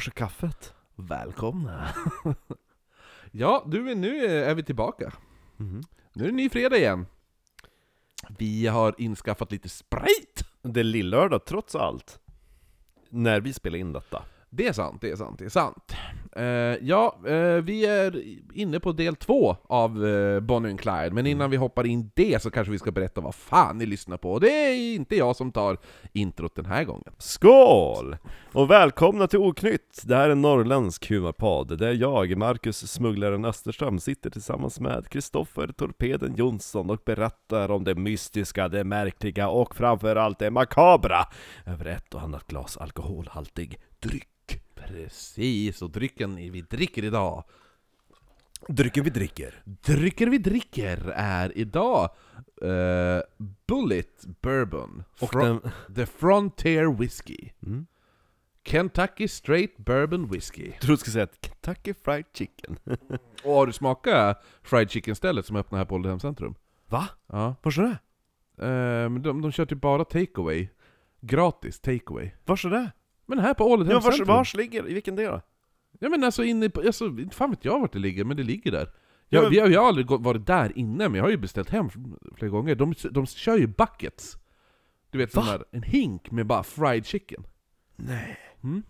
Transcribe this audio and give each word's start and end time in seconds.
Vars 0.00 0.08
är 0.08 0.12
kaffet? 0.12 0.74
Välkomna! 0.96 1.88
ja, 3.30 3.64
du, 3.66 3.94
nu 3.94 4.24
är 4.26 4.54
vi 4.54 4.62
tillbaka. 4.62 5.12
Mhm. 5.56 5.82
Nu 6.12 6.24
är 6.24 6.28
det 6.28 6.34
ny 6.34 6.48
fredag 6.48 6.76
igen. 6.76 7.06
Vi 8.38 8.66
har 8.66 8.94
inskaffat 8.98 9.52
lite 9.52 9.68
sprit! 9.68 10.44
Det 10.62 10.80
är 10.80 10.84
lillördag 10.84 11.44
trots 11.44 11.74
allt. 11.74 12.20
När 13.08 13.40
vi 13.40 13.52
spelar 13.52 13.78
in 13.78 13.92
detta. 13.92 14.22
Det 14.50 14.66
är 14.66 14.72
sant, 14.72 15.00
det 15.00 15.10
är 15.10 15.16
sant, 15.16 15.38
det 15.38 15.44
är 15.44 15.48
sant. 15.48 15.92
Eh, 16.36 16.44
ja, 16.82 17.16
eh, 17.26 17.54
vi 17.62 17.86
är 17.86 18.22
inne 18.54 18.80
på 18.80 18.92
del 18.92 19.16
två 19.16 19.56
av 19.62 20.04
uh, 20.04 20.40
Bonnie 20.40 20.70
and 20.70 20.80
Clyde, 20.80 21.10
men 21.10 21.26
innan 21.26 21.50
vi 21.50 21.56
hoppar 21.56 21.86
in 21.86 22.10
det 22.14 22.42
så 22.42 22.50
kanske 22.50 22.72
vi 22.72 22.78
ska 22.78 22.90
berätta 22.90 23.20
vad 23.20 23.34
fan 23.34 23.78
ni 23.78 23.86
lyssnar 23.86 24.16
på. 24.16 24.32
Och 24.32 24.40
det 24.40 24.50
är 24.50 24.94
inte 24.94 25.16
jag 25.16 25.36
som 25.36 25.52
tar 25.52 25.78
introt 26.12 26.54
den 26.54 26.66
här 26.66 26.84
gången. 26.84 27.12
Skål! 27.18 28.16
Och 28.52 28.70
välkomna 28.70 29.26
till 29.26 29.38
Oknytt! 29.38 30.02
Det 30.04 30.16
här 30.16 30.26
är 30.26 30.32
en 30.32 30.42
norrländsk 30.42 31.10
humorpodd, 31.10 31.78
där 31.78 31.92
jag, 31.92 32.36
Marcus 32.36 32.92
Smugglaren 32.92 33.44
Österström, 33.44 33.98
sitter 33.98 34.30
tillsammans 34.30 34.80
med 34.80 35.08
Kristoffer 35.08 35.66
Torpeden 35.66 36.34
Jonsson 36.36 36.90
och 36.90 37.02
berättar 37.04 37.70
om 37.70 37.84
det 37.84 37.94
mystiska, 37.94 38.68
det 38.68 38.84
märkliga 38.84 39.48
och 39.48 39.76
framförallt 39.76 40.38
det 40.38 40.50
makabra 40.50 41.26
över 41.66 41.84
ett 41.84 42.14
och 42.14 42.22
annat 42.22 42.46
glas 42.46 42.76
alkoholhaltig 42.76 43.80
dryck. 44.00 44.29
Precis, 44.92 45.82
och 45.82 45.90
drycken 45.90 46.36
vi 46.36 46.60
dricker 46.62 47.04
idag 47.04 47.44
Drycken 48.68 49.04
vi 49.04 49.10
dricker. 49.10 49.62
Drycken 49.64 50.30
vi 50.30 50.38
dricker 50.38 51.12
är 51.16 51.58
idag 51.58 52.10
eh, 52.62 53.20
Bullet 53.66 54.24
Bourbon 54.40 55.04
Och 55.20 55.30
Fro- 55.32 55.44
den... 55.44 55.94
The 55.94 56.06
Frontier 56.06 56.92
Whiskey 56.98 57.50
Mm. 57.66 57.86
Kentucky 58.64 59.28
Straight 59.28 59.76
Bourbon 59.76 60.28
Whiskey 60.30 60.70
Jag 60.70 60.80
trodde 60.80 60.92
du 60.92 60.96
skulle 60.96 61.12
säga 61.12 61.24
att 61.24 61.46
Kentucky 61.46 61.94
Fried 61.94 62.24
Chicken. 62.34 62.76
Och 63.44 63.52
har 63.54 63.66
du 63.66 63.72
smakat 63.72 64.44
Fried 64.62 64.90
Chicken-stället 64.90 65.46
som 65.46 65.56
öppnar 65.56 65.78
här 65.78 65.84
på 65.84 65.94
Ålidhem 65.94 66.20
centrum? 66.20 66.54
Va? 66.88 67.08
Ja, 67.26 67.54
Vars 67.62 67.78
är 67.78 67.82
det? 67.82 67.98
eh, 68.66 69.10
de, 69.10 69.42
de 69.42 69.52
kör 69.52 69.66
typ 69.66 69.80
bara 69.80 70.04
takeaway 70.04 70.68
Gratis 71.20 71.80
takeaway 71.80 72.30
Vars 72.44 72.64
är 72.64 72.70
det? 72.70 72.90
Men 73.30 73.38
här 73.38 73.54
på 73.54 73.64
Ålidhem 73.64 74.00
Ja, 74.04 74.24
vars, 74.24 74.54
ligger 74.54 74.88
I 74.90 74.94
vilken 74.94 75.16
del? 75.16 75.40
Ja 75.98 76.08
men 76.08 76.24
alltså 76.24 76.44
inne 76.44 76.70
på, 76.70 76.80
alltså, 76.80 77.04
inte 77.06 77.36
fan 77.36 77.50
vet 77.50 77.64
jag 77.64 77.80
vart 77.80 77.92
det 77.92 77.98
ligger, 77.98 78.24
men 78.24 78.36
det 78.36 78.42
ligger 78.42 78.70
där 78.72 78.78
Ja, 78.88 78.92
jag, 79.28 79.42
men- 79.42 79.50
vi 79.50 79.58
har, 79.60 79.68
jag 79.68 79.80
har 79.80 79.88
aldrig 79.88 80.06
varit 80.10 80.46
där 80.46 80.78
inne, 80.78 81.08
men 81.08 81.14
jag 81.14 81.24
har 81.24 81.30
ju 81.30 81.36
beställt 81.36 81.70
hem 81.70 81.90
flera 82.36 82.50
gånger 82.50 82.74
De, 82.74 82.94
de 83.10 83.26
kör 83.26 83.56
ju 83.56 83.66
buckets 83.66 84.36
Du 85.10 85.18
vet 85.18 85.32
sån 85.32 85.46
Va? 85.46 85.52
där, 85.52 85.64
en 85.70 85.82
hink 85.82 86.30
med 86.30 86.46
bara 86.46 86.62
fried 86.62 87.06
chicken 87.06 87.46
Nej. 87.96 88.38
mm. 88.62 88.82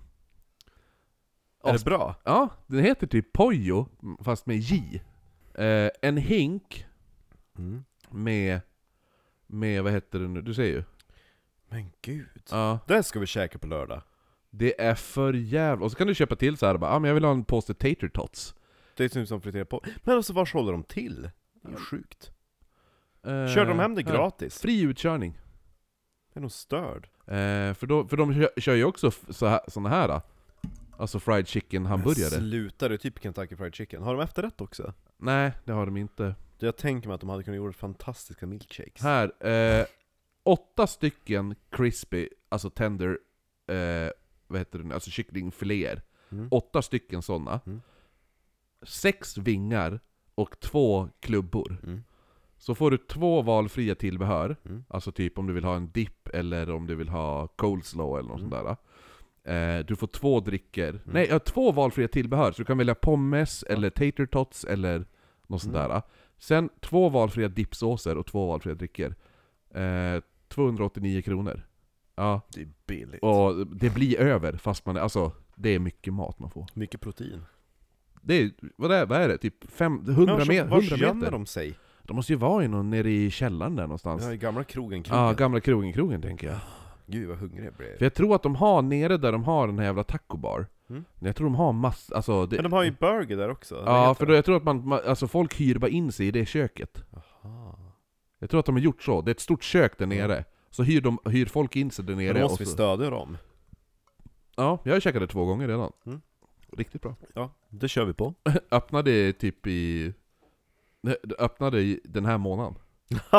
Är 1.64 1.68
Ja, 1.68 1.72
det 1.72 1.84
bra? 1.84 2.14
Ja, 2.24 2.48
den 2.66 2.84
heter 2.84 3.06
typ 3.06 3.32
Pojo, 3.32 3.88
fast 4.24 4.46
med 4.46 4.56
J 4.56 5.02
eh, 5.54 5.88
En 6.02 6.16
hink 6.16 6.86
Mm. 7.58 7.84
med, 8.10 8.60
med, 9.46 9.82
vad 9.82 9.92
heter 9.92 10.18
det 10.18 10.28
nu, 10.28 10.42
du 10.42 10.54
säger 10.54 10.74
ju 10.76 10.84
Men 11.68 11.90
gud. 12.02 12.28
Ja, 12.50 12.78
Det 12.86 13.02
ska 13.02 13.20
vi 13.20 13.26
käka 13.26 13.58
på 13.58 13.66
lördag. 13.66 14.02
Det 14.50 14.80
är 14.80 14.94
för 14.94 15.32
jävla 15.32 15.84
Och 15.84 15.90
så 15.90 15.96
kan 15.96 16.06
du 16.06 16.14
köpa 16.14 16.36
till 16.36 16.56
så 16.56 16.66
här 16.66 16.76
bara, 16.78 16.90
ah, 16.90 16.98
men 16.98 17.08
jag 17.08 17.14
vill 17.14 17.24
ha 17.24 17.32
en 17.32 17.44
påse 17.44 17.74
tater 17.74 18.08
tots 18.08 18.54
Det 18.96 19.04
är 19.04 19.08
typ 19.08 19.28
som 19.28 19.40
friterar 19.40 19.64
på. 19.64 19.84
Men 20.04 20.16
alltså 20.16 20.32
vars 20.32 20.52
håller 20.52 20.72
de 20.72 20.82
till? 20.84 21.22
Det 21.62 21.68
är 21.68 21.72
ju 21.72 21.76
sjukt. 21.76 22.30
eh, 23.22 23.54
Kör 23.54 23.66
de 23.66 23.78
hem 23.78 23.94
det 23.94 24.02
här. 24.06 24.12
gratis? 24.12 24.60
Fri 24.60 24.80
utkörning 24.82 25.38
Är 26.34 26.40
de 26.40 26.50
störd? 26.50 27.08
Eh, 27.26 27.74
för, 27.74 27.86
då, 27.86 28.08
för 28.08 28.16
de 28.16 28.34
kör, 28.34 28.60
kör 28.60 28.74
ju 28.74 28.84
också 28.84 29.08
f- 29.08 29.24
så 29.28 29.46
här, 29.46 29.60
såna 29.68 29.88
här 29.88 30.08
då. 30.08 30.22
Alltså 30.98 31.20
fried 31.20 31.48
chicken 31.48 31.86
hamburgare 31.86 32.30
Sluta, 32.30 32.88
det 32.88 32.94
är 32.94 32.98
typ 32.98 33.22
Kentucky 33.22 33.56
Fried 33.56 33.74
Chicken. 33.74 34.02
Har 34.02 34.14
de 34.14 34.22
efterrätt 34.22 34.60
också? 34.60 34.94
Nej, 35.16 35.52
det 35.64 35.72
har 35.72 35.86
de 35.86 35.96
inte 35.96 36.34
Jag 36.58 36.76
tänker 36.76 37.08
mig 37.08 37.14
att 37.14 37.20
de 37.20 37.30
hade 37.30 37.42
kunnat 37.42 37.56
göra 37.60 37.72
fantastiska 37.72 38.46
milkshakes. 38.46 39.02
Här, 39.02 39.46
eh, 39.46 39.86
åtta 40.42 40.86
stycken 40.86 41.54
crispy, 41.70 42.28
alltså 42.48 42.70
tender, 42.70 43.18
eh, 43.70 44.10
vad 44.50 44.58
heter 44.60 44.78
det 44.78 44.84
nu, 44.84 44.94
alltså 44.94 45.10
kycklingfiléer 45.10 46.02
Mm. 46.32 46.48
Åtta 46.50 46.82
stycken 46.82 47.22
sådana 47.22 47.60
Mm. 47.66 47.80
Sex 48.82 49.38
vingar 49.38 50.00
och 50.34 50.60
två 50.60 51.08
klubbor 51.20 51.76
Mm. 51.84 52.02
Så 52.58 52.74
får 52.74 52.90
du 52.90 52.96
två 52.98 53.42
valfria 53.42 53.94
tillbehör 53.94 54.56
Mm. 54.64 54.84
Alltså 54.88 55.12
typ 55.12 55.38
om 55.38 55.46
du 55.46 55.52
vill 55.52 55.64
ha 55.64 55.76
en 55.76 55.90
dipp 55.90 56.28
eller 56.28 56.70
om 56.70 56.86
du 56.86 56.94
vill 56.94 57.08
ha 57.08 57.46
coleslaw 57.46 58.18
eller 58.18 58.28
något 58.28 58.40
Mm. 58.40 58.50
sånt 58.50 58.64
där 59.44 59.78
eh, 59.78 59.84
Du 59.86 59.96
får 59.96 60.06
två 60.06 60.40
dricker, 60.40 61.00
nej 61.04 61.26
ja, 61.30 61.38
två 61.38 61.72
valfria 61.72 62.08
tillbehör 62.08 62.52
Så 62.52 62.58
du 62.62 62.64
kan 62.64 62.78
välja 62.78 62.94
pommes 62.94 63.62
eller 63.62 63.90
tater 63.90 64.26
tots 64.26 64.64
eller 64.64 65.06
något 65.46 65.62
sånt 65.62 65.76
Mm. 65.76 65.88
där 65.90 66.02
Sen 66.38 66.68
två 66.80 67.08
valfria 67.08 67.48
dippsåser 67.48 68.16
och 68.18 68.26
två 68.26 68.46
valfria 68.46 68.74
dricker 68.74 69.14
eh, 69.74 70.22
289 70.48 71.22
kronor 71.22 71.66
Ja, 72.20 72.40
Det 72.54 72.60
är 72.60 72.68
billigt. 72.86 73.22
och 73.22 73.66
det 73.66 73.90
blir 73.94 74.20
över 74.20 74.52
fast 74.52 74.86
man 74.86 74.96
alltså 74.96 75.32
det 75.54 75.70
är 75.74 75.78
mycket 75.78 76.12
mat 76.14 76.38
man 76.38 76.50
får 76.50 76.66
Mycket 76.74 77.00
protein. 77.00 77.42
Det 78.22 78.34
är, 78.42 78.50
vad 78.76 78.92
är, 78.92 79.06
vad 79.06 79.20
är 79.20 79.28
det? 79.28 79.38
Typ 79.38 79.70
fem, 79.70 80.04
100, 80.08 80.34
Vars, 80.36 80.48
me- 80.48 80.68
vars 80.68 80.90
100 80.92 81.06
gömmer 81.06 81.14
meter? 81.20 81.30
de 81.32 81.46
sig? 81.46 81.74
De 82.02 82.16
måste 82.16 82.32
ju 82.32 82.38
vara 82.38 82.64
i 82.64 82.68
någon, 82.68 82.90
nere 82.90 83.10
i 83.10 83.30
källaren 83.30 83.76
där 83.76 83.82
någonstans 83.82 84.22
Ja, 84.22 84.28
Ja, 84.28 84.34
i 84.34 84.36
gamla 84.36 84.64
krogen, 84.64 85.02
krogen. 85.02 85.36
gamla 85.36 85.60
krogen, 85.60 85.92
krogen 85.92 86.22
tänker 86.22 86.46
jag 86.46 86.58
Gud 87.06 87.28
vad 87.28 87.38
hungrig 87.38 87.66
jag 87.66 87.74
blev. 87.74 87.98
För 87.98 88.04
jag 88.04 88.14
tror 88.14 88.34
att 88.34 88.42
de 88.42 88.54
har 88.54 88.82
nere 88.82 89.16
där 89.16 89.32
de 89.32 89.44
har 89.44 89.66
den 89.66 89.78
här 89.78 89.86
jävla 89.86 90.04
taco 90.04 90.36
bar 90.36 90.66
Mm. 90.90 91.04
Jag 91.20 91.36
tror 91.36 91.44
de 91.46 91.54
har 91.54 91.72
mass, 91.72 92.12
alltså 92.12 92.46
det, 92.46 92.56
Men 92.56 92.62
de 92.62 92.72
har 92.72 92.82
ju 92.84 92.90
burger 93.00 93.36
där 93.36 93.48
också. 93.50 93.82
Ja, 93.86 94.14
för 94.14 94.26
då, 94.26 94.34
jag 94.34 94.44
tror 94.44 94.56
att 94.56 94.64
man, 94.64 94.92
alltså 94.92 95.26
folk 95.28 95.60
hyr 95.60 95.78
bara 95.78 95.90
in 95.90 96.12
sig 96.12 96.26
i 96.26 96.30
det 96.30 96.46
köket 96.46 97.04
Aha. 97.42 97.78
Jag 98.38 98.50
tror 98.50 98.60
att 98.60 98.66
de 98.66 98.74
har 98.74 98.82
gjort 98.82 99.02
så, 99.02 99.20
det 99.22 99.30
är 99.30 99.34
ett 99.34 99.40
stort 99.40 99.62
kök 99.62 99.98
där 99.98 100.06
Ja. 100.06 100.26
nere 100.28 100.44
Så 100.70 100.82
hyr, 100.82 101.00
de, 101.00 101.18
hyr 101.24 101.46
folk 101.46 101.76
in 101.76 101.90
sig 101.90 102.04
där 102.04 102.16
nere 102.16 102.32
då 102.32 102.40
måste 102.40 102.54
och 102.54 102.60
vi 102.60 102.64
så, 102.66 102.72
stödja 102.72 103.10
dem. 103.10 103.38
Ja, 104.56 104.78
jag 104.84 104.92
har 104.92 105.00
käkat 105.00 105.22
det 105.22 105.26
två 105.26 105.44
gånger 105.44 105.68
redan 105.68 105.92
Mm. 106.06 106.20
Riktigt 106.72 107.02
bra 107.02 107.16
Ja, 107.34 107.54
det 107.68 107.88
kör 107.88 108.04
vi 108.04 108.12
på. 108.12 108.34
Öppnade 108.70 109.32
typ 109.32 109.66
i... 109.66 110.12
Öppnade 111.38 111.80
i 111.80 112.00
den 112.04 112.24
här 112.24 112.38
månaden 112.38 112.74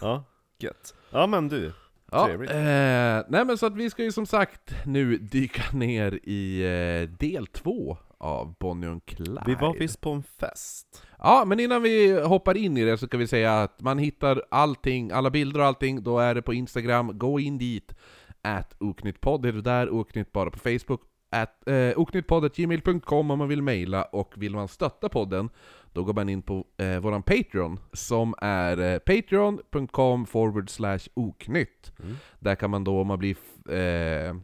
ja, 0.00 0.24
gött. 0.58 0.94
Ja 1.10 1.26
men 1.26 1.48
du. 1.48 1.72
Ja, 2.10 2.30
eh, 2.30 3.24
nej 3.28 3.44
men 3.44 3.58
så 3.58 3.66
att 3.66 3.76
vi 3.76 3.90
ska 3.90 4.04
ju 4.04 4.12
som 4.12 4.26
sagt 4.26 4.74
nu 4.86 5.18
dyka 5.18 5.62
ner 5.72 6.20
i 6.22 6.62
eh, 6.62 7.08
del 7.18 7.46
två 7.46 7.98
av 8.24 8.54
Bonnie 8.60 8.88
och 8.88 9.06
Clyde. 9.06 9.42
Vi 9.46 9.54
var 9.54 9.74
visst 9.78 10.00
på 10.00 10.10
en 10.10 10.22
fest. 10.22 11.02
Ja, 11.18 11.44
men 11.46 11.60
innan 11.60 11.82
vi 11.82 12.20
hoppar 12.20 12.56
in 12.56 12.76
i 12.76 12.84
det 12.84 12.98
så 12.98 13.08
kan 13.08 13.20
vi 13.20 13.26
säga 13.26 13.62
att 13.62 13.80
man 13.80 13.98
hittar 13.98 14.42
allting, 14.50 15.10
alla 15.10 15.30
bilder 15.30 15.60
och 15.60 15.66
allting, 15.66 16.02
då 16.02 16.18
är 16.18 16.34
det 16.34 16.42
på 16.42 16.54
Instagram, 16.54 17.18
gå 17.18 17.40
in 17.40 17.58
dit. 17.58 17.94
At 18.42 18.76
oknyttpodd 18.80 19.46
är 19.46 19.52
det 19.52 19.62
där, 19.62 19.90
oknytt 19.90 20.32
bara 20.32 20.50
på 20.50 20.58
Facebook. 20.58 21.00
At, 21.30 21.68
eh, 21.68 21.98
oknyttpodd.gmail.com 21.98 23.30
om 23.30 23.38
man 23.38 23.48
vill 23.48 23.62
mejla, 23.62 24.02
och 24.02 24.34
vill 24.36 24.54
man 24.54 24.68
stötta 24.68 25.08
podden, 25.08 25.48
då 25.92 26.04
går 26.04 26.14
man 26.14 26.28
in 26.28 26.42
på 26.42 26.64
eh, 26.76 26.98
våran 26.98 27.22
Patreon, 27.22 27.80
som 27.92 28.34
är 28.38 28.78
eh, 28.78 28.98
patreon.com 28.98 30.26
forward 30.26 30.70
oknytt. 31.14 31.92
Mm. 32.02 32.16
Där 32.38 32.54
kan 32.54 32.70
man 32.70 32.84
då, 32.84 33.00
om 33.00 33.06
man 33.06 33.18
blir 33.18 33.36
eh, 33.68 34.34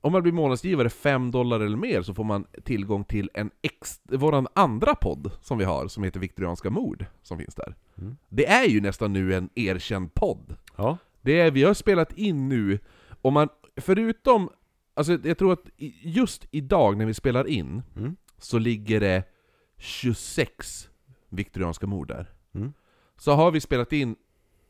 om 0.00 0.12
man 0.12 0.22
blir 0.22 0.32
månadsgivare 0.32 0.90
5 0.90 1.30
dollar 1.30 1.60
eller 1.60 1.76
mer 1.76 2.02
så 2.02 2.14
får 2.14 2.24
man 2.24 2.46
tillgång 2.64 3.04
till 3.04 3.30
en 3.34 3.50
ex, 3.62 4.00
våran 4.04 4.46
andra 4.54 4.94
podd 4.94 5.30
som 5.40 5.58
vi 5.58 5.64
har, 5.64 5.88
som 5.88 6.04
heter 6.04 6.20
Viktorianska 6.20 6.70
mord, 6.70 7.04
som 7.22 7.38
finns 7.38 7.54
där. 7.54 7.74
Mm. 7.98 8.16
Det 8.28 8.46
är 8.46 8.64
ju 8.68 8.80
nästan 8.80 9.12
nu 9.12 9.34
en 9.34 9.48
erkänd 9.54 10.14
podd. 10.14 10.56
Ja. 10.76 10.98
Det 11.22 11.40
är, 11.40 11.50
vi 11.50 11.62
har 11.62 11.74
spelat 11.74 12.12
in 12.12 12.48
nu, 12.48 12.78
och 13.22 13.32
man, 13.32 13.48
förutom, 13.76 14.50
alltså 14.94 15.18
jag 15.24 15.38
tror 15.38 15.52
att 15.52 15.70
just 16.02 16.46
idag 16.50 16.96
när 16.96 17.06
vi 17.06 17.14
spelar 17.14 17.46
in, 17.46 17.82
Mm. 17.96 18.16
så 18.38 18.58
ligger 18.58 19.00
det 19.00 19.24
26 19.78 20.88
Viktorianska 21.28 21.86
mord 21.86 22.08
där. 22.08 22.30
Mm. 22.54 22.72
Så 23.16 23.32
har 23.32 23.50
vi 23.50 23.60
spelat 23.60 23.92
in 23.92 24.16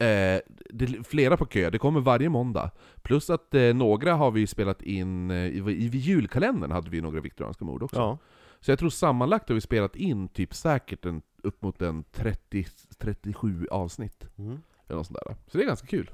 eh, 0.01 0.41
det 0.71 0.85
är 0.85 1.03
flera 1.03 1.37
på 1.37 1.47
kö, 1.47 1.71
det 1.71 1.79
kommer 1.79 2.01
varje 2.01 2.29
måndag. 2.29 2.71
Plus 3.03 3.31
att 3.31 3.55
eh, 3.55 3.75
några 3.75 4.15
har 4.15 4.31
vi 4.31 4.47
spelat 4.47 4.83
in, 4.83 5.31
eh, 5.31 5.37
i, 5.37 5.59
i 5.69 5.99
julkalendern 5.99 6.71
hade 6.71 6.91
vi 6.91 7.01
några 7.01 7.21
viktorianska 7.21 7.65
mord 7.65 7.83
också. 7.83 7.97
Ja. 7.97 8.19
Så 8.61 8.71
jag 8.71 8.79
tror 8.79 8.91
sammanlagt 8.91 9.49
har 9.49 9.55
vi 9.55 9.61
spelat 9.61 9.97
in 9.97 10.29
typ 10.29 10.55
säkert 10.55 11.05
en, 11.05 11.23
upp 11.43 11.63
mot 11.63 11.83
en 11.83 12.05
30, 12.13 12.67
37 12.99 13.67
avsnitt. 13.71 14.29
Mm. 14.39 14.59
Eller 14.89 14.97
något 14.97 15.07
sånt 15.07 15.19
där. 15.27 15.37
Så 15.47 15.59
det 15.59 15.65
är 15.65 15.67
ganska 15.67 15.87
kul. 15.87 16.11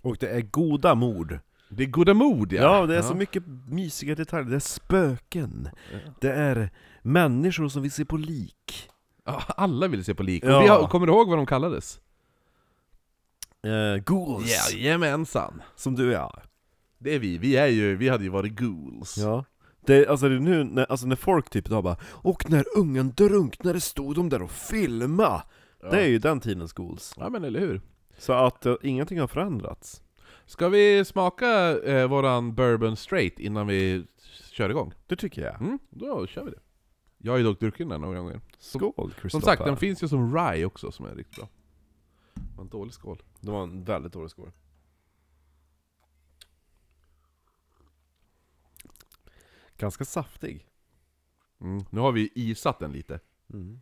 Och 0.00 0.16
det 0.20 0.28
är 0.28 0.40
goda 0.40 0.94
mord. 0.94 1.38
Det 1.68 1.82
är 1.82 1.86
goda 1.86 2.14
mod 2.14 2.52
ja! 2.52 2.62
Ja, 2.62 2.86
det 2.86 2.96
är 2.96 3.02
så 3.02 3.14
mycket 3.14 3.42
mysiga 3.68 4.14
detaljer. 4.14 4.50
Det 4.50 4.56
är 4.56 4.60
spöken. 4.60 5.68
Det 6.20 6.32
är 6.32 6.70
människor 7.02 7.68
som 7.68 7.82
vill 7.82 7.92
se 7.92 8.04
på 8.04 8.16
lik. 8.16 8.90
Ja, 9.24 9.42
alla 9.48 9.88
vill 9.88 10.04
se 10.04 10.14
på 10.14 10.22
lik. 10.22 10.44
Ja. 10.44 10.56
Och 10.56 10.62
vi 10.62 10.68
har, 10.68 10.86
kommer 10.86 11.06
du 11.06 11.12
ihåg 11.12 11.28
vad 11.28 11.38
de 11.38 11.46
kallades? 11.46 12.00
Eh, 13.66 13.96
ghouls. 14.04 14.72
Jajamensan! 14.74 15.62
Som 15.76 15.94
du 15.94 16.14
är. 16.14 16.42
Det 16.98 17.14
är 17.14 17.18
vi, 17.18 17.38
vi 17.38 17.56
är 17.56 17.66
ju, 17.66 17.96
vi 17.96 18.08
hade 18.08 18.24
ju 18.24 18.30
varit 18.30 18.52
ghouls. 18.52 19.18
Ja. 19.18 19.44
Det, 19.86 20.06
alltså 20.06 20.28
det 20.28 20.34
är 20.34 20.38
nu, 20.40 20.64
när, 20.64 20.84
alltså 20.90 21.06
när 21.06 21.16
folk 21.16 21.50
typ 21.50 21.66
idag 21.66 21.84
bara 21.84 21.96
Och 22.04 22.50
när 22.50 22.64
ungen 22.76 23.12
drunknade 23.16 23.80
stod 23.80 24.14
de 24.14 24.28
där 24.28 24.42
och 24.42 24.50
filma 24.50 25.42
Ja. 25.82 25.90
Det 25.90 26.00
är 26.02 26.08
ju 26.08 26.18
den 26.18 26.40
tidens 26.40 26.72
goals. 26.72 27.14
Ja 27.16 27.28
men 27.28 27.44
eller 27.44 27.60
hur? 27.60 27.80
Så 28.18 28.32
att 28.32 28.66
eh, 28.66 28.74
ingenting 28.82 29.20
har 29.20 29.26
förändrats. 29.26 30.02
Ska 30.46 30.68
vi 30.68 31.04
smaka 31.04 31.78
eh, 31.78 32.08
våran 32.08 32.54
bourbon 32.54 32.96
straight 32.96 33.38
innan 33.38 33.66
vi 33.66 34.04
kör 34.50 34.70
igång? 34.70 34.92
Det 35.06 35.16
tycker 35.16 35.42
jag. 35.42 35.60
Mm, 35.60 35.78
då 35.90 36.26
kör 36.26 36.44
vi 36.44 36.50
det. 36.50 36.60
Jag 37.18 37.32
har 37.32 37.38
ju 37.38 37.44
dock 37.44 37.60
druckit 37.60 37.88
den 37.88 38.00
några 38.00 38.18
gånger. 38.18 38.40
Skål 38.58 38.92
Som 38.96 39.10
Kristoffer. 39.10 39.46
sagt, 39.46 39.64
den 39.64 39.76
finns 39.76 40.02
ju 40.02 40.08
som 40.08 40.36
rye 40.36 40.64
också 40.64 40.92
som 40.92 41.06
är 41.06 41.14
riktigt 41.14 41.36
bra. 41.36 41.48
Var 42.62 42.64
en 42.64 42.70
dålig 42.70 42.94
skål. 42.94 43.22
Det 43.40 43.50
var 43.50 43.62
en 43.62 43.84
väldigt 43.84 44.12
dålig 44.12 44.30
skål. 44.30 44.52
Ganska 49.76 50.04
saftig. 50.04 50.68
Mm. 51.60 51.84
Nu 51.90 52.00
har 52.00 52.12
vi 52.12 52.30
isat 52.34 52.78
den 52.78 52.92
lite. 52.92 53.20
Mm. 53.52 53.80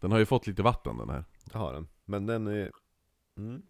Den 0.00 0.12
har 0.12 0.18
ju 0.18 0.26
fått 0.26 0.46
lite 0.46 0.62
vatten 0.62 0.98
den 0.98 1.10
här. 1.10 1.24
Det 1.44 1.58
har 1.58 1.72
den. 1.72 1.88
Men 2.04 2.26
den 2.26 2.46
är... 2.46 2.70
Mm. 3.36 3.62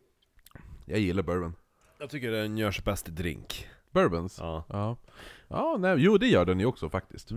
Jag 0.84 0.98
gillar 0.98 1.22
bourbon. 1.22 1.54
Jag 1.98 2.10
tycker 2.10 2.30
den 2.30 2.58
gör 2.58 2.70
sig 2.70 2.84
bäst 2.84 3.08
i 3.08 3.10
drink. 3.10 3.68
Bourbons? 3.90 4.38
Ja. 4.38 4.64
Ja. 4.68 4.96
Ja, 5.48 5.76
nej, 5.78 5.96
jo 5.98 6.18
det 6.18 6.28
gör 6.28 6.44
den 6.44 6.60
ju 6.60 6.66
också 6.66 6.90
faktiskt. 6.90 7.32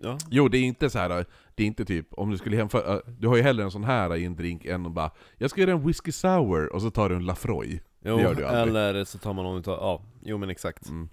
Ja. 0.00 0.18
Jo, 0.30 0.48
det 0.48 0.58
är 0.58 0.62
inte 0.62 0.90
så 0.90 0.98
här. 0.98 1.24
det 1.54 1.62
är 1.62 1.66
inte 1.66 1.84
typ, 1.84 2.06
om 2.14 2.30
du 2.30 2.38
skulle 2.38 2.56
jämföra, 2.56 3.00
du 3.18 3.28
har 3.28 3.36
ju 3.36 3.42
hellre 3.42 3.64
en 3.64 3.70
sån 3.70 3.84
här 3.84 4.16
i 4.16 4.24
en 4.24 4.36
drink 4.36 4.64
än 4.64 4.86
att 4.86 4.92
bara 4.92 5.10
Jag 5.36 5.50
ska 5.50 5.60
göra 5.60 5.70
en 5.70 5.86
whisky 5.86 6.12
sour, 6.12 6.72
och 6.72 6.82
så 6.82 6.90
tar 6.90 7.08
du 7.08 7.16
en 7.16 7.24
Lafroy. 7.26 7.80
Jo, 8.00 8.16
Det 8.16 8.22
gör 8.22 8.34
du 8.34 8.40
ju 8.40 8.46
aldrig. 8.46 8.68
eller 8.84 9.04
så 9.04 9.18
tar 9.18 9.32
man 9.32 9.44
någon 9.44 9.58
utav... 9.58 9.78
Ja, 9.80 10.02
jo 10.22 10.38
men 10.38 10.50
exakt. 10.50 10.88
Mm. 10.88 11.08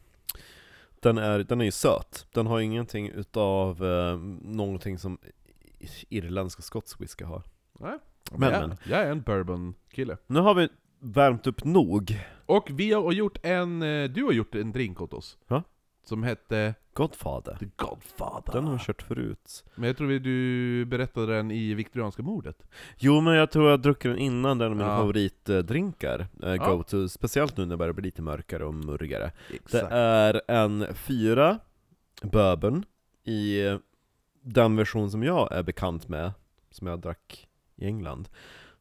Den 1.00 1.18
är, 1.18 1.40
den 1.40 1.62
är 1.62 1.66
ju 1.66 1.72
söt. 1.72 2.28
Den 2.34 2.48
har 2.48 2.60
ingenting 2.60 3.10
utav 3.10 3.86
eh, 3.86 4.18
någonting 4.42 4.98
som 4.98 5.18
irländsk 6.10 6.58
och 6.60 6.64
skotsk 6.64 7.02
whisky 7.02 7.24
har. 7.24 7.44
Nej. 7.80 7.98
Men, 8.32 8.52
jag, 8.52 8.68
men. 8.68 8.78
jag 8.84 9.00
är 9.00 9.12
en 9.12 9.22
bourbon-kille. 9.22 10.18
Nu 10.28 10.40
har 10.40 10.54
vi 10.54 10.70
värmt 11.00 11.48
upp 11.48 11.64
nog. 11.64 12.20
Och 12.46 12.70
vi 12.72 12.94
har 12.94 13.12
gjort 13.12 13.38
en, 13.44 13.82
eh, 13.82 14.10
du 14.10 14.24
har 14.24 14.32
gjort 14.32 14.56
en 14.56 14.72
drink 14.72 15.02
åt 15.02 15.14
oss. 15.14 15.38
Ja. 15.48 15.64
Som 16.04 16.24
hette 16.24 16.76
Godfather. 16.94 17.56
The 17.60 17.66
Godfather. 17.76 18.54
Den 18.54 18.66
har 18.68 18.74
vi 18.74 18.80
kört 18.80 19.02
förut. 19.02 19.64
Men 19.76 19.88
jag 19.88 19.98
tror 19.98 20.08
vi, 20.08 20.20
du 20.20 20.86
berättade 20.86 21.36
den 21.36 21.52
i 21.52 21.74
Viktorianska 21.74 22.24
mordet. 22.24 22.64
Jo 22.98 23.22
men 23.22 23.34
jag 23.34 23.52
tror 23.52 23.70
jag 23.70 23.82
druckit 23.82 24.12
den 24.12 24.18
innan, 24.18 24.58
den 24.58 24.72
är 24.72 24.76
mina 24.76 24.90
Ja. 24.90 24.98
favoritdrinkar. 24.98 26.28
Eh, 26.44 26.54
Ja. 26.56 26.84
Speciellt 27.10 27.58
nu 27.58 27.66
när 27.66 27.70
det 27.70 27.78
börjar 27.78 27.94
bli 27.94 28.04
lite 28.04 28.22
mörkare 28.22 28.66
och 28.66 28.74
murrigare. 28.74 29.32
Det 29.50 29.56
Exakt. 29.56 29.88
är 29.92 30.42
en 30.48 30.86
fyra 30.94 31.60
bourbon 32.22 32.86
i 33.24 33.62
den 34.42 34.76
version 34.76 35.12
som 35.12 35.24
jag 35.24 35.52
är 35.52 35.64
bekant 35.64 36.08
med, 36.08 36.32
som 36.72 36.88
jag 36.88 37.00
drack 37.00 37.48
i 37.76 37.86
England. 37.86 38.30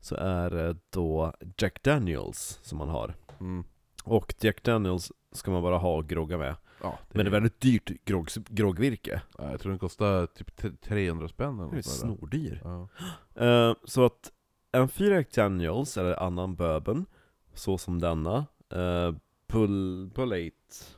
Så 0.01 0.15
är 0.17 0.51
det 0.51 0.77
då 0.91 1.33
Jack 1.57 1.83
Daniels 1.83 2.59
som 2.63 2.79
man 2.79 2.89
har. 2.89 3.15
Mm. 3.41 3.65
Och 4.05 4.35
Jack 4.41 4.63
Daniels 4.63 5.13
ska 5.33 5.51
man 5.51 5.63
bara 5.63 5.79
ha 5.79 5.97
och 5.97 6.07
grogga 6.09 6.39
med. 6.39 6.55
Ja, 6.83 6.99
det 7.09 7.17
Men 7.17 7.25
det 7.25 7.29
är 7.29 7.33
väldigt 7.33 7.61
dyrt 7.61 8.05
grogg, 8.05 8.29
groggvirke. 8.49 9.23
ja, 9.39 9.51
jag 9.51 9.61
tror 9.61 9.71
den 9.71 9.79
kostar 9.79 10.27
typ 10.27 10.57
t- 10.57 10.71
300 10.83 11.29
spänn 11.29 11.61
eller 11.61 11.71
Det 11.71 11.73
är 11.73 11.77
något 11.77 11.85
sånt 11.85 12.01
där. 12.11 12.17
snordyr. 12.17 12.61
Ja. 12.65 12.89
Eh, 13.45 13.75
så 13.85 14.05
att 14.05 14.33
en 14.73 14.89
fyra 14.89 15.15
Jack 15.15 15.33
Daniels, 15.35 15.97
eller 15.99 16.23
annan 16.23 16.55
bourbon, 16.55 17.07
så 17.55 17.79
som 17.79 17.99
denna, 18.01 18.47
uh, 18.77 19.15
pull, 19.47 20.11
Pullate 20.15 20.53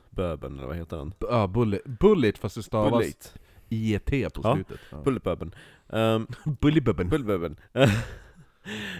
bourbon, 0.09 0.57
eller 0.57 0.67
vad 0.67 0.75
heter 0.77 0.97
den? 0.97 1.13
Ja, 1.19 1.47
bullet, 1.47 1.85
bullet 1.85 2.37
fast 2.37 2.55
det 2.55 2.63
stavas 2.63 2.91
Pullate. 2.91 3.29
IET 3.69 4.33
på 4.33 4.41
Ja, 4.43 4.55
slutet. 4.55 4.79
Ja. 4.91 5.01
Bullet 5.01 5.23
bourbon. 5.23 5.55
Um, 5.87 6.27
Bullybubben. 6.61 7.09
Bullet 7.09 7.27
bourbon. 7.27 7.55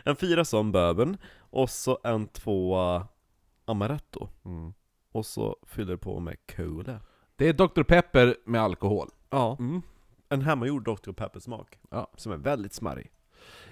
en 0.03 0.15
fyra 0.15 0.45
sån 0.45 0.71
bourbon, 0.71 1.17
och 1.37 1.69
så 1.69 1.99
en 2.03 2.27
tvåa 2.27 3.07
amaretto. 3.65 4.29
Mm. 4.45 4.73
Och 5.15 5.25
så 5.25 5.55
fyller 5.67 5.95
på 5.97 6.19
med 6.19 6.37
cola. 6.55 6.99
Det 7.35 7.47
är 7.49 7.53
Dr 7.53 7.83
Pepper 7.83 8.35
med 8.45 8.61
alkohol. 8.61 9.09
Ja, 9.29 9.55
Mm. 9.59 9.81
en 10.29 10.41
hemmagjord 10.41 10.83
Dr. 10.85 11.11
Pepper-smak. 11.11 11.79
Ja. 11.89 12.07
Som 12.15 12.31
är 12.31 12.37
väldigt 12.37 12.73
smarrig. 12.73 13.11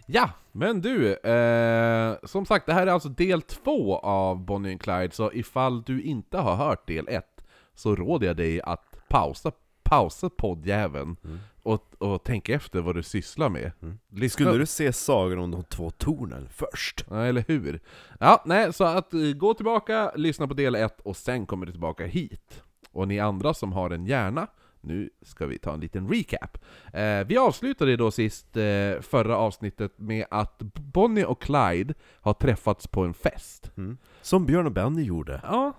Ja, 0.06 0.30
men 0.52 0.82
du, 0.82 1.14
eh, 1.16 2.16
som 2.24 2.46
sagt 2.46 2.66
det 2.66 2.74
här 2.74 2.88
är 2.88 2.92
alltså 2.92 3.10
del 3.10 3.42
två 3.42 3.98
av 3.98 4.38
Bonnie 4.46 4.72
and 4.72 4.82
Clyde, 4.82 5.12
så 5.12 5.32
ifall 5.34 5.82
du 5.84 6.02
inte 6.02 6.38
har 6.38 6.56
hört 6.56 6.88
del 6.88 7.08
ett, 7.08 7.44
så 7.76 7.96
råder 7.96 8.28
jag 8.28 8.38
dig 8.38 8.62
att 8.62 8.98
pausa, 9.10 9.52
pausa 9.84 10.30
poddjäveln 10.30 11.16
Mm. 11.24 11.40
och, 11.64 11.94
och 11.98 12.24
tänka 12.24 12.54
efter 12.54 12.82
vad 12.82 12.96
du 12.96 13.04
sysslar 13.04 13.50
med. 13.50 13.72
Mm. 13.82 14.30
Skulle 14.30 14.58
du 14.58 14.66
se 14.66 14.94
Sagan 14.94 15.40
om 15.40 15.52
de 15.52 15.64
två 15.64 15.90
tornen 15.90 16.48
först? 16.52 17.06
Ja, 17.10 17.24
eller 17.26 17.44
hur? 17.48 17.80
Ja, 18.20 18.44
nej, 18.46 18.74
så 18.74 18.84
att 18.84 19.14
eh, 19.14 19.20
gå 19.20 19.54
tillbaka, 19.54 20.12
lyssna 20.16 20.48
på 20.48 20.54
del 20.54 20.76
1 20.76 21.00
och 21.02 21.18
sen 21.18 21.46
kommer 21.46 21.66
du 21.66 21.72
tillbaka 21.72 22.06
hit. 22.06 22.64
Och 22.92 23.08
ni 23.08 23.20
andra 23.20 23.54
som 23.54 23.74
har 23.74 23.90
en 23.90 24.06
hjärna, 24.06 24.48
nu 24.82 25.10
ska 25.22 25.46
vi 25.46 25.58
ta 25.58 25.74
en 25.74 25.80
liten 25.80 26.08
recap. 26.10 26.58
Eh, 26.94 27.24
vi 27.28 27.38
avslutade 27.38 27.96
då 27.98 28.12
sist 28.12 28.58
eh, 28.58 29.02
förra 29.02 29.38
avsnittet 29.38 29.94
med 30.00 30.26
att 30.32 30.58
Bonnie 30.94 31.26
och 31.26 31.42
Clyde 31.42 31.94
har 32.22 32.34
träffats 32.34 32.88
på 32.88 33.02
en 33.04 33.14
fest. 33.14 33.72
Mm. 33.78 33.98
Som 34.22 34.46
Björn 34.46 34.66
och 34.66 34.72
Benny 34.72 35.02
gjorde. 35.04 35.42
Ja, 35.44 35.74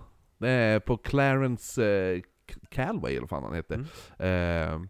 eh, 0.47 0.79
på 0.79 0.97
Clarence 0.97 1.85
eh, 1.85 2.21
Calway 2.69 3.11
eller 3.11 3.21
vad 3.21 3.29
fan 3.29 3.43
han 3.43 3.53
heter. 3.53 3.85
Mm. 4.19 4.83
Eh, 4.83 4.89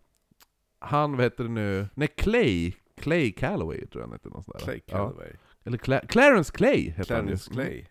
han, 0.80 1.12
vad 1.16 1.24
heter 1.26 1.44
det 1.44 1.50
nu? 1.50 1.88
Nej, 1.94 2.08
Clay. 2.08 2.74
Clay 2.98 3.32
Calloway 3.32 3.86
tror 3.88 4.02
jag 4.02 4.08
han 4.08 4.12
där. 4.54 4.60
Clay 4.60 4.82
Ja. 4.86 4.98
Calloway. 4.98 5.32
Eller 5.64 5.78
Cla- 5.78 6.08
Clarence 6.08 6.52
Clay 6.54 6.90
heter 6.90 7.16
han 7.16 7.28
ju. 7.28 7.38
Clarence 7.38 7.52
Clay. 7.54 7.86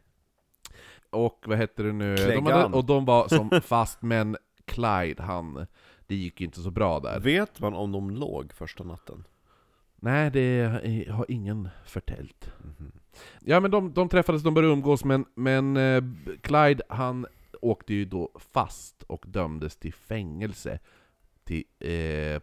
Och 1.11 1.45
vad 1.47 1.59
hette 1.59 1.83
det 1.83 1.93
nu? 1.93 2.17
De 2.17 2.47
hade, 2.47 2.65
och 2.77 2.85
de 2.85 3.05
var 3.05 3.29
som 3.29 3.51
fast, 3.65 4.03
men 4.03 4.37
Clyde, 4.65 5.23
han... 5.23 5.67
Det 6.07 6.15
gick 6.15 6.41
ju 6.41 6.47
inte 6.47 6.61
så 6.61 6.71
bra 6.71 7.01
där. 7.01 7.21
Vet 7.21 7.61
man 7.61 7.75
om 7.75 7.93
de 7.93 8.11
låg 8.11 8.53
första 8.53 8.85
natten? 8.85 9.25
Nej, 9.97 10.31
det 10.31 10.65
har 11.11 11.27
ingen 11.31 11.69
förtält. 11.85 12.53
Mhm. 12.65 12.93
Ja 13.41 13.61
men 13.61 13.71
de, 13.71 13.93
de 13.93 14.09
träffades, 14.09 14.43
de 14.43 14.55
började 14.55 14.73
umgås, 14.73 15.05
men, 15.05 15.25
men 15.35 15.77
eh, 15.77 16.03
Clyde, 16.43 16.83
han 16.89 17.27
åkte 17.65 17.95
ju 17.95 18.05
då 18.05 18.31
fast 18.39 19.03
och 19.03 19.25
dömdes 19.29 19.77
till 19.77 19.95
fängelse. 19.95 20.79
Till, 21.45 21.65
eh, 21.81 22.41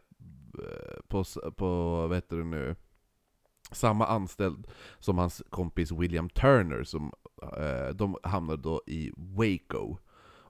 på, 1.08 1.24
på, 1.56 1.68
vad 2.08 2.18
heter 2.18 2.38
det 2.38 2.44
nu? 2.44 2.75
Samma 3.72 4.08
anställd 4.08 4.68
som 5.00 5.18
hans 5.18 5.44
kompis 5.50 5.92
William 5.92 6.30
Turner, 6.30 6.84
som, 6.84 7.12
eh, 7.58 7.90
de 7.96 8.18
hamnade 8.24 8.62
då 8.62 8.82
i 8.88 9.12
Waco. 9.18 9.98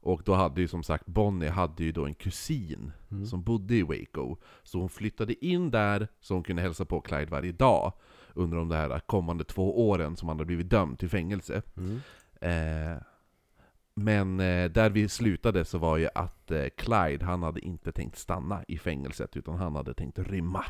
Och 0.03 0.21
då 0.25 0.33
hade 0.33 0.61
ju 0.61 0.67
som 0.67 0.83
sagt, 0.83 1.05
Bonnie 1.05 1.49
hade 1.49 1.83
ju 1.83 1.91
då 1.91 2.05
en 2.05 2.13
kusin 2.13 2.91
Mm. 3.11 3.25
som 3.25 3.43
bodde 3.43 3.75
i 3.75 3.81
Waco. 3.83 4.37
Så 4.63 4.79
hon 4.79 4.89
flyttade 4.89 5.45
in 5.45 5.71
där 5.71 6.07
så 6.19 6.33
hon 6.33 6.43
kunde 6.43 6.61
hälsa 6.61 6.85
på 6.85 7.01
Clyde 7.01 7.31
varje 7.31 7.51
dag 7.51 7.93
under 8.33 8.57
de 8.57 8.69
där 8.69 8.99
kommande 8.99 9.43
två 9.43 9.89
åren 9.89 10.15
som 10.15 10.27
han 10.27 10.37
hade 10.37 10.45
blivit 10.45 10.69
dömd 10.69 10.99
till 10.99 11.09
fängelse. 11.09 11.61
Mm. 11.77 12.01
Eh, 12.41 13.01
men 13.93 14.39
eh, 14.39 14.71
där 14.71 14.89
vi 14.89 15.09
slutade 15.09 15.65
så 15.65 15.77
var 15.77 15.97
ju 15.97 16.09
att 16.15 16.51
eh, 16.51 16.65
Clyde, 16.77 17.25
han 17.25 17.43
hade 17.43 17.59
inte 17.59 17.91
tänkt 17.91 18.17
stanna 18.17 18.63
i 18.67 18.77
fängelset 18.77 19.37
utan 19.37 19.55
han 19.55 19.75
hade 19.75 19.93
tänkt 19.93 20.19
rymma. 20.19 20.65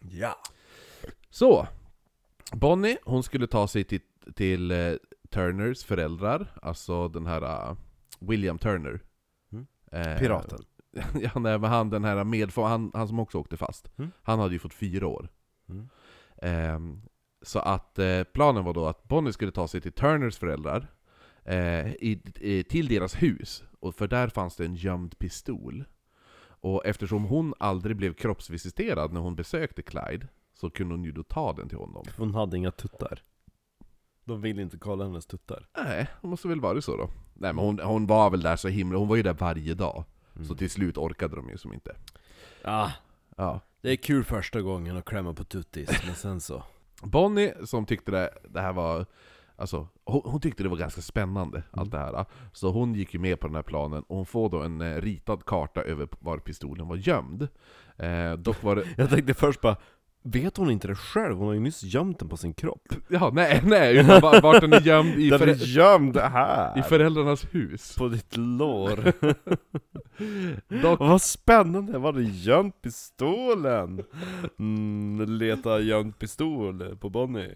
Ja. 0.00 0.36
Så, 1.30 1.66
Bonnie, 2.52 2.98
hon 3.04 3.22
skulle 3.22 3.46
ta 3.46 3.68
sig 3.68 3.84
till, 3.84 4.00
till 4.34 4.70
eh, 4.70 4.92
Turners 5.30 5.84
föräldrar, 5.84 6.46
alltså 6.62 7.08
den 7.08 7.26
här 7.26 7.42
eh, 7.42 7.76
William 8.20 8.58
Turner. 8.58 9.00
Mm. 9.52 9.66
Eh, 9.92 10.18
Piraten. 10.18 10.58
ja, 11.20 11.38
nej, 11.38 11.58
men 11.58 11.70
han 11.70 11.90
den 11.90 12.04
här 12.04 12.24
med, 12.24 12.52
han, 12.56 12.90
han 12.94 13.08
som 13.08 13.18
också 13.18 13.38
åkte 13.38 13.56
fast. 13.56 13.98
Mm. 13.98 14.10
Han 14.22 14.38
hade 14.38 14.52
ju 14.52 14.58
fått 14.58 14.74
fyra 14.74 15.06
år. 15.06 15.28
Mm. 15.68 15.88
Ehm, 16.42 17.02
så 17.42 17.58
att 17.58 17.98
eh, 17.98 18.22
planen 18.22 18.64
var 18.64 18.74
då 18.74 18.86
att 18.86 19.04
Bonnie 19.04 19.32
skulle 19.32 19.52
ta 19.52 19.68
sig 19.68 19.80
till 19.80 19.92
Turners 19.92 20.38
föräldrar, 20.38 20.86
eh, 21.44 21.88
i, 21.92 22.22
i, 22.40 22.64
till 22.64 22.88
deras 22.88 23.14
hus, 23.22 23.64
och 23.80 23.94
för 23.94 24.08
där 24.08 24.28
fanns 24.28 24.56
det 24.56 24.64
en 24.64 24.74
gömd 24.74 25.18
pistol. 25.18 25.84
Och 26.44 26.86
eftersom 26.86 27.24
hon 27.24 27.54
aldrig 27.58 27.96
blev 27.96 28.14
kroppsvisiterad 28.14 29.12
när 29.12 29.20
hon 29.20 29.34
besökte 29.36 29.82
Clyde, 29.82 30.28
så 30.54 30.70
kunde 30.70 30.94
hon 30.94 31.04
ju 31.04 31.12
då 31.12 31.22
ta 31.22 31.52
den 31.52 31.68
till 31.68 31.78
honom. 31.78 32.04
Hon 32.16 32.34
hade 32.34 32.56
inga 32.56 32.70
tuttar. 32.70 33.22
De 34.24 34.40
ville 34.40 34.62
inte 34.62 34.78
kolla 34.78 35.04
hennes 35.04 35.26
tuttar. 35.26 35.66
Nej, 35.76 36.06
det 36.20 36.28
måste 36.28 36.48
väl 36.48 36.60
vara 36.60 36.80
så 36.80 36.96
då. 36.96 37.10
Nej 37.34 37.52
men 37.52 37.64
hon, 37.64 37.80
hon 37.80 38.06
var 38.06 38.30
väl 38.30 38.42
där 38.42 38.56
så 38.56 38.68
himla, 38.68 38.98
hon 38.98 39.08
var 39.08 39.16
ju 39.16 39.22
där 39.22 39.34
varje 39.34 39.74
dag. 39.74 40.04
Mm. 40.34 40.48
Så 40.48 40.54
till 40.54 40.70
slut 40.70 40.98
orkade 40.98 41.36
de 41.36 41.48
ju 41.48 41.58
som 41.58 41.72
inte. 41.72 41.96
Ja, 42.64 42.92
Ja. 43.36 43.60
det 43.80 43.90
är 43.90 43.96
kul 43.96 44.24
första 44.24 44.60
gången 44.60 44.96
att 44.96 45.04
klämma 45.04 45.34
på 45.34 45.44
tuttis, 45.44 45.90
men 46.06 46.14
sen 46.14 46.40
så... 46.40 46.62
Bonnie, 47.02 47.52
som 47.66 47.86
tyckte 47.86 48.10
det, 48.10 48.30
det 48.48 48.60
här 48.60 48.72
var 48.72 49.06
Alltså, 49.56 49.88
hon, 50.04 50.22
hon 50.24 50.40
tyckte 50.40 50.62
det 50.62 50.68
var 50.68 50.76
ganska 50.76 51.00
spännande, 51.00 51.62
allt 51.70 51.90
det 51.90 51.98
här. 51.98 52.24
Så 52.52 52.70
hon 52.70 52.94
gick 52.94 53.14
ju 53.14 53.20
med 53.20 53.40
på 53.40 53.46
den 53.46 53.56
här 53.56 53.62
planen, 53.62 54.02
och 54.02 54.16
hon 54.16 54.26
får 54.26 54.50
då 54.50 54.62
en 54.62 54.80
eh, 54.80 55.00
ritad 55.00 55.44
karta 55.44 55.82
över 55.82 56.08
var 56.20 56.38
pistolen 56.38 56.88
var 56.88 56.96
gömd. 56.96 57.48
Eh, 57.96 58.32
dock 58.32 58.62
var 58.62 58.76
det... 58.76 58.84
Jag 58.96 59.10
tänkte 59.10 59.34
först 59.34 59.60
bara, 59.60 59.76
vet 60.22 60.56
hon 60.56 60.70
inte 60.70 60.88
det 60.88 60.94
själv? 60.94 61.36
Hon 61.36 61.46
har 61.46 61.54
ju 61.54 61.60
nyss 61.60 61.82
gömt 61.82 62.18
den 62.18 62.28
på 62.28 62.36
sin 62.36 62.54
kropp. 62.54 62.88
Ja, 63.08 63.30
nej, 63.34 63.60
nej, 63.64 63.96
utan 63.98 64.20
va- 64.20 64.40
vart 64.42 64.60
den 64.60 64.72
är 64.72 64.80
gömd 64.80 65.14
i, 65.14 65.30
Den 65.30 65.42
är 65.42 65.46
förä- 65.46 65.64
gömd 65.64 66.16
här! 66.16 66.78
i 66.78 66.82
föräldrarnas 66.82 67.46
hus. 67.54 67.96
På 67.98 68.08
ditt 68.08 68.36
lår. 68.36 69.12
Dock, 70.82 71.00
vad 71.00 71.22
spännande, 71.22 71.98
var 71.98 72.12
det 72.12 72.22
gömt 72.22 72.82
pistolen? 72.82 74.04
Mm, 74.58 75.24
leta 75.38 75.80
gömd 75.80 76.18
pistol 76.18 76.96
på 76.96 77.10
Bonnie. 77.10 77.54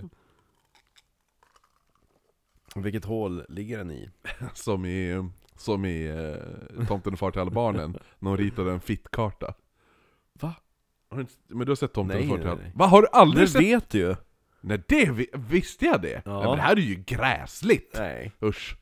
Vilket 2.83 3.05
hål 3.05 3.45
ligger 3.49 3.79
den 3.79 3.91
i? 3.91 4.11
som 4.55 4.85
i, 4.87 5.29
som 5.57 5.85
i 5.85 6.07
eh, 6.07 6.87
Tomten 6.87 7.13
och 7.13 7.19
far 7.19 7.31
till 7.31 7.41
alla 7.41 7.51
barnen, 7.51 7.99
när 8.19 8.31
hon 8.31 8.39
ritade 8.39 8.73
en 8.73 8.81
fittkarta. 8.81 9.55
Va? 10.41 10.55
Har 11.11 11.17
du 11.17 11.21
inte- 11.21 11.33
Men 11.49 11.67
du 11.67 11.71
har 11.71 11.77
sett 11.77 11.93
Tomten 11.93 12.17
Nej, 12.19 12.25
och 12.25 12.31
far 12.31 12.37
till 12.37 12.45
nej, 12.47 12.53
alla 12.53 12.63
nej. 12.63 12.73
Va, 12.75 12.87
har 12.87 13.03
du 13.03 13.09
aldrig 13.13 13.45
Det 13.47 13.51
sett? 13.51 13.63
vet 13.63 13.91
du 13.91 13.99
ju! 13.99 14.15
Nej 14.61 14.83
det 14.89 15.11
vi, 15.11 15.27
visste 15.35 15.85
jag 15.85 16.03
det? 16.03 16.23
Ja. 16.25 16.39
Nej, 16.39 16.49
men 16.49 16.57
det 16.57 16.63
här 16.63 16.77
är 16.77 16.81
ju 16.81 16.95
gräsligt! 16.95 17.95
Nej. 17.99 18.33
Usch. 18.43 18.77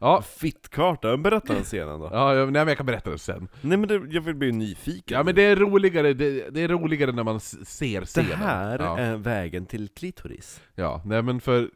Ja, 0.00 0.22
Fittkarta, 0.22 1.16
berätta 1.16 1.52
den 1.54 1.64
scenen 1.64 2.00
då. 2.00 2.08
ja 2.12 2.34
jag, 2.34 2.52
nej, 2.52 2.60
men 2.64 2.68
jag 2.68 2.76
kan 2.76 2.86
berätta 2.86 3.10
det 3.10 3.18
sen. 3.18 3.48
Nej 3.60 3.78
men 3.78 3.88
det, 3.88 3.94
jag 4.10 4.20
vill 4.22 4.34
bli 4.34 4.52
nyfiken. 4.52 5.16
Ja 5.16 5.22
men 5.22 5.34
det 5.34 5.42
är 5.42 5.56
roligare, 5.56 6.12
det, 6.14 6.50
det 6.50 6.60
är 6.62 6.68
roligare 6.68 7.12
när 7.12 7.24
man 7.24 7.40
ser 7.40 8.00
Det 8.00 8.06
scenen. 8.06 8.32
här 8.38 8.78
ja. 8.78 8.98
är 8.98 9.16
vägen 9.16 9.66
till 9.66 9.88
klitoris. 9.88 10.60
Ja, 10.74 11.02
nej 11.04 11.22
men 11.22 11.40
för... 11.40 11.70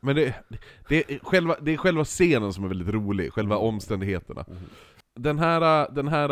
Men 0.00 0.16
det, 0.16 0.34
det, 0.88 1.12
är 1.12 1.18
själva, 1.22 1.56
det 1.60 1.72
är 1.72 1.76
själva 1.76 2.04
scenen 2.04 2.52
som 2.52 2.64
är 2.64 2.68
väldigt 2.68 2.88
rolig, 2.94 3.32
själva 3.32 3.54
Mm. 3.54 3.66
omständigheterna. 3.66 4.44
Den 5.16 5.38
här, 5.38 5.90
den 5.94 6.08
här 6.08 6.28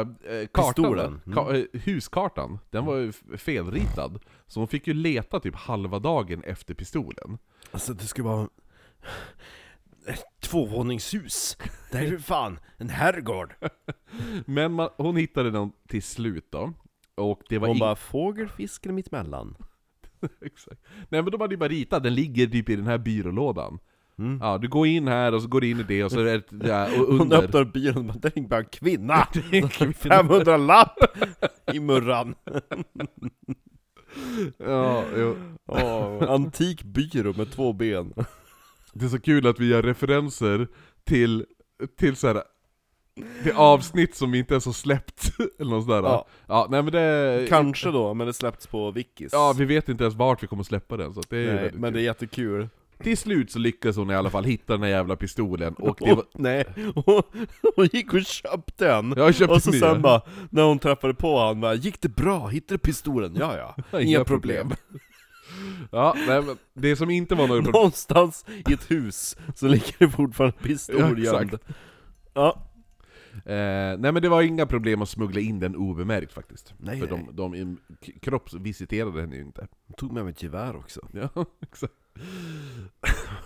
eh, 0.00 0.46
kartan. 0.52 1.20
Mm. 1.26 1.34
ka, 1.34 1.54
eh, 1.56 1.64
huskartan, 1.72 2.58
den 2.70 2.84
var 2.84 2.96
ju 2.96 3.12
felritad. 3.36 4.18
Så 4.46 4.60
hon 4.60 4.68
fick 4.68 4.86
ju 4.86 4.94
leta 4.94 5.40
typ 5.40 5.54
halva 5.56 5.98
dagen 5.98 6.42
efter 6.44 6.74
pistolen. 6.74 7.38
Alltså 7.70 7.92
det 7.94 8.04
ska 8.04 8.22
vara... 8.22 8.48
Tvåvåningshus! 10.40 11.56
Det 11.90 11.96
här 11.96 12.04
är 12.04 12.10
ju 12.10 12.18
fan 12.18 12.58
en 12.76 12.88
herrgård! 12.88 13.54
Men 14.46 14.72
man, 14.72 14.88
hon 14.96 15.16
hittade 15.16 15.50
den 15.50 15.72
till 15.88 16.02
slut 16.02 16.46
då. 16.50 16.72
Och 17.14 17.42
det 17.48 17.58
var 17.58 17.68
Hon 17.68 17.78
bara, 17.78 17.96
fågel, 17.96 18.48
fisk 18.48 18.86
eller 18.86 18.94
mittemellan? 18.94 19.56
Exakt. 20.40 20.80
Nej 21.08 21.22
men 21.22 21.30
de 21.30 21.40
hade 21.40 21.54
ju 21.54 21.58
bara 21.58 21.68
ritat, 21.68 22.02
den 22.02 22.14
ligger 22.14 22.46
typ 22.46 22.68
i 22.68 22.76
den 22.76 22.86
här 22.86 22.98
byrålådan. 22.98 23.78
Mm. 24.18 24.38
Ja, 24.42 24.58
du 24.58 24.68
går 24.68 24.86
in 24.86 25.08
här 25.08 25.34
och 25.34 25.42
så 25.42 25.48
går 25.48 25.60
du 25.60 25.70
in 25.70 25.80
i 25.80 25.82
det 25.82 26.04
och 26.04 26.10
så 26.10 26.20
är 26.20 26.24
det 26.24 26.34
ett, 26.34 26.46
ja, 26.50 26.84
och 26.84 27.06
Hon 27.06 27.20
under... 27.20 27.42
öppnar 27.42 27.64
bilen 27.64 27.96
och 27.96 28.04
bara, 28.04 28.18
det 28.18 28.36
är 28.36 28.40
bara 28.40 28.60
en 28.60 28.66
kvinna! 28.66 29.28
Det 29.50 29.58
är 29.58 29.62
en 29.62 29.68
kvinna. 29.68 29.92
500 29.92 30.56
lapp 30.56 30.98
i 31.72 31.80
murran! 31.80 32.34
Ja, 34.58 35.04
jo. 35.16 35.36
Åh, 35.66 36.30
antik 36.30 36.82
byrå 36.82 37.32
med 37.36 37.50
två 37.52 37.72
ben. 37.72 38.14
Det 38.98 39.04
är 39.04 39.08
så 39.08 39.20
kul 39.20 39.46
att 39.46 39.60
vi 39.60 39.66
gör 39.66 39.82
referenser 39.82 40.68
till, 41.04 41.46
till 41.98 42.16
så 42.16 42.26
här, 42.26 42.42
till 43.42 43.52
avsnitt 43.52 44.14
som 44.14 44.30
vi 44.30 44.38
inte 44.38 44.54
ens 44.54 44.66
har 44.66 44.72
släppt, 44.72 45.32
eller 45.58 45.70
något 45.70 45.84
sådär. 45.84 46.02
Ja. 46.02 46.26
Ja. 46.46 46.66
nej 46.70 46.82
men 46.82 46.92
det... 46.92 47.46
Kanske 47.48 47.90
då, 47.90 48.14
men 48.14 48.26
det 48.26 48.32
släppts 48.32 48.66
på 48.66 48.90
Wikis. 48.90 49.32
Ja, 49.32 49.54
vi 49.58 49.64
vet 49.64 49.88
inte 49.88 50.04
ens 50.04 50.16
vart 50.16 50.42
vi 50.42 50.46
kommer 50.46 50.62
släppa 50.62 50.96
den, 50.96 51.14
så 51.14 51.22
det 51.28 51.36
är 51.38 51.54
Nej, 51.54 51.70
men 51.74 51.92
det 51.92 51.98
är 51.98 52.00
kul. 52.00 52.04
jättekul. 52.04 52.68
Till 53.02 53.16
slut 53.16 53.50
så 53.50 53.58
lyckas 53.58 53.96
hon 53.96 54.10
i 54.10 54.14
alla 54.14 54.30
fall 54.30 54.44
hitta 54.44 54.72
den 54.72 54.82
här 54.82 54.88
jävla 54.88 55.16
pistolen, 55.16 55.74
och 55.74 55.98
det 56.00 56.14
var... 56.14 56.24
nej, 56.34 56.64
hon, 56.94 57.22
hon 57.76 57.88
gick 57.92 58.14
och 58.14 58.24
köpte 58.24 58.90
en. 58.92 59.14
Jag 59.16 59.24
har 59.24 59.32
köpt 59.32 59.52
och 59.52 59.62
så 59.62 59.70
nya. 59.70 59.80
sen 59.80 60.02
bara, 60.02 60.20
när 60.50 60.62
hon 60.62 60.78
träffade 60.78 61.14
på 61.14 61.38
han 61.38 61.60
bara, 61.60 61.74
gick 61.74 62.00
det 62.00 62.08
bra? 62.08 62.46
Hittade 62.48 62.74
du 62.74 62.78
pistolen? 62.78 63.36
Ja 63.40 63.74
ja, 63.90 64.00
inga 64.00 64.24
problem. 64.24 64.74
Ja, 65.92 66.14
nej, 66.26 66.42
men 66.42 66.56
det 66.74 66.96
som 66.96 67.10
inte 67.10 67.34
var 67.34 67.46
några 67.48 67.62
problem... 67.62 67.72
Någonstans 67.80 68.44
i 68.68 68.72
ett 68.72 68.90
hus 68.90 69.36
så 69.54 69.68
ligger 69.68 69.94
det 69.98 70.08
fortfarande 70.08 70.56
pistol 70.62 71.24
Ja, 71.24 71.32
gömd. 71.32 71.58
Ja, 72.34 72.62
Eh, 73.36 73.98
nej 73.98 74.12
men 74.12 74.22
det 74.22 74.28
var 74.28 74.42
inga 74.42 74.66
problem 74.66 75.02
att 75.02 75.08
smuggla 75.08 75.40
in 75.40 75.60
den 75.60 75.76
obemärkt 75.76 76.32
faktiskt. 76.32 76.74
Nej, 76.78 77.00
För 77.00 77.06
nej. 77.16 77.26
de, 77.36 77.52
de 77.52 77.78
kroppsvisiterade 78.20 79.20
henne 79.20 79.36
ju 79.36 79.42
inte. 79.42 79.66
hon 79.86 79.94
tog 79.96 80.12
med 80.12 80.24
mig 80.24 80.30
ett 80.32 80.42
gevär 80.42 80.76
också. 80.76 81.00
Ja, 81.12 81.28
exakt. 81.62 81.92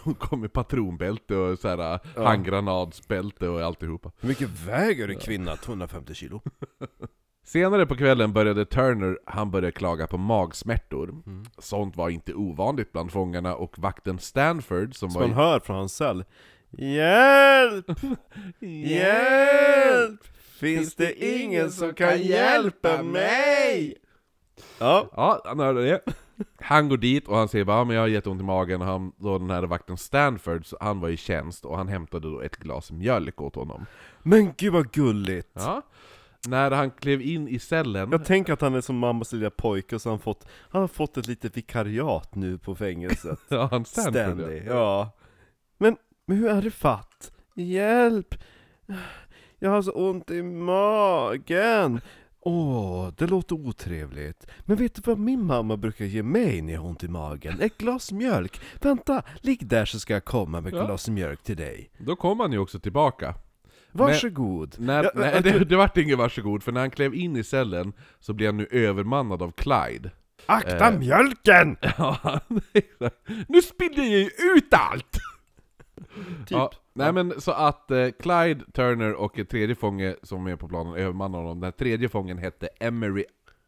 Hon 0.02 0.14
kom 0.14 0.40
med 0.40 0.52
patronbälte 0.52 1.36
och 1.36 1.58
så 1.58 1.68
här, 1.68 1.78
Ja. 2.16 2.26
handgranatsbälte 2.26 3.48
och 3.48 3.60
alltihopa. 3.60 4.12
Hur 4.20 4.28
mycket 4.28 4.48
väger 4.66 5.08
en 5.08 5.18
kvinna? 5.18 5.56
250 5.56 6.14
kilo. 6.14 6.42
Senare 7.52 7.86
på 7.86 7.96
kvällen 7.96 8.32
började 8.32 8.64
Turner, 8.64 9.18
han 9.24 9.50
började 9.50 9.72
klaga 9.72 10.06
på 10.06 10.18
magsmärtor. 10.18 11.08
Mm. 11.08 11.44
Sånt 11.58 11.96
var 11.96 12.08
inte 12.08 12.34
ovanligt 12.34 12.92
bland 12.92 13.12
fångarna 13.12 13.54
och 13.54 13.78
vakten 13.78 14.18
Stanford 14.18 14.94
som 14.94 15.10
Som 15.10 15.20
var 15.20 15.28
man 15.28 15.36
hör 15.36 15.60
från 15.60 15.76
hans 15.76 15.96
cell. 15.96 16.24
Hjälp! 16.70 17.86
Hjälp! 18.60 20.20
Finns 20.60 20.94
det 20.94 21.24
ingen 21.40 21.70
som 21.70 21.94
kan 21.94 22.22
hjälpa 22.22 23.02
mig? 23.02 23.96
Ja, 24.78 25.08
Ja, 25.16 25.42
han 25.44 25.58
hörde 25.60 25.82
det. 25.82 26.00
Han 26.60 26.88
går 26.88 26.96
dit 26.96 27.28
och 27.28 27.36
han 27.36 27.48
säger 27.48 27.64
bara 27.64 27.76
"Ja, 27.78 27.84
men 27.84 27.96
jag 27.96 28.02
har 28.02 28.08
jätteont 28.08 28.40
i 28.40 28.44
magen, 28.44 28.80
och 28.80 28.86
han, 28.86 29.12
då 29.16 29.38
den 29.38 29.50
här 29.50 29.62
vakten 29.62 29.96
Stanford, 29.96 30.66
så 30.66 30.76
han 30.80 31.00
var 31.00 31.08
i 31.08 31.16
tjänst 31.16 31.64
och 31.64 31.76
han 31.76 31.88
hämtade 31.88 32.30
då 32.30 32.40
ett 32.40 32.56
glas 32.56 32.90
mjölk 32.92 33.40
åt 33.40 33.54
honom. 33.54 33.86
men 34.22 34.52
gud 34.56 34.72
vad 34.72 34.92
gulligt! 34.92 35.50
Ja. 35.52 35.82
När 36.48 36.70
han 36.70 36.90
klev 36.90 37.22
in 37.22 37.48
i 37.48 37.58
cellen... 37.58 38.08
Jag 38.12 38.24
tänker 38.24 38.52
att 38.52 38.60
han 38.60 38.74
är 38.74 38.80
som 38.80 38.98
mammas 38.98 39.32
lilla 39.32 39.50
pojke, 39.50 39.94
och 39.94 40.02
så 40.02 40.10
han 40.10 40.18
fått, 40.18 40.46
han 40.70 40.80
har 40.80 40.88
fått 40.88 41.16
ett 41.16 41.26
litet 41.26 41.56
vikariat 41.56 42.34
nu 42.34 42.58
på 42.58 42.74
fängelset. 42.74 43.38
Ja, 43.48 43.68
han. 43.70 43.84
Stanley, 43.84 44.62
ja. 44.66 45.10
Men, 45.78 45.96
men 46.26 46.36
hur 46.36 46.48
är 46.48 46.62
det 46.62 46.70
fatt? 46.70 47.32
Hjälp! 47.54 48.34
Jag 49.58 49.70
har 49.70 49.82
så 49.82 49.92
ont 49.92 50.30
i 50.30 50.42
magen! 50.42 52.00
Åh, 52.42 53.08
det 53.16 53.26
låter 53.26 53.54
otrevligt. 53.54 54.46
Men 54.60 54.76
vet 54.76 54.94
du 54.94 55.02
vad 55.04 55.18
min 55.18 55.44
mamma 55.46 55.76
brukar 55.76 56.04
ge 56.04 56.22
mig 56.22 56.62
när 56.62 56.72
jag 56.72 56.80
har 56.80 56.88
ont 56.88 57.04
i 57.04 57.08
magen? 57.08 57.60
Ett 57.60 57.78
glas 57.78 58.12
mjölk! 58.12 58.60
Vänta, 58.80 59.22
ligg 59.40 59.66
där 59.66 59.84
så 59.84 60.00
ska 60.00 60.12
jag 60.12 60.24
komma 60.24 60.60
med 60.60 60.72
ett 60.72 60.78
Ja. 60.78 60.86
glas 60.86 61.08
mjölk 61.08 61.42
till 61.42 61.56
dig. 61.56 61.90
Då 61.98 62.16
kom 62.16 62.40
han 62.40 62.52
ju 62.52 62.58
också 62.58 62.80
tillbaka. 62.80 63.34
Varsågod! 63.92 64.74
När, 64.78 65.04
Ja, 65.04 65.10
nej, 65.14 65.30
jag 65.34 65.42
det, 65.44 65.64
det 65.64 65.76
vart 65.76 65.96
ingen 65.96 66.18
varsågod, 66.18 66.62
för 66.62 66.72
när 66.72 66.80
han 66.80 66.90
klev 66.90 67.14
in 67.14 67.36
i 67.36 67.44
cellen 67.44 67.92
så 68.18 68.32
blev 68.32 68.48
han 68.48 68.56
nu 68.56 68.66
övermannad 68.70 69.42
av 69.42 69.50
Clyde. 69.50 70.10
Akta 70.46 70.92
eh, 70.92 70.98
mjölken! 70.98 71.76
Ja, 71.98 72.40
nu 73.48 73.62
spillde 73.62 74.02
jag 74.02 74.18
ju 74.18 74.30
ut 74.56 74.74
allt! 74.74 75.18
Typ. 76.38 76.50
Ja, 76.50 76.72
nej 76.92 77.12
men 77.12 77.40
så 77.40 77.52
att 77.52 77.90
eh, 77.90 78.08
Clyde, 78.20 78.64
Turner 78.72 79.12
och 79.12 79.38
en 79.38 79.46
tredje 79.46 79.74
fånge 79.74 80.16
som 80.22 80.46
är 80.46 80.56
på 80.56 80.68
planen 80.68 80.94
övermannar 80.94 81.38
honom. 81.38 81.60
Den 81.60 81.64
här 81.64 81.70
tredje 81.70 82.08
fången 82.08 82.38
hette 82.38 82.68
Emery 82.80 83.24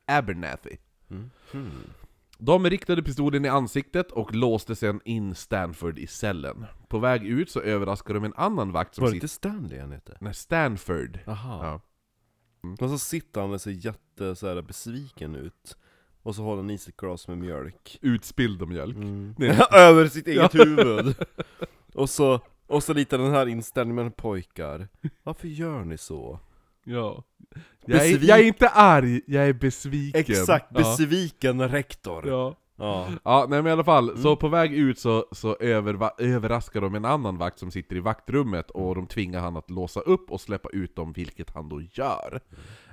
Abernathy. 0.06 0.76
Mm. 1.10 1.30
Hmm. 1.52 1.70
De 2.44 2.70
riktade 2.70 3.02
pistolen 3.02 3.44
i 3.44 3.48
ansiktet 3.48 4.12
och 4.12 4.34
låste 4.34 4.76
sen 4.76 5.00
in 5.04 5.34
Stanford 5.34 5.98
i 5.98 6.06
cellen. 6.06 6.66
På 6.88 6.98
väg 6.98 7.24
ut 7.24 7.50
så 7.50 7.60
överraskade 7.60 8.18
de 8.18 8.24
en 8.24 8.34
annan 8.36 8.72
vakt 8.72 8.94
som 8.94 9.02
Var 9.02 9.08
det 9.08 9.14
sitter... 9.14 9.24
inte 9.24 9.34
Stanley 9.34 9.80
han 9.80 9.92
hette? 9.92 10.18
Nej, 10.20 10.34
Stanford. 10.34 11.18
Aha. 11.26 11.64
Ja. 11.64 11.80
Och 12.80 12.90
så 12.90 12.98
sitter 12.98 13.40
han 13.40 13.52
och 13.52 13.60
ser 13.60 13.70
jätte 13.70 14.36
så 14.36 14.48
här, 14.48 14.62
besviken 14.62 15.34
ut. 15.34 15.76
Och 16.22 16.34
så 16.34 16.42
håller 16.42 16.62
han 16.62 16.70
i 16.70 16.78
sig 16.78 16.90
ett 16.90 16.96
glas 16.96 17.28
med 17.28 17.38
mjölk. 17.38 17.98
Utspilld 18.02 18.68
mjölk. 18.68 18.96
Mm. 18.96 19.34
Över 19.72 20.08
sitt 20.08 20.26
eget 20.26 20.54
huvud! 20.54 21.14
och, 21.94 22.10
så, 22.10 22.40
och 22.66 22.82
så 22.82 22.92
lite 22.92 23.16
den 23.16 23.30
här 23.30 23.46
inställningen 23.46 24.12
pojkar. 24.12 24.88
Varför 25.22 25.48
gör 25.48 25.84
ni 25.84 25.98
så? 25.98 26.40
Ja. 26.84 27.24
Jag 27.86 28.06
är, 28.06 28.24
jag 28.28 28.38
är 28.40 28.44
inte 28.44 28.68
arg, 28.68 29.20
jag 29.26 29.48
är 29.48 29.52
besviken. 29.52 30.20
Exakt, 30.20 30.66
Ja. 30.70 30.78
besviken 30.78 31.68
rektor! 31.68 32.28
Ja. 32.28 32.56
Ja. 32.76 33.08
Ja, 33.24 33.46
nej 33.48 33.62
men 33.62 33.70
i 33.70 33.72
alla 33.72 33.84
fall, 33.84 34.08
Mm. 34.10 34.22
så 34.22 34.36
på 34.36 34.48
väg 34.48 34.72
ut 34.74 34.98
så, 34.98 35.26
så 35.32 35.54
överva- 35.54 36.10
överraskar 36.18 36.80
de 36.80 36.94
en 36.94 37.04
annan 37.04 37.38
vakt 37.38 37.58
som 37.58 37.70
sitter 37.70 37.96
i 37.96 38.00
vaktrummet 38.00 38.70
och 38.70 38.94
de 38.94 39.06
tvingar 39.06 39.40
han 39.40 39.56
att 39.56 39.70
låsa 39.70 40.00
upp 40.00 40.30
och 40.30 40.40
släppa 40.40 40.68
ut 40.72 40.96
dem, 40.96 41.12
vilket 41.12 41.50
han 41.54 41.68
då 41.68 41.80
gör. 41.92 42.40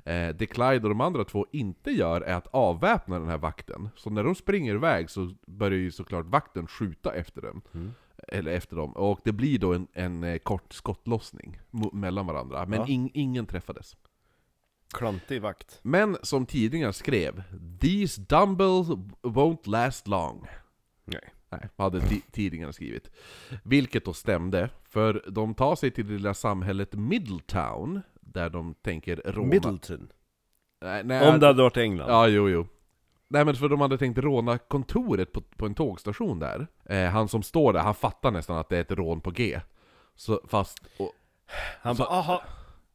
Eh, 0.06 0.30
det 0.36 0.46
Clyde 0.46 0.76
och 0.84 0.90
de 0.90 1.02
andra 1.02 1.24
två 1.24 1.46
inte 1.52 1.92
gör 1.92 2.22
är 2.22 2.34
att 2.36 2.48
avväpna 2.48 3.20
den 3.20 3.28
här 3.30 3.38
vakten. 3.38 3.90
Så 3.96 4.10
när 4.10 4.24
de 4.24 4.36
springer 4.36 4.74
iväg 4.76 5.10
så 5.10 5.32
börjar 5.48 5.80
ju 5.80 5.92
såklart 5.92 6.26
vakten 6.26 6.68
skjuta 6.68 7.14
efter 7.14 7.42
dem. 7.42 7.62
Mm. 7.74 7.94
Eller 8.28 8.52
efter 8.52 8.76
dem, 8.76 8.92
och 8.92 9.20
det 9.24 9.32
blir 9.32 9.60
då 9.60 9.74
en, 9.74 9.88
en 9.94 10.24
eh, 10.24 10.38
kort 10.38 10.74
skottlossning 10.74 11.60
mellan 11.94 12.26
varandra, 12.28 12.66
men 12.66 12.80
Ja. 12.80 12.86
ing- 12.86 13.12
ingen 13.14 13.46
träffades. 13.46 13.98
Klantig 14.94 15.42
vakt. 15.42 15.80
Men 15.82 16.18
som 16.24 16.46
tidningar 16.46 16.92
skrev 16.92 17.44
'These 17.80 18.22
dumbbells 18.22 18.88
won't 19.22 19.70
last 19.70 20.08
long' 20.08 20.48
Nej. 21.06 21.30
Nej, 21.52 21.70
hade 21.78 22.00
ti- 22.00 22.22
tidningarna 22.32 22.74
skrivit. 22.74 23.12
Vilket 23.64 24.06
då 24.06 24.14
stämde, 24.14 24.70
för 24.84 25.24
de 25.28 25.54
tar 25.54 25.76
sig 25.76 25.92
till 25.92 26.08
det 26.08 26.14
lilla 26.14 26.34
samhället 26.34 26.94
Middletown, 26.94 28.02
där 28.22 28.50
de 28.50 28.74
tänker 28.74 29.22
råna... 29.26 29.48
Middleton. 29.48 30.12
Nej, 30.82 31.04
nej, 31.04 31.30
Om 31.34 31.40
det 31.40 31.48
hade 31.48 31.64
varit 31.64 31.78
England. 31.78 32.10
Ja, 32.10 32.28
jo, 32.28 32.50
jo. 32.50 32.68
Nej 33.32 33.46
men 33.46 33.56
för 33.56 33.70
de 33.70 33.82
hade 33.82 33.98
tänkt 33.98 34.18
råna 34.18 34.58
kontoret 34.58 35.34
på, 35.34 35.42
på 35.42 35.66
en 35.66 35.76
tågstation 35.76 36.40
där. 36.40 36.68
Eh, 36.86 37.10
han 37.10 37.28
som 37.28 37.44
står 37.44 37.74
där, 37.74 37.80
han 37.80 37.96
fattar 37.96 38.32
nästan 38.32 38.58
att 38.58 38.70
det 38.70 38.78
är 38.78 38.82
ett 38.82 38.92
rån 38.92 39.22
på 39.22 39.32
G. 39.32 39.60
Så 40.16 40.42
fast... 40.48 40.80
Och, 40.98 41.12
Han 41.82 41.96
bara, 41.96 42.08
aha, 42.08 42.44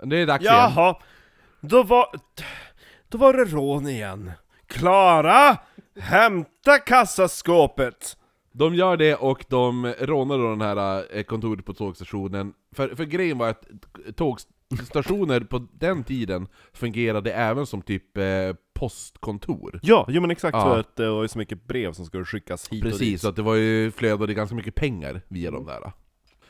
det 0.03 0.17
är 0.19 0.27
dags 0.27 0.45
igen. 0.45 0.55
jaha, 0.55 0.97
då 1.61 1.83
var, 1.83 2.07
då 3.09 3.19
var 3.19 3.33
det 3.33 3.45
rån 3.45 3.89
igen. 3.89 4.33
Klara, 4.67 5.57
hämta 6.01 6.79
kassaskåpet! 6.79 8.17
De 8.53 8.75
gör 8.75 8.97
det 8.97 9.15
och 9.15 9.45
de 9.49 9.87
rånar 9.87 10.39
då 10.39 10.51
den 10.51 10.61
här 10.61 11.05
eh, 11.17 11.23
kontoret 11.23 11.65
på 11.65 11.75
tågstationen. 11.75 12.55
För, 12.73 12.89
för 12.95 13.05
grejen 13.05 13.39
var 13.39 13.49
att 13.49 13.67
tågstationer 14.17 15.41
på 15.41 15.67
den 15.73 16.05
tiden 16.05 16.49
fungerade 16.73 17.33
även 17.33 17.67
som 17.67 17.83
typ 17.83 18.17
eh, 18.17 18.25
postkontor. 18.75 19.81
Ja, 19.83 20.07
jo 20.09 20.21
men 20.21 20.31
exakt 20.31 20.55
Ja. 20.57 20.63
för 20.65 20.81
att 20.81 20.97
det 20.97 21.11
var 21.11 21.23
ju 21.23 21.29
så 21.29 21.39
mycket 21.39 21.67
brev 21.67 21.93
som 21.93 22.07
skulle 22.07 22.25
skickas 22.25 22.69
hit 22.69 22.85
och 22.85 22.91
Precis, 22.91 23.09
dit. 23.09 23.21
så 23.21 23.29
att 23.29 23.37
det 23.37 23.43
var 23.43 23.55
ju 23.55 23.91
flödade 23.91 24.35
ganska 24.35 24.57
mycket 24.57 24.75
pengar 24.75 25.21
via 25.29 25.51
de 25.51 25.67
där. 25.67 25.93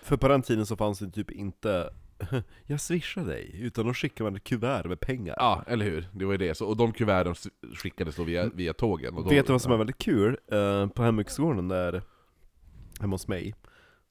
För 0.02 0.16
på 0.16 0.28
den 0.28 0.42
tiden 0.42 0.66
så 0.66 0.76
fanns 0.76 0.98
det 0.98 1.10
typ 1.10 1.30
inte 1.30 1.90
Jag 2.66 2.80
swishar 2.80 3.24
dig, 3.24 3.50
utan 3.62 3.86
då 3.86 3.94
skickar 3.94 4.24
man 4.24 4.36
ett 4.36 4.44
kuvert 4.44 4.84
med 4.88 5.00
pengar. 5.00 5.34
Ja, 5.38 5.64
eller 5.66 5.84
hur? 5.84 6.08
Det 6.12 6.24
var 6.24 6.32
ju 6.32 6.38
det. 6.38 6.54
Så, 6.54 6.66
och 6.66 6.76
de 6.76 6.92
kuverten 6.92 7.34
skickades 7.74 8.16
då 8.16 8.24
via, 8.24 8.48
via 8.54 8.72
tågen. 8.72 9.14
Och 9.14 9.24
då, 9.24 9.30
Vet 9.30 9.46
du 9.46 9.52
vad 9.52 9.62
som 9.62 9.72
är 9.72 9.76
väldigt 9.76 9.98
kul? 9.98 10.38
Eh, 10.52 10.86
på 10.88 11.02
hembygdsgården 11.02 11.68
där, 11.68 12.02
hemma 13.00 13.14
hos 13.14 13.28
mig, 13.28 13.54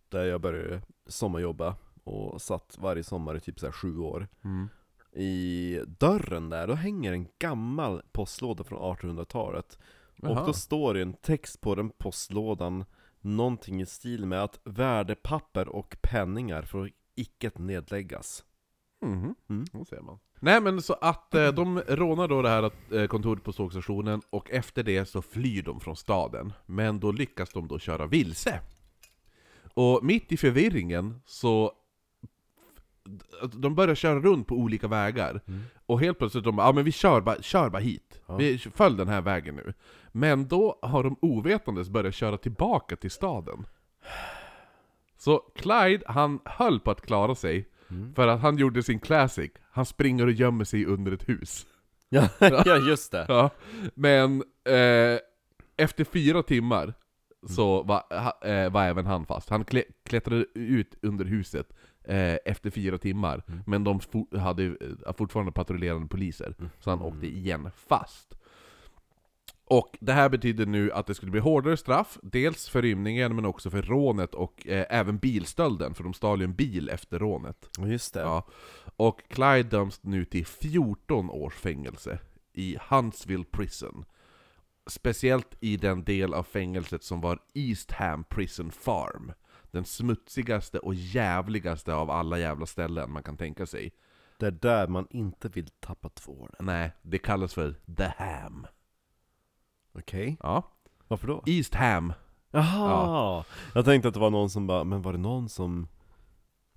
där 0.10 0.26
jag 0.26 0.42
började 0.42 0.82
sommarjobba 1.08 1.76
och 2.04 2.42
satt 2.42 2.78
varje 2.80 3.04
sommar 3.04 3.36
i 3.36 3.40
typ 3.40 3.60
så 3.60 3.66
här 3.66 3.74
sju 3.74 3.98
år. 3.98 4.28
Mm. 4.44 4.70
I 5.16 5.80
dörren 6.00 6.50
där, 6.50 6.68
då 6.68 6.74
hänger 6.74 7.14
en 7.14 7.28
gammal 7.40 8.02
postlåda 8.12 8.64
från 8.64 8.80
1800-talet. 8.98 9.78
Och 10.22 10.36
då 10.36 10.54
står 10.54 10.94
det 10.94 11.02
en 11.02 11.14
text 11.14 11.62
på 11.62 11.76
den 11.76 11.90
postlådan, 11.90 12.86
någonting 13.22 13.82
i 13.82 13.86
stil 13.86 14.26
med 14.26 14.44
att 14.44 14.60
värdepapper 14.64 15.68
och 15.68 15.98
penningar 16.02 16.62
får 16.62 16.92
icke 17.16 17.52
nedläggas. 17.56 18.44
Mhm, 19.02 19.36
Mm. 19.50 19.66
då 19.72 19.86
ser 19.86 20.02
man. 20.02 20.20
Nej 20.40 20.62
men 20.62 20.82
så 20.82 20.94
att 20.94 21.36
eh, 21.36 21.48
de 21.48 21.80
rånar 21.80 22.28
då 22.28 22.42
det 22.42 22.50
här 22.50 22.72
eh, 22.92 23.08
kontoret 23.08 23.44
på 23.44 23.52
tågstationen, 23.54 24.22
och 24.30 24.52
efter 24.52 24.84
det 24.84 25.06
så 25.06 25.22
flyr 25.22 25.62
de 25.64 25.80
från 25.80 25.96
staden. 25.96 26.54
Men 26.66 27.00
då 27.00 27.12
lyckas 27.12 27.50
de 27.50 27.68
då 27.68 27.80
köra 27.80 28.08
vilse. 28.08 28.60
Och 29.74 30.04
mitt 30.04 30.32
i 30.32 30.38
förvirringen 30.38 31.22
så... 31.26 31.72
De 33.54 33.76
börjar 33.76 33.96
köra 33.96 34.20
runt 34.20 34.48
på 34.48 34.56
olika 34.56 34.88
vägar. 34.88 35.42
Och 35.86 36.00
helt 36.00 36.18
plötsligt 36.20 36.44
de 36.44 36.58
ja 36.58 36.72
men 36.72 36.84
vi 36.84 36.92
kör 36.92 37.22
bara, 37.22 37.42
kör 37.42 37.70
bara 37.70 37.82
hit. 37.82 38.22
Ja. 38.28 38.36
Vi 38.38 38.58
följ 38.58 38.98
den 38.98 39.08
här 39.08 39.22
vägen 39.22 39.56
nu. 39.56 39.74
Men 40.12 40.48
då 40.48 40.80
har 40.82 41.04
de 41.04 41.16
ovetandes 41.22 41.90
börjat 41.90 42.16
köra 42.16 42.38
tillbaka 42.38 42.96
till 42.96 43.12
staden. 43.12 43.66
Så 45.18 45.38
Clyde, 45.56 46.04
han 46.08 46.40
höll 46.46 46.80
på 46.80 46.92
att 46.92 47.02
klara 47.02 47.36
sig, 47.36 47.70
Mm. 47.90 48.14
för 48.14 48.28
att 48.28 48.42
han 48.42 48.58
gjorde 48.58 48.84
sin 48.84 49.00
classic. 49.00 49.52
Han 49.72 49.86
springer 49.86 50.26
och 50.26 50.32
gömmer 50.32 50.66
sig 50.66 50.86
under 50.86 51.12
ett 51.12 51.30
hus. 51.30 51.66
Ja, 52.10 52.30
ja 52.40 52.76
just 52.78 53.12
det. 53.12 53.26
Ja. 53.28 53.50
Men 53.94 54.44
eh, 54.66 55.20
efter 55.78 56.04
fyra 56.04 56.44
timmar 56.44 56.94
så 57.48 57.84
var, 57.84 58.04
ha, 58.10 58.50
eh, 58.50 58.72
var 58.72 58.84
även 58.84 59.06
han 59.06 59.26
fast. 59.26 59.50
Han 59.50 59.66
klättrade 60.06 60.46
ut 60.54 60.96
under 61.02 61.26
huset 61.26 61.74
eh, 62.04 62.38
efter 62.46 62.70
fyra 62.70 62.98
timmar, 62.98 63.44
men 63.66 63.84
de 63.84 64.00
for, 64.00 64.38
hade 64.38 64.64
eh, 64.66 65.14
fortfarande 65.18 65.52
patrullerande 65.52 66.08
poliser. 66.08 66.56
Så 66.80 66.90
han 66.90 67.02
åkte 67.02 67.28
igen 67.28 67.70
fast. 67.76 68.36
Och 69.66 69.98
det 70.00 70.14
här 70.14 70.30
betyder 70.30 70.66
nu 70.66 70.92
att 70.92 71.08
det 71.08 71.16
skulle 71.16 71.32
bli 71.32 71.40
hårdare 71.40 71.78
straff, 71.78 72.18
dels 72.24 72.70
för 72.70 72.82
rymningen 72.82 73.36
men 73.36 73.46
också 73.46 73.70
för 73.70 73.82
rånet 73.82 74.36
och 74.36 74.68
eh, 74.68 74.86
även 74.90 75.18
bilstölden, 75.18 75.94
för 75.94 76.04
de 76.04 76.14
stal 76.14 76.40
ju 76.40 76.44
en 76.44 76.56
bil 76.56 76.90
efter 76.90 77.20
rånet. 77.20 77.70
Just 77.80 78.14
det. 78.14 78.20
Ja. 78.20 78.48
Och 78.96 79.22
Clyde 79.28 79.64
döms 79.64 80.04
nu 80.04 80.26
till 80.26 80.46
14 80.46 81.30
års 81.30 81.56
fängelse 81.56 82.20
i 82.54 82.78
Huntsville 82.90 83.44
Prison. 83.44 84.06
Speciellt 84.88 85.56
i 85.60 85.78
den 85.78 86.04
del 86.04 86.34
av 86.34 86.44
fängelset 86.44 87.04
som 87.04 87.22
var 87.22 87.40
Eastham 87.54 88.24
Prison 88.24 88.72
Farm. 88.72 89.32
Den 89.72 89.86
smutsigaste 89.86 90.80
och 90.80 90.94
jävligaste 90.96 91.94
av 91.94 92.12
alla 92.12 92.40
jävla 92.40 92.66
ställen 92.66 93.12
man 93.12 93.24
kan 93.24 93.38
tänka 93.38 93.66
sig. 93.66 93.92
Det 94.38 94.46
är 94.48 94.52
där 94.52 94.88
man 94.88 95.08
inte 95.10 95.50
vill 95.50 95.68
tappa 95.80 96.10
tvålen. 96.10 96.56
Nej, 96.60 96.92
det 97.02 97.18
kallas 97.18 97.54
för 97.54 97.76
The 97.98 98.12
Ham. 98.18 98.68
Okej, 99.94 100.38
Ja. 100.40 100.72
varför 101.08 101.28
då? 101.28 101.44
Eastham. 101.46 102.14
Jaha! 102.52 103.44
Jag 103.76 103.86
tänkte 103.86 104.08
att 104.08 104.14
det 104.14 104.20
var 104.20 104.30
någon 104.30 104.50
som 104.50 104.68
bara, 104.68 104.84
men 104.84 105.02
var 105.02 105.12
det 105.12 105.18
någon 105.20 105.50
som... 105.50 105.88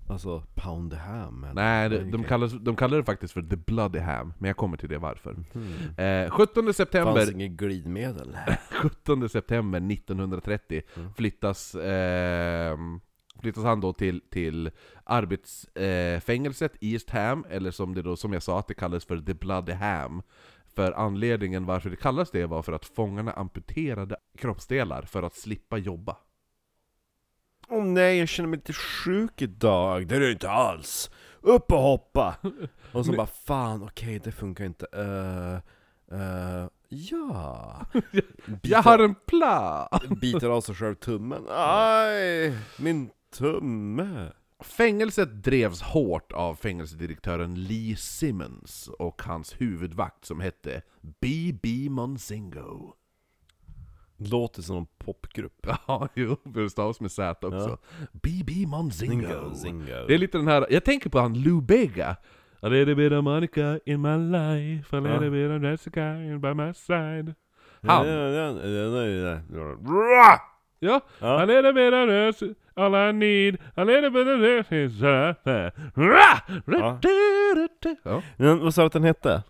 Alltså, 0.09 0.43
pound 0.55 0.93
ham? 0.93 1.43
Eller? 1.43 1.53
Nej, 1.53 1.89
de, 1.89 1.97
de, 1.97 2.17
Okej. 2.17 2.27
kallar, 2.27 2.59
de 2.59 2.75
kallar 2.75 2.97
det 2.97 3.03
faktiskt 3.03 3.33
för 3.33 3.41
The 3.41 3.55
Bloody 3.55 3.99
Ham, 3.99 4.33
men 4.37 4.47
jag 4.47 4.57
kommer 4.57 4.77
till 4.77 4.89
det 4.89 4.97
varför. 4.97 5.33
Hmm. 5.53 6.25
Eh, 6.25 6.29
17 6.31 6.73
september 6.73 7.13
Fanns 7.15 7.31
inget 7.31 7.51
glidmedel? 7.51 8.37
17 8.71 9.29
september 9.29 9.91
1930 9.91 10.81
Mm. 10.97 11.13
flyttas, 11.13 11.75
eh, 11.75 12.77
flyttas 13.41 13.63
han 13.63 13.81
då 13.81 13.93
till, 13.93 14.21
till 14.31 14.71
arbetsfängelset 15.03 16.71
eh, 16.81 16.89
East 16.93 17.09
Ham, 17.09 17.45
eller 17.49 17.71
som, 17.71 17.93
det 17.93 18.01
då, 18.01 18.15
som 18.15 18.33
jag 18.33 18.43
sa 18.43 18.59
att 18.59 18.67
det 18.67 18.73
kallas 18.73 19.05
för 19.05 19.17
The 19.21 19.33
Bloody 19.33 19.73
Ham. 19.73 20.21
För 20.75 20.91
anledningen 20.91 21.65
varför 21.65 21.89
det 21.89 21.95
kallas 21.95 22.31
det 22.31 22.45
var 22.45 22.61
för 22.61 22.73
att 22.73 22.85
fångarna 22.85 23.31
amputerade 23.31 24.15
kroppsdelar 24.37 25.01
för 25.01 25.23
att 25.23 25.35
slippa 25.35 25.77
jobba. 25.77 26.17
Åh 27.69 27.83
nej, 27.83 28.19
jag 28.19 28.27
känner 28.27 28.49
mig 28.49 28.57
lite 28.57 28.73
sjuk 28.73 29.41
idag. 29.41 30.07
Det 30.07 30.15
är 30.15 30.19
det 30.19 30.31
inte 30.31 30.49
alls. 30.49 31.11
Upp 31.41 31.71
och 31.71 31.81
hoppa! 31.81 32.35
Och 32.91 33.05
så 33.05 33.11
Men- 33.11 33.17
bara, 33.17 33.27
fan 33.27 33.83
okej 33.83 34.21
det 34.23 34.31
funkar 34.31 34.65
inte. 34.65 34.85
Uh, 34.95 35.59
uh, 36.19 36.67
ja. 36.89 37.85
Jag 38.61 38.83
har 38.83 38.99
en 38.99 39.15
plan! 39.15 39.87
Biter 40.21 40.49
av 40.49 40.61
sig 40.61 40.75
själv 40.75 40.95
tummen. 40.95 41.45
Aj, 41.49 42.53
min 42.77 43.09
tumme. 43.37 44.31
Fängelset 44.59 45.43
drevs 45.43 45.81
hårt 45.81 46.31
av 46.31 46.55
fängelsedirektören 46.55 47.63
Lee 47.63 47.95
Simmons 47.95 48.89
och 48.99 49.21
hans 49.21 49.61
huvudvakt 49.61 50.25
som 50.25 50.39
hette 50.39 50.81
B.B. 51.21 51.87
Monzingo. 51.89 52.93
Låter 54.17 54.61
som 54.61 54.77
en 54.77 54.85
popgrupp. 55.05 55.67
Ja, 55.87 56.07
jo, 56.15 56.37
för 56.53 56.61
det 56.61 56.69
stavas 56.69 57.01
med 57.01 57.11
Z 57.11 57.47
också. 57.47 57.77
B.B. 58.11 58.53
Monzingo. 58.67 59.53
Zingo. 59.55 60.05
Det 60.07 60.13
är 60.13 60.17
lite 60.17 60.37
den 60.37 60.47
här, 60.47 60.67
jag 60.69 60.83
tänker 60.85 61.09
på 61.09 61.19
han 61.19 61.33
Lou 61.41 61.61
Bega. 61.61 62.15
A 62.61 62.67
little 62.69 62.95
bit 62.95 63.11
of 63.11 63.23
Monica 63.23 63.79
in 63.85 64.01
my 64.01 64.17
life, 64.17 64.97
a 64.97 64.99
little 64.99 65.25
Ja. 65.25 65.31
bit 65.31 65.51
of 65.57 65.63
Jessica 65.63 66.15
in 66.15 66.41
by 66.41 66.53
my 66.53 66.73
side. 66.73 67.35
Han. 67.81 68.07
ja, 70.79 71.01
a 71.21 71.45
little 71.45 71.73
bit 71.73 71.93
of 71.93 72.09
this, 72.39 72.55
all 72.75 72.95
I 72.95 73.13
need, 73.13 73.57
a 73.75 73.83
little 73.83 74.09
bit 74.09 74.27
of 74.27 74.39
this 74.41 74.71
is 74.71 75.01
Ra! 75.01 75.35
Ja. 76.65 76.99
Ja. 78.03 78.21
Men 78.37 78.59
vad 78.59 78.73
sa 78.73 78.81
du 78.81 78.85
att 78.87 78.93
den 78.93 79.03
hette? 79.03 79.43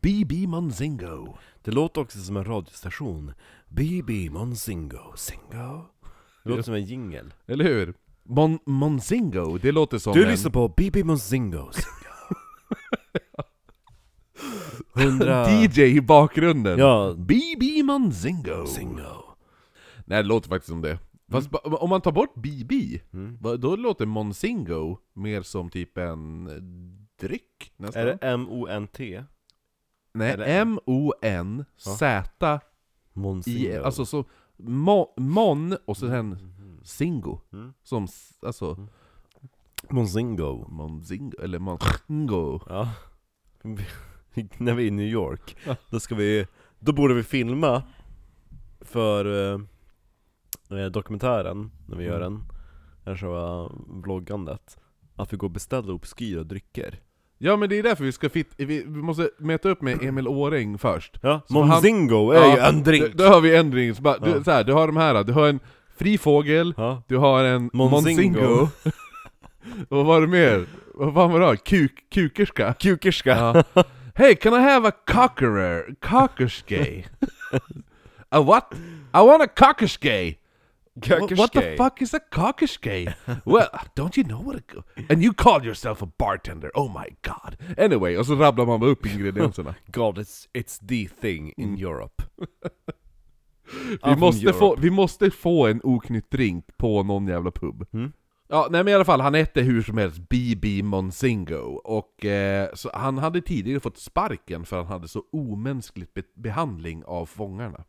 B.B. 0.00 0.34
Monzingo. 0.48 1.36
Det 1.62 1.70
låter 1.70 2.00
också 2.00 2.18
som 2.18 2.36
en 2.36 2.44
radiostation. 2.44 3.32
BB 3.74 4.30
Monzingo, 4.30 5.16
Zingo. 5.16 5.84
Det 6.44 6.50
låter 6.50 6.62
som 6.62 6.74
en 6.74 6.84
jingel. 6.84 7.34
Eller 7.46 7.64
hur? 7.64 7.94
Mon 8.24 8.58
Monzingo, 8.66 9.58
det 9.58 9.72
låter 9.72 9.98
som 9.98 10.12
Du 10.14 10.24
en... 10.24 10.30
lyssnar 10.30 10.50
på 10.50 10.68
BB 10.68 11.04
Monzingo, 11.04 11.70
Zingo. 11.72 11.88
100... 14.96 15.46
DJ 15.62 15.80
i 15.82 16.00
bakgrunden. 16.00 16.78
Ja, 16.78 17.14
B.B. 17.18 17.82
Monzingo. 17.82 18.66
Zingo. 18.66 19.22
Nej, 20.04 20.22
det 20.22 20.28
låter 20.28 20.48
faktiskt 20.48 20.68
som 20.68 20.80
det. 20.82 20.98
Fast 21.30 21.50
ba- 21.50 21.58
om 21.58 21.90
man 21.90 22.00
tar 22.00 22.12
bort 22.12 22.34
BB, 22.34 23.00
Mm. 23.12 23.36
va- 23.40 23.56
då 23.56 23.76
låter 23.76 24.06
Monzingo 24.06 24.98
mer 25.14 25.42
som 25.42 25.70
typ 25.70 25.98
en 25.98 26.46
eh, 26.46 26.54
dryck 27.28 27.72
nästan. 27.76 28.02
Är 28.02 28.06
det 28.06 28.18
M-O-N-T? 28.22 29.24
Nej, 30.14 30.36
det- 30.36 30.44
M-O-N-Z-I, 33.16 33.54
Monzingo. 33.56 33.84
alltså 33.84 34.04
så 34.06 34.24
mo, 34.56 35.14
Mon 35.16 35.76
och 35.84 35.96
sen 35.96 36.38
Zingo. 36.84 37.40
Mm. 37.52 37.72
Som, 37.82 38.04
s- 38.04 38.38
alltså, 38.42 38.86
Monzingo. 39.90 40.66
Monzingo, 40.68 41.40
eller 41.42 41.58
Monzingo. 41.58 42.60
Ja. 42.68 42.92
När 44.58 44.74
vi 44.74 44.82
är 44.82 44.86
i 44.86 44.90
New 44.90 45.06
York, 45.06 45.56
Ja. 45.66 45.76
då 45.90 46.00
ska 46.00 46.14
vi, 46.14 46.46
då 46.78 46.92
borde 46.92 47.14
vi 47.14 47.22
filma 47.22 47.82
för, 48.80 49.52
eh, 49.54 49.60
eh, 50.78 50.86
dokumentären, 50.86 51.70
när 51.88 51.96
vi 51.96 52.04
gör 52.04 52.20
Mm. 52.20 52.32
den, 52.32 52.44
eller 53.04 53.16
själva 53.16 53.68
vloggandet, 54.02 54.78
att 55.16 55.32
vi 55.32 55.36
går 55.36 55.46
och 55.46 55.52
beställer 55.52 55.92
obskyra 55.92 56.44
drycker. 56.44 57.00
Ja 57.44 57.56
men 57.56 57.68
det 57.68 57.78
är 57.78 57.82
därför 57.82 58.04
vi 58.04 58.12
ska 58.12 58.28
fit, 58.28 58.52
vi, 58.56 58.64
vi 58.66 58.84
måste 58.86 59.30
mäta 59.38 59.68
upp 59.68 59.82
med 59.82 60.02
Emil 60.02 60.28
Åring 60.28 60.78
först. 60.78 61.18
Ja, 61.22 61.40
Så 61.48 61.58
han- 61.60 61.68
Monzingo 61.68 62.30
är 62.30 62.52
ju 62.56 62.58
en 62.58 62.82
drink! 62.82 63.14
Då, 63.14 63.24
då 63.24 63.30
har 63.30 63.40
vi 63.40 63.56
en 63.56 63.70
drink, 63.70 63.96
så, 63.96 64.02
bara, 64.02 64.16
Ja. 64.20 64.26
du, 64.38 64.44
så 64.44 64.50
här, 64.50 64.64
du 64.64 64.72
har 64.72 64.86
de 64.86 64.96
här, 64.96 65.24
du 65.24 65.32
har 65.32 65.48
en 65.48 65.60
fri 65.96 66.18
fågel, 66.18 66.74
Ja. 66.76 67.02
du 67.08 67.16
har 67.16 67.44
en 67.44 67.70
Monzingo. 67.72 68.40
Monzingo, 68.40 68.68
och 69.88 69.96
vad 69.96 70.06
var 70.06 70.20
det 70.20 70.26
mer? 70.26 70.64
Vad 70.94 71.14
fan 71.14 71.32
var 71.32 71.40
det? 71.50 71.56
Kuk, 71.56 71.92
kukerska? 72.14 72.74
Kukerska! 72.74 73.64
Ja. 73.74 73.84
Hey, 74.14 74.34
can 74.34 74.54
I 74.54 74.58
have 74.62 74.88
a 74.88 74.92
cockerer? 75.06 75.94
Cockerskay? 76.00 77.04
a 78.28 78.40
what? 78.42 78.72
I 79.14 79.26
want 79.26 79.42
a 79.42 79.46
cockerskay! 79.56 80.38
What, 80.94 81.32
what 81.38 81.52
the 81.52 81.76
fuck 81.76 82.02
is 82.02 82.14
a 82.14 82.20
cockerskay? 82.30 83.14
well, 83.44 83.68
don't 83.94 84.16
you 84.16 84.24
know 84.24 84.40
what 84.42 84.56
a... 84.56 84.82
And 85.12 85.22
you 85.22 85.32
call 85.32 85.64
yourself 85.64 86.02
a 86.02 86.06
bartender, 86.18 86.70
oh 86.74 86.88
my 86.88 87.08
god! 87.22 87.78
Anyway, 87.78 88.16
och 88.16 88.26
så 88.26 88.34
rabblar 88.34 88.66
man 88.66 88.80
bara 88.80 88.90
upp 88.90 89.06
ingredienserna. 89.06 89.74
God, 89.86 90.18
it's, 90.18 90.48
it's 90.52 90.88
the 90.88 91.08
thing 91.20 91.52
in 91.56 91.78
Europe. 91.78 92.22
Vi 94.06 94.16
måste, 94.16 94.52
få, 94.52 94.76
vi 94.76 94.90
måste 94.90 95.30
få 95.30 95.66
en 95.66 95.80
oknytt 95.84 96.30
drink 96.30 96.76
på 96.76 97.02
någon 97.02 97.26
jävla 97.26 97.50
pub. 97.50 97.86
Mm. 97.92 98.12
Ja, 98.48 98.68
nej 98.70 98.84
men 98.84 98.92
i 98.92 98.94
alla 98.94 99.04
fall, 99.04 99.20
han 99.20 99.34
hette 99.34 99.60
hur 99.62 99.82
som 99.82 99.98
helst 99.98 100.28
BB 100.28 100.82
Monzingo, 100.82 101.80
och 101.84 102.24
eh, 102.24 102.68
han 102.92 103.18
hade 103.18 103.40
tidigare 103.40 103.80
fått 103.80 103.98
sparken 103.98 104.64
för 104.64 104.76
han 104.76 104.86
hade 104.86 105.08
så 105.08 105.22
omänskligt 105.32 106.14
be- 106.14 106.22
behandling 106.42 107.04
av 107.04 107.26
fångarna. 107.26 107.84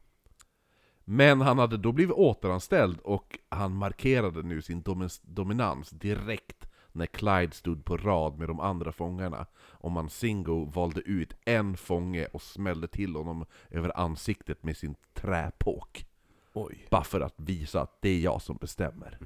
Men 1.05 1.41
han 1.41 1.59
hade 1.59 1.77
då 1.77 1.91
blivit 1.91 2.15
återanställd 2.15 2.99
och 2.99 3.39
han 3.49 3.75
markerade 3.75 4.43
nu 4.43 4.61
sin 4.61 4.83
dominans 5.21 5.89
direkt 5.89 6.67
när 6.91 7.05
Clyde 7.05 7.51
stod 7.51 7.85
på 7.85 7.97
rad 7.97 8.39
med 8.39 8.47
de 8.47 8.59
andra 8.59 8.91
fångarna. 8.91 9.45
Och 9.55 9.91
Monzingo 9.91 10.65
valde 10.65 11.01
ut 11.01 11.33
en 11.45 11.77
fånge 11.77 12.25
och 12.25 12.41
smällde 12.41 12.87
till 12.87 13.15
honom 13.15 13.45
över 13.69 13.97
ansiktet 13.97 14.63
med 14.63 14.77
sin 14.77 14.95
träpåk. 15.13 16.05
Oj. 16.53 16.87
Bara 16.89 17.03
för 17.03 17.21
att 17.21 17.33
visa 17.37 17.81
att 17.81 18.01
det 18.01 18.09
är 18.09 18.19
jag 18.19 18.41
som 18.41 18.57
bestämmer. 18.57 19.17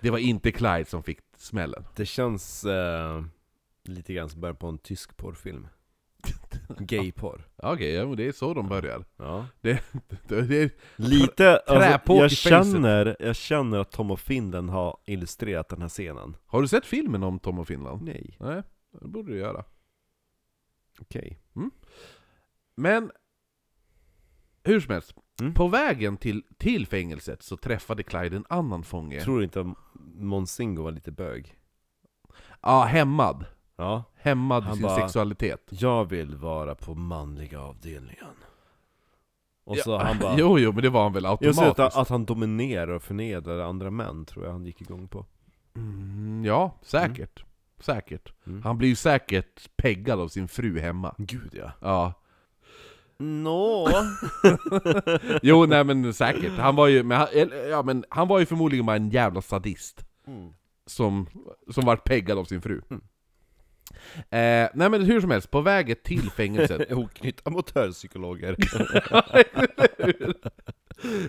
Det 0.00 0.10
var 0.10 0.18
inte 0.18 0.52
Clyde 0.52 0.84
som 0.84 1.02
fick 1.02 1.18
smällen. 1.36 1.84
Det 1.96 2.06
känns 2.06 2.64
eh, 2.64 3.24
lite 3.82 4.14
grann 4.14 4.28
som 4.28 4.40
början 4.40 4.56
på 4.56 4.66
en 4.66 4.78
tysk 4.78 5.16
porrfilm. 5.16 5.68
Gayporr. 6.78 7.48
Okej, 7.56 7.92
ja, 7.92 8.06
men 8.06 8.16
det 8.16 8.26
är 8.26 8.32
så 8.32 8.54
de 8.54 8.68
börjar. 8.68 9.04
Ja. 9.16 9.46
Det, 9.60 9.82
det, 10.28 10.42
det, 10.42 10.80
Lite, 10.96 11.56
alltså, 11.56 12.12
jag 12.14 12.30
känner, 12.30 13.16
jag 13.20 13.36
känner 13.36 13.78
att 13.78 13.90
Tom 13.90 14.10
och 14.10 14.20
Finland 14.20 14.70
har 14.70 14.98
illustrerat 15.06 15.68
den 15.68 15.82
här 15.82 15.88
scenen. 15.88 16.36
har 16.46 16.62
du 16.62 16.68
sett 16.68 16.86
filmen 16.86 17.22
om 17.22 17.38
Tom 17.38 17.58
och 17.58 17.66
Finland? 17.68 18.02
Nej, 18.02 18.36
Nej, 18.40 18.62
det 19.00 19.08
borde 19.08 19.32
du 19.32 19.38
göra. 19.38 19.64
okej. 21.00 21.40
Men, 22.76 23.10
hur 24.64 24.80
som 24.80 24.92
helst. 24.92 25.14
Mm. 25.40 25.54
På 25.54 25.68
vägen 25.68 26.16
till, 26.16 26.42
till 26.58 26.86
fängelset 26.86 27.42
så 27.42 27.56
träffade 27.56 28.02
Clyde 28.02 28.36
en 28.36 28.46
annan 28.48 28.82
fånge. 28.84 29.20
Tror 29.20 29.38
du 29.38 29.44
inte 29.44 29.60
att 29.60 29.66
Monzingo 30.14 30.82
var 30.82 30.90
lite 30.90 31.12
bög? 31.12 31.54
Ja, 32.62 32.84
hämmad. 32.84 33.44
Ja. 33.76 34.04
Hämmad 34.24 34.62
i 34.62 34.66
Han 34.66 34.76
sin 34.76 34.82
bara- 34.82 34.96
sexualitet. 35.00 35.60
Jag 35.70 36.04
vill 36.04 36.36
vara 36.36 36.74
på 36.74 36.94
manliga 36.94 37.60
avdelningen. 37.60 38.26
Och 39.64 39.76
så 39.76 39.90
ja, 39.90 40.02
han 40.02 40.18
bara... 40.18 40.34
Jo, 40.38 40.58
jo, 40.58 40.72
men 40.72 40.82
det 40.82 40.90
var 40.90 41.02
han 41.02 41.12
väl 41.12 41.26
automatiskt. 41.26 41.78
att, 41.78 41.96
att 41.96 42.08
han 42.08 42.24
dominerar 42.24 42.88
och 42.88 43.02
förnedrar 43.02 43.58
andra 43.60 43.90
män, 43.90 44.24
tror 44.24 44.44
jag 44.44 44.52
han 44.52 44.64
gick 44.66 44.80
igång 44.80 45.08
på. 45.08 45.26
Mm, 45.76 46.44
ja, 46.44 46.74
säkert. 46.82 47.44
Säkert. 47.80 48.32
Mm. 48.46 48.62
Han 48.62 48.78
blir 48.78 48.88
ju 48.88 48.96
säkert 48.96 49.76
peggad 49.76 50.20
av 50.20 50.28
sin 50.28 50.48
fru 50.48 50.78
hemma. 50.80 51.14
Gud 51.18 51.50
ja. 51.52 51.70
Ja. 51.80 52.12
Nå. 53.18 53.88
Jo, 55.42 55.66
nej 55.66 55.84
men 55.84 56.14
säkert. 56.14 56.52
Han 56.58 56.76
var 56.76 56.86
ju, 56.88 57.02
men 57.02 57.18
han, 57.18 57.28
ja, 57.70 57.82
men 57.82 58.04
han 58.08 58.28
var 58.28 58.38
ju 58.38 58.46
förmodligen 58.46 58.86
bara 58.86 58.96
en 58.96 59.10
jävla 59.10 59.42
sadist. 59.42 60.06
Mm. 60.26 60.52
Som, 60.86 61.26
som 61.70 61.84
vart 61.84 62.04
peggad 62.04 62.38
av 62.38 62.44
sin 62.44 62.62
fru. 62.62 62.80
Eh, 64.16 64.68
nej 64.74 64.90
men 64.90 65.02
hur 65.02 65.20
som 65.20 65.30
helst, 65.30 65.50
på 65.50 65.60
vägen 65.60 65.96
till 66.04 66.30
fängelset 66.30 66.92
Oknytt 66.92 67.40
amatörpsykologer. 67.44 68.56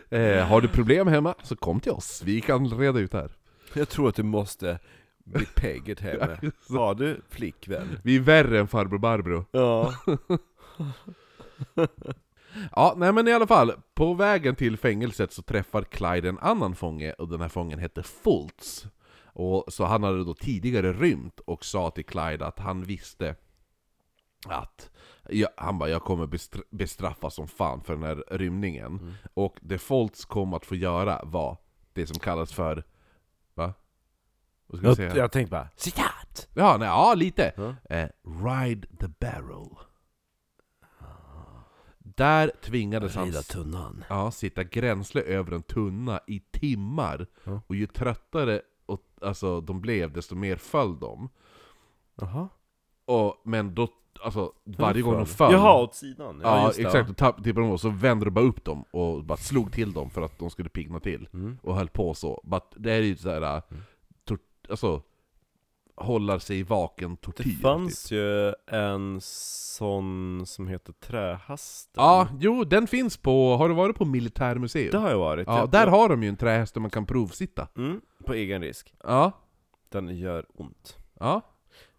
eh, 0.10 0.48
Har 0.48 0.62
du 0.62 0.68
problem 0.68 1.08
hemma, 1.08 1.36
så 1.44 1.56
kom 1.56 1.80
till 1.80 1.92
oss, 1.92 2.22
vi 2.26 2.42
kan 2.42 2.80
reda 2.80 3.00
ut 3.00 3.12
det 3.12 3.18
här. 3.18 3.32
Jag 3.74 3.90
tror 3.90 4.10
att 4.10 4.16
du 4.16 4.24
måste 4.24 4.80
bli 5.24 5.46
pegged 5.56 6.02
hemma. 6.02 6.28
Har 6.70 6.96
du 6.96 7.22
flickvän? 7.30 8.00
Vi 8.04 8.16
är 8.16 8.20
värre 8.20 8.60
än 8.60 8.68
farbror 8.68 8.98
Barbro. 9.00 9.46
Ja. 9.52 9.94
Ja, 12.72 12.94
nej 12.98 13.12
men 13.14 13.28
i 13.28 13.34
alla 13.34 13.48
fall, 13.48 13.74
på 13.94 14.14
vägen 14.14 14.56
till 14.56 14.78
fängelset 14.78 15.32
så 15.34 15.42
träffar 15.42 15.84
Clyde 15.84 16.30
en 16.30 16.40
annan 16.40 16.76
fånge, 16.76 17.14
och 17.14 17.28
den 17.30 17.42
här 17.42 17.50
fången 17.50 17.80
hette 17.80 18.04
Fultz. 18.04 18.86
Och 19.38 19.66
så 19.68 19.86
han 19.86 20.04
hade 20.04 20.24
då 20.24 20.34
tidigare 20.34 20.94
rymt 20.94 21.40
och 21.40 21.66
sa 21.66 21.92
till 21.92 22.06
Clyde 22.06 22.46
att 22.46 22.60
han 22.60 22.84
visste 22.84 23.36
att 24.48 24.90
ja, 25.30 25.48
han 25.58 25.78
bara 25.78 25.90
'Jag 25.90 26.02
kommer 26.04 26.28
bestr- 26.28 26.64
bestraffas 26.72 27.36
som 27.36 27.48
fan 27.48 27.82
för 27.84 27.94
den 27.94 28.04
här 28.04 28.24
rymningen' 28.32 29.00
Mm. 29.00 29.14
Och 29.34 29.58
det 29.62 29.78
Fultz 29.78 30.26
kom 30.26 30.54
att 30.54 30.66
få 30.66 30.76
göra 30.76 31.22
var 31.24 31.58
det 31.94 32.08
som 32.08 32.20
kallas 32.20 32.54
för... 32.54 32.84
Va? 33.54 33.74
Vad 34.68 34.78
ska 34.80 34.88
jag 34.88 34.90
Jag, 34.92 34.98
säga? 34.98 35.16
jag 35.18 35.32
tänkte 35.32 35.52
bara, 35.52 35.70
citat! 35.76 36.48
Ja, 36.54 36.78
nej, 36.80 36.88
ja 36.88 37.14
lite! 37.14 37.54
Ja. 37.58 37.96
Eh, 37.96 38.10
ride 38.46 38.88
the 39.00 39.08
barrel. 39.20 39.70
Där 42.00 42.52
tvingades 42.62 43.16
han 43.16 43.32
tunnan. 43.32 44.04
ja, 44.10 44.32
sitta 44.32 44.64
gränsle 44.64 45.22
över 45.22 45.52
en 45.52 45.64
tunna 45.64 46.20
i 46.28 46.40
timmar. 46.40 47.28
Ja. 47.44 47.62
Och 47.68 47.76
ju 47.76 47.88
tröttare 47.88 48.62
och, 48.86 49.02
alltså, 49.22 49.62
de 49.62 49.82
blev, 49.82 50.12
desto 50.14 50.36
mer 50.36 50.56
föll 50.56 51.00
de. 51.00 51.30
Jaha. 52.16 52.50
Och, 53.06 53.36
men 53.44 53.76
då, 53.76 53.88
alltså 54.24 54.52
varje 54.66 55.02
gång 55.02 55.14
de 55.14 55.26
föll 55.26 55.54
Jaha, 55.54 55.82
åt 55.82 55.96
sidan. 55.96 56.40
Ja, 56.44 56.66
just 56.66 56.78
det, 56.78 56.84
exakt, 56.86 57.10
och 57.10 57.18
tapp, 57.18 57.44
tippade 57.44 57.66
de 57.68 57.72
och 57.72 57.82
så 57.82 57.90
vände 57.90 58.26
de 58.26 58.32
bara 58.32 58.46
upp 58.46 58.64
dem 58.66 58.84
och 58.92 59.24
bara 59.24 59.38
slog 59.38 59.72
till 59.72 59.94
dem 59.94 60.10
för 60.10 60.22
att 60.22 60.40
de 60.40 60.50
skulle 60.50 60.70
pigna 60.70 61.00
till. 61.00 61.30
Mm. 61.34 61.58
Och 61.64 61.76
höll 61.76 61.88
på 61.90 62.14
så. 62.14 62.42
But 62.44 62.64
det 62.76 62.92
är 62.92 63.02
ju 63.02 63.16
såhär, 63.16 63.62
tor- 64.26 64.40
alltså, 64.70 65.02
hålla 65.98 66.40
sig 66.40 66.64
vaken 66.64 67.18
tortyr. 67.18 67.44
Det 67.44 67.50
fanns 67.62 68.04
typ. 68.04 68.12
ju 68.18 68.54
en 68.68 69.18
sån 69.22 70.44
som 70.46 70.68
heter 70.68 70.94
Trähasten. 70.94 72.04
Ja, 72.04 72.28
jo, 72.40 72.64
den 72.64 72.88
finns 72.88 73.18
på, 73.18 73.56
har 73.56 73.70
du 73.70 73.76
varit 73.76 73.96
på 73.96 74.06
militärmuseum? 74.06 74.92
Det 74.92 74.98
har 74.98 75.10
jag 75.10 75.20
varit. 75.20 75.48
Ja, 75.48 75.58
Jag- 75.58 75.72
där 75.72 75.88
har 75.88 76.10
de 76.10 76.24
ju 76.24 76.30
en 76.30 76.38
trähäst 76.38 76.74
där 76.74 76.82
man 76.82 76.90
kan 76.92 77.06
provsitta. 77.06 77.68
Mm, 77.78 78.02
på 78.26 78.34
egen 78.34 78.62
risk. 78.62 78.94
Ja, 79.04 79.32
Den 79.90 80.18
gör 80.18 80.46
ont. 80.54 80.98
ja. 81.20 81.42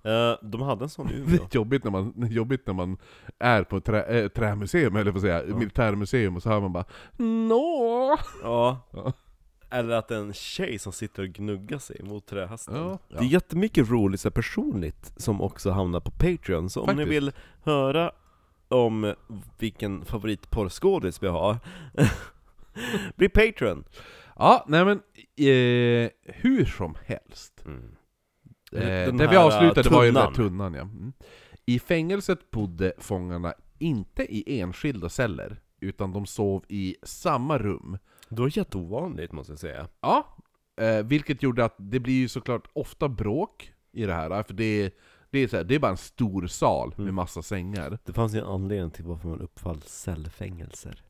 Eh, 0.04 0.32
de 0.42 0.62
hade 0.62 0.84
en 0.84 0.88
sån 0.88 1.10
i 1.10 1.12
Det 1.12 1.18
Umeå. 1.18 1.42
är 1.44 1.48
jobbigt 1.56 1.84
när 1.84 1.90
man, 1.90 2.26
jobbigt 2.30 2.66
när 2.66 2.74
man 2.74 2.96
är 3.38 3.62
på 3.64 3.76
ett 3.76 3.84
trä, 3.84 4.02
äh, 4.02 4.28
trämuseum, 4.28 4.96
eller 4.96 5.10
vad 5.12 5.20
säga, 5.20 5.44
Ja. 5.48 5.56
militärmuseum, 5.56 6.36
och 6.36 6.42
så 6.42 6.48
hör 6.48 6.60
man 6.60 6.72
bara 6.72 6.84
Nå. 7.16 8.18
Ja. 8.42 8.80
Ja. 8.92 9.12
Eller 9.70 9.94
att 9.96 10.10
en 10.10 10.32
tjej 10.32 10.78
som 10.78 10.92
sitter 10.92 11.22
och 11.22 11.28
gnuggar 11.28 11.78
sig 11.78 12.00
mot 12.02 12.26
trähästen. 12.26 12.76
Ja. 12.76 12.98
Det 13.08 13.16
är 13.18 13.22
jättemycket 13.22 13.90
roligt 13.90 14.20
så 14.20 14.28
här 14.28 14.32
personligt 14.32 15.12
som 15.16 15.40
också 15.40 15.70
hamnar 15.70 16.00
på 16.00 16.10
Patreon, 16.10 16.70
så 16.70 16.80
om 16.80 16.86
Faktiskt. 16.86 17.08
ni 17.08 17.14
vill 17.14 17.32
höra 17.62 18.12
om 18.68 19.14
vilken 19.58 20.04
favoritporrskådis 20.04 21.22
vi 21.22 21.26
har, 21.28 21.56
bli 23.16 23.28
Patreon! 23.28 23.84
Ja, 24.38 24.64
nej 24.68 24.84
men, 24.84 24.96
eh, 25.36 26.10
hur 26.22 26.64
som 26.64 26.94
helst. 27.06 27.64
Eh, 28.72 28.80
Den 28.80 29.16
det 29.16 29.26
vi 29.28 29.36
avslutade 29.36 29.88
var 29.88 30.04
ju 30.04 30.10
den 30.12 30.14
där 30.14 30.30
tunnan. 30.32 30.34
tunnan 30.34 30.74
ja. 30.74 30.82
Mm. 30.82 31.12
I 31.66 31.78
fängelset 31.78 32.50
bodde 32.50 32.92
fångarna 32.98 33.54
inte 33.78 34.22
i 34.34 34.60
enskilda 34.60 35.08
celler, 35.08 35.60
utan 35.80 36.12
de 36.12 36.26
sov 36.26 36.64
i 36.68 36.96
samma 37.02 37.58
rum. 37.58 37.98
Det 38.28 38.40
var 38.42 38.58
jätteovanligt 38.58 39.32
måste 39.32 39.52
jag 39.52 39.58
säga. 39.58 39.88
Ja, 40.00 40.36
eh, 40.80 41.02
vilket 41.04 41.42
gjorde 41.42 41.64
att 41.64 41.74
det 41.78 42.00
blir 42.00 42.14
ju 42.14 42.28
såklart 42.28 42.68
ofta 42.72 43.08
bråk 43.08 43.72
i 43.92 44.06
det 44.06 44.12
här, 44.14 44.42
för 44.42 44.54
det 44.54 44.64
är, 44.64 44.90
det 45.30 45.38
är, 45.38 45.48
så 45.48 45.56
här, 45.56 45.64
det 45.64 45.74
är 45.74 45.78
bara 45.78 45.90
en 45.90 45.96
stor 45.96 46.46
sal 46.46 46.88
med 46.96 46.98
Mm. 47.04 47.14
massa 47.14 47.42
sängar. 47.42 47.98
Det 48.04 48.12
fanns 48.12 48.34
ju 48.34 48.38
en 48.38 48.46
anledning 48.46 48.90
till 48.90 49.04
varför 49.04 49.28
man 49.28 49.40
uppfann 49.40 49.80
cellfängelser. 49.86 51.02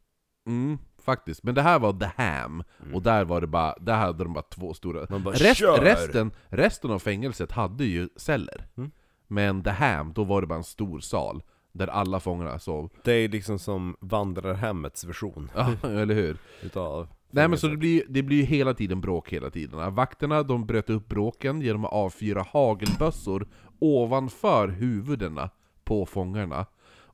Mm, 0.48 0.78
faktiskt. 1.07 1.42
Men 1.42 1.55
det 1.55 1.62
här 1.62 1.79
var 1.79 1.92
The 1.92 2.23
Ham, 2.23 2.62
Mm. 2.83 2.95
och 2.95 3.03
där 3.03 3.25
var 3.25 3.40
det 3.40 3.47
bara, 3.47 3.75
där 3.81 3.95
hade 3.97 4.25
de 4.25 4.33
bara 4.33 4.42
två 4.42 4.75
stora... 4.75 5.07
Man 5.11 5.23
bara 5.23 5.35
Rest, 5.35 5.62
resten, 5.62 6.31
resten 6.49 6.90
av 6.90 6.99
fängelset 6.99 7.53
hade 7.53 7.85
ju 7.85 8.09
celler. 8.16 8.66
Mm. 8.77 8.90
Men 9.27 9.62
The 9.62 9.71
Ham, 9.71 10.12
då 10.12 10.25
var 10.25 10.40
det 10.40 10.47
bara 10.47 10.55
en 10.59 10.64
stor 10.64 11.01
sal, 11.01 11.42
där 11.73 11.87
alla 11.88 12.21
fångarna 12.21 12.59
sov. 12.59 12.90
Det 13.05 13.12
är 13.12 13.29
liksom 13.29 13.59
som 13.59 13.97
vandrarhemmets 14.01 15.05
version 15.05 15.51
Ja, 15.55 15.73
eller 15.88 16.14
hur? 16.14 16.37
utav 16.62 17.09
Nej 17.31 17.49
men 17.49 17.59
så 17.59 17.66
det 17.69 17.77
blir, 17.77 18.03
det 18.09 18.23
blir 18.23 18.37
ju 18.37 18.42
hela 18.42 18.75
tiden 18.75 19.01
bråk 19.01 19.33
hela 19.33 19.51
tiden. 19.51 19.95
Vakterna 19.95 20.42
de 20.42 20.66
bröt 20.66 20.90
upp 20.90 21.09
bråken 21.09 21.61
genom 21.61 21.85
att 21.85 21.92
avfyra 21.92 22.47
hagelbössor 22.51 23.49
ovanför 23.79 24.69
huvudena 24.69 25.51
på 25.85 26.07
fångarna. 26.07 26.66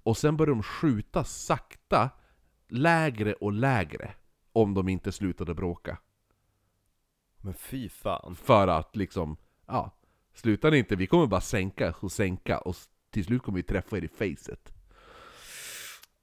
Och 0.05 0.17
sen 0.17 0.37
började 0.37 0.53
de 0.53 0.63
skjuta 0.63 1.25
sakta, 1.25 2.11
lägre 2.73 3.33
och 3.33 3.53
lägre, 3.53 4.11
om 4.53 4.75
de 4.75 4.89
inte 4.89 5.13
slutade 5.13 5.55
bråka. 5.55 5.99
Men 7.41 7.55
fy 7.55 7.89
fan. 7.89 8.37
För 8.37 8.69
att 8.69 8.97
liksom, 8.97 9.37
ja, 9.67 9.91
slutar 10.35 10.71
ni 10.71 10.79
inte, 10.79 10.97
vi 10.97 11.07
kommer 11.07 11.27
bara 11.27 11.41
sänka 11.41 11.95
och 12.01 12.13
sänka, 12.13 12.59
och 12.59 12.77
till 13.11 13.25
slut 13.25 13.43
kommer 13.43 13.57
vi 13.57 13.63
träffa 13.63 13.97
er 13.97 14.03
i 14.05 14.09
facet. 14.09 14.73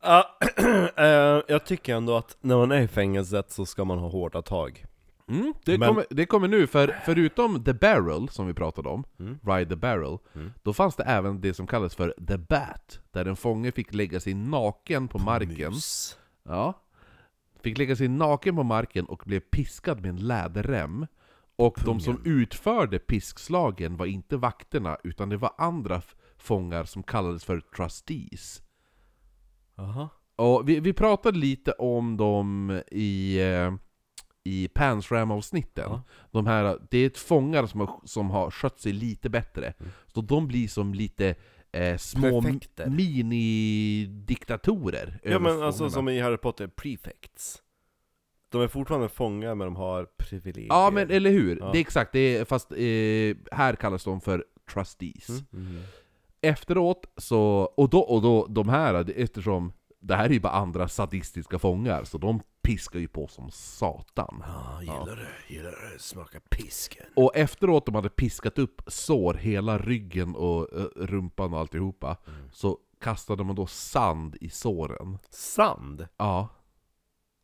Ja, 0.01 0.37
eh, 0.97 1.41
jag 1.47 1.65
tycker 1.65 1.95
ändå 1.95 2.17
att 2.17 2.37
när 2.41 2.57
man 2.57 2.71
är 2.71 2.81
i 2.81 2.87
fängelset 2.87 3.51
så 3.51 3.65
ska 3.65 3.85
man 3.85 3.99
ha 3.99 4.09
hårda 4.09 4.41
tag. 4.41 4.85
Mm, 5.27 5.53
det, 5.65 5.77
Men- 5.77 5.87
kommer, 5.87 6.05
det 6.09 6.25
kommer 6.25 6.47
nu, 6.47 6.67
för 6.67 6.95
förutom 7.05 7.63
The 7.63 7.73
Barrel 7.73 8.29
som 8.29 8.47
vi 8.47 8.53
pratade 8.53 8.89
om, 8.89 9.03
Mm. 9.19 9.39
Ride 9.43 9.69
the 9.69 9.75
Barrel, 9.75 10.17
Mm. 10.35 10.51
då 10.63 10.73
fanns 10.73 10.95
det 10.95 11.03
även 11.03 11.41
det 11.41 11.53
som 11.53 11.67
kallas 11.67 11.95
för 11.95 12.13
The 12.27 12.37
Bat, 12.37 12.99
där 13.11 13.25
en 13.25 13.35
fånge 13.35 13.71
fick 13.71 13.93
lägga 13.93 14.19
sig 14.19 14.33
naken 14.33 15.07
på 15.07 15.19
marken. 15.19 15.71
Mus. 15.73 16.17
Ja. 16.43 16.85
Fick 17.61 17.77
lägga 17.77 17.95
sig 17.95 18.07
naken 18.07 18.55
på 18.55 18.63
marken 18.63 19.05
och 19.05 19.23
blev 19.25 19.39
piskad 19.39 20.01
med 20.01 20.09
en 20.09 20.27
läderrem. 20.27 21.07
Och 21.55 21.77
de 21.85 21.99
som 21.99 22.21
utförde 22.25 22.99
piskslagen 22.99 23.97
var 23.97 24.05
inte 24.05 24.37
vakterna, 24.37 24.97
utan 25.03 25.29
det 25.29 25.37
var 25.37 25.53
andra 25.57 26.01
fångar 26.37 26.83
som 26.83 27.03
kallades 27.03 27.45
för 27.45 27.59
trustees. 27.59 28.61
Jaha. 29.75 30.09
Och 30.35 30.69
vi, 30.69 30.79
vi 30.79 30.93
pratade 30.93 31.37
lite 31.37 31.71
om 31.71 32.17
dem 32.17 32.81
i, 32.91 33.39
eh, 33.41 33.73
i 34.43 34.67
Pansram-avsnitten. 34.67 35.89
Ja. 35.91 36.01
De 36.31 36.47
här, 36.47 36.79
det 36.91 36.97
är 36.97 37.07
ett 37.07 37.17
fångar 37.17 37.65
som 37.65 37.79
har, 37.79 38.01
som 38.03 38.29
har 38.29 38.51
skött 38.51 38.79
sig 38.79 38.93
lite 38.93 39.29
bättre. 39.29 39.73
Så 40.07 40.21
de 40.21 40.47
blir 40.47 40.67
som 40.67 40.93
lite 40.93 41.35
eh, 41.71 41.97
små 41.97 42.41
Prefekter. 42.41 42.87
mini-diktatorer 42.89 45.19
Ja 45.23 45.29
över 45.29 45.39
men 45.39 45.63
alltså 45.63 45.77
fångarna. 45.77 45.93
som 45.93 46.09
i 46.09 46.19
Harry 46.19 46.37
Potter, 46.37 46.67
prefects. 46.67 47.61
De 48.51 48.61
är 48.61 48.67
fortfarande 48.67 49.09
fångar 49.09 49.55
men 49.55 49.67
de 49.67 49.75
har 49.75 50.07
privilegier. 50.17 50.67
Ja 50.69 50.91
men 50.93 51.11
eller 51.11 51.29
hur? 51.29 51.57
Ja. 51.59 51.71
Det 51.71 51.77
är 51.77 51.81
exakt, 51.81 52.11
det 52.11 52.37
är, 52.37 52.45
fast 52.45 52.71
eh, 52.71 52.77
här 53.57 53.75
kallas 53.75 54.03
de 54.03 54.21
för 54.21 54.45
trustees. 54.73 55.29
Mm. 55.29 55.45
Mm. 55.53 55.81
Efteråt 56.41 57.05
så, 57.17 57.41
och 57.77 57.89
då, 57.89 57.99
och 57.99 58.21
då 58.21 58.45
de 58.47 58.69
här, 58.69 59.03
det- 59.03 59.13
eftersom 59.13 59.73
det 59.99 60.15
här 60.15 60.25
är 60.25 60.29
ju 60.29 60.39
bara 60.39 60.53
andra 60.53 60.87
sadistiska 60.87 61.59
fångar, 61.59 62.03
så 62.03 62.17
de 62.17 62.41
piskar 62.61 62.99
ju 62.99 63.07
på 63.07 63.27
som 63.27 63.51
satan. 63.51 64.43
Ah, 64.47 64.81
gillar 64.81 65.15
det, 65.15 65.53
gillar 65.53 65.71
det, 65.93 65.99
smaka 65.99 66.39
pisken. 66.49 67.05
Och 67.15 67.35
efteråt 67.35 67.85
de 67.85 67.95
hade 67.95 68.09
piskat 68.09 68.59
upp 68.59 68.81
sår, 68.87 69.33
hela 69.33 69.77
ryggen 69.77 70.35
och 70.35 70.73
eh, 70.73 70.85
rumpan 70.95 71.53
och 71.53 71.59
alltihopa, 71.59 72.17
Mm. 72.27 72.49
så 72.51 72.77
kastade 72.99 73.43
man 73.43 73.55
då 73.55 73.67
sand 73.67 74.37
i 74.41 74.49
såren. 74.49 75.17
Sand? 75.29 76.07
Ja. 76.17 76.47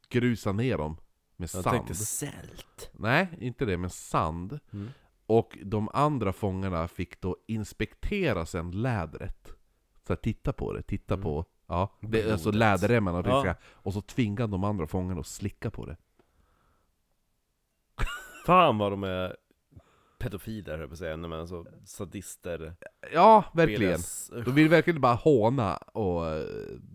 Grusa 0.09 0.51
ner 0.51 0.77
dem 0.77 0.97
med 1.35 1.43
Jag 1.53 1.63
sand. 1.63 1.75
tänkte 1.75 1.95
sält. 1.95 2.89
Nej, 2.93 3.27
inte 3.39 3.65
det, 3.65 3.77
men 3.77 3.89
sand. 3.89 4.59
Mm. 4.73 4.89
Och 5.25 5.57
de 5.63 5.89
andra 5.93 6.33
fångarna 6.33 6.87
fick 6.87 7.21
då 7.21 7.37
inspektera 7.47 8.45
sen 8.45 8.71
lädret. 8.71 9.47
Så 10.07 10.13
här, 10.13 10.17
titta 10.17 10.53
på 10.53 10.73
det, 10.73 10.81
titta 10.81 11.13
Mm. 11.13 11.23
på... 11.23 11.45
Ja, 11.67 11.91
det, 12.01 12.31
alltså 12.31 12.51
det 12.51 12.57
vill 12.57 13.31
Ja. 13.31 13.55
Och 13.73 13.93
så 13.93 14.01
tvingade 14.01 14.51
de 14.51 14.63
andra 14.63 14.87
fångarna 14.87 15.19
att 15.19 15.27
slicka 15.27 15.71
på 15.71 15.85
det. 15.85 15.97
Fan 18.45 18.77
vad 18.77 18.91
de 18.91 19.03
är 19.03 19.35
pedofiler 20.19 20.71
höll 20.71 20.79
jag 20.79 20.89
på 20.89 20.93
att 20.93 20.99
säga, 20.99 21.17
men 21.17 21.33
alltså 21.33 21.65
sadister. 21.85 22.75
Ja, 23.13 23.43
verkligen. 23.53 23.93
BLS. 23.95 24.31
De 24.45 24.51
vill 24.55 24.69
verkligen 24.69 25.01
bara 25.01 25.13
håna 25.13 25.75
och 25.77 26.27
eh, 26.27 26.43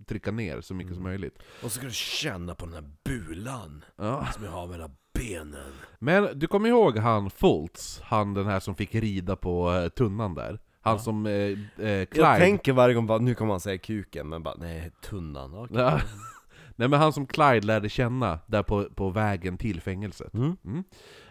trycka 0.06 0.30
ner 0.30 0.60
så 0.60 0.74
mycket 0.74 0.94
som 0.94 1.02
Mm. 1.02 1.10
möjligt. 1.12 1.38
Och 1.38 1.60
så 1.62 1.68
ska 1.70 1.86
du 1.86 1.92
känna 1.92 2.54
på 2.54 2.66
den 2.66 2.74
här 2.74 2.90
bulan 3.04 3.84
Ja. 3.96 4.26
som 4.34 4.44
jag 4.44 4.50
har 4.50 4.66
mellan 4.66 4.96
benen. 5.14 5.72
Men 5.98 6.38
du 6.38 6.46
kommer 6.46 6.68
ihåg 6.68 6.98
han 6.98 7.30
Fultz? 7.30 8.00
Han 8.04 8.34
den 8.34 8.46
här 8.46 8.60
som 8.60 8.74
fick 8.74 8.94
rida 8.94 9.36
på 9.36 9.72
eh, 9.72 9.88
tunnan 9.88 10.34
där? 10.34 10.58
Han 10.80 10.98
som 10.98 11.26
eh, 11.26 11.32
eh, 11.32 11.56
Clyde... 11.76 12.08
Jag 12.12 12.38
tänker 12.38 12.72
varje 12.72 12.94
gång 12.94 13.06
bara, 13.06 13.18
nu 13.18 13.34
kommer 13.34 13.48
man 13.48 13.60
säga 13.60 13.78
kuken, 13.78 14.28
men 14.28 14.42
bara 14.42 14.54
nej, 14.58 14.90
tunnan. 15.02 15.54
okej. 15.54 15.76
Ja. 15.76 16.00
Nej 16.76 16.88
men 16.88 17.00
han 17.00 17.12
som 17.12 17.26
Clyde 17.26 17.66
lärde 17.66 17.88
känna 17.88 18.38
där 18.46 18.62
på, 18.62 18.84
på 18.84 19.10
vägen 19.10 19.58
till 19.58 19.80
fängelset. 19.80 20.34
Mm. 20.34 20.56
Mm. 20.64 20.84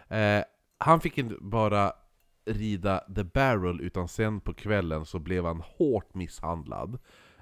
Eh, 0.08 0.44
han 0.78 1.00
fick 1.00 1.18
inte 1.18 1.34
bara 1.40 1.92
rida 2.44 3.04
the 3.14 3.24
barrel, 3.24 3.80
utan 3.80 4.08
sen 4.08 4.40
på 4.40 4.54
kvällen 4.54 5.06
så 5.06 5.18
blev 5.18 5.44
han 5.44 5.62
hårt 5.78 6.14
misshandlad. 6.14 6.98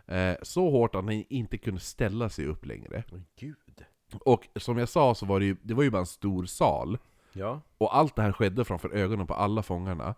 Eh, 0.07 0.35
så 0.43 0.71
hårt 0.71 0.95
att 0.95 1.05
han 1.05 1.25
inte 1.29 1.59
kunde 1.59 1.81
ställa 1.81 2.29
sig 2.29 2.47
upp 2.47 2.67
längre. 2.67 3.05
Men 3.11 3.25
gud. 3.41 3.85
Och 4.21 4.49
som 4.57 4.79
jag 4.79 4.89
sa 4.89 5.15
så 5.15 5.27
var 5.27 5.41
det 5.41 5.47
ju, 5.47 5.57
det 5.63 5.75
var 5.75 5.83
ju 5.83 5.91
bara 5.91 6.01
en 6.01 6.07
stor 6.07 6.45
sal. 6.45 6.99
Ja. 7.33 7.61
Och 7.79 7.97
allt 7.97 8.17
det 8.17 8.23
här 8.23 8.33
skedde 8.33 8.65
framför 8.65 8.91
ögonen 8.91 9.27
på 9.27 9.35
alla 9.35 9.63
fångarna. 9.63 10.15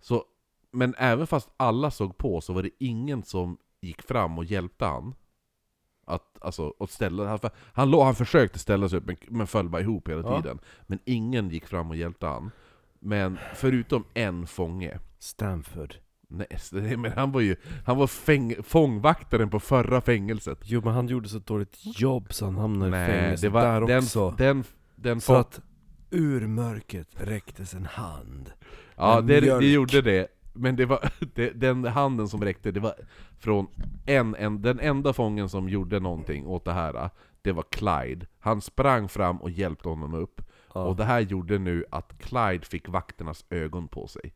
Så, 0.00 0.24
men 0.74 0.94
även 0.98 1.26
fast 1.26 1.48
alla 1.56 1.90
såg 1.90 2.16
på 2.18 2.40
så 2.40 2.52
var 2.52 2.62
det 2.62 2.70
ingen 2.78 3.22
som 3.22 3.56
gick 3.80 4.02
fram 4.02 4.38
och 4.38 4.44
hjälpte 4.44 4.84
han. 4.84 5.14
Att, 6.06 6.38
alltså, 6.40 6.74
att 6.78 6.90
ställa, 6.90 7.26
han, 7.28 7.38
han, 7.72 7.90
låg, 7.90 8.04
han 8.04 8.14
försökte 8.14 8.58
ställa 8.58 8.88
sig 8.88 8.98
upp 8.98 9.06
men, 9.06 9.16
men 9.28 9.46
föll 9.46 9.68
bara 9.68 9.82
ihop 9.82 10.08
hela 10.08 10.20
Ja. 10.22 10.42
tiden. 10.42 10.58
Men 10.86 10.98
ingen 11.04 11.50
gick 11.50 11.66
fram 11.66 11.90
och 11.90 11.96
hjälpte 11.96 12.26
han. 12.26 12.50
Men 13.00 13.38
förutom 13.54 14.04
en 14.14 14.46
fånge. 14.46 14.98
Stanford. 15.18 15.94
Nej, 16.28 16.96
men 16.96 17.12
han 17.12 17.32
var 17.32 17.40
ju 17.40 17.56
han 17.86 17.96
var 17.96 18.06
fäng, 18.06 18.54
fångvaktaren 18.62 19.50
på 19.50 19.60
förra 19.60 20.00
fängelset. 20.00 20.58
Jo 20.64 20.80
men 20.84 20.94
han 20.94 21.08
gjorde 21.08 21.28
så 21.28 21.36
ett 21.36 21.46
dåligt 21.46 21.76
jobb 22.00 22.32
så 22.32 22.44
han 22.44 22.56
hamnade 22.58 22.88
i 22.88 22.90
Nej, 22.90 23.06
fängelse 23.06 23.46
det 23.46 23.50
var 23.50 23.62
där 23.62 23.80
den, 23.80 23.98
också. 23.98 24.30
den, 24.38 24.64
den 24.96 25.20
så 25.20 25.34
att 25.34 25.60
ur 26.10 26.46
mörkret 26.46 27.08
räcktes 27.12 27.74
en 27.74 27.86
hand. 27.86 28.52
Ja, 28.96 29.20
det, 29.20 29.40
det 29.40 29.72
gjorde 29.72 30.02
det. 30.02 30.26
Men 30.54 30.76
det 30.76 30.86
var 30.86 31.10
det, 31.34 31.50
den 31.50 31.84
handen 31.84 32.28
som 32.28 32.44
räckte, 32.44 32.70
det 32.70 32.80
var 32.80 32.94
från 33.38 33.66
en, 34.06 34.34
en, 34.34 34.62
den 34.62 34.80
enda 34.80 35.12
fången 35.12 35.48
som 35.48 35.68
gjorde 35.68 36.00
någonting 36.00 36.46
åt 36.46 36.64
det 36.64 36.72
här, 36.72 37.10
det 37.42 37.52
var 37.52 37.64
Clyde. 37.70 38.26
Han 38.38 38.60
sprang 38.60 39.08
fram 39.08 39.36
och 39.36 39.50
hjälpte 39.50 39.88
honom 39.88 40.14
upp. 40.14 40.40
Ja. 40.74 40.84
Och 40.84 40.96
det 40.96 41.04
här 41.04 41.20
gjorde 41.20 41.58
nu 41.58 41.84
att 41.90 42.18
Clyde 42.18 42.66
fick 42.66 42.88
vakternas 42.88 43.44
ögon 43.50 43.88
på 43.88 44.06
sig. 44.06 44.34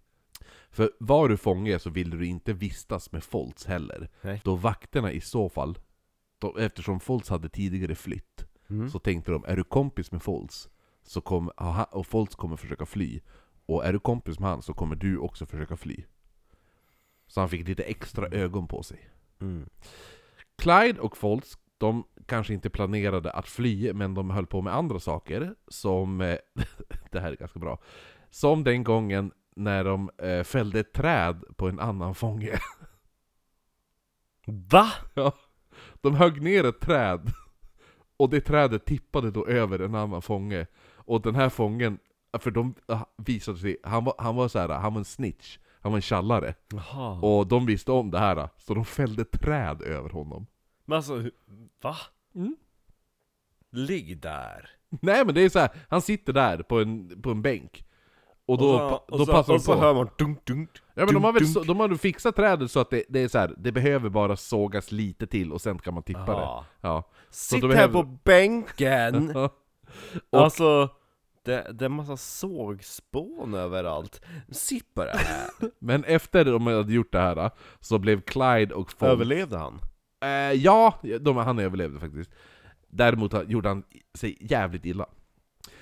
För 0.70 0.90
var 1.00 1.28
du 1.28 1.37
fånge 1.37 1.78
så 1.78 1.90
ville 1.90 2.16
du 2.16 2.26
inte 2.26 2.52
vistas 2.52 3.12
med 3.12 3.24
Foltz 3.24 3.66
heller. 3.66 4.09
Nej. 4.22 4.40
Då 4.44 4.54
vakterna 4.57 5.12
i 5.12 5.20
så 5.20 5.48
fall, 5.48 5.78
då, 6.38 6.57
eftersom 6.57 7.00
Foltz 7.00 7.28
hade 7.28 7.48
tidigare 7.48 7.94
flytt, 7.94 8.44
Mm. 8.70 8.90
så 8.90 8.98
tänkte 8.98 9.31
de, 9.31 9.44
är 9.48 9.57
du 9.57 9.64
kompis 9.64 10.12
med 10.12 10.22
Foltz, 10.22 10.68
så 11.02 11.20
kom, 11.20 11.50
aha, 11.57 11.85
och 11.85 12.07
Foltz 12.07 12.35
kommer 12.35 12.57
försöka 12.57 12.87
fly. 12.87 13.20
Och 13.68 13.85
är 13.85 13.92
du 13.92 13.98
kompis 13.98 14.38
med 14.38 14.50
han 14.50 14.62
så 14.62 14.74
kommer 14.74 14.96
du 14.96 15.18
också 15.18 15.46
försöka 15.46 15.76
fly. 15.76 16.04
Så 17.26 17.40
han 17.40 17.48
fick 17.48 17.68
lite 17.68 17.83
extra 17.83 18.26
ögon 18.26 18.68
på 18.68 18.83
sig. 18.83 19.11
Mm. 19.40 19.68
Clyde 20.59 21.00
och 21.00 21.16
Foltz, 21.16 21.59
de 21.78 22.04
kanske 22.26 22.54
inte 22.54 22.70
planerade 22.70 23.31
att 23.31 23.48
fly, 23.48 23.92
men 23.92 24.14
de 24.14 24.31
höll 24.31 24.46
på 24.46 24.62
med 24.62 24.74
andra 24.74 25.00
saker, 25.00 25.54
som... 25.68 26.20
eh, 26.20 26.37
det 27.11 27.20
här 27.20 27.33
är 27.33 27.37
ganska 27.37 27.59
bra. 27.59 27.78
Som 28.31 28.64
den 28.64 28.85
gången 28.85 29.33
när 29.57 29.85
de 29.85 30.11
eh, 30.18 30.42
fällde 30.42 30.81
ett 30.81 30.92
träd 30.92 31.44
på 31.57 31.68
en 31.68 31.81
annan 31.81 32.14
fånge. 32.14 32.59
Va? 34.46 34.92
Ja. 35.14 35.33
De 36.00 36.14
högg 36.14 36.42
ner 36.42 36.64
ett 36.64 36.81
träd, 36.81 37.33
och 38.16 38.31
det 38.31 38.40
trädet 38.40 38.85
tippade 38.85 39.31
då 39.31 39.46
över 39.46 39.78
en 39.78 39.94
annan 39.94 40.22
fånge. 40.22 40.66
Och 40.94 41.22
den 41.22 41.35
här 41.35 41.48
fången, 41.48 41.98
för 42.38 42.51
de 42.51 42.74
visade 43.16 43.59
sig, 43.59 43.77
han 43.83 44.05
var, 44.05 44.14
han 44.18 44.37
var 44.37 44.48
så 44.48 44.59
här, 44.59 44.68
han 44.68 44.94
var 44.94 44.98
en 44.98 45.05
snitch, 45.05 45.59
han 45.81 45.92
var 45.92 45.98
en 45.98 46.03
tjallare. 46.03 46.55
Jaha. 46.72 47.20
Och 47.20 47.46
de 47.46 47.66
visste 47.66 47.92
om 47.92 48.11
det 48.11 48.18
här, 48.18 48.48
så 48.59 48.74
de 48.74 48.85
fällde 48.85 49.24
träd 49.24 49.83
över 49.83 50.11
honom. 50.11 50.46
Men 50.85 50.96
alltså, 50.96 51.31
va? 51.83 51.96
Mm. 52.35 52.57
Ligg 53.70 54.20
där. 54.20 54.70
Nej 55.03 55.24
men 55.24 55.35
det 55.35 55.40
är 55.42 55.48
så 55.48 55.59
här, 55.59 55.70
han 55.88 56.03
sitter 56.03 56.33
där 56.33 56.62
på 56.62 56.81
en, 56.81 57.22
på 57.22 57.31
en 57.31 57.42
bänk. 57.42 57.85
Och 58.46 58.59
då, 58.59 58.72
och 58.74 58.79
så, 58.79 58.94
och 58.96 59.18
då 59.18 59.27
så, 59.27 59.33
passar 59.33 59.53
och 59.53 59.59
de 59.59 59.64
så 59.64 59.74
på. 59.74 59.81
hör 59.81 59.94
man 59.94 60.09
dunk 60.18 60.44
dunk. 60.46 60.70
Ja 60.94 61.05
men 61.05 61.14
de 61.14 61.24
har 61.24 61.33
väl 61.33 61.42
dunk, 61.42 61.55
så, 61.55 61.62
de 61.62 61.81
har 61.81 61.94
fixat 61.96 62.37
trädet 62.37 62.70
så 62.70 62.81
att 62.81 62.90
det, 62.90 63.05
det 63.09 63.20
är 63.20 63.29
så 63.29 63.38
här, 63.38 63.55
det 63.59 63.72
behöver 63.72 64.09
bara 64.09 64.37
sågas 64.37 64.92
lite 64.92 65.27
till 65.27 65.53
och 65.53 65.61
sen 65.61 65.79
kan 65.79 65.94
man 65.94 66.03
tippa 66.03 66.27
det. 66.27 66.64
Ja. 66.81 67.11
Sitt 67.31 67.62
här 67.62 67.68
behöver- 67.68 67.92
på 68.03 68.18
bänken! 68.24 69.37
Och- 69.37 69.53
Alltså, 70.31 70.88
det, 71.48 71.72
det 71.72 71.84
är 71.84 71.88
massa 71.88 72.16
sågspån 72.16 73.54
överallt. 73.54 74.20
Sitt 74.48 74.94
bara 74.94 75.11
här. 75.11 75.50
Men 75.78 76.04
efter 76.04 76.44
de 76.44 76.66
hade 76.66 76.92
gjort 76.92 77.12
det 77.12 77.18
här 77.18 77.50
så 77.80 77.98
blev 77.98 78.20
Clyde 78.20 78.74
och 78.74 78.92
Foltz... 78.92 79.12
Överlevde 79.12 79.58
han? 79.58 79.80
Eh, 80.20 80.52
ja, 80.52 80.98
de, 81.20 81.37
han 81.37 81.58
överlevde 81.58 82.00
faktiskt. 82.00 82.30
Däremot 82.88 83.50
gjorde 83.50 83.68
han 83.68 83.84
sig 84.14 84.37
jävligt 84.40 84.84
illa. 84.84 85.06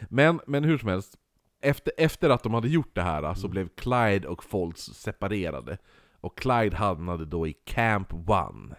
Men, 0.09 0.41
men 0.47 0.65
hur 0.65 0.79
som 0.79 0.89
helst, 0.89 1.17
efter, 1.61 1.93
efter 1.97 2.31
att 2.31 2.43
de 2.43 2.55
hade 2.55 2.69
gjort 2.69 2.95
det 2.95 3.03
här 3.03 3.35
så 3.35 3.49
blev 3.49 3.69
Clyde 3.69 4.29
och 4.29 4.45
Foltz 4.45 4.95
separerade. 4.95 5.79
Och 6.21 6.39
Clyde 6.39 6.77
hamnade 6.77 7.25
då 7.25 7.47
i 7.47 7.53
Camp 7.53 8.13
One. 8.13 8.77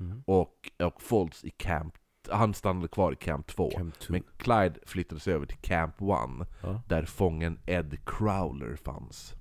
Mm. 0.00 0.22
Och, 0.26 0.70
och 0.78 1.02
Foltz 1.02 1.44
i 1.44 1.50
Camp... 1.50 1.94
Han 2.32 2.54
stannade 2.54 2.88
kvar 2.88 3.12
i 3.12 3.16
Camp 3.16 3.46
2. 3.46 3.70
Camp 3.70 3.98
two. 3.98 4.12
Men 4.12 4.22
Clyde 4.36 4.74
flyttades 4.86 5.28
över 5.28 5.46
till 5.46 5.56
Camp 5.58 6.02
One, 6.02 6.46
Ja. 6.62 6.80
där 6.88 7.04
fången 7.04 7.58
Ed 7.66 7.98
Crowler 8.06 8.76
fanns. 8.84 9.34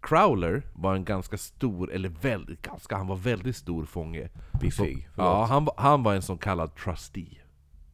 Crowler 0.00 0.62
var 0.74 0.94
en 0.94 1.04
ganska 1.04 1.38
stor, 1.38 1.92
eller 1.92 2.08
väldigt, 2.08 2.62
ganska, 2.62 2.96
han 2.96 3.06
var 3.06 3.16
väldigt 3.16 3.56
stor 3.56 3.84
fånge. 3.84 4.28
Biffig. 4.60 5.08
Ja, 5.16 5.44
han, 5.44 5.64
var- 5.64 5.74
han 5.76 6.02
var 6.02 6.14
en 6.14 6.22
så 6.22 6.36
kallad 6.36 6.74
trustee. 6.74 7.38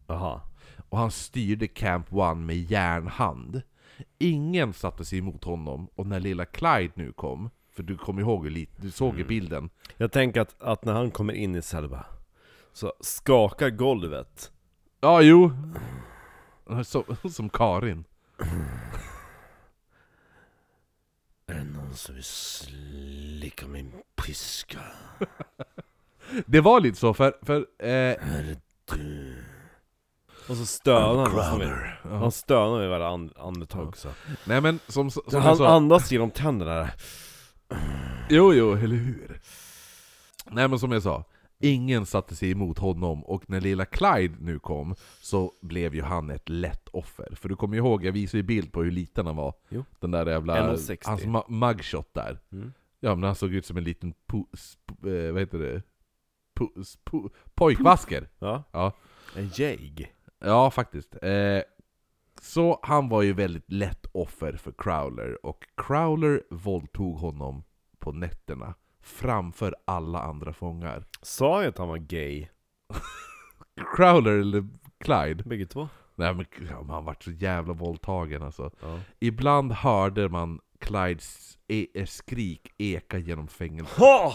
Jaha. 0.07 0.41
Och 0.89 0.99
han 0.99 1.11
styrde 1.11 1.67
Camp 1.67 2.13
One 2.13 2.35
med 2.47 2.57
järnhand. 2.57 3.63
Ingen 4.19 4.73
satte 4.73 5.05
sig 5.05 5.19
emot 5.19 5.45
honom, 5.45 5.89
och 5.95 6.07
när 6.07 6.21
lilla 6.21 6.45
Clyde 6.45 6.93
nu 6.95 7.13
kom, 7.13 7.51
för 7.73 7.83
du 7.83 7.97
kommer 7.97 8.21
ihåg 8.23 8.45
hur 8.45 8.51
lite, 8.51 8.83
du 8.83 8.91
såg 8.91 9.21
i 9.21 9.25
bilden, 9.25 9.71
Jag 9.97 10.13
tänker 10.13 10.41
att, 10.41 10.63
att 10.63 10.85
när 10.85 10.93
han 10.93 11.11
kommer 11.11 11.33
in 11.33 11.55
i 11.55 11.63
bara, 11.89 12.07
så 12.75 12.93
skakar 13.01 13.71
golvet. 13.71 14.53
Ja, 15.01 15.23
jo. 15.23 15.53
Som, 16.85 17.05
som 17.33 17.49
Karin. 17.49 18.05
Är 21.47 21.55
det 21.55 21.65
någon 21.65 21.95
som 21.95 22.15
vill 22.15 22.25
slicka 22.25 23.67
min 23.67 23.93
piska? 24.27 24.79
Det 26.47 26.61
var 26.61 26.81
lite 26.81 26.99
så, 26.99 27.15
för... 27.15 27.35
för 27.43 27.57
eh, 27.79 27.89
Är 27.89 28.43
det 28.43 28.61
du? 28.97 29.37
Och 30.49 30.57
så 30.57 30.67
stönar 30.67 31.29
han 31.31 31.61
som 32.03 32.19
Han 32.21 32.33
stönar 32.33 32.79
vid 32.81 32.91
varje 32.91 33.07
and- 33.07 33.33
andetag 33.39 33.89
också. 33.89 34.09
nej 34.45 34.61
men 34.61 34.81
som, 34.89 35.11
som 35.11 35.23
jag 35.31 35.41
Han 35.41 35.57
sa... 35.57 35.69
andas 35.77 36.13
genom 36.13 36.31
tänderna 36.31 36.75
där. 36.75 36.95
Jo, 38.31 38.53
jo, 38.55 38.73
eller 38.73 38.97
hur? 38.97 39.41
Nej 40.51 40.69
men 40.69 40.79
som 40.79 40.93
jag 40.93 41.03
sa, 41.03 41.25
ingen 41.65 42.07
satte 42.07 42.37
sig 42.37 42.51
emot 42.51 42.79
honom, 42.79 43.25
och 43.25 43.51
när 43.51 43.61
lilla 43.61 43.85
Clyde 43.85 44.35
nu 44.41 44.59
kom, 44.59 44.95
så 45.21 45.53
blev 45.61 45.95
ju 45.95 46.03
han 46.03 46.31
ett 46.31 46.49
lätt 46.49 46.89
offer. 46.89 47.35
För 47.35 47.49
du 47.49 47.57
kommer 47.57 47.77
ihåg, 47.77 48.05
jag 48.05 48.13
visade 48.13 48.37
ju 48.39 48.43
bild 48.43 48.73
på 48.73 48.83
hur 48.83 48.91
liten 48.91 49.27
han 49.27 49.37
var. 49.37 49.55
Jo. 49.69 49.85
Den 50.01 50.11
där 50.11 50.27
jävla... 50.27 50.77
1,60. 50.77 50.99
Hans 51.05 51.49
mugshot 51.49 52.15
där. 52.15 52.39
Mm. 52.53 52.73
Ja 53.01 53.15
men 53.15 53.25
han 53.25 53.35
såg 53.35 53.53
ut 53.53 53.67
som 53.67 53.77
en 53.77 53.85
liten 53.85 54.15
po, 54.27 54.47
sp, 54.65 54.87
eh, 55.07 55.33
vad 55.33 55.41
heter 55.41 55.59
det? 55.59 55.83
Po, 56.55 56.69
po, 57.05 57.31
pojkvasker. 57.55 58.29
Ja. 58.39 58.65
Ja. 58.73 58.93
En 59.37 59.49
jäg. 59.49 60.15
Ja, 60.39 60.71
faktiskt. 60.71 61.17
Eh, 61.23 61.63
så 62.41 62.81
han 62.83 63.09
var 63.09 63.23
ju 63.23 63.33
väldigt 63.33 63.73
lätt 63.73 64.07
offer 64.13 64.53
för 64.57 64.73
Crowler, 64.79 65.47
och 65.47 65.65
Crowler 65.77 66.43
våldtog 66.51 67.17
honom 67.17 67.65
på 67.99 68.13
nätterna 68.13 68.75
framför 69.05 69.75
alla 69.85 70.23
andra 70.23 70.53
fångar. 70.53 71.05
Sa 71.23 71.63
jag 71.63 71.69
att 71.69 71.79
han 71.79 71.89
var 71.89 71.97
gay? 71.99 72.49
Crowler 73.97 74.33
eller 74.33 74.69
Clyde? 74.99 75.45
Bägge 75.45 75.67
två? 75.67 75.89
Nej 76.15 76.35
men 76.35 76.47
han 76.89 77.05
vart 77.05 77.23
så 77.25 77.31
jävla 77.31 77.73
våldtagen 77.73 78.43
alltså. 78.43 78.71
Ja. 78.83 79.01
Ibland 79.21 79.73
hörde 79.73 80.29
man 80.29 80.61
Clydes 80.81 81.59
e- 81.69 81.87
eh, 81.95 82.07
skrik 82.07 82.75
eka 82.79 83.19
genom 83.19 83.49
fängelset. 83.49 83.99
Ha! 83.99 84.35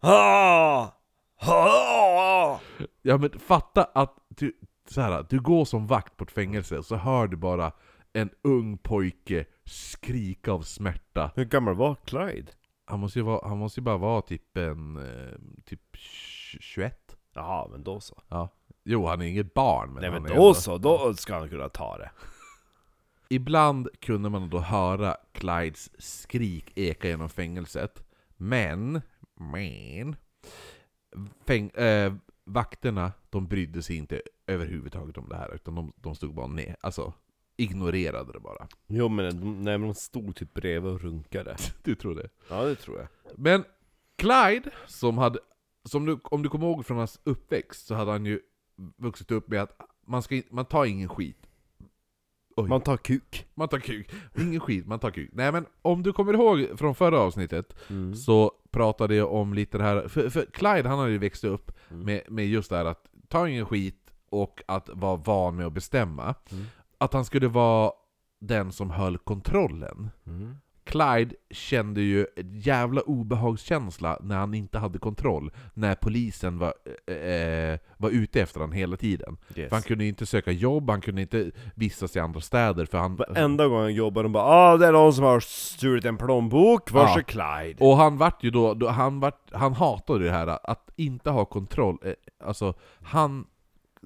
Ha! 0.00 0.94
Ha! 1.40 2.60
Ja 3.02 3.16
men 3.18 3.38
fatta 3.38 3.84
att 3.94 4.14
du, 4.28 4.52
så 4.90 5.00
här, 5.00 5.26
du 5.30 5.40
går 5.40 5.64
som 5.64 5.86
vakt 5.86 6.16
på 6.16 6.24
ett 6.24 6.30
fängelse 6.30 6.78
och 6.78 6.84
så 6.84 6.96
hör 6.96 7.26
du 7.26 7.36
bara 7.36 7.72
en 8.12 8.30
ung 8.42 8.78
pojke 8.78 9.44
skrika 9.64 10.52
av 10.52 10.62
smärta. 10.62 11.30
Hur 11.36 11.44
gammal 11.44 11.74
var 11.74 11.94
Clyde? 12.04 12.52
Han 12.94 13.00
måste 13.00 13.18
ju, 13.18 13.22
vara, 13.22 13.48
han 13.48 13.58
måste 13.58 13.80
ju 13.80 13.84
bara 13.84 13.96
vara 13.96 14.22
typ 14.22 14.56
en... 14.56 14.96
eh, 14.96 15.38
typ 15.64 15.80
tj- 15.96 16.56
21? 16.60 17.16
Jaha, 17.34 17.68
men 17.70 17.84
då 17.84 18.00
så. 18.00 18.22
Ja. 18.28 18.48
Jo, 18.84 19.06
han 19.06 19.22
är 19.22 19.26
inget 19.26 19.54
barn 19.54 19.92
men 19.92 20.00
Nej 20.00 20.10
men 20.10 20.22
då 20.36 20.54
så, 20.54 20.78
då 20.78 21.14
ska 21.14 21.38
han 21.38 21.48
kunna 21.48 21.68
ta 21.68 21.98
det. 21.98 22.10
Ibland 23.28 23.88
kunde 24.00 24.30
man 24.30 24.50
då 24.50 24.58
höra 24.58 25.16
Clydes 25.32 25.90
skrik 25.98 26.72
eka 26.78 27.08
genom 27.08 27.28
fängelset. 27.28 28.04
Men, 28.36 29.00
men... 29.34 30.16
Fäng, 31.46 31.68
eh, 31.70 32.14
vakterna, 32.44 33.12
de 33.30 33.46
brydde 33.46 33.82
sig 33.82 33.96
inte 33.96 34.22
överhuvudtaget 34.46 35.18
om 35.18 35.28
det 35.28 35.36
här, 35.36 35.54
utan 35.54 35.74
de, 35.74 35.92
de 35.96 36.14
stod 36.14 36.34
bara 36.34 36.46
ner, 36.46 36.76
alltså 36.80 37.12
ignorerade 37.56 38.32
det 38.32 38.40
bara. 38.40 38.68
Jo 38.86 39.08
men 39.08 39.40
de, 39.40 39.64
nej, 39.64 39.78
men 39.78 39.88
de 39.88 39.94
stod 39.94 40.36
typ 40.36 40.54
bredvid 40.54 40.92
och 40.92 41.00
runkade. 41.00 41.56
Du 41.82 41.94
tror 41.94 42.14
det? 42.14 42.28
Ja 42.50 42.64
det 42.64 42.74
tror 42.74 42.98
jag. 42.98 43.08
Men 43.36 43.64
Clyde, 44.16 44.70
som 44.86 45.18
hade, 45.18 45.38
som 45.84 46.04
du, 46.06 46.18
om 46.24 46.42
du 46.42 46.48
kommer 46.48 46.66
ihåg 46.66 46.86
från 46.86 46.98
hans 46.98 47.20
uppväxt, 47.24 47.86
så 47.86 47.94
hade 47.94 48.10
han 48.10 48.26
ju 48.26 48.40
vuxit 48.96 49.30
upp 49.30 49.48
med 49.48 49.62
att 49.62 49.80
man, 50.06 50.22
ska, 50.22 50.40
man 50.50 50.64
tar 50.64 50.84
ingen 50.84 51.08
skit. 51.08 51.46
Oj. 52.56 52.68
Man 52.68 52.80
tar 52.80 52.96
kuk. 52.96 53.46
Man 53.54 53.68
tar 53.68 53.78
kuk. 53.78 54.10
Ingen 54.38 54.60
skit, 54.60 54.86
man 54.86 54.98
tar 54.98 55.10
kuk. 55.10 55.30
Nej 55.32 55.52
men 55.52 55.66
om 55.82 56.02
du 56.02 56.12
kommer 56.12 56.32
ihåg 56.34 56.78
från 56.78 56.94
förra 56.94 57.18
avsnittet, 57.20 57.74
Mm. 57.90 58.14
så 58.14 58.52
pratade 58.70 59.14
jag 59.14 59.32
om 59.32 59.54
lite 59.54 59.78
det 59.78 59.84
här, 59.84 60.08
för, 60.08 60.30
för 60.30 60.46
Clyde 60.46 60.88
han 60.88 60.98
hade 60.98 61.10
ju 61.10 61.18
växt 61.18 61.44
upp 61.44 61.72
Mm. 61.90 62.02
med, 62.06 62.22
med 62.28 62.46
just 62.48 62.70
det 62.70 62.76
här 62.76 62.84
att 62.84 63.06
ta 63.28 63.48
ingen 63.48 63.66
skit 63.66 64.10
och 64.30 64.62
att 64.66 64.88
vara 64.92 65.16
van 65.16 65.56
med 65.56 65.66
att 65.66 65.72
bestämma. 65.72 66.34
Mm. 66.52 66.64
Att 67.04 67.12
han 67.12 67.24
skulle 67.24 67.48
vara 67.48 67.92
den 68.40 68.72
som 68.72 68.90
höll 68.90 69.18
kontrollen. 69.18 70.10
Mm. 70.26 70.56
Clyde 70.84 71.34
kände 71.50 72.00
ju 72.00 72.22
ett 72.22 72.66
jävla 72.66 73.00
obehagskänsla 73.00 74.18
när 74.22 74.36
han 74.36 74.54
inte 74.54 74.78
hade 74.78 74.98
kontroll, 74.98 75.50
när 75.74 75.94
polisen 75.94 76.58
var, 76.58 76.74
eh, 77.06 77.16
eh, 77.16 77.78
var 77.96 78.10
ute 78.10 78.40
efter 78.40 78.60
honom 78.60 78.72
hela 78.72 78.96
tiden. 78.96 79.36
Yes. 79.56 79.68
För 79.68 79.76
han 79.76 79.82
kunde 79.82 80.04
inte 80.04 80.26
söka 80.26 80.50
jobb, 80.50 80.90
han 80.90 81.00
kunde 81.00 81.20
inte 81.20 81.50
vistas 81.74 82.16
i 82.16 82.20
andra 82.20 82.40
städer 82.40 82.86
för 82.86 82.98
han... 82.98 83.16
Varenda 83.16 83.68
gång 83.68 83.80
han 83.80 83.94
jobbar 83.94 84.22
de 84.22 84.32
bara 84.32 84.44
ah 84.44 84.76
det 84.76 84.86
är 84.86 84.92
någon 84.92 85.14
som 85.14 85.24
har 85.24 85.40
stulit 85.40 86.04
en 86.04 86.16
plånbok, 86.16 86.90
vars 86.90 87.10
Ja. 87.14 87.18
är 87.18 87.22
Clyde? 87.22 87.84
Och 87.84 87.96
han 87.96 88.18
vart 88.18 88.44
ju 88.44 88.50
då, 88.50 88.74
då 88.74 88.88
han, 88.88 89.20
vart, 89.20 89.52
han 89.52 89.72
hatade 89.72 90.24
det 90.24 90.30
här 90.30 90.58
att 90.70 90.90
inte 90.96 91.30
ha 91.30 91.44
kontroll, 91.44 91.98
eh, 92.04 92.12
alltså 92.44 92.74
han 93.02 93.46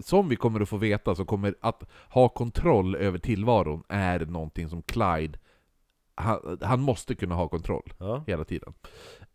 som 0.02 0.28
vi 0.28 0.37
kommer 0.37 0.61
att 0.61 0.68
få 0.68 0.76
veta 0.76 1.14
så 1.14 1.24
kommer 1.24 1.54
att 1.61 1.84
ha 2.08 2.28
kontroll 2.28 2.96
över 2.96 3.18
tillvaron 3.18 3.82
är 3.88 4.20
någonting 4.26 4.68
som 4.68 4.82
Clyde, 4.82 5.38
han, 6.14 6.58
han 6.62 6.80
måste 6.80 7.14
kunna 7.14 7.34
ha 7.34 7.48
kontroll 7.48 7.92
Ja. 7.98 8.24
hela 8.26 8.44
tiden. 8.44 8.72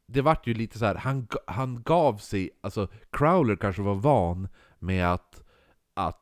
Det 0.06 0.22
vart 0.22 0.48
ju 0.48 0.54
lite 0.54 0.80
så 0.80 0.86
här, 0.86 0.96
han, 0.96 1.28
han 1.48 1.84
gav 1.84 2.18
sig, 2.18 2.50
alltså 2.62 2.88
Crowler 3.10 3.56
kanske 3.56 3.82
var 3.82 3.96
van 3.96 4.48
med 4.80 5.14
att, 5.14 5.44
att 5.94 6.20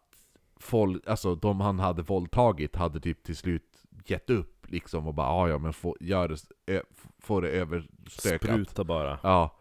folk, 0.59 1.07
alltså 1.07 1.35
de 1.35 1.59
han 1.61 1.79
hade 1.79 2.01
våldtagit 2.01 2.75
hade 2.75 2.99
typ 2.99 3.23
till 3.23 3.35
slut 3.37 3.63
gett 4.05 4.29
upp 4.29 4.65
liksom 4.67 5.07
och 5.07 5.13
bara 5.13 5.27
"Ah, 5.27 5.49
ja 5.49 5.57
men 5.57 5.73
få, 5.73 5.97
gör 5.99 6.27
det, 6.27 6.37
ö, 6.73 6.81
få 7.19 7.41
det 7.41 7.49
överstökat. 7.49 8.41
Spruta 8.41 8.83
bara. 8.83 9.19
Ja, 9.23 9.57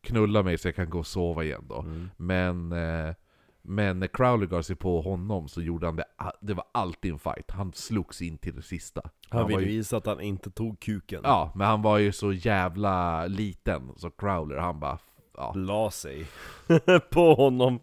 knulla 0.00 0.42
mig 0.42 0.58
så 0.58 0.68
jag 0.68 0.74
kan 0.76 0.90
gå 0.90 0.98
och 0.98 1.06
sova 1.06 1.44
igen 1.44 1.64
då. 1.68 1.80
Mm. 1.80 2.10
Men, 2.16 2.72
eh, 2.72 3.14
men 3.62 3.98
när 4.00 4.06
Crowler 4.06 4.46
gav 4.46 4.62
sig 4.62 4.76
på 4.76 5.00
honom 5.00 5.48
så 5.48 5.62
gjorde 5.62 5.86
han 5.86 5.96
det, 5.96 6.04
det 6.40 6.54
var 6.54 6.64
alltid 6.72 7.12
en 7.12 7.18
fight. 7.18 7.50
Han 7.50 7.72
slogs 7.72 8.22
in 8.22 8.38
till 8.38 8.54
det 8.56 8.62
sista. 8.62 9.02
Han 9.28 9.42
var 9.42 9.48
ville 9.48 9.60
ju, 9.62 9.66
visa 9.76 9.96
att 9.96 10.06
han 10.06 10.20
inte 10.20 10.50
tog 10.50 10.80
kuken. 10.80 11.20
Ja, 11.24 11.52
men 11.54 11.66
han 11.66 11.82
var 11.82 11.98
ju 11.98 12.12
så 12.12 12.32
jävla 12.32 13.26
liten, 13.26 13.92
så 13.96 14.10
Crowler 14.10 14.56
han 14.56 14.80
bara... 14.80 14.98
Ja. 15.36 15.52
La 15.56 15.90
sig. 15.90 16.26
på 17.10 17.34
honom. 17.34 17.80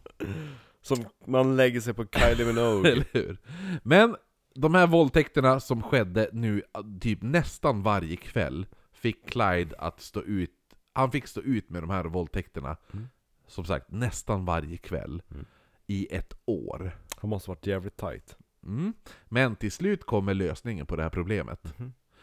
Som 0.81 0.97
man 1.27 1.55
lägger 1.55 1.79
sig 1.81 1.93
på 1.93 2.05
Kylie 2.05 2.45
Minogue. 2.45 2.91
Eller 2.91 3.05
hur? 3.11 3.37
Men 3.83 4.15
de 4.55 4.75
här 4.75 4.87
våldtäkterna 4.87 5.59
som 5.59 5.81
skedde 5.83 6.29
nu 6.33 6.63
typ 7.01 7.21
nästan 7.21 7.83
varje 7.83 8.15
kväll 8.15 8.65
fick 8.93 9.29
Clyde 9.29 9.75
att 9.77 10.01
stå 10.01 10.21
ut, 10.21 10.51
han 10.93 11.11
fick 11.11 11.27
stå 11.27 11.41
ut 11.41 11.69
med 11.69 11.83
de 11.83 11.89
här 11.89 12.03
våldtäkterna, 12.03 12.77
Mm. 12.93 13.07
som 13.47 13.65
sagt 13.65 13.91
nästan 13.91 14.45
varje 14.45 14.77
kväll, 14.77 15.21
Mm. 15.31 15.45
I 15.89 16.07
ett 16.15 16.33
år. 16.45 16.91
Han 17.15 17.29
måste 17.29 17.49
varit 17.49 17.67
jävligt 17.67 17.97
tight. 17.97 18.37
Mm. 18.63 18.93
Men 19.25 19.55
till 19.55 19.71
slut 19.71 20.03
kommer 20.03 20.33
lösningen 20.33 20.85
på 20.85 20.95
det 20.95 21.03
här 21.03 21.09
problemet. 21.09 21.73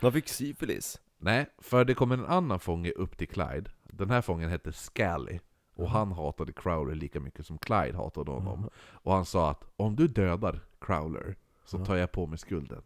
Han 0.00 0.12
fick 0.12 0.28
syfilis. 0.28 1.00
Nej, 1.18 1.46
för 1.58 1.84
det 1.84 1.94
kommer 1.94 2.16
en 2.18 2.26
annan 2.26 2.60
fånge 2.60 2.90
upp 2.90 3.18
till 3.18 3.28
Clyde. 3.28 3.70
Den 3.82 4.10
här 4.10 4.22
fången 4.22 4.50
hette 4.50 4.72
Scally. 4.72 5.38
Och 5.74 5.90
han 5.90 6.12
hatade 6.12 6.52
Crowler 6.52 6.94
lika 6.94 7.20
mycket 7.20 7.46
som 7.46 7.58
Clyde 7.58 7.96
hatade 7.96 8.30
honom. 8.30 8.70
Och 8.76 9.12
han 9.12 9.24
sa 9.24 9.50
att 9.50 9.64
om 9.76 9.96
du 9.96 10.08
dödar 10.08 10.60
Crowler 10.80 11.36
så 11.64 11.84
tar 11.84 11.96
jag 11.96 12.12
på 12.12 12.26
mig 12.26 12.38
skulden. 12.38 12.82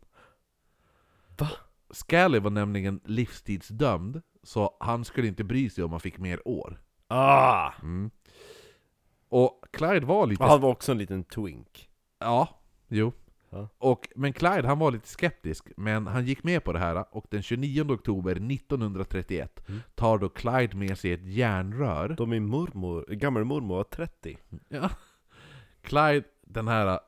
Va? 1.38 1.50
Scally 1.90 2.38
var 2.38 2.50
nämligen 2.50 3.00
livstidsdömd, 3.04 4.22
så 4.42 4.76
han 4.80 5.04
skulle 5.04 5.28
inte 5.28 5.44
bry 5.44 5.70
sig 5.70 5.84
om 5.84 5.90
han 5.90 6.00
fick 6.00 6.18
mer 6.18 6.48
år. 6.48 6.80
Ah! 7.08 7.72
Mm. 7.82 8.10
Och 9.30 9.64
Clyde 9.70 10.06
var 10.06 10.26
lite... 10.26 10.44
Han 10.44 10.60
var 10.60 10.70
också 10.70 10.92
en 10.92 10.98
liten 10.98 11.24
twink. 11.24 11.88
Ja, 12.20 12.48
jo. 12.88 13.12
Ja. 13.50 13.68
Och, 13.78 14.08
men 14.16 14.32
Clyde 14.32 14.68
han 14.68 14.78
var 14.78 14.90
lite 14.90 15.08
skeptisk, 15.08 15.70
men 15.76 16.06
han 16.06 16.24
gick 16.26 16.44
med 16.44 16.64
på 16.64 16.72
det 16.72 16.78
här 16.78 17.04
och 17.10 17.26
den 17.30 17.42
29 17.42 17.82
oktober 17.94 18.30
1931 18.32 19.62
Mm. 19.68 19.80
tar 19.94 20.18
då 20.18 20.28
Clyde 20.28 20.76
med 20.76 20.98
sig 20.98 21.12
ett 21.12 21.24
järnrör 21.26 22.08
Då 22.08 22.26
min 22.26 22.46
mormor, 22.46 23.04
gammelmormor 23.08 23.76
var 23.76 23.84
30. 23.84 24.38
Ja. 24.68 24.90
Clyde, 25.82 26.22
den 26.42 26.68
här 26.68 27.00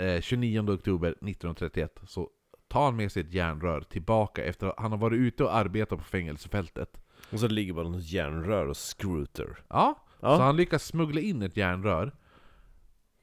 eh, 0.00 0.20
29 0.20 0.60
oktober 0.74 1.08
1931, 1.08 2.00
så 2.06 2.30
tar 2.68 2.84
han 2.84 2.96
med 2.96 3.12
sig 3.12 3.22
ett 3.22 3.32
järnrör 3.32 3.80
tillbaka 3.80 4.44
efter 4.44 4.66
att 4.66 4.78
han 4.78 4.90
har 4.90 4.98
varit 4.98 5.18
ute 5.18 5.44
och 5.44 5.54
arbetat 5.56 5.98
på 5.98 6.04
fängelsefältet. 6.04 7.00
Och 7.32 7.40
så 7.40 7.48
ligger 7.48 7.72
bara 7.72 7.88
något 7.88 8.12
järnrör 8.12 8.66
och 8.66 8.76
scruter. 8.76 9.58
Ja, 9.68 10.04
Ja. 10.22 10.36
så 10.36 10.42
han 10.42 10.56
lyckas 10.56 10.84
smuggla 10.84 11.20
in 11.20 11.42
ett 11.42 11.56
järnrör. 11.56 12.12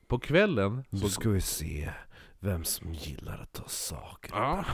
På 0.07 0.19
kvällen, 0.19 0.83
Nu 0.89 0.99
så, 0.99 1.09
ska 1.09 1.29
vi 1.29 1.41
se 1.41 1.91
vem 2.39 2.63
som 2.63 2.93
gillar 2.93 3.37
att 3.41 3.51
ta 3.53 3.67
saker 3.67 4.31
Ja. 4.35 4.65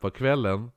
på 0.00 0.10
kvällen, 0.10 0.70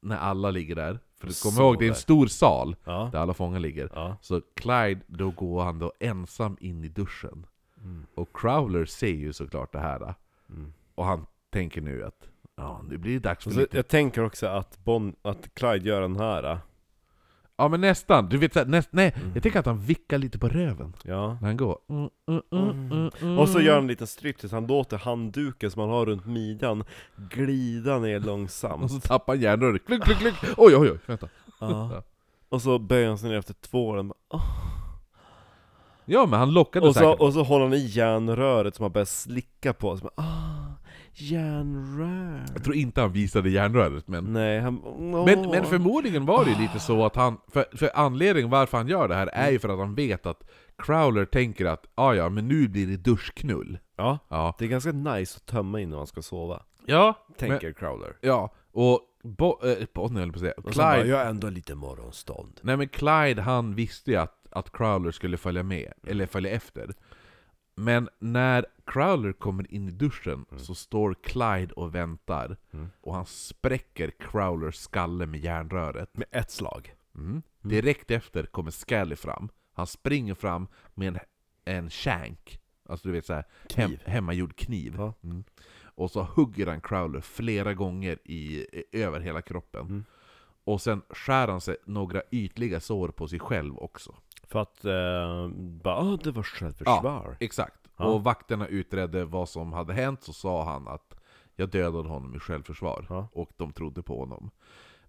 när 0.00 0.16
alla 0.16 0.50
ligger 0.50 0.74
där, 0.76 0.98
för 1.20 1.28
Så 1.28 1.48
ihåg, 1.62 1.78
det 1.78 1.84
är 1.84 1.88
en 1.88 1.94
stor 1.94 2.26
sal 2.26 2.76
Ja. 2.84 3.08
där 3.12 3.18
alla 3.18 3.34
fångar 3.34 3.60
ligger. 3.60 3.90
ja. 3.94 4.16
Så 4.20 4.40
Clyde, 4.56 5.00
då 5.06 5.30
går 5.30 5.64
han 5.64 5.78
då 5.78 5.92
ensam 6.00 6.56
in 6.60 6.84
i 6.84 6.88
duschen. 6.88 7.46
Mm. 7.76 8.06
Och 8.14 8.28
Crowler 8.36 8.84
ser 8.84 9.06
ju 9.14 9.32
såklart 9.32 9.72
det 9.72 9.78
här. 9.80 10.14
Mm. 10.50 10.72
Och 10.94 11.04
han 11.04 11.26
tänker 11.50 11.80
nu 11.80 12.04
att 12.04 12.28
ja, 12.56 12.82
nu 12.88 12.96
blir 12.98 13.12
det 13.12 13.18
dags 13.18 13.44
för 13.44 13.50
Och 13.50 13.54
så, 13.54 13.60
lite 13.60 13.76
jag 13.76 13.88
tänker 13.88 14.24
också 14.24 14.46
att, 14.46 14.84
bon, 14.84 15.16
att 15.22 15.54
Clyde 15.54 15.88
gör 15.88 16.00
den 16.00 16.16
här. 16.16 16.58
Ja 17.60 17.68
men 17.68 17.80
nästan, 17.80 18.28
du 18.28 18.38
vet 18.38 18.52
såhär, 18.52 18.66
näst, 18.66 18.88
nej, 18.92 19.12
Mm. 19.16 19.30
jag 19.34 19.42
tänker 19.42 19.58
att 19.60 19.66
han 19.66 19.80
vickar 19.80 20.18
lite 20.18 20.38
på 20.38 20.48
röven 20.48 20.92
Ja. 21.04 21.38
när 21.40 21.48
han 21.48 21.56
går 21.56 21.78
mm, 21.88 22.08
mm, 22.28 22.42
mm, 22.52 22.70
mm, 22.92 23.10
mm. 23.22 23.38
Och 23.38 23.48
så 23.48 23.60
gör 23.60 23.74
han 23.74 23.82
en 23.82 23.88
liten 23.88 24.06
striptease, 24.06 24.56
han 24.56 24.66
låter 24.66 24.98
handduken 24.98 25.70
som 25.70 25.80
han 25.80 25.90
har 25.90 26.06
runt 26.06 26.26
midjan 26.26 26.84
glida 27.30 27.98
ner 27.98 28.16
Och 28.20 28.26
långsamt. 28.26 28.90
så 28.92 29.00
tappar 29.00 29.32
han 29.32 29.42
järnröret, 29.42 29.86
klick, 29.86 30.02
klick, 30.02 30.18
klick 30.18 30.34
Oj 30.56 30.76
oj 30.76 30.90
oj, 30.90 30.98
vänta 31.06 31.28
Ja. 31.60 32.02
Och 32.48 32.62
så 32.62 32.78
böjer 32.78 33.08
han 33.08 33.18
sig 33.18 33.30
ner 33.30 33.38
efter 33.38 33.54
tvålen. 33.54 34.12
Ja 36.04 36.26
men 36.26 36.38
han 36.38 36.50
lockade 36.52 36.86
Och 36.88 36.94
så, 36.94 37.00
säkert 37.00 37.20
och 37.20 37.32
så 37.32 37.42
håller 37.42 37.64
han 37.64 37.74
i 37.74 37.86
järnröret 37.86 38.74
som 38.74 38.82
han 38.82 38.92
börjar 38.92 39.04
slicka 39.06 39.72
på. 39.72 39.96
Så 39.96 40.02
bara, 40.04 40.24
ah, 40.26 40.77
järnrör. 41.20 42.44
Jag 42.54 42.64
tror 42.64 42.76
inte 42.76 43.00
han 43.00 43.12
visade 43.12 43.50
järnröret 43.50 44.08
men 44.08 44.32
Nej, 44.32 44.60
han... 44.60 44.80
åh. 44.84 45.24
men, 45.24 45.50
men 45.50 45.64
förmodligen 45.64 46.26
var 46.26 46.44
det 46.44 46.50
ju 46.50 46.56
lite 46.58 46.80
så 46.80 47.04
att 47.06 47.16
han, 47.16 47.38
för, 47.52 47.64
för 47.76 47.90
anledningen 47.94 48.50
varför 48.50 48.78
han 48.78 48.88
gör 48.88 49.08
det 49.08 49.14
här 49.14 49.26
är 49.26 49.50
ju 49.50 49.58
för 49.58 49.68
att 49.68 49.78
han 49.78 49.94
vet 49.94 50.26
att 50.26 50.50
Crowler 50.78 51.24
tänker 51.24 51.66
att 51.66 51.86
ah, 51.94 52.12
ja 52.14 52.28
men 52.28 52.48
nu 52.48 52.68
blir 52.68 52.86
det 52.86 52.96
duschknull 52.96 53.78
Ja, 53.96 54.18
Ja, 54.28 54.54
det 54.58 54.64
är 54.64 54.68
ganska 54.68 54.92
nice 54.92 55.36
att 55.36 55.46
tömma 55.46 55.80
innan 55.80 55.96
man 55.96 56.06
ska 56.06 56.22
sova. 56.22 56.62
ja, 56.86 57.14
Tänker 57.38 57.72
Crowler. 57.72 58.16
ja 58.20 58.54
och 58.72 59.00
Bo, 59.22 59.58
äh, 59.64 59.76
Bonnie 59.94 60.18
höll 60.20 60.32
på 60.32 60.36
att 60.36 60.40
säga, 60.40 60.52
så 60.56 60.62
bara, 60.62 60.94
Clyde 60.94 61.08
jag 61.08 61.20
är 61.20 61.30
ändå 61.30 61.50
lite 61.50 61.74
morgonstånd. 61.74 62.60
Nej 62.62 62.76
men 62.76 62.88
Clyde 62.88 63.42
han 63.42 63.74
visste 63.74 64.10
ju 64.10 64.16
att, 64.16 64.46
att 64.50 64.72
Crowler 64.72 65.10
skulle 65.10 65.36
följa 65.36 65.62
med, 65.62 65.92
eller 66.06 66.26
följa 66.26 66.50
efter. 66.50 66.94
Men 67.78 68.08
när 68.18 68.66
Crowler 68.86 69.32
kommer 69.32 69.74
in 69.74 69.88
i 69.88 69.90
duschen 69.90 70.44
så 70.56 70.74
står 70.74 71.14
Clyde 71.14 71.72
och 71.72 71.94
väntar. 71.94 72.56
Mm. 72.72 72.88
Och 73.00 73.14
han 73.14 73.26
spräcker 73.26 74.10
Crowlers 74.10 74.76
skalle 74.76 75.26
med 75.26 75.40
järnröret. 75.40 76.16
Med 76.16 76.26
ett 76.30 76.50
slag. 76.50 76.94
Mm. 77.14 77.42
Direkt 77.60 78.10
efter 78.10 78.46
kommer 78.46 78.70
Scally 78.70 79.16
fram. 79.16 79.48
Han 79.72 79.86
springer 79.86 80.34
fram 80.34 80.66
med 80.94 81.08
en, 81.08 81.18
en 81.64 81.90
shank. 81.90 82.60
Alltså 82.88 83.08
du 83.08 83.12
vet 83.12 83.26
såhär, 83.26 83.44
hem, 83.74 83.92
hemmagjord 84.04 84.56
kniv. 84.56 84.94
Ja. 84.96 85.14
Mm. 85.22 85.44
Och 85.82 86.10
så 86.10 86.22
hugger 86.22 86.66
han 86.66 86.80
Crowler 86.80 87.20
flera 87.20 87.74
gånger 87.74 88.18
i, 88.24 88.66
över 88.92 89.20
hela 89.20 89.42
kroppen. 89.42 89.80
Mm. 89.80 90.04
Och 90.64 90.80
sen 90.80 91.02
skär 91.10 91.48
han 91.48 91.60
sig 91.60 91.76
några 91.84 92.22
ytliga 92.30 92.80
sår 92.80 93.08
på 93.08 93.28
sig 93.28 93.38
själv 93.38 93.78
också. 93.78 94.14
För 94.48 94.62
att, 94.62 94.84
eh, 94.84 95.48
bara, 95.58 95.96
ah, 95.96 96.18
det 96.24 96.30
var 96.30 96.42
självförsvar. 96.42 97.36
Exakt. 97.40 97.78
Ja. 97.96 98.04
Och 98.04 98.24
vakterna 98.24 98.66
utredde 98.66 99.24
vad 99.24 99.48
som 99.48 99.72
hade 99.72 99.92
hänt, 99.92 100.22
så 100.22 100.32
sa 100.32 100.64
han 100.64 100.88
att 100.88 101.14
jag 101.56 101.70
dödade 101.70 102.08
honom 102.08 102.34
i 102.34 102.38
självförsvar. 102.38 103.06
Ja. 103.08 103.28
Och 103.32 103.50
de 103.56 103.72
trodde 103.72 104.02
på 104.02 104.18
honom. 104.18 104.50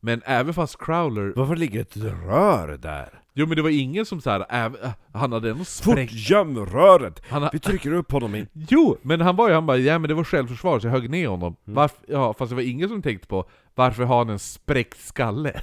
Men 0.02 0.22
även 0.26 0.54
fast 0.54 0.78
Crowler... 0.78 1.34
Varför 1.36 1.56
ligger 1.56 1.82
ett 1.82 1.98
rör 1.98 2.78
där? 2.78 3.22
Jo 3.34 3.48
men 3.48 3.56
det 3.56 3.62
var 3.62 3.70
ingen 3.70 4.06
som 4.06 4.22
såhär, 4.22 4.66
äh, 4.66 4.92
han 5.14 5.32
hade 5.32 5.50
ändå 5.50 5.64
Fort, 5.64 5.68
spräckt... 5.68 6.14
göm 6.14 6.66
röret! 6.66 7.30
Ha... 7.30 7.50
Vi 7.54 7.60
trycker 7.60 7.94
upp 7.94 8.12
honom 8.12 8.36
i... 8.36 8.48
Jo! 8.54 8.98
Men 9.02 9.22
han 9.22 9.36
var 9.36 9.48
ju, 9.48 9.54
han 9.54 9.66
bara 9.66 9.78
ja 9.78 10.00
men 10.00 10.08
det 10.08 10.14
var 10.14 10.24
självförsvar 10.24 10.80
så 10.80 10.88
jag 10.88 10.92
högg 10.92 11.10
ner 11.10 11.28
honom. 11.28 11.56
Mm. 11.66 11.76
Varför... 11.76 11.98
Ja, 12.08 12.34
fast 12.34 12.50
det 12.50 12.56
var 12.56 12.64
ingen 12.64 12.90
som 12.90 13.02
tänkte 13.02 13.28
på 13.28 13.50
varför 13.76 14.04
har 14.04 14.18
han 14.18 14.30
en 14.30 14.40
spräckt 14.40 15.00
skalle? 15.00 15.62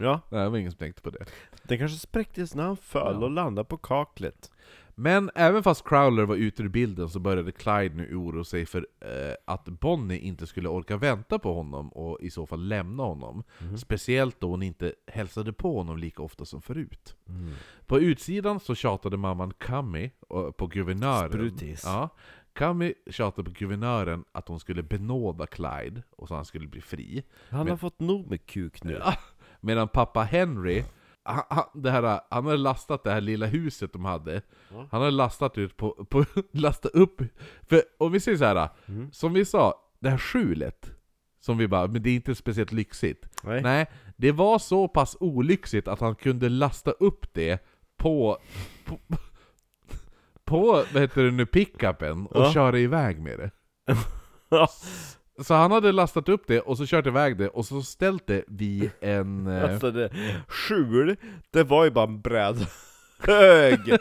Ja, 0.00 0.20
Nej, 0.30 0.42
det 0.42 0.48
var 0.48 0.58
ingen 0.58 0.70
som 0.70 0.78
tänkte 0.78 1.02
på 1.02 1.10
det. 1.10 1.24
Den 1.68 1.78
kanske 1.78 1.98
spräcktes 1.98 2.54
när 2.54 2.64
han 2.64 2.76
föll 2.76 3.16
Ja. 3.20 3.24
och 3.24 3.30
landade 3.30 3.68
på 3.68 3.76
kaklet. 3.76 4.50
Men 4.94 5.30
även 5.34 5.62
fast 5.62 5.84
Crowler 5.88 6.24
var 6.24 6.36
ute 6.36 6.62
ur 6.62 6.68
bilden 6.68 7.08
så 7.08 7.18
började 7.20 7.52
Clyde 7.52 7.94
nu 7.94 8.14
oroa 8.16 8.44
sig 8.44 8.66
för 8.66 8.86
eh, 9.00 9.34
att 9.44 9.64
Bonnie 9.64 10.18
inte 10.18 10.46
skulle 10.46 10.68
orka 10.68 10.96
vänta 10.96 11.38
på 11.38 11.54
honom 11.54 11.88
och 11.88 12.20
i 12.20 12.30
så 12.30 12.46
fall 12.46 12.60
lämna 12.68 13.02
honom. 13.02 13.42
Mhm. 13.58 13.78
Speciellt 13.78 14.40
då 14.40 14.50
hon 14.50 14.62
inte 14.62 14.94
hälsade 15.06 15.52
på 15.52 15.76
honom 15.76 15.98
lika 15.98 16.22
ofta 16.22 16.44
som 16.44 16.62
förut. 16.62 17.16
Mm. 17.28 17.52
På 17.86 17.98
utsidan 18.00 18.60
så 18.60 18.74
tjatade 18.74 19.16
mamman 19.16 19.52
Cami 19.58 20.10
eh, 20.30 20.50
på 20.50 20.66
guvernören. 20.66 21.30
Sprutis. 21.30 21.82
Ja. 21.84 22.08
Cami 22.52 22.94
tjatade 23.10 23.50
på 23.50 23.56
guvernören 23.58 24.24
att 24.32 24.48
hon 24.48 24.60
skulle 24.60 24.82
benåda 24.82 25.46
Clyde 25.46 26.02
och 26.16 26.28
så 26.28 26.34
han 26.34 26.44
skulle 26.44 26.66
bli 26.68 26.80
fri. 26.80 27.22
Han 27.50 27.60
Men- 27.60 27.68
har 27.68 27.76
fått 27.76 28.00
nog 28.00 28.30
med 28.30 28.46
kuk 28.46 28.82
nu. 28.84 29.00
Ja. 29.04 29.14
Medan 29.60 29.88
pappa 29.88 30.22
Henry, 30.22 30.84
han, 31.28 31.42
han, 31.50 31.64
det 31.82 31.90
här, 31.90 32.20
han 32.30 32.44
hade 32.46 32.56
lastat 32.56 33.04
det 33.04 33.10
här 33.10 33.20
lilla 33.20 33.46
huset 33.46 33.92
de 33.92 34.04
hade 34.04 34.42
Ja. 34.72 34.88
Han 34.90 35.00
hade 35.00 35.10
lastat 35.10 35.58
ut 35.58 35.76
på, 35.76 35.90
på 36.10 36.24
lastat 36.52 36.92
upp 36.94 37.20
För 37.68 37.82
om 37.98 38.12
vi 38.12 38.20
säger 38.20 38.38
så 38.38 38.44
här, 38.44 38.68
Mm. 38.86 39.12
som 39.12 39.32
vi 39.32 39.44
sa, 39.44 39.74
det 39.98 40.10
här 40.10 40.18
skjulet 40.18 40.90
Som 41.40 41.58
vi 41.58 41.68
bara, 41.68 41.86
men 41.86 42.02
det 42.02 42.10
är 42.10 42.14
inte 42.14 42.34
speciellt 42.34 42.72
lyxigt 42.72 43.28
Nej. 43.42 43.62
Nej, 43.62 43.86
det 44.16 44.32
var 44.32 44.58
så 44.58 44.88
pass 44.88 45.16
olyxigt 45.20 45.88
att 45.88 46.00
han 46.00 46.14
kunde 46.14 46.48
lasta 46.48 46.90
upp 46.90 47.34
det 47.34 47.64
på 47.96 48.38
På, 48.84 48.98
på 50.44 50.84
vad 50.92 51.02
heter 51.02 51.22
det 51.24 51.30
nu, 51.30 51.46
pickupen 51.46 52.26
och 52.26 52.42
Ja. 52.44 52.52
köra 52.52 52.78
iväg 52.78 53.20
med 53.20 53.38
det. 53.38 53.50
Så 55.44 55.54
han 55.54 55.70
hade 55.70 55.92
lastat 55.92 56.28
upp 56.28 56.46
det 56.46 56.60
och 56.60 56.78
så 56.78 56.86
kört 56.86 57.06
iväg 57.06 57.36
det 57.38 57.48
och 57.48 57.66
så 57.66 57.82
ställt 57.82 58.26
det 58.26 58.44
vid 58.46 58.90
en... 59.00 59.46
eh, 59.56 59.64
Alltså 59.64 59.90
det, 59.90 60.10
skjul, 60.48 61.16
det 61.50 61.62
var 61.64 61.84
ju 61.84 61.90
bara 61.90 62.04
en 62.04 62.20
brädhög! 62.20 63.80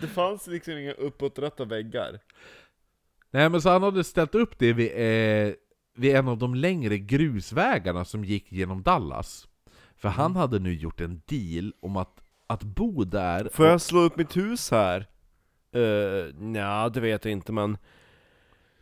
det 0.00 0.06
fanns 0.06 0.46
liksom 0.46 0.72
inga 0.78 0.92
uppåträtta 0.92 1.64
väggar. 1.64 2.20
Nej 3.30 3.48
men 3.48 3.62
så 3.62 3.70
han 3.70 3.82
hade 3.82 4.04
ställt 4.04 4.34
upp 4.34 4.58
det 4.58 4.72
vid, 4.72 4.90
eh, 4.90 5.54
vid 5.96 6.16
en 6.16 6.28
av 6.28 6.38
de 6.38 6.54
längre 6.54 6.98
grusvägarna 6.98 8.04
som 8.04 8.24
gick 8.24 8.52
genom 8.52 8.82
Dallas. 8.82 9.48
För 9.96 10.08
han 10.08 10.30
Mm. 10.30 10.36
hade 10.36 10.58
nu 10.58 10.74
gjort 10.74 11.00
en 11.00 11.22
deal 11.26 11.72
om 11.80 11.96
att, 11.96 12.20
att 12.46 12.62
bo 12.62 13.04
där 13.04 13.48
Får 13.52 13.66
jag 13.66 13.80
slå 13.80 14.00
upp 14.00 14.16
mitt 14.16 14.36
hus 14.36 14.70
här? 14.70 15.06
Uh, 15.76 16.34
Nja, 16.34 16.88
det 16.88 17.00
vet 17.00 17.24
jag 17.24 17.32
inte 17.32 17.52
men... 17.52 17.78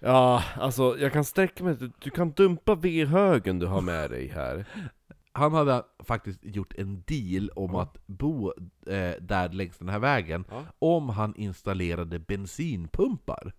Ja, 0.05 0.45
alltså 0.57 0.99
jag 0.99 1.13
kan 1.13 1.25
sträcka 1.25 1.65
mig 1.65 1.77
Du 2.03 2.11
kan 2.11 2.31
dumpa 2.33 2.75
vedhögen 2.75 3.59
du 3.59 3.67
har 3.67 3.81
med 3.81 4.11
dig 4.11 4.29
här. 4.29 4.65
Han 5.35 5.53
hade 5.55 5.83
faktiskt 5.99 6.45
gjort 6.45 6.75
en 6.75 7.03
deal 7.07 7.51
om 7.51 7.71
Ja. 7.75 7.83
att 7.83 8.07
bo 8.07 8.49
eh, 8.87 9.13
där 9.21 9.49
längs 9.53 9.79
den 9.79 9.89
här 9.89 9.99
vägen 9.99 10.45
Ja. 10.51 10.63
om 10.79 11.09
han 11.09 11.35
installerade 11.37 12.19
bensinpumpar. 12.19 13.53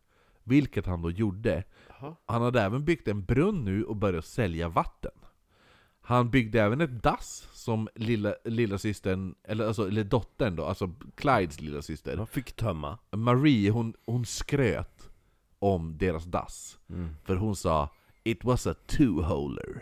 Vilket 0.44 0.86
han 0.86 1.02
då 1.02 1.12
gjorde. 1.12 1.64
Jaha. 2.00 2.16
Han 2.26 2.42
hade 2.42 2.62
även 2.62 2.86
byggt 2.86 3.08
en 3.08 3.26
brunn 3.26 3.66
nu 3.66 3.84
och 3.84 3.96
börjat 3.96 4.26
sälja 4.26 4.70
vatten. 4.70 5.12
Han 6.02 6.30
byggde 6.30 6.62
även 6.62 6.82
ett 6.82 7.04
dass 7.04 7.48
som 7.54 7.88
lilla, 7.96 8.36
lilla 8.46 8.78
systern, 8.78 9.36
eller, 9.44 9.68
alltså, 9.68 9.88
eller 9.88 10.04
dottern 10.04 10.56
då, 10.56 10.66
alltså 10.66 10.90
Clydes 11.16 11.62
lilla 11.62 11.82
syster. 11.82 12.18
Jag 12.18 12.30
fick 12.30 12.52
tömma. 12.56 12.98
Marie, 13.12 13.70
hon, 13.72 13.94
hon 14.06 14.26
skröt 14.26 14.93
om 15.64 15.98
deras 15.98 16.26
dass. 16.26 16.80
Mm. 16.90 17.16
För 17.24 17.36
hon 17.36 17.56
sa 17.56 17.90
'It 18.24 18.44
was 18.44 18.68
a 18.68 18.76
two-holer' 18.88 19.82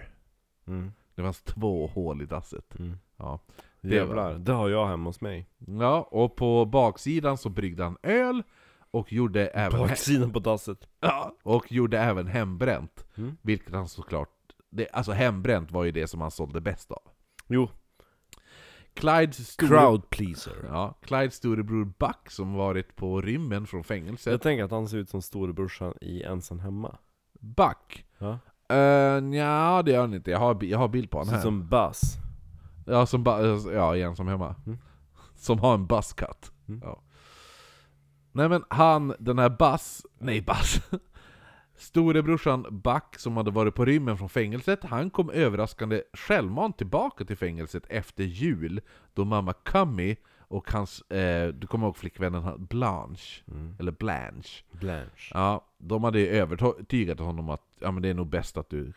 Mm. 0.67 0.91
Det 1.15 1.21
fanns 1.21 1.41
två 1.41 1.87
hål 1.87 2.21
i 2.21 2.25
dasset. 2.25 2.79
Mm. 2.79 2.97
Ja. 3.17 3.39
Det 3.81 3.95
Jävlar, 3.95 4.33
det 4.33 4.51
har 4.53 4.69
jag 4.69 4.87
hemma 4.87 5.09
hos 5.09 5.21
mig. 5.21 5.47
ja, 5.79 6.01
och 6.11 6.35
på 6.35 6.65
baksidan 6.65 7.37
så 7.37 7.49
bryggde 7.49 7.83
han 7.83 7.97
öl 8.03 8.43
och 8.91 9.13
gjorde 9.13 9.47
även, 9.47 9.79
Baksidan 9.79 10.33
på 10.33 10.39
dasset. 10.39 10.87
ja, 10.99 11.35
och 11.43 11.71
gjorde 11.71 11.99
även 11.99 12.27
hembränt. 12.27 13.05
Mm. 13.17 13.37
Vilket 13.41 13.73
han 13.73 13.87
såklart... 13.87 14.29
Det, 14.69 14.89
alltså 14.89 15.11
hembränt 15.11 15.71
var 15.71 15.83
ju 15.83 15.91
det 15.91 16.07
som 16.07 16.21
han 16.21 16.31
sålde 16.31 16.61
bäst 16.61 16.91
av. 16.91 17.01
Jo. 17.47 17.69
Clydes 18.93 19.47
store, 19.47 19.67
Crowd 19.69 20.09
pleaser. 20.09 20.65
ja, 20.67 20.97
Clydes 21.01 21.35
storebror 21.35 21.85
Buck 21.85 22.29
som 22.31 22.53
varit 22.53 22.95
på 22.95 23.21
rymmen 23.21 23.67
från 23.67 23.83
fängelset. 23.83 24.31
Jag 24.31 24.41
tänker 24.41 24.63
att 24.63 24.71
han 24.71 24.87
ser 24.87 24.97
ut 24.97 25.09
som 25.09 25.21
storebrorsan 25.21 25.93
i 26.01 26.23
Ensam 26.23 26.59
Hemma. 26.59 26.97
Buck? 27.39 28.05
Ja. 28.17 28.39
Uh, 28.73 29.21
Nja, 29.23 29.81
det 29.85 29.91
gör 29.91 30.01
han 30.01 30.13
inte. 30.13 30.31
Jag 30.31 30.39
har, 30.39 30.63
jag 30.63 30.79
har 30.79 30.87
bild 30.87 31.11
på 31.11 31.17
honom 31.17 31.33
här. 31.33 31.41
som 31.41 31.67
Buzz. 31.67 32.01
Ja, 32.85 33.05
som 33.05 33.23
ba- 33.23 33.41
ja, 33.73 33.95
igen 33.95 34.15
som 34.15 34.27
hemma. 34.27 34.55
Mm. 34.65 34.77
Som 35.35 35.59
har 35.59 35.73
en 35.73 35.87
buzzcut. 35.87 36.51
Mm. 36.67 36.81
Ja. 36.83 37.01
Nej 38.31 38.49
men 38.49 38.63
han, 38.69 39.13
den 39.19 39.39
här 39.39 39.49
Buzz, 39.49 40.05
nej 40.19 40.41
Buzz. 40.41 40.81
Storebrorsan 41.81 42.65
Buck 42.83 43.15
som 43.17 43.37
hade 43.37 43.51
varit 43.51 43.75
på 43.75 43.85
rymmen 43.85 44.17
från 44.17 44.29
fängelset, 44.29 44.83
han 44.83 45.09
kom 45.09 45.29
överraskande 45.29 46.01
självmant 46.13 46.77
tillbaka 46.77 47.25
till 47.25 47.37
fängelset 47.37 47.83
efter 47.89 48.23
jul, 48.23 48.81
då 49.13 49.25
mamma 49.25 49.53
Cummy 49.53 50.15
och 50.39 50.71
hans, 50.71 51.01
eh, 51.01 51.47
du 51.47 51.67
kommer 51.67 51.85
ihåg 51.87 51.97
flickvännen 51.97 52.65
Blanche, 52.65 53.41
Mm. 53.51 53.75
eller 53.79 53.91
Blanche. 53.91 54.63
Blanche. 54.71 55.31
Ja, 55.33 55.65
de 55.77 56.03
hade 56.03 56.19
övertygat 56.27 57.19
honom 57.19 57.49
att 57.49 57.61
ja, 57.79 57.91
men 57.91 58.03
det 58.03 58.09
är 58.09 58.13
nog 58.13 58.27
bäst 58.29 58.57
att 58.57 58.69
du 58.69 58.93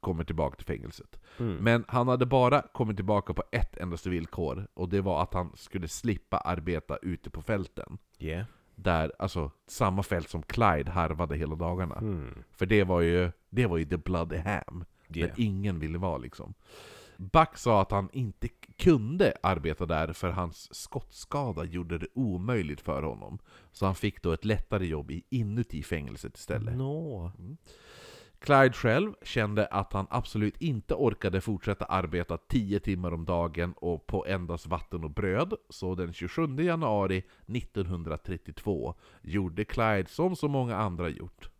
kommer 0.00 0.24
tillbaka 0.24 0.56
till 0.56 0.66
fängelset. 0.66 1.20
Mm. 1.38 1.56
Men 1.56 1.84
han 1.88 2.08
hade 2.08 2.26
bara 2.26 2.62
kommit 2.62 2.96
tillbaka 2.96 3.34
på 3.34 3.42
ett 3.52 3.76
endaste 3.76 4.10
villkor, 4.10 4.66
och 4.74 4.88
det 4.88 5.00
var 5.00 5.22
att 5.22 5.34
han 5.34 5.52
skulle 5.54 5.88
slippa 5.88 6.38
arbeta 6.38 6.96
ute 6.96 7.30
på 7.30 7.42
fälten. 7.42 7.98
Yeah. 8.18 8.44
Där, 8.80 9.12
alltså 9.18 9.50
samma 9.66 10.02
fält 10.02 10.28
som 10.28 10.42
Clyde 10.42 10.90
harvade 10.90 11.36
hela 11.36 11.54
dagarna. 11.54 11.94
Mm. 11.94 12.44
För 12.52 12.66
det 12.66 12.84
var 12.84 13.00
ju, 13.00 13.30
det 13.50 13.66
var 13.66 13.78
ju 13.78 13.84
the 13.84 13.96
bloody 13.96 14.36
ham. 14.36 14.84
Yeah. 15.14 15.30
Men 15.30 15.46
ingen 15.46 15.78
ville 15.78 15.98
vara 15.98 16.18
liksom. 16.18 16.54
Buck 17.16 17.56
sa 17.56 17.82
att 17.82 17.90
han 17.90 18.08
inte 18.12 18.48
kunde 18.76 19.34
arbeta 19.42 19.86
där 19.86 20.12
för 20.12 20.30
hans 20.30 20.74
skottskada 20.74 21.64
gjorde 21.64 21.98
det 21.98 22.06
omöjligt 22.14 22.80
för 22.80 23.02
honom. 23.02 23.38
Så 23.72 23.86
han 23.86 23.94
fick 23.94 24.22
då 24.22 24.32
ett 24.32 24.44
lättare 24.44 24.86
jobb 24.86 25.10
i 25.10 25.24
inuti 25.28 25.82
fängelset 25.82 26.36
istället. 26.36 26.76
Nå. 26.76 27.32
Clyde 28.40 28.72
själv 28.72 29.14
kände 29.22 29.66
att 29.66 29.92
han 29.92 30.06
absolut 30.10 30.56
inte 30.62 30.94
orkade 30.94 31.40
fortsätta 31.40 31.84
arbeta 31.84 32.36
10 32.36 32.80
timmar 32.80 33.12
om 33.12 33.24
dagen 33.24 33.72
och 33.76 34.06
på 34.06 34.26
endast 34.26 34.66
vatten 34.66 35.04
och 35.04 35.10
bröd, 35.10 35.54
så 35.68 35.94
den 35.94 36.12
27 36.12 36.56
januari 36.56 37.22
1932 37.46 38.94
gjorde 39.22 39.64
Clyde 39.64 40.08
som 40.08 40.36
så 40.36 40.48
många 40.48 40.76
andra 40.76 41.08
gjort. 41.08 41.50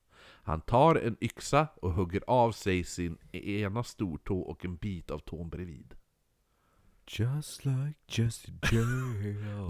Han 0.42 0.60
tar 0.60 0.94
en 0.94 1.16
yxa 1.20 1.68
och 1.82 1.92
hugger 1.92 2.22
av 2.26 2.52
sig 2.52 2.84
sin 2.84 3.18
ena 3.32 3.82
stortå 3.82 4.40
och 4.40 4.64
en 4.64 4.76
bit 4.76 5.10
av 5.10 5.18
tån 5.18 5.48
bredvid. 5.48 5.94
Just 7.06 7.64
like 7.64 7.94
Jesse. 8.08 8.52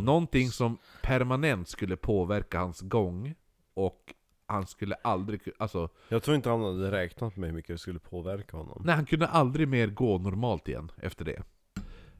Någonting 0.00 0.48
som 0.48 0.78
permanent 1.02 1.68
skulle 1.68 1.96
påverka 1.96 2.58
hans 2.58 2.80
gång, 2.80 3.34
och 3.74 4.14
han 4.48 4.66
skulle 4.66 4.94
aldrig... 4.94 5.40
Alltså, 5.58 5.88
Jag 6.08 6.22
tror 6.22 6.36
inte 6.36 6.50
han 6.50 6.62
hade 6.64 6.90
räknat 6.90 7.36
med 7.36 7.48
hur 7.48 7.56
mycket 7.56 7.74
det 7.74 7.78
skulle 7.78 7.98
påverka 7.98 8.56
honom. 8.56 8.82
nej, 8.84 8.94
han 8.94 9.06
kunde 9.06 9.26
aldrig 9.26 9.68
mer 9.68 9.86
gå 9.86 10.18
normalt 10.18 10.68
igen 10.68 10.90
efter 10.96 11.24
det. 11.24 11.42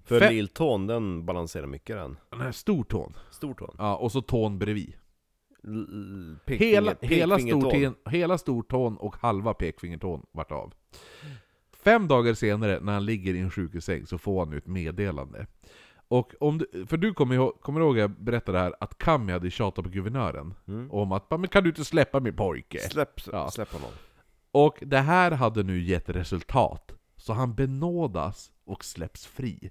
För 0.05 0.21
Fe- 0.21 0.31
lilltån, 0.31 0.87
den 0.87 1.27
balanserar 1.27 1.67
mycket 1.67 1.97
den. 1.97 2.17
Här 2.41 2.53
stortån. 2.53 3.13
Stortån. 3.31 3.75
Ja, 3.79 3.97
och 3.97 4.13
så 4.13 4.23
tån 4.23 4.59
bredvid. 4.59 4.93
L- 5.65 6.37
Hela, 7.01 7.39
stortån, 7.39 7.95
hela 8.11 8.39
stortån 8.39 8.97
och 8.97 9.17
halva 9.17 9.55
pekfingertån 9.55 10.27
vart 10.33 10.53
av. 10.53 10.75
Fem 11.85 12.09
dagar 12.09 12.35
senare, 12.35 12.81
när 12.81 12.93
han 12.93 13.05
ligger 13.05 13.35
i 13.35 13.39
en 13.39 13.51
sjukhussäng, 13.51 14.07
så 14.07 14.19
får 14.19 14.45
han 14.45 14.55
ut 14.55 14.67
meddelande. 14.67 15.47
Och 16.09 16.35
om 16.41 16.59
du, 16.59 16.87
för 16.87 16.97
du 16.97 17.15
kommer 17.15 17.35
ihåg, 17.35 17.61
kommer 17.61 17.81
ihåg 17.81 17.99
jag 17.99 18.11
berättade 18.11 18.59
här 18.59 18.75
att 18.81 18.99
Kami 18.99 19.33
hade 19.33 19.51
tjatat 19.51 19.85
på 19.85 19.91
guvernören 19.91 20.55
Mm. 20.69 20.91
om 20.91 21.13
att 21.13 21.31
men 21.31 21.49
kan 21.49 21.63
du 21.63 21.69
inte 21.69 21.85
släppa 21.85 22.21
min 22.21 22.37
pojke? 22.37 22.79
Släpp, 22.79 23.21
Ja. 23.33 23.51
släpp 23.51 23.73
honom. 23.73 23.91
Och 24.51 24.79
det 24.81 24.99
här 24.99 25.31
hade 25.31 25.63
nu 25.63 25.81
gett 25.81 26.09
resultat. 26.09 26.93
Så 27.17 27.33
han 27.33 27.55
benådas 27.55 28.51
och 28.67 28.85
släpps 28.85 29.27
fri. 29.27 29.71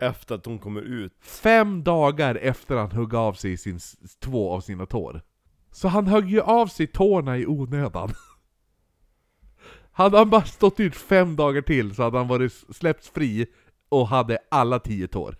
Efter 0.00 0.34
att 0.34 0.46
hon 0.46 0.58
kommer 0.58 0.80
ut. 0.80 1.12
Fem 1.20 1.84
dagar 1.84 2.34
efter 2.34 2.76
han 2.76 2.90
högg 2.90 3.14
av 3.14 3.32
sig 3.32 3.56
sin, 3.56 3.78
två 4.20 4.52
av 4.52 4.60
sina 4.60 4.86
tår. 4.86 5.22
Så 5.70 5.88
han 5.88 6.06
högg 6.06 6.30
ju 6.30 6.40
av 6.40 6.66
sig 6.66 6.86
tårna 6.86 7.38
i 7.38 7.46
onödan. 7.46 8.10
Hade 9.92 10.18
han 10.18 10.30
bara 10.30 10.44
stått 10.44 10.80
ut 10.80 10.96
fem 10.96 11.36
dagar 11.36 11.62
till 11.62 11.94
så 11.94 12.02
hade 12.02 12.18
han 12.18 12.28
varit 12.28 12.52
släppts 12.52 13.08
fri 13.10 13.46
och 13.88 14.08
hade 14.08 14.38
alla 14.50 14.78
tio 14.78 15.08
tår. 15.08 15.36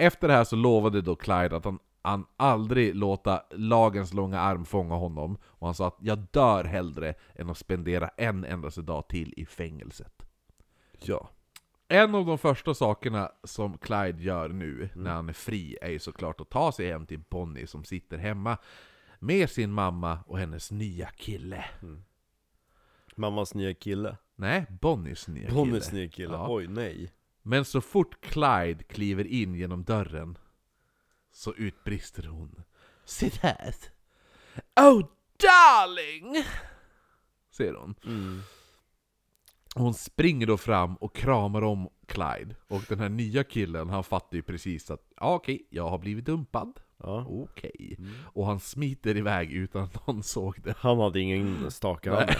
Efter 0.00 0.28
det 0.28 0.34
här 0.34 0.44
så 0.44 0.56
lovade 0.56 1.00
då 1.00 1.16
Clyde 1.16 1.56
att 1.56 1.64
han, 1.64 1.78
han 2.02 2.26
aldrig 2.36 2.94
låta 2.94 3.42
lagens 3.50 4.14
långa 4.14 4.40
arm 4.40 4.64
fånga 4.64 4.94
honom, 4.94 5.38
och 5.44 5.66
han 5.66 5.74
sa 5.74 5.86
att 5.86 5.96
'Jag 6.00 6.18
dör 6.30 6.64
hellre 6.64 7.14
än 7.34 7.50
att 7.50 7.58
spendera 7.58 8.08
en 8.08 8.44
endaste 8.44 8.82
dag 8.82 9.08
till 9.08 9.34
i 9.36 9.44
fängelset' 9.44 10.22
Ja. 11.02 11.30
En 11.88 12.14
av 12.14 12.26
de 12.26 12.38
första 12.38 12.74
sakerna 12.74 13.30
som 13.44 13.78
Clyde 13.78 14.22
gör 14.22 14.48
nu 14.48 14.88
när 14.94 15.10
han 15.10 15.28
är 15.28 15.32
fri 15.32 15.76
är 15.82 15.90
ju 15.90 15.98
såklart 15.98 16.40
att 16.40 16.50
ta 16.50 16.72
sig 16.72 16.92
hem 16.92 17.06
till 17.06 17.20
Bonnie 17.30 17.66
som 17.66 17.84
sitter 17.84 18.18
hemma 18.18 18.58
med 19.18 19.50
sin 19.50 19.72
mamma 19.72 20.18
och 20.26 20.38
hennes 20.38 20.70
nya 20.70 21.06
kille. 21.06 21.64
Mammas 23.16 23.54
nya 23.54 23.74
kille. 23.74 24.16
Nej, 24.36 24.66
Bonnies 24.80 25.28
nya 25.28 25.50
Bonnies 25.50 25.88
kille. 25.88 26.00
nya 26.00 26.10
kille. 26.10 26.32
Ja. 26.34 26.46
Oj, 26.48 26.66
nej. 26.68 27.12
Men 27.42 27.64
så 27.64 27.80
fort 27.80 28.20
Clyde 28.20 28.84
kliver 28.88 29.26
in 29.26 29.54
genom 29.54 29.84
dörren 29.84 30.38
så 31.32 31.54
utbrister 31.54 32.22
hon 32.22 32.62
Sit 33.04 33.36
här! 33.36 33.74
Oh 34.80 35.08
darling! 35.36 36.44
Säger 37.50 37.74
hon. 37.74 37.94
Mm. 38.06 38.40
Hon 39.74 39.94
springer 39.94 40.46
då 40.46 40.56
fram 40.56 40.96
och 40.96 41.16
kramar 41.16 41.62
om 41.62 41.88
Clyde. 42.06 42.56
Och 42.68 42.82
den 42.88 43.00
här 43.00 43.08
nya 43.08 43.44
killen, 43.44 43.88
han 43.88 44.04
fattar 44.04 44.36
ju 44.36 44.42
precis 44.42 44.90
att 44.90 45.12
ja, 45.16 45.34
okej, 45.34 45.66
jag 45.70 45.90
har 45.90 45.98
blivit 45.98 46.24
dumpad. 46.24 46.80
Ja. 46.96 47.26
Okej. 47.28 47.98
Och 48.24 48.46
han 48.46 48.60
smiter 48.60 49.16
iväg 49.16 49.52
utan 49.52 49.82
att 49.82 50.06
någon 50.06 50.22
såg 50.22 50.62
det. 50.62 50.74
Han 50.78 50.98
hade 50.98 51.20
ingen 51.20 51.70
staka 51.70 52.12
Nej. 52.12 52.36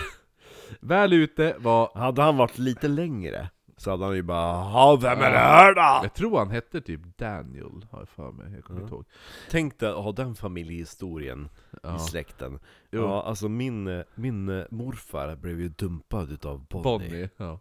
Väl 0.80 1.12
ute 1.12 1.56
var... 1.58 1.90
Hade 1.94 2.22
han 2.22 2.36
varit 2.36 2.58
lite 2.58 2.88
längre 2.88 3.50
så 3.80 3.90
hade 3.90 4.04
han 4.04 4.14
ju 4.14 4.22
bara 4.22 4.52
Ja, 4.52 4.98
vem 5.02 5.18
är 5.18 5.30
det 5.30 5.38
här 5.38 5.74
då? 5.74 6.04
Jag 6.04 6.14
tror 6.14 6.38
han 6.38 6.50
hette 6.50 6.80
typ 6.80 7.00
Daniel, 7.18 7.86
har 7.90 7.98
jag 7.98 8.08
för 8.08 8.32
mig. 8.32 8.52
Jag 8.54 8.64
kommer 8.64 8.80
inte 8.80 8.94
ihåg. 8.94 9.04
Tänk 9.50 9.78
dig 9.78 9.88
att 9.88 10.04
ha 10.04 10.12
den 10.12 10.34
familjehistorien 10.34 11.48
Ja. 11.82 11.96
i 11.96 11.98
släkten. 11.98 12.58
Jo. 12.90 13.00
Ja, 13.02 13.22
alltså 13.22 13.48
min, 13.48 14.04
min 14.14 14.64
morfar 14.70 15.36
blev 15.36 15.60
ju 15.60 15.68
dumpad 15.68 16.32
utav 16.32 16.66
Bonnie. 16.66 16.82
Bonnie. 16.84 17.28
Ja. 17.36 17.60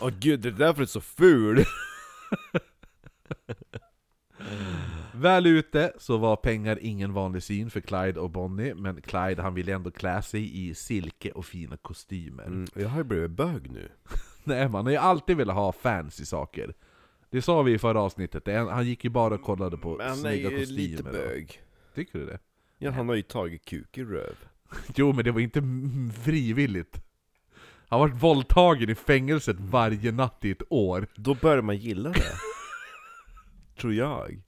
Åh 0.00 0.10
gud, 0.18 0.40
det 0.40 0.48
är 0.48 0.52
därför 0.52 0.76
du 0.78 0.82
är 0.82 0.86
så 0.86 1.00
ful! 1.00 1.64
Väl 5.14 5.46
ute 5.46 5.92
så 5.98 6.16
var 6.16 6.36
pengar 6.36 6.78
ingen 6.82 7.12
vanlig 7.12 7.42
syn 7.42 7.70
för 7.70 7.80
Clyde 7.80 8.20
och 8.20 8.30
Bonnie, 8.30 8.74
men 8.74 9.02
Clyde 9.02 9.42
han 9.42 9.54
ville 9.54 9.74
ändå 9.74 9.90
klä 9.90 10.22
sig 10.22 10.68
i 10.68 10.74
silke 10.74 11.30
och 11.30 11.46
fina 11.46 11.76
kostymer. 11.76 12.44
Mm, 12.44 12.66
jag 12.74 12.88
har 12.88 12.98
ju 12.98 13.04
blivit 13.04 13.30
bög 13.30 13.70
nu. 13.70 13.88
Nej 14.48 14.68
man 14.68 14.84
har 14.84 14.92
ju 14.92 14.98
alltid 14.98 15.36
velat 15.36 15.56
ha 15.56 15.72
fancy 15.72 16.24
saker. 16.24 16.74
Det 17.30 17.42
sa 17.42 17.62
vi 17.62 17.72
i 17.72 17.78
förra 17.78 18.00
avsnittet, 18.00 18.46
han 18.70 18.86
gick 18.86 19.04
ju 19.04 19.10
bara 19.10 19.34
och 19.34 19.42
kollade 19.42 19.76
på 19.76 19.96
Men 19.96 20.08
han 20.08 20.18
är 20.18 20.20
snygga 20.20 20.50
ju 20.50 20.58
kostymer. 20.58 20.88
lite 20.88 21.02
bög. 21.02 21.60
Tycker 21.94 22.18
du 22.18 22.26
det? 22.26 22.38
Ja, 22.78 22.90
han 22.90 23.08
har 23.08 23.14
ju 23.16 23.22
tagit 23.22 23.64
kuk 23.64 23.98
i 23.98 24.04
röv. 24.04 24.34
Jo 24.94 25.12
men 25.12 25.24
det 25.24 25.30
var 25.30 25.40
inte 25.40 25.62
frivilligt. 26.22 27.00
Han 27.88 28.00
har 28.00 28.08
varit 28.08 28.22
våldtagen 28.22 28.90
i 28.90 28.94
fängelset 28.94 29.56
varje 29.60 30.12
natt 30.12 30.44
i 30.44 30.50
ett 30.50 30.62
år. 30.70 31.06
Då 31.14 31.34
börjar 31.34 31.62
man 31.62 31.76
gilla 31.76 32.08
det. 32.08 32.22
Tror 33.80 33.94
jag. 33.94 34.42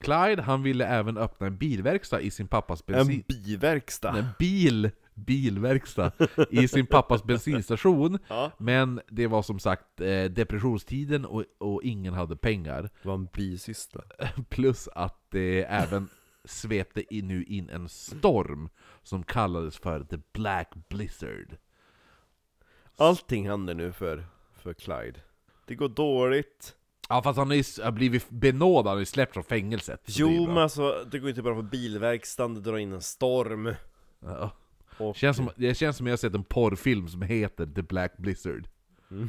Clyde 0.00 0.42
han 0.42 0.62
ville 0.62 0.86
även 0.86 1.16
öppna 1.18 1.46
en 1.46 1.56
bilverkstad 1.56 2.20
i 2.20 2.30
sin 2.30 2.48
pappas 2.48 2.86
bensin... 2.86 3.24
En 3.28 3.36
biverkstad. 3.44 4.18
En 4.18 4.26
bil, 4.38 4.90
bilverkstad 5.14 6.12
i 6.50 6.68
sin 6.68 6.86
pappas 6.86 7.24
bensinstation. 7.24 8.18
Ja. 8.28 8.50
Men 8.58 9.00
det 9.08 9.26
var 9.26 9.42
som 9.42 9.58
sagt 9.58 10.00
eh, 10.00 10.24
depressionstiden 10.24 11.24
och, 11.24 11.44
och 11.58 11.82
ingen 11.82 12.14
hade 12.14 12.36
pengar. 12.36 12.82
Det 12.82 13.08
var 13.08 13.14
en 13.14 13.28
bisyssla. 13.32 14.02
Plus 14.48 14.88
att 14.88 15.26
det 15.30 15.64
även 15.64 16.08
svepte 16.44 17.14
in, 17.14 17.28
nu 17.28 17.44
in 17.44 17.68
en 17.68 17.88
storm 17.88 18.68
som 19.02 19.22
kallades 19.22 19.76
för 19.76 20.04
The 20.04 20.18
Black 20.32 20.72
Blizzard. 20.88 21.56
Allting 22.96 23.48
händer 23.48 23.74
nu 23.74 23.92
för, 23.92 24.26
för 24.58 24.74
Clyde. 24.74 25.20
Det 25.66 25.74
går 25.74 25.88
dåligt. 25.88 26.76
Ja 27.08 27.22
fast 27.22 27.38
han 27.38 27.48
har 27.48 27.54
ju 27.54 27.90
blivit 27.90 28.30
benådad, 28.30 28.86
han 28.86 28.94
har 28.96 29.00
ju 29.00 29.06
släppt 29.06 29.34
från 29.34 29.44
fängelset. 29.44 30.02
Jo 30.06 30.46
men 30.46 30.58
alltså, 30.58 31.04
det 31.10 31.18
går 31.18 31.28
inte 31.28 31.42
bra 31.42 31.54
på 31.54 31.62
bilverkstaden, 31.62 32.54
det 32.54 32.60
drar 32.60 32.78
in 32.78 32.92
en 32.92 33.00
storm. 33.00 33.74
Ja. 34.20 34.50
Och, 34.98 35.16
Känns 35.16 35.36
som, 35.36 35.50
det 35.56 35.74
känns 35.74 35.96
som 35.96 36.06
jag 36.06 36.12
har 36.12 36.16
sett 36.16 36.34
en 36.34 36.44
porrfilm 36.44 37.08
som 37.08 37.22
heter 37.22 37.66
The 37.66 37.82
Black 37.82 38.16
Blizzard. 38.16 38.68
Mm. 39.10 39.28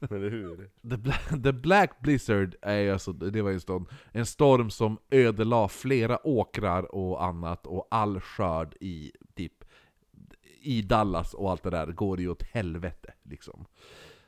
Eller 0.10 0.30
hur? 0.30 0.70
The 0.90 0.96
Black, 0.96 1.42
the 1.44 1.52
Black 1.52 2.00
Blizzard 2.00 2.54
är 2.62 2.92
alltså, 2.92 3.12
det 3.12 3.42
var 3.42 3.50
en 3.50 3.60
storm, 3.60 3.86
en 4.12 4.26
storm 4.26 4.70
som 4.70 4.98
ödelade 5.10 5.68
flera 5.68 6.26
åkrar 6.26 6.94
och 6.94 7.24
annat, 7.24 7.66
och 7.66 7.88
all 7.90 8.20
skörd 8.20 8.76
i 8.80 9.12
typ 9.34 9.64
i 10.62 10.82
Dallas 10.82 11.34
och 11.34 11.50
allt 11.50 11.62
det 11.62 11.70
där 11.70 11.86
går 11.86 12.20
ju 12.20 12.28
åt 12.28 12.42
helvete 12.42 13.12
liksom. 13.22 13.66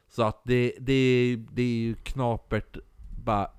Så 0.09 0.23
att 0.23 0.43
det, 0.45 0.75
det, 0.79 1.37
det 1.51 1.63
är 1.63 1.77
ju 1.77 1.95
knapert 1.95 2.77
bara 3.25 3.51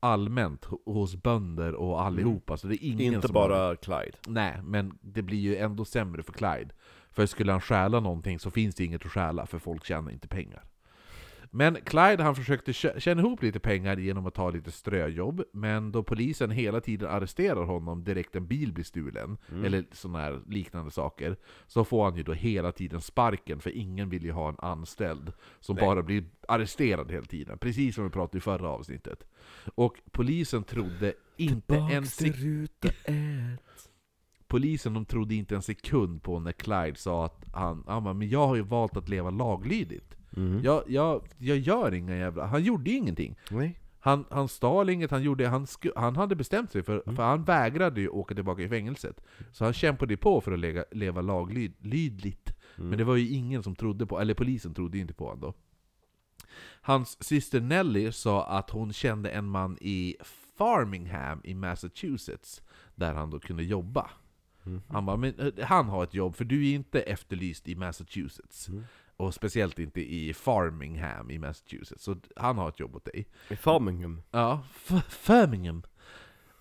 allmänt 0.00 0.64
ho- 0.66 0.92
hos 0.92 1.16
bönder 1.16 1.74
och 1.74 2.02
allihopa, 2.02 2.56
så 2.56 2.66
det 2.66 2.74
är 2.74 2.86
ingen 2.88 3.14
Inte 3.14 3.26
som 3.26 3.36
har- 3.36 3.48
bara 3.48 3.76
Clyde. 3.76 4.18
Nej, 4.26 4.60
men 4.64 4.98
det 5.00 5.22
blir 5.22 5.38
ju 5.38 5.56
ändå 5.56 5.84
sämre 5.84 6.22
för 6.22 6.32
Clyde. 6.32 6.70
För 7.10 7.26
skulle 7.26 7.52
han 7.52 7.60
stjäla 7.60 8.00
någonting 8.00 8.38
så 8.38 8.50
finns 8.50 8.74
det 8.74 8.84
inget 8.84 9.04
att 9.04 9.12
stjäla, 9.12 9.46
för 9.46 9.58
folk 9.58 9.84
tjänar 9.84 10.10
inte 10.10 10.28
pengar. 10.28 10.64
Men 11.50 11.74
Clyde 11.84 12.22
han 12.22 12.34
försökte 12.34 12.72
tjä- 12.72 12.98
tjäna 13.00 13.20
ihop 13.20 13.42
lite 13.42 13.58
pengar 13.60 13.96
genom 13.96 14.26
att 14.26 14.34
ta 14.34 14.50
lite 14.50 14.72
ströjobb, 14.72 15.42
men 15.52 15.92
då 15.92 16.02
polisen 16.02 16.50
hela 16.50 16.80
tiden 16.80 17.10
arresterar 17.10 17.64
honom 17.64 18.04
direkt 18.04 18.36
en 18.36 18.46
bil 18.46 18.72
blir 18.72 18.84
stulen, 18.84 19.38
eller 19.64 19.84
sådana 19.92 20.18
här 20.18 20.40
liknande 20.46 20.90
saker, 20.90 21.36
så 21.66 21.84
får 21.84 22.04
han 22.04 22.16
ju 22.16 22.22
då 22.22 22.32
hela 22.32 22.72
tiden 22.72 23.00
sparken, 23.00 23.60
för 23.60 23.70
ingen 23.70 24.08
vill 24.08 24.24
ju 24.24 24.32
ha 24.32 24.48
en 24.48 24.56
anställd 24.58 25.32
som 25.60 25.76
Nej. 25.76 25.84
bara 25.84 26.02
blir 26.02 26.24
arresterad 26.48 27.10
hela 27.10 27.26
tiden, 27.26 27.58
precis 27.58 27.94
som 27.94 28.04
vi 28.04 28.10
pratade 28.10 28.38
i 28.38 28.40
förra 28.40 28.68
avsnittet. 28.68 29.24
Och 29.74 29.96
polisen 30.12 30.64
trodde 30.64 31.14
inte 31.36 31.76
en 31.76 32.06
sekund. 32.06 32.68
Polisen 34.48 34.94
de 34.94 35.04
trodde 35.04 35.34
inte 35.34 35.54
en 35.54 35.62
sekund 35.62 36.22
på 36.22 36.40
när 36.40 36.52
Clyde 36.52 36.94
sa 36.96 37.24
att 37.24 37.44
han, 37.54 37.84
han 37.86 38.04
bara, 38.04 38.14
men 38.14 38.28
jag 38.28 38.46
har 38.46 38.56
ju 38.56 38.62
valt 38.62 38.96
att 38.96 39.08
leva 39.08 39.30
laglydigt. 39.30 40.17
Mm. 40.36 40.64
Jag, 40.64 40.82
jag, 40.86 41.28
jag 41.38 41.58
gör 41.58 41.94
inga 41.94 42.16
jävla... 42.16 42.46
Han 42.46 42.62
gjorde 42.62 42.90
ju 42.90 42.96
ingenting. 42.96 43.36
Nej. 43.50 43.78
Han, 44.00 44.24
han 44.30 44.48
stal 44.48 44.90
inget, 44.90 45.10
han, 45.10 45.22
gjorde, 45.22 45.48
han, 45.48 45.66
sku, 45.66 45.90
han 45.96 46.16
hade 46.16 46.36
bestämt 46.36 46.72
sig 46.72 46.82
för, 46.82 47.02
för 47.16 47.22
han 47.22 47.44
vägrade 47.44 48.00
ju 48.00 48.08
åka 48.08 48.34
tillbaka 48.34 48.62
i 48.62 48.68
fängelset. 48.68 49.24
Så 49.52 49.64
han 49.64 49.72
kämpade 49.72 50.16
på 50.16 50.40
för 50.40 50.52
att 50.52 50.58
lega, 50.58 50.84
leva 50.90 51.20
laglydligt. 51.20 52.54
Men 52.76 52.98
det 52.98 53.04
var 53.04 53.16
ju 53.16 53.28
ingen 53.28 53.62
som 53.62 53.74
trodde 53.74 54.06
på, 54.06 54.20
eller 54.20 54.34
polisen 54.34 54.74
trodde 54.74 54.96
ju 54.96 55.00
inte 55.02 55.14
på 55.14 55.24
honom 55.24 55.40
då. 55.40 55.54
Hans 56.80 57.24
syster 57.24 57.60
Nelly 57.60 58.12
sa 58.12 58.46
att 58.46 58.70
hon 58.70 58.92
kände 58.92 59.30
en 59.30 59.48
man 59.48 59.78
i 59.80 60.16
Farmingham 60.58 61.40
i 61.44 61.54
Massachusetts, 61.54 62.62
där 62.94 63.14
han 63.14 63.30
då 63.30 63.40
kunde 63.40 63.62
jobba. 63.62 64.10
Han 64.88 65.06
bara, 65.06 65.16
men 65.16 65.38
eh, 65.38 65.64
han 65.64 65.88
har 65.88 66.04
ett 66.04 66.14
jobb, 66.14 66.36
för 66.36 66.44
du 66.44 66.68
är 66.68 66.74
inte 66.74 67.00
efterlyst 67.00 67.68
i 67.68 67.74
Massachusetts. 67.74 68.68
Och 69.18 69.34
speciellt 69.34 69.78
inte 69.78 70.00
i 70.14 70.34
Farmingham 70.34 71.30
i 71.30 71.38
Massachusetts, 71.38 72.04
så 72.04 72.16
han 72.36 72.58
har 72.58 72.68
ett 72.68 72.80
jobb 72.80 72.96
åt 72.96 73.04
dig. 73.04 73.26
I 73.50 73.56
Farmingham. 73.56 74.22
Ja, 74.30 74.64
F- 74.74 75.24
Birmingham. 75.26 75.82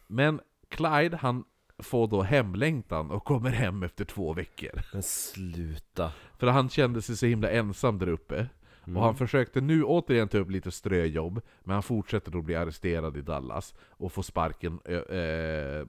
Men 0.07 0.39
Clyde, 0.69 1.17
han 1.17 1.43
får 1.79 2.07
då 2.07 2.21
hemlängtan 2.21 3.11
och 3.11 3.23
kommer 3.23 3.49
hem 3.49 3.83
efter 3.83 4.05
två 4.05 4.33
veckor. 4.33 4.71
Men 4.93 5.03
sluta. 5.03 6.11
För 6.37 6.47
han 6.47 6.69
kände 6.69 7.01
sig 7.01 7.17
så 7.17 7.25
himla 7.25 7.49
ensam 7.49 7.99
där 7.99 8.07
uppe. 8.09 8.47
Och 8.95 9.01
han 9.03 9.15
försökte 9.15 9.61
nu 9.61 9.83
återigen 9.83 10.27
ta 10.27 10.37
upp 10.37 10.49
lite 10.51 10.71
ströjobb, 10.71 11.41
men 11.63 11.73
han 11.73 11.83
fortsätter 11.83 12.31
då 12.31 12.41
bli 12.41 12.55
arresterad 12.55 13.17
i 13.17 13.21
Dallas 13.21 13.75
och 13.89 14.11
får 14.11 14.21
sparken 14.23 14.79
ö- 14.85 15.85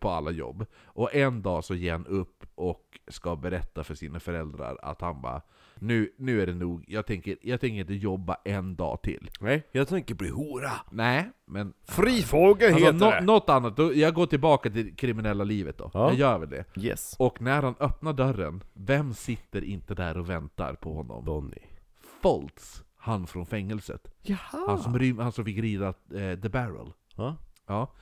på 0.00 0.08
alla 0.10 0.30
jobb. 0.30 0.66
Och 0.84 1.14
en 1.14 1.42
dag 1.42 1.64
så 1.64 1.74
ger 1.74 1.92
han 1.92 2.06
upp 2.06 2.44
och 2.54 2.98
ska 3.08 3.36
berätta 3.36 3.84
för 3.84 3.94
sina 3.94 4.20
föräldrar 4.20 4.78
att 4.82 5.00
han 5.00 5.22
bara 5.22 5.42
nu, 5.80 6.12
nu 6.16 6.42
är 6.42 6.46
det 6.46 6.54
nog, 6.54 6.84
jag 6.88 7.06
tänker, 7.06 7.36
jag 7.42 7.60
tänker 7.60 7.80
inte 7.80 7.94
jobba 7.94 8.36
en 8.44 8.76
dag 8.76 9.02
till. 9.02 9.30
Nej, 9.40 9.62
jag 9.72 9.88
tänker 9.88 10.14
bli 10.14 10.28
hora. 10.28 10.70
Nej, 10.90 11.30
men 11.46 11.72
Fri 11.84 12.22
fågel 12.22 12.72
Alltså, 12.72 12.86
heter 12.86 12.98
nå- 12.98 13.10
det. 13.10 13.20
något 13.20 13.48
annat, 13.48 13.76
då, 13.76 13.94
jag 13.94 14.14
går 14.14 14.26
tillbaka 14.26 14.70
till 14.70 14.84
det 14.84 14.90
kriminella 14.96 15.44
livet 15.44 15.78
då. 15.78 15.90
Ja. 15.94 16.08
Jag 16.08 16.14
gör 16.18 16.38
väl 16.38 16.48
det. 16.50 16.64
Yes. 16.76 17.16
Och 17.18 17.40
när 17.42 17.62
han 17.62 17.74
öppnar 17.80 18.12
dörren, 18.12 18.62
vem 18.74 19.14
sitter 19.14 19.64
inte 19.64 19.94
där 19.94 20.18
och 20.18 20.30
väntar 20.30 20.74
på 20.74 20.92
honom? 20.94 21.24
Bonnie. 21.24 21.62
Foltz, 22.20 22.82
han 22.96 23.26
från 23.26 23.46
fängelset. 23.46 24.10
Jaha. 24.22 24.64
Han 24.66 24.82
som, 24.82 24.98
rym, 24.98 25.18
han 25.18 25.32
som 25.32 25.44
fick 25.44 25.58
rida 25.58 25.88
eh, 25.88 26.40
The 26.40 26.48
Barrel. 26.48 26.92
Ja. 27.16 27.36
Ja. 27.66 27.92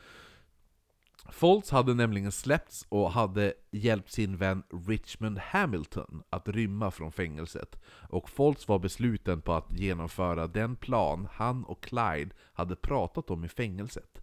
Foltz 1.30 1.70
hade 1.70 1.94
nämligen 1.94 2.32
släppts 2.32 2.86
och 2.88 3.12
hade 3.12 3.54
hjälpt 3.70 4.12
sin 4.12 4.36
vän 4.36 4.62
Richmond 4.86 5.38
Hamilton 5.38 6.22
att 6.30 6.48
rymma 6.48 6.90
från 6.90 7.12
fängelset. 7.12 7.82
Och 8.08 8.30
Foltz 8.30 8.68
var 8.68 8.78
besluten 8.78 9.42
på 9.42 9.52
att 9.52 9.72
genomföra 9.72 10.46
den 10.46 10.76
plan 10.76 11.28
han 11.32 11.64
och 11.64 11.82
Clyde 11.82 12.30
hade 12.52 12.76
pratat 12.76 13.30
om 13.30 13.44
i 13.44 13.48
fängelset. 13.48 14.20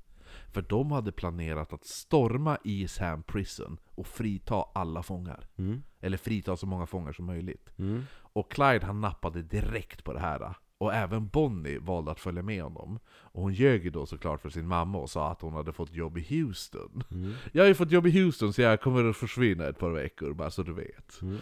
För 0.51 0.61
de 0.61 0.91
hade 0.91 1.11
planerat 1.11 1.73
att 1.73 1.85
storma 1.85 2.57
Eastham 2.63 3.23
Prison 3.23 3.77
och 3.95 4.07
frita 4.07 4.65
alla 4.73 5.03
fångar. 5.03 5.47
Mm. 5.57 5.83
Eller 5.99 6.17
frita 6.17 6.57
så 6.57 6.65
många 6.65 6.85
fångar 6.85 7.13
som 7.13 7.25
möjligt. 7.25 7.69
Mm. 7.77 8.03
Och 8.33 8.51
Clyde 8.51 8.85
han 8.85 9.01
nappade 9.01 9.41
direkt 9.41 10.03
på 10.03 10.13
det 10.13 10.19
här. 10.19 10.55
Och 10.77 10.93
även 10.93 11.27
Bonnie 11.27 11.77
valde 11.77 12.11
att 12.11 12.19
följa 12.19 12.41
med 12.41 12.63
honom. 12.63 12.99
Och 13.09 13.41
hon 13.41 13.53
ljög 13.53 13.83
ju 13.83 13.89
då 13.89 14.05
såklart 14.05 14.41
för 14.41 14.49
sin 14.49 14.67
mamma 14.67 14.97
och 14.97 15.09
sa 15.09 15.31
att 15.31 15.41
hon 15.41 15.53
hade 15.53 15.73
fått 15.73 15.93
jobb 15.93 16.17
i 16.17 16.21
Houston. 16.21 17.03
Mm. 17.11 17.33
Jag 17.51 17.63
har 17.63 17.67
ju 17.67 17.73
fått 17.73 17.91
jobb 17.91 18.07
i 18.07 18.21
Houston 18.21 18.53
så 18.53 18.61
jag 18.61 18.81
kommer 18.81 19.09
att 19.09 19.17
försvinna 19.17 19.65
ett 19.65 19.79
par 19.79 19.89
veckor, 19.89 20.33
bara 20.33 20.51
så 20.51 20.63
du 20.63 20.73
vet. 20.73 21.21
Mm. 21.21 21.37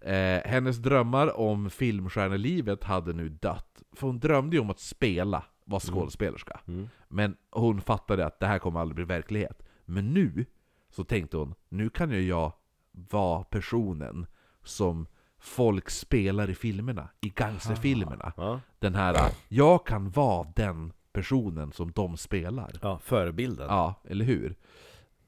Eh, 0.00 0.50
hennes 0.50 0.76
drömmar 0.76 1.38
om 1.38 1.70
filmstjärnelivet 1.70 2.84
hade 2.84 3.12
nu 3.12 3.28
dött. 3.28 3.82
För 3.92 4.06
hon 4.06 4.18
drömde 4.18 4.56
ju 4.56 4.60
om 4.60 4.70
att 4.70 4.80
spela, 4.80 5.44
vara 5.64 5.80
skådespelerska. 5.80 6.60
Mm. 6.66 6.88
Men 7.08 7.36
hon 7.50 7.80
fattade 7.80 8.26
att 8.26 8.40
det 8.40 8.46
här 8.46 8.58
kommer 8.58 8.80
aldrig 8.80 8.96
bli 8.96 9.04
verklighet. 9.04 9.62
Men 9.84 10.14
nu, 10.14 10.46
så 10.90 11.04
tänkte 11.04 11.36
hon, 11.36 11.54
nu 11.68 11.90
kan 11.90 12.10
ju 12.10 12.22
jag 12.22 12.52
vara 12.92 13.44
personen 13.44 14.26
som 14.64 15.06
folk 15.40 15.90
spelar 15.90 16.50
i 16.50 16.54
filmerna, 16.54 17.08
i 17.20 17.28
gangsterfilmerna. 17.28 18.32
Ja. 18.36 18.60
Den 18.78 18.94
här, 18.94 19.16
jag 19.48 19.86
kan 19.86 20.10
vara 20.10 20.52
den 20.56 20.92
personen 21.12 21.72
som 21.72 21.92
de 21.92 22.16
spelar. 22.16 22.78
ja, 22.82 22.98
förebilden. 22.98 23.66
Ja, 23.68 23.94
eller 24.04 24.24
hur? 24.24 24.56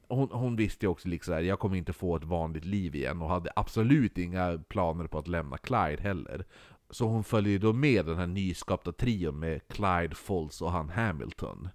Hon, 0.07 0.29
hon 0.31 0.55
visste 0.55 0.85
ju 0.85 0.89
också 0.89 1.07
liksom 1.07 1.33
att 1.37 1.45
jag 1.45 1.59
kommer 1.59 1.77
inte 1.77 1.93
få 1.93 2.15
ett 2.15 2.23
vanligt 2.23 2.65
liv 2.65 2.95
igen 2.95 3.21
och 3.21 3.29
hade 3.29 3.51
absolut 3.55 4.17
inga 4.17 4.57
planer 4.67 5.07
på 5.07 5.17
att 5.17 5.27
lämna 5.27 5.57
Clyde 5.57 6.01
heller. 6.01 6.45
Så 6.89 7.07
hon 7.07 7.23
följer 7.23 7.59
då 7.59 7.73
med 7.73 8.05
den 8.05 8.17
här 8.17 8.27
nyskapta 8.27 8.91
trion 8.91 9.39
med 9.39 9.67
Clyde, 9.67 10.15
Foltz 10.15 10.61
och 10.61 10.71
han 10.71 10.89
Hamilton. 10.89 11.69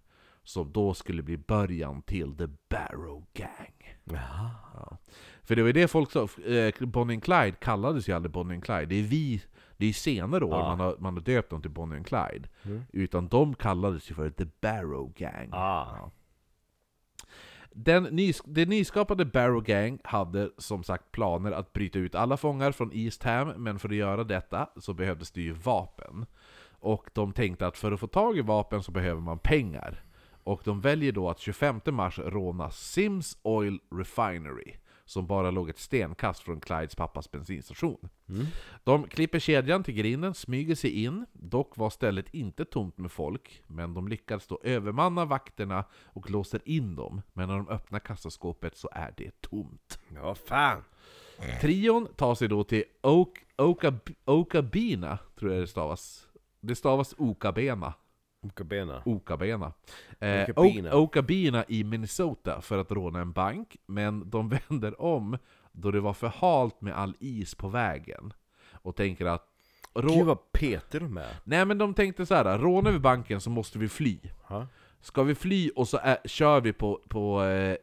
Som 0.44 0.72
då 0.72 0.94
skulle 0.94 1.22
bli 1.22 1.36
början 1.36 2.02
till 2.02 2.36
The 2.36 2.46
Barrow 2.68 3.24
Gang. 3.34 3.98
Ja. 4.04 4.98
För 5.48 5.56
det 5.56 5.62
var 5.62 5.66
ju 5.66 5.72
det 5.72 5.88
folk 5.88 6.10
sa, 6.10 6.28
eh, 6.46 6.74
Bonnie 6.86 7.14
and 7.14 7.22
Clyde 7.22 7.56
kallades 7.60 8.08
ju 8.08 8.12
aldrig 8.12 8.32
Bonnie 8.32 8.54
and 8.54 8.64
Clyde. 8.64 8.86
Det 8.86 8.94
är 8.94 9.02
vi, 9.02 9.42
det 9.76 9.86
är 9.86 9.92
senare 9.92 10.44
år 10.44 10.50
Ja. 10.58 10.68
man, 10.68 10.80
har, 10.80 10.96
man 10.98 11.14
har 11.14 11.20
döpt 11.20 11.50
dem 11.50 11.62
till 11.62 11.70
Bonnie 11.70 11.96
and 11.96 12.06
Clyde. 12.06 12.48
Mm. 12.62 12.82
Utan 12.92 13.28
de 13.28 13.54
kallades 13.54 14.10
ju 14.10 14.14
för 14.14 14.30
The 14.30 14.46
Barrow 14.60 15.12
Gang. 15.16 15.48
Ah. 15.52 15.96
Ja. 15.96 16.10
Den 17.70 18.02
nys 18.02 18.42
det 18.44 18.66
nyskapade 18.66 19.24
Barrow 19.24 19.62
Gang 19.62 19.98
hade 20.04 20.50
som 20.58 20.82
sagt 20.84 21.12
planer 21.12 21.52
att 21.52 21.72
bryta 21.72 21.98
ut 21.98 22.14
alla 22.14 22.36
fångar 22.36 22.72
från 22.72 22.90
East 22.92 23.22
Ham, 23.22 23.48
men 23.48 23.78
för 23.78 23.88
att 23.88 23.94
göra 23.94 24.24
detta 24.24 24.68
så 24.76 24.94
behövdes 24.94 25.30
det 25.30 25.40
ju 25.40 25.52
vapen. 25.52 26.26
Och 26.80 27.10
de 27.12 27.32
tänkte 27.32 27.66
att 27.66 27.78
för 27.78 27.92
att 27.92 28.00
få 28.00 28.06
tag 28.06 28.38
i 28.38 28.40
vapen 28.40 28.82
så 28.82 28.92
behöver 28.92 29.20
man 29.20 29.38
pengar. 29.38 30.02
Och 30.44 30.60
de 30.64 30.80
väljer 30.80 31.12
då 31.12 31.30
att 31.30 31.38
25 31.38 31.80
mars 31.90 32.18
råna 32.18 32.70
Sims 32.70 33.38
Oil 33.42 33.78
Refinery, 33.90 34.74
som 35.08 35.26
bara 35.26 35.50
låg 35.50 35.70
ett 35.70 35.78
stenkast 35.78 36.42
från 36.42 36.60
Clydes 36.60 36.94
pappas 36.94 37.30
bensinstation. 37.30 38.08
Mm. 38.28 38.46
De 38.84 39.08
klipper 39.08 39.38
kedjan 39.38 39.84
till 39.84 39.94
grinden, 39.94 40.34
smyger 40.34 40.74
sig 40.74 41.04
in, 41.04 41.26
dock 41.32 41.76
var 41.76 41.90
stället 41.90 42.34
inte 42.34 42.64
tomt 42.64 42.98
med 42.98 43.12
folk, 43.12 43.62
men 43.66 43.94
de 43.94 44.08
lyckades 44.08 44.46
då 44.46 44.60
övermanna 44.62 45.24
vakterna 45.24 45.84
och 46.04 46.30
låser 46.30 46.60
in 46.64 46.96
dem, 46.96 47.22
men 47.32 47.48
när 47.48 47.56
de 47.56 47.68
öppnar 47.68 47.98
kassaskåpet 47.98 48.76
så 48.76 48.88
är 48.92 49.14
det 49.16 49.40
tomt. 49.40 50.00
Ja, 50.14 50.34
fan. 50.34 50.84
Trion 51.60 52.08
tar 52.16 52.34
sig 52.34 52.48
då 52.48 52.64
till 52.64 52.84
Oak, 53.02 53.38
Oka, 53.56 53.94
Okabina, 54.24 55.18
tror 55.38 55.52
jag 55.52 55.62
det 55.62 55.66
stavas. 55.66 56.28
Det 56.60 56.74
stavas 56.74 57.14
Okabena. 57.18 57.94
Okabena. 58.42 59.02
Okabena. 59.06 59.72
Eh, 60.20 60.48
Okabena. 60.50 60.94
O- 60.94 60.98
Okabena 61.02 61.64
i 61.68 61.84
Minnesota 61.84 62.60
för 62.60 62.78
att 62.78 62.90
råna 62.90 63.20
en 63.20 63.32
bank, 63.32 63.76
men 63.86 64.30
de 64.30 64.48
vänder 64.68 65.00
om 65.02 65.38
då 65.72 65.90
det 65.90 66.00
var 66.00 66.12
för 66.12 66.26
halt 66.28 66.80
med 66.80 66.96
all 66.98 67.16
is 67.20 67.54
på 67.54 67.68
vägen. 67.68 68.32
Och 68.72 68.96
tänker 68.96 69.26
att... 69.26 69.48
Rå- 69.94 70.14
Gud 70.14 70.26
vad 70.26 70.52
petig 70.52 71.00
de 71.00 71.16
är. 71.16 71.36
Nej 71.44 71.64
men 71.64 71.78
de 71.78 71.94
tänkte 71.94 72.26
så 72.26 72.34
här: 72.34 72.58
rånar 72.58 72.90
vi 72.92 72.98
banken 72.98 73.40
så 73.40 73.50
måste 73.50 73.78
vi 73.78 73.88
fly. 73.88 74.18
Ja. 74.48 74.66
Ska 75.00 75.22
vi 75.22 75.34
fly 75.34 75.70
och 75.76 75.88
så 75.88 75.98
är, 76.02 76.18
kör 76.24 76.60
vi 76.60 76.72
på, 76.72 77.00
på 77.08 77.42
eh, 77.44 77.76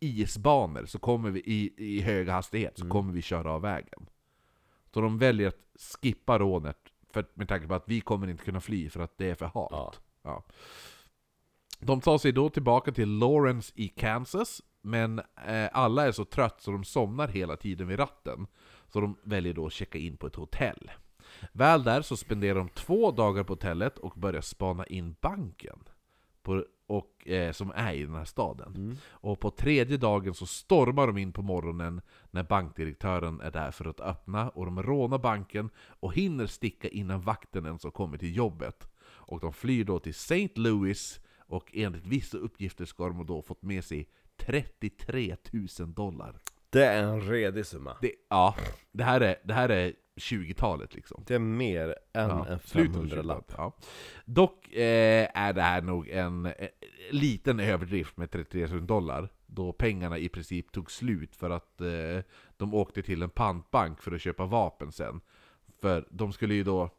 isbanor 0.00 0.86
så 0.86 0.98
kommer 0.98 1.30
vi 1.30 1.40
i, 1.40 1.74
i 1.76 2.00
hög 2.00 2.28
hastighet, 2.28 2.78
så 2.78 2.88
kommer 2.88 3.12
vi 3.12 3.22
köra 3.22 3.52
av 3.52 3.62
vägen. 3.62 4.06
Så 4.94 5.00
de 5.00 5.18
väljer 5.18 5.48
att 5.48 5.60
skippa 6.02 6.38
rånet 6.38 6.78
för, 7.14 7.26
med 7.34 7.48
tanke 7.48 7.66
på 7.66 7.74
att 7.74 7.88
vi 7.88 8.00
kommer 8.00 8.30
inte 8.30 8.44
kunna 8.44 8.60
fly 8.60 8.90
för 8.90 9.00
att 9.00 9.18
det 9.18 9.30
är 9.30 9.34
för 9.34 9.46
halt. 9.46 9.70
Ja. 9.70 9.92
Ja. 10.22 10.44
De 11.80 12.00
tar 12.00 12.18
sig 12.18 12.32
då 12.32 12.50
tillbaka 12.50 12.92
till 12.92 13.18
Lawrence 13.18 13.72
i 13.74 13.88
Kansas, 13.88 14.62
men 14.82 15.18
eh, 15.46 15.68
alla 15.72 16.06
är 16.06 16.12
så 16.12 16.24
trött 16.24 16.60
så 16.60 16.70
de 16.70 16.84
somnar 16.84 17.28
hela 17.28 17.56
tiden 17.56 17.88
vid 17.88 17.98
ratten. 17.98 18.46
Så 18.92 19.00
de 19.00 19.16
väljer 19.22 19.54
då 19.54 19.66
att 19.66 19.72
checka 19.72 19.98
in 19.98 20.16
på 20.16 20.26
ett 20.26 20.34
hotell. 20.34 20.90
Väl 21.52 21.84
där 21.84 22.02
så 22.02 22.16
spenderar 22.16 22.54
de 22.54 22.68
två 22.68 23.10
dagar 23.10 23.44
på 23.44 23.52
hotellet 23.52 23.98
och 23.98 24.12
börjar 24.16 24.40
spana 24.40 24.86
in 24.86 25.16
banken. 25.20 25.78
På, 26.44 26.64
och, 26.86 27.28
eh, 27.28 27.52
som 27.52 27.72
är 27.74 27.92
i 27.92 28.04
den 28.04 28.14
här 28.14 28.24
staden. 28.24 28.74
Mm. 28.74 28.96
Och 29.10 29.40
på 29.40 29.50
tredje 29.50 29.96
dagen 29.96 30.34
så 30.34 30.46
stormar 30.46 31.06
de 31.06 31.18
in 31.18 31.32
på 31.32 31.42
morgonen 31.42 32.00
när 32.30 32.42
bankdirektören 32.42 33.40
är 33.40 33.50
där 33.50 33.70
för 33.70 33.84
att 33.84 34.00
öppna 34.00 34.48
och 34.48 34.64
de 34.64 34.82
rånar 34.82 35.18
banken 35.18 35.70
och 36.00 36.14
hinner 36.14 36.46
sticka 36.46 36.88
innan 36.88 37.20
vakten 37.20 37.66
ens 37.66 37.84
har 37.84 37.90
kommit 37.90 38.20
till 38.20 38.36
jobbet. 38.36 38.88
Och 39.04 39.40
de 39.40 39.52
flyr 39.52 39.84
då 39.84 39.98
till 39.98 40.10
St. 40.10 40.48
Louis 40.54 41.20
och 41.38 41.70
enligt 41.74 42.06
vissa 42.06 42.38
uppgifter 42.38 42.84
ska 42.84 43.08
de 43.08 43.26
då 43.26 43.42
fått 43.42 43.62
med 43.62 43.84
sig 43.84 44.08
33 44.36 45.36
000 45.78 45.94
dollar. 45.94 46.38
Det 46.70 46.84
är 46.84 47.02
en 47.02 47.20
redig 47.20 47.66
summa. 47.66 47.96
Det, 48.00 48.12
ja, 48.30 48.54
det 48.92 49.04
här 49.04 49.20
är, 49.20 49.36
det 49.44 49.54
här 49.54 49.68
är 49.68 49.92
20-talet 50.16 50.94
liksom. 50.94 51.24
Det 51.26 51.34
är 51.34 51.38
mer 51.38 51.88
än 52.12 52.28
Ja, 52.28 52.46
en 52.46 52.58
slutet 52.58 52.96
av 52.96 53.04
500-lapp. 53.06 53.52
20-talet, 53.52 53.54
Ja. 53.56 53.72
Dock 54.24 54.72
eh, 54.72 55.28
är 55.34 55.52
det 55.52 55.62
här 55.62 55.82
nog 55.82 56.08
en 56.08 56.46
eh, 56.46 56.52
liten 57.10 57.60
överdrift 57.60 58.16
med 58.16 58.30
33 58.30 58.66
000 58.66 58.86
dollar. 58.86 59.28
Då 59.46 59.72
pengarna 59.72 60.18
i 60.18 60.28
princip 60.28 60.72
tog 60.72 60.90
slut 60.90 61.36
för 61.36 61.50
att 61.50 61.80
eh, 61.80 62.20
de 62.56 62.74
åkte 62.74 63.02
till 63.02 63.22
en 63.22 63.30
pantbank 63.30 64.02
för 64.02 64.12
att 64.14 64.20
köpa 64.20 64.46
vapen 64.46 64.92
sen. 64.92 65.20
För 65.80 66.08
de 66.10 66.32
skulle 66.32 66.54
ju 66.54 66.64
då 66.64 66.90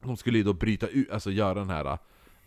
de 0.00 0.16
skulle 0.16 0.38
ju 0.38 0.44
då 0.44 0.52
bryta 0.52 0.86
ut, 0.88 1.10
alltså 1.10 1.30
göra 1.30 1.54
den 1.54 1.70
här 1.70 1.98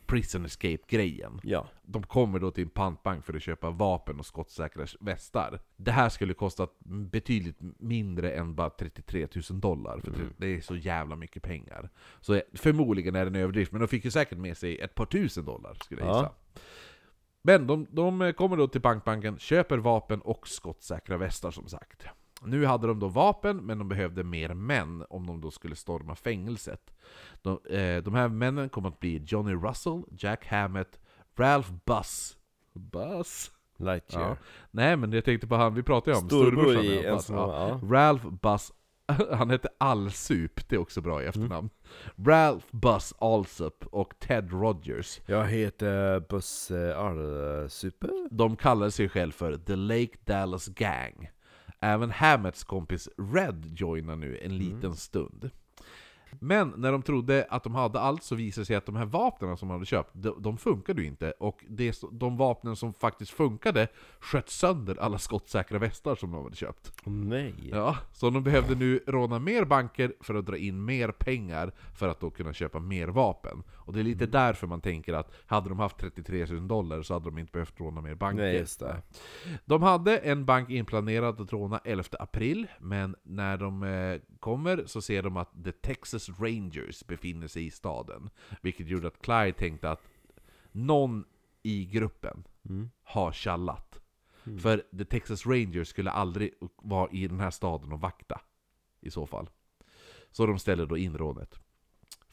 prison 0.08 0.46
escape-grejen. 0.46 1.40
Ja. 1.44 1.68
De 1.82 2.04
kommer 2.04 2.40
då 2.40 2.52
till 2.52 2.64
en 2.64 2.70
pantbank 2.70 3.26
för 3.26 3.34
att 3.34 3.42
köpa 3.42 3.70
vapen 3.70 4.20
och 4.20 4.26
skottsäkra 4.26 4.86
västar. 5.00 5.60
Det 5.78 5.92
här 5.92 6.10
skulle 6.10 6.34
kosta 6.34 6.68
betydligt 6.86 7.58
mindre 7.80 8.32
än 8.32 8.56
bara 8.56 8.70
33 8.70 9.28
000 9.50 9.60
dollar, 9.60 10.00
för 10.00 10.14
Mm. 10.14 10.34
det 10.38 10.48
är 10.56 10.62
så 10.62 10.76
jävla 10.76 11.16
mycket 11.16 11.44
pengar. 11.44 11.90
Så 12.22 12.34
eh, 12.34 12.42
förmodligen 12.54 13.16
är 13.16 13.26
det 13.26 13.30
en 13.30 13.36
överdrift, 13.36 13.72
men 13.72 13.82
de 13.82 13.88
fick 13.88 14.06
ju 14.06 14.12
säkert 14.12 14.38
med 14.38 14.58
sig 14.58 14.80
ett 14.80 14.96
par 14.96 15.06
tusen 15.06 15.46
dollar, 15.46 15.74
skulle 15.84 16.02
jag 16.02 16.10
Ja. 16.10 16.18
gissa. 16.20 16.32
Men 17.42 17.68
de, 17.68 17.88
de 17.90 18.34
kommer 18.34 18.58
då 18.58 18.68
till 18.68 18.82
bankbanken, 18.82 19.38
köper 19.38 19.78
vapen 19.78 20.22
och 20.22 20.48
skottsäkra 20.48 21.18
västar 21.18 21.52
som 21.52 21.68
sagt. 21.68 22.06
Nu 22.42 22.66
hade 22.66 22.88
de 22.88 23.00
då 23.00 23.08
vapen, 23.08 23.58
men 23.58 23.78
de 23.78 23.90
behövde 23.90 24.24
mer 24.24 24.54
män 24.54 25.06
om 25.10 25.28
de 25.28 25.42
då 25.42 25.52
skulle 25.52 25.76
storma 25.76 26.16
fängelset. 26.16 26.94
De, 27.42 27.60
eh, 27.70 28.04
de 28.04 28.14
här 28.14 28.28
männen 28.28 28.70
kommer 28.70 28.90
att 28.90 29.00
bli 29.00 29.24
Johnny 29.28 29.54
Russell, 29.54 30.04
Jack 30.18 30.48
Hammett, 30.48 31.00
Ralph 31.38 31.72
Buss. 31.86 32.38
Buss? 32.74 33.52
Lightyear. 33.78 34.30
Ja. 34.30 34.38
Nej 34.72 34.98
men 34.98 35.12
jag 35.12 35.26
tänkte 35.26 35.48
på 35.48 35.56
han 35.56 35.74
vi 35.74 35.84
pratade 35.84 36.18
om, 36.18 36.26
storebrorsan, 36.26 36.86
ja, 36.86 37.22
ja. 37.30 37.80
Ralph 37.84 38.30
Buss, 38.30 38.72
han 39.32 39.50
heter 39.50 39.72
Allsup, 39.78 40.70
det 40.70 40.76
är 40.76 40.80
också 40.80 41.02
bra 41.02 41.24
i 41.24 41.26
efternamn. 41.26 41.70
Ralph 42.26 42.66
Buss 42.72 43.14
Allsup 43.20 43.86
och 43.92 44.14
Ted 44.20 44.52
Rogers. 44.52 45.22
Jag 45.26 45.46
heter 45.46 46.20
Busse 46.20 46.96
Arlsuper. 46.98 48.28
De 48.32 48.56
kallar 48.56 48.90
sig 48.90 49.10
själv 49.10 49.32
för 49.32 49.58
The 49.58 49.76
Lake 49.76 50.18
Dallas 50.26 50.68
Gang. 50.68 51.30
Även 51.80 52.12
Hammets 52.12 52.64
kompis 52.64 53.10
Red 53.18 53.66
joinar 53.76 54.16
nu 54.16 54.38
en 54.42 54.58
liten 54.58 54.96
stund. 54.96 55.50
Men 56.40 56.74
när 56.78 56.92
de 56.92 57.02
trodde 57.02 57.48
att 57.50 57.64
de 57.64 57.76
hade 57.76 58.00
allt 58.00 58.24
så 58.24 58.36
visade 58.36 58.62
det 58.62 58.66
sig 58.66 58.76
att 58.76 58.86
de 58.86 58.96
här 58.96 59.06
vapnen 59.06 59.58
som 59.58 59.68
de 59.68 59.74
hade 59.74 59.86
köpt, 59.86 60.10
de, 60.14 60.42
de 60.42 60.58
funkade 60.58 61.02
ju 61.02 61.08
inte. 61.08 61.32
Och 61.32 61.66
det, 61.70 62.02
de 62.12 62.38
vapnen 62.38 62.76
som 62.76 62.94
faktiskt 62.94 63.32
funkade 63.32 63.88
sköt 64.20 64.50
sönder 64.50 65.00
alla 65.00 65.18
skottsäkra 65.18 65.80
västar 65.80 66.16
som 66.16 66.32
de 66.32 66.44
hade 66.44 66.56
köpt. 66.56 66.92
Åh 67.06 67.14
nej. 67.14 67.54
Ja, 67.72 67.98
så 68.14 68.30
de 68.30 68.44
behövde 68.44 68.76
nu 68.76 69.00
råna 69.08 69.40
mer 69.40 69.66
banker 69.66 70.14
för 70.22 70.36
att 70.36 70.46
dra 70.46 70.58
in 70.58 70.86
mer 70.86 71.12
pengar 71.12 71.72
för 71.96 72.10
att 72.10 72.20
då 72.20 72.30
kunna 72.30 72.54
köpa 72.54 72.80
mer 72.80 73.08
vapen. 73.08 73.64
Och 73.88 73.94
det 73.94 74.00
är 74.00 74.04
lite 74.04 74.26
därför 74.26 74.68
man 74.68 74.82
tänker 74.82 75.14
att 75.14 75.32
hade 75.46 75.70
de 75.70 75.80
haft 75.80 75.98
33 75.98 76.46
000 76.46 76.68
dollar 76.68 77.02
så 77.02 77.14
hade 77.14 77.26
de 77.26 77.38
inte 77.38 77.52
behövt 77.52 77.80
råna 77.80 78.02
mer 78.02 78.16
banker. 78.16 78.44
Nej, 78.44 78.56
just 78.56 78.80
det. 78.80 79.02
De 79.66 79.84
hade 79.84 80.18
en 80.18 80.46
bank 80.46 80.70
inplanerad 80.70 81.42
att 81.42 81.54
råna 81.54 81.82
11 81.84 82.04
april, 82.20 82.68
men 82.80 83.16
när 83.24 83.58
de 83.58 83.84
eh, 83.84 84.22
kommer 84.40 84.84
så 84.86 85.02
ser 85.02 85.24
de 85.24 85.38
att 85.38 85.64
The 85.64 85.72
Texas 85.72 86.30
Rangers 86.40 87.08
befinner 87.08 87.48
sig 87.48 87.66
i 87.66 87.72
staden. 87.72 88.30
Vilket 88.62 88.88
gjorde 88.88 89.08
att 89.08 89.22
Clyde 89.22 89.54
tänkte 89.54 89.90
att 89.92 90.02
någon 90.72 91.26
i 91.64 91.86
gruppen 91.86 92.44
Mm. 92.70 92.90
har 93.04 93.32
tjallat. 93.32 94.00
För 94.62 94.84
The 94.98 95.06
Texas 95.06 95.46
Rangers 95.46 95.88
skulle 95.88 96.12
aldrig 96.12 96.54
vara 96.76 97.12
i 97.12 97.28
den 97.28 97.40
här 97.40 97.52
staden 97.52 97.92
och 97.92 98.02
vakta. 98.02 98.42
I 99.02 99.10
så 99.12 99.28
fall. 99.28 99.50
Så 100.32 100.46
de 100.46 100.60
ställer 100.60 100.86
då 100.86 100.98
in 100.98 101.18
rånet. 101.18 101.60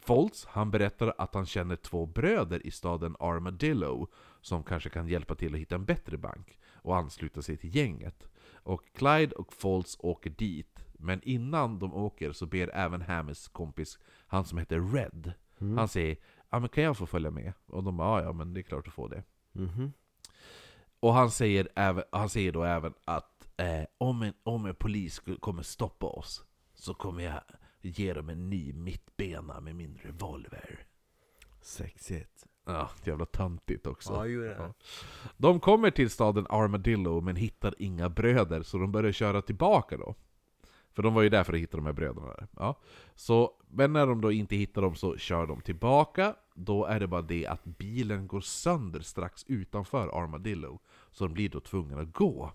Foltz, 0.07 0.45
han 0.45 0.71
berättar 0.71 1.15
att 1.19 1.35
han 1.35 1.47
känner 1.47 1.77
två 1.77 2.07
bröder 2.07 2.67
i 2.67 2.71
staden 2.71 3.17
Armadillo 3.21 4.09
som 4.41 4.63
kanske 4.63 4.91
kan 4.91 5.09
hjälpa 5.09 5.35
till 5.35 5.55
att 5.55 5.61
hitta 5.61 5.75
en 5.75 5.85
bättre 5.85 6.17
bank 6.17 6.59
och 6.73 6.97
ansluta 6.97 7.43
sig 7.43 7.57
till 7.57 7.77
gänget. 7.77 8.29
Och 8.53 8.83
Clyde 8.95 9.35
och 9.37 9.53
Foltz 9.53 9.97
åker 10.01 10.31
dit, 10.31 10.85
men 10.93 11.21
innan 11.23 11.79
de 11.79 11.95
åker 11.95 12.33
så 12.33 12.47
ber 12.47 12.71
även 12.75 13.03
Hammers 13.03 13.49
kompis, 13.49 13.99
han 14.27 14.45
som 14.45 14.59
heter 14.59 14.81
Red, 14.81 15.33
han 15.59 15.89
säger 15.89 16.17
ja 16.51 16.59
men 16.59 16.69
kan 16.69 16.85
jag 16.85 16.97
få 16.97 17.07
följa 17.07 17.31
med? 17.31 17.53
Och 17.67 17.85
de 17.85 17.97
bara 17.97 18.21
ja, 18.21 18.27
ja 18.27 18.33
men 18.33 18.55
det 18.55 18.61
är 18.61 18.63
klart 18.63 18.85
du 18.85 18.91
får 18.91 19.09
det. 19.09 19.23
Mhm. 19.53 19.93
Och 21.01 21.15
han 21.15 21.31
säger, 21.31 21.69
även, 21.75 22.05
han 22.13 22.29
säger 22.29 22.53
då 22.53 22.65
även 22.65 22.95
att 23.05 23.49
eh, 23.57 23.85
om, 23.99 24.23
en, 24.23 24.35
om 24.43 24.67
en 24.67 24.75
polis 24.75 25.23
kommer 25.41 25.63
stoppa 25.63 26.07
oss 26.07 26.45
så 26.75 26.95
kommer 26.95 27.23
jag 27.23 27.41
ge 27.89 28.13
dem 28.13 28.29
en 28.29 28.51
ny 28.51 28.73
mittbena 28.73 29.61
med 29.61 29.77
min 29.77 29.99
revolver. 30.03 30.87
Sexigt. 31.61 32.47
Ja, 32.67 32.91
jävla 33.05 33.27
töntigt 33.27 33.87
också. 33.87 34.13
Ja, 34.13 34.27
jo, 34.27 34.41
det. 34.41 34.57
Ja. 34.59 34.75
De 35.37 35.61
kommer 35.61 35.91
till 35.91 36.11
staden 36.11 36.47
Armadillo 36.51 37.21
men 37.21 37.37
hittar 37.37 37.75
inga 37.79 38.09
bröder 38.09 38.63
så 38.63 38.79
de 38.79 38.93
börjar 38.93 39.13
köra 39.13 39.43
tillbaka 39.43 39.97
då. 39.97 40.15
För 40.93 41.03
de 41.03 41.15
var 41.15 41.23
ju 41.23 41.29
där 41.29 41.45
för 41.45 41.53
att 41.53 41.59
hitta 41.59 41.77
de 41.77 41.87
här 41.87 41.93
bröderna. 41.93 42.27
Där. 42.27 42.49
Ja. 42.57 42.81
Så, 43.15 43.53
men 43.69 43.93
när 43.93 44.07
de 44.07 44.21
då 44.21 44.33
inte 44.33 44.57
hittar 44.57 44.83
dem 44.83 44.95
så 44.95 45.17
kör 45.17 45.47
de 45.47 45.61
tillbaka. 45.61 46.35
Då 46.55 46.85
är 46.85 47.01
det 47.01 47.07
bara 47.07 47.23
det 47.23 47.47
att 47.47 47.65
bilen 47.65 48.27
går 48.27 48.41
sönder 48.41 49.01
strax 49.01 49.45
utanför 49.49 50.23
Armadillo. 50.23 50.81
Så 51.13 51.25
de 51.25 51.35
blir 51.35 51.49
då 51.49 51.61
tvungna 51.61 52.01
att 52.01 52.13
gå. 52.13 52.53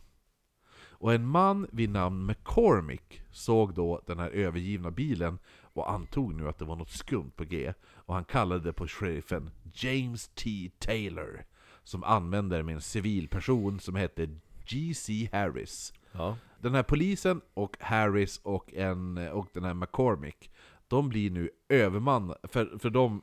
Och 1.00 1.14
en 1.14 1.28
man 1.28 1.68
vid 1.72 1.90
namn 1.90 2.26
McCormick 2.26 3.22
såg 3.32 3.74
då 3.74 4.02
den 4.06 4.20
här 4.20 4.30
övergivna 4.30 4.92
bilen 4.92 5.40
och 5.62 5.92
antog 5.92 6.34
nu 6.36 6.50
att 6.50 6.58
det 6.58 6.66
var 6.66 6.76
något 6.76 6.90
skumt 6.90 7.32
på 7.36 7.44
G. 7.44 7.74
Och 7.94 8.14
han 8.14 8.26
kallade 8.26 8.74
på 8.74 8.88
sheriffen 8.88 9.50
James 9.74 10.28
T. 10.28 10.72
Taylor. 10.80 11.46
Som 11.84 12.04
använde 12.04 12.64
med 12.64 12.76
en 12.76 12.82
civil 12.82 13.28
person 13.28 13.80
som 13.80 13.96
hette 13.96 14.30
G.C. 14.66 15.30
Harris. 15.32 15.94
Ja. 16.12 16.38
Den 16.60 16.76
här 16.76 16.84
polisen 16.84 17.42
och 17.54 17.78
Harris 17.80 18.38
och, 18.44 18.74
en, 18.74 19.18
och 19.18 19.48
den 19.54 19.64
här 19.64 19.74
McCormick, 19.74 20.52
de 20.88 21.10
blir 21.10 21.32
nu 21.32 21.50
överman 21.70 22.34
för, 22.44 22.78
för 22.80 22.90
de, 22.90 23.22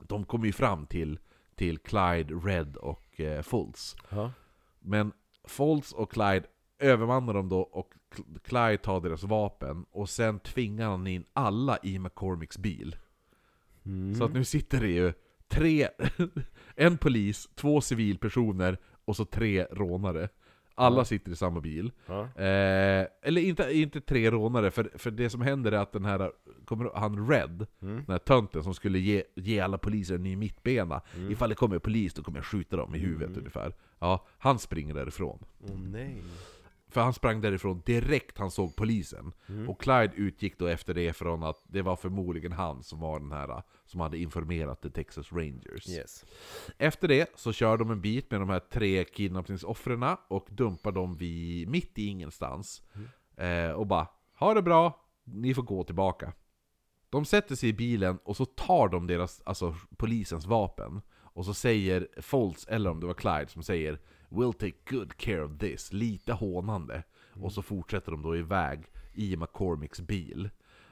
de 0.00 0.24
kommer 0.24 0.46
ju 0.46 0.52
fram 0.52 0.86
till, 0.86 1.18
till 1.54 1.78
Clyde, 1.78 2.34
Red 2.34 2.76
och 2.76 3.20
eh, 3.20 3.42
Fultz. 3.42 3.96
Ja. 4.08 4.32
Men 4.80 5.12
Fultz 5.44 5.92
och 5.92 6.12
Clyde 6.12 6.46
övermannar 6.78 7.34
dem 7.34 7.48
då 7.48 7.60
och 7.60 7.92
Cl- 8.14 8.38
Clyde 8.44 8.76
tar 8.78 9.00
deras 9.00 9.22
vapen 9.22 9.84
och 9.90 10.08
sen 10.08 10.38
tvingar 10.38 10.88
han 10.90 11.06
in 11.06 11.24
alla 11.32 11.78
i 11.82 11.98
McCormicks 11.98 12.58
bil. 12.58 12.96
Mm. 13.86 14.14
Så 14.14 14.24
att 14.24 14.32
nu 14.32 14.44
sitter 14.44 14.80
det 14.80 14.88
ju 14.90 15.12
tre, 15.48 15.88
en 16.74 16.98
polis, 16.98 17.48
två 17.54 17.80
civilpersoner 17.80 18.78
och 19.04 19.16
så 19.16 19.24
tre 19.24 19.64
rånare. 19.70 20.28
Alla 20.78 21.04
sitter 21.04 21.32
i 21.32 21.36
samma 21.36 21.60
bil. 21.60 21.92
Ja. 22.06 22.20
Eh, 22.22 23.06
eller 23.22 23.38
inte, 23.40 23.76
inte 23.78 24.00
tre 24.00 24.30
rånare, 24.30 24.70
för, 24.70 24.90
för 24.94 25.10
det 25.10 25.30
som 25.30 25.40
händer 25.40 25.72
är 25.72 25.76
att 25.78 25.92
den 25.92 26.04
här, 26.04 26.32
kommer, 26.64 26.90
han 26.94 27.28
Red, 27.28 27.66
Mm. 27.82 27.96
den 27.96 28.04
här 28.12 28.18
tönten 28.18 28.62
som 28.62 28.74
skulle 28.74 28.98
ge, 28.98 29.22
ge 29.34 29.60
alla 29.60 29.78
poliser 29.78 30.14
en 30.14 30.22
ny 30.22 30.36
mittbena, 30.36 31.02
Mm. 31.16 31.30
ifall 31.32 31.48
det 31.48 31.54
kommer 31.54 31.78
polis 31.78 32.14
då 32.14 32.22
kommer 32.22 32.38
jag 32.38 32.44
skjuta 32.46 32.76
dem 32.76 32.94
i 32.94 32.98
huvudet 32.98 33.26
Mm. 33.28 33.38
ungefär. 33.38 33.74
Ja, 33.98 34.26
han 34.38 34.58
springer 34.58 34.94
därifrån. 34.94 35.38
Åh 35.60 35.76
nej. 35.78 36.22
För 36.88 37.00
han 37.00 37.12
sprang 37.12 37.40
därifrån 37.40 37.82
direkt 37.86 38.38
han 38.38 38.50
såg 38.50 38.76
polisen. 38.76 39.32
Mm. 39.48 39.68
Och 39.68 39.80
Clyde 39.80 40.12
utgick 40.16 40.58
då 40.58 40.66
efter 40.66 40.94
det 40.94 41.12
från 41.12 41.42
att 41.42 41.64
det 41.66 41.82
var 41.82 41.96
förmodligen 41.96 42.52
han 42.52 42.82
som 42.82 43.00
var 43.00 43.20
den 43.20 43.32
här 43.32 43.62
som 43.84 44.00
hade 44.00 44.18
informerat 44.18 44.82
The 44.82 44.90
Texas 44.90 45.32
Rangers. 45.32 45.88
Yes. 45.88 46.24
Efter 46.78 47.08
det 47.08 47.32
så 47.34 47.52
kör 47.52 47.76
de 47.76 47.90
en 47.90 48.00
bit 48.00 48.30
med 48.30 48.40
de 48.40 48.48
här 48.48 48.60
tre 48.60 49.04
kidnappningsoffren 49.04 50.16
och 50.28 50.46
dumpar 50.50 50.92
dem 50.92 51.16
vid, 51.16 51.68
mitt 51.68 51.98
i 51.98 52.06
ingenstans. 52.06 52.82
Eh, 53.36 53.70
och 53.70 53.86
bara 53.86 54.08
Ha 54.38 54.54
det 54.54 54.62
bra, 54.62 55.04
ni 55.24 55.54
får 55.54 55.62
gå 55.62 55.84
tillbaka. 55.84 56.32
De 57.10 57.24
sätter 57.24 57.54
sig 57.54 57.68
i 57.68 57.72
bilen 57.72 58.18
och 58.24 58.36
så 58.36 58.44
tar 58.44 58.88
de 58.88 59.06
deras, 59.06 59.42
alltså 59.44 59.74
polisens 59.96 60.46
vapen. 60.46 61.00
Och 61.36 61.44
så 61.44 61.54
säger 61.54 62.08
Foltz, 62.20 62.66
eller 62.68 62.90
om 62.90 63.00
det 63.00 63.06
var 63.06 63.14
Clyde, 63.14 63.48
som 63.48 63.62
säger 63.62 63.98
We'll 64.28 64.52
take 64.52 64.96
good 64.96 65.16
care 65.16 65.42
of 65.42 65.58
this, 65.58 65.92
lite 65.92 66.32
hånande. 66.32 67.02
Och 67.40 67.52
så 67.52 67.62
fortsätter 67.62 68.12
de 68.12 68.22
då 68.22 68.36
iväg 68.36 68.84
i 69.14 69.36
McCormicks 69.36 70.00
bil. 70.00 70.50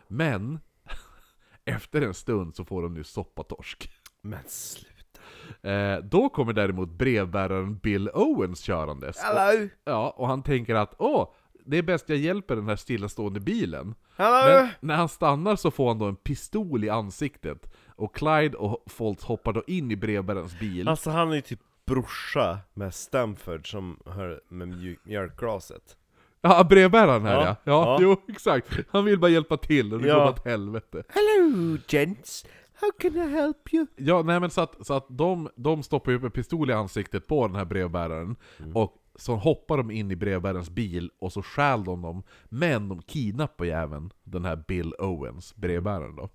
Men, 0.09 0.61
efter 1.65 2.03
en 2.03 2.15
stund 2.15 2.55
så 2.57 2.65
får 2.65 2.83
de 2.83 2.95
nu 2.95 3.05
soppatorsk. 3.05 3.91
Men 4.21 4.45
sluta. 4.47 5.71
Eh, 5.71 5.99
då 5.99 6.29
kommer 6.29 6.53
däremot 6.53 6.91
brevbäraren 6.91 7.79
Bill 7.79 8.11
Owens 8.15 8.61
körandes. 8.61 9.17
Och, 9.17 9.23
Hello! 9.23 9.69
ja, 9.85 10.15
och 10.17 10.29
han 10.29 10.43
tänker 10.43 10.75
att 10.75 10.95
åh, 10.99 11.29
det 11.65 11.79
är 11.79 11.83
bäst 11.83 12.09
jag 12.09 12.19
hjälper 12.19 12.57
den 12.57 12.69
här 12.69 12.77
stillastående 12.77 13.41
bilen. 13.41 13.95
Hello! 14.17 14.55
Men 14.57 14.69
när 14.81 14.95
han 14.97 15.09
stannar 15.09 15.57
så 15.57 15.71
får 15.71 15.89
han 15.89 15.99
då 15.99 16.05
en 16.05 16.17
pistol 16.17 16.85
i 16.85 16.89
ansiktet. 16.89 17.73
Och 17.97 18.15
Clyde 18.15 18.57
och 18.57 18.83
Foltz 18.87 19.25
hoppar 19.25 19.53
då 19.53 19.63
in 19.67 19.91
i 19.91 19.97
brevbärarens 19.97 20.59
bil. 20.59 20.89
Alltså 20.89 21.11
han 21.11 21.31
är 21.31 21.35
ju 21.35 21.41
typ 21.41 21.61
brorsa 21.87 22.59
med 22.75 22.95
Stanford 22.95 23.71
som 23.71 23.99
hör 24.07 24.41
med 24.49 24.99
mjölkglaset. 25.05 25.97
Ja, 26.41 26.65
brevbäraren 26.65 27.23
här 27.25 27.35
ja. 27.35 27.41
Ja, 27.45 27.57
ja. 27.65 27.85
ja. 27.85 27.99
jo 28.01 28.17
exakt. 28.29 28.79
Han 28.91 29.05
vill 29.05 29.19
bara 29.19 29.31
hjälpa 29.31 29.57
till 29.57 29.95
och 29.95 30.01
det 30.01 30.09
Ja. 30.09 30.15
går 30.25 30.31
åt 30.31 30.45
helvete. 30.45 31.03
Hello 31.09 31.77
gents! 31.89 32.47
How 32.81 32.91
can 32.99 33.17
I 33.17 33.29
help 33.29 33.75
you? 33.75 33.87
Ja, 33.97 34.23
nej 34.23 34.41
men 34.41 34.51
så 34.51 34.61
att, 34.61 34.87
så 34.87 34.95
att 34.95 35.07
de, 35.09 35.49
de 35.57 35.83
stoppar 35.83 36.13
ju 36.13 36.19
upp 36.19 36.25
en 36.25 36.31
pistol 36.31 36.71
i 36.71 36.73
ansiktet 36.73 37.27
på 37.27 37.47
den 37.47 37.57
här 37.57 37.65
brevbäraren. 37.65 38.37
Och 38.75 38.97
så 39.15 39.35
hoppar 39.37 39.77
de 39.77 39.91
in 39.91 40.11
i 40.11 40.17
brevbärarens 40.17 40.71
bil 40.71 41.11
och 41.19 41.33
så 41.33 41.43
stjäl 41.43 41.85
de 41.85 42.03
dem. 42.03 42.23
Men 42.45 42.89
de 42.89 43.03
kidnappar 43.03 43.65
ju 43.65 43.71
även 43.71 44.13
den 44.25 44.45
här 44.45 44.65
Bill 44.69 44.95
Owens, 44.99 45.55
brevbäraren 45.57 46.17
då. 46.17 46.29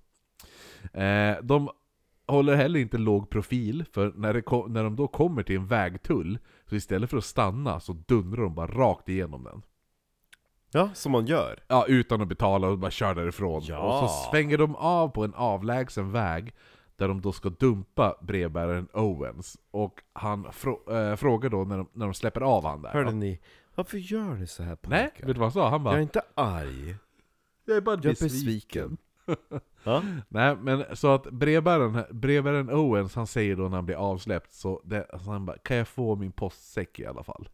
Eh, 1.00 1.36
de 1.42 1.70
håller 2.30 2.54
heller 2.56 2.80
inte 2.80 2.98
låg 2.98 3.30
profil, 3.30 3.84
för 3.92 4.12
när, 4.16 4.34
det 4.34 4.42
ko- 4.42 4.66
när 4.68 4.84
de 4.84 4.96
då 4.96 5.08
kommer 5.08 5.42
till 5.42 5.56
en 5.56 5.66
vägtull, 5.66 6.38
så 6.66 6.74
istället 6.76 7.10
för 7.10 7.16
att 7.18 7.24
stanna 7.24 7.80
så 7.80 7.92
dundrar 7.92 8.42
de 8.42 8.54
bara 8.54 8.66
rakt 8.66 9.08
igenom 9.08 9.44
den. 9.44 9.62
Ja, 10.72 10.90
som 10.94 11.12
man 11.12 11.26
gör. 11.26 11.62
Ja, 11.68 11.84
utan 11.88 12.20
att 12.20 12.28
betala 12.28 12.68
och 12.68 12.78
bara 12.78 12.90
kör 12.90 13.14
därifrån. 13.14 13.62
Ja. 13.64 14.02
Och 14.02 14.10
så 14.10 14.30
svänger 14.30 14.58
de 14.58 14.76
av 14.76 15.08
på 15.08 15.24
en 15.24 15.34
avlägsen 15.34 16.12
väg 16.12 16.54
där 16.96 17.08
de 17.08 17.20
då 17.20 17.32
ska 17.32 17.48
dumpa 17.48 18.16
brevbäraren 18.22 18.88
Owens. 18.92 19.56
Och 19.70 20.02
han 20.12 20.46
frå- 20.46 21.10
äh, 21.10 21.16
frågar 21.16 21.50
då 21.50 21.64
när 21.64 21.76
de, 21.76 21.88
när 21.92 22.06
de 22.06 22.14
släpper 22.14 22.40
av 22.40 22.64
han 22.64 22.82
där. 22.82 22.90
Hörde 22.90 23.12
ni? 23.12 23.40
Varför 23.74 23.98
gör 23.98 24.34
ni 24.34 24.46
så 24.46 24.62
här 24.62 24.78
Nej, 24.82 25.10
pojkar? 25.10 25.26
vet 25.26 25.34
du 25.36 25.40
vad 25.40 25.46
han 25.46 25.52
sa? 25.52 25.68
Han 25.70 25.84
bara 25.84 25.94
Jag 25.94 25.98
är 25.98 26.02
inte 26.02 26.22
arg. 26.34 26.96
Jag 27.64 27.76
är 27.76 27.80
bara 27.80 27.94
Jag 27.94 28.02
besviken. 28.02 28.96
Ja? 29.84 30.02
Nej, 30.28 30.56
men 30.56 30.84
så 30.96 31.14
att 31.14 31.30
brevbäraren, 31.30 32.04
brevbäraren 32.10 32.70
Owens, 32.70 33.14
han 33.14 33.26
säger 33.26 33.56
då 33.56 33.62
när 33.62 33.76
han 33.76 33.86
blir 33.86 33.96
avsläppt, 33.96 34.52
så 34.52 34.80
det, 34.84 35.06
alltså 35.12 35.30
han 35.30 35.46
bara 35.46 35.58
'Kan 35.58 35.76
jag 35.76 35.88
få 35.88 36.16
min 36.16 36.32
postsäck 36.32 36.98
i 37.00 37.06
alla 37.06 37.22
fall?' 37.24 37.48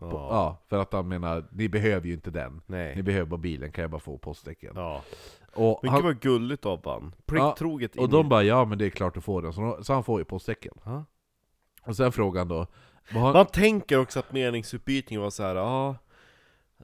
Ja. 0.00 0.10
Ja, 0.10 0.62
för 0.68 0.78
att 0.78 0.92
han 0.92 1.08
menar, 1.08 1.44
ni 1.52 1.68
behöver 1.68 2.06
ju 2.06 2.12
inte 2.14 2.30
den. 2.30 2.52
Ni 2.66 2.76
Nej. 2.76 3.02
behöver 3.02 3.26
bara 3.26 3.38
bilen, 3.40 3.72
kan 3.72 3.82
jag 3.82 3.90
bara 3.90 4.00
få 4.00 4.18
postsäcken? 4.18 4.72
Ja. 4.76 5.02
Och, 5.54 5.80
Mycket 5.82 5.92
han, 5.94 6.02
var 6.02 6.12
gulligt 6.12 6.66
av 6.66 6.80
han. 6.84 7.14
Plikttroget 7.26 7.96
in 7.96 8.02
och 8.02 8.08
i- 8.08 8.12
de 8.12 8.28
bara 8.28 8.42
'Ja 8.42 8.64
men 8.64 8.78
det 8.78 8.86
är 8.86 8.90
klart 8.90 9.14
du 9.14 9.20
får 9.20 9.42
den' 9.42 9.52
så, 9.52 9.60
de- 9.60 9.84
så 9.84 9.92
han 9.92 10.04
får 10.04 10.18
ju 10.20 10.24
postsäcken. 10.24 10.72
Ja. 10.84 11.04
Och 11.86 11.96
sen 11.96 12.12
frågar 12.12 12.40
han 12.40 12.48
då 12.48 12.66
vad 13.12 13.22
har, 13.22 13.32
Man 13.32 13.46
tänker 13.46 13.98
också 13.98 14.18
att 14.18 14.32
meningsutbytningen 14.32 15.22
var 15.22 15.30
så 15.30 15.42
här. 15.42 15.54
ja 15.54 15.96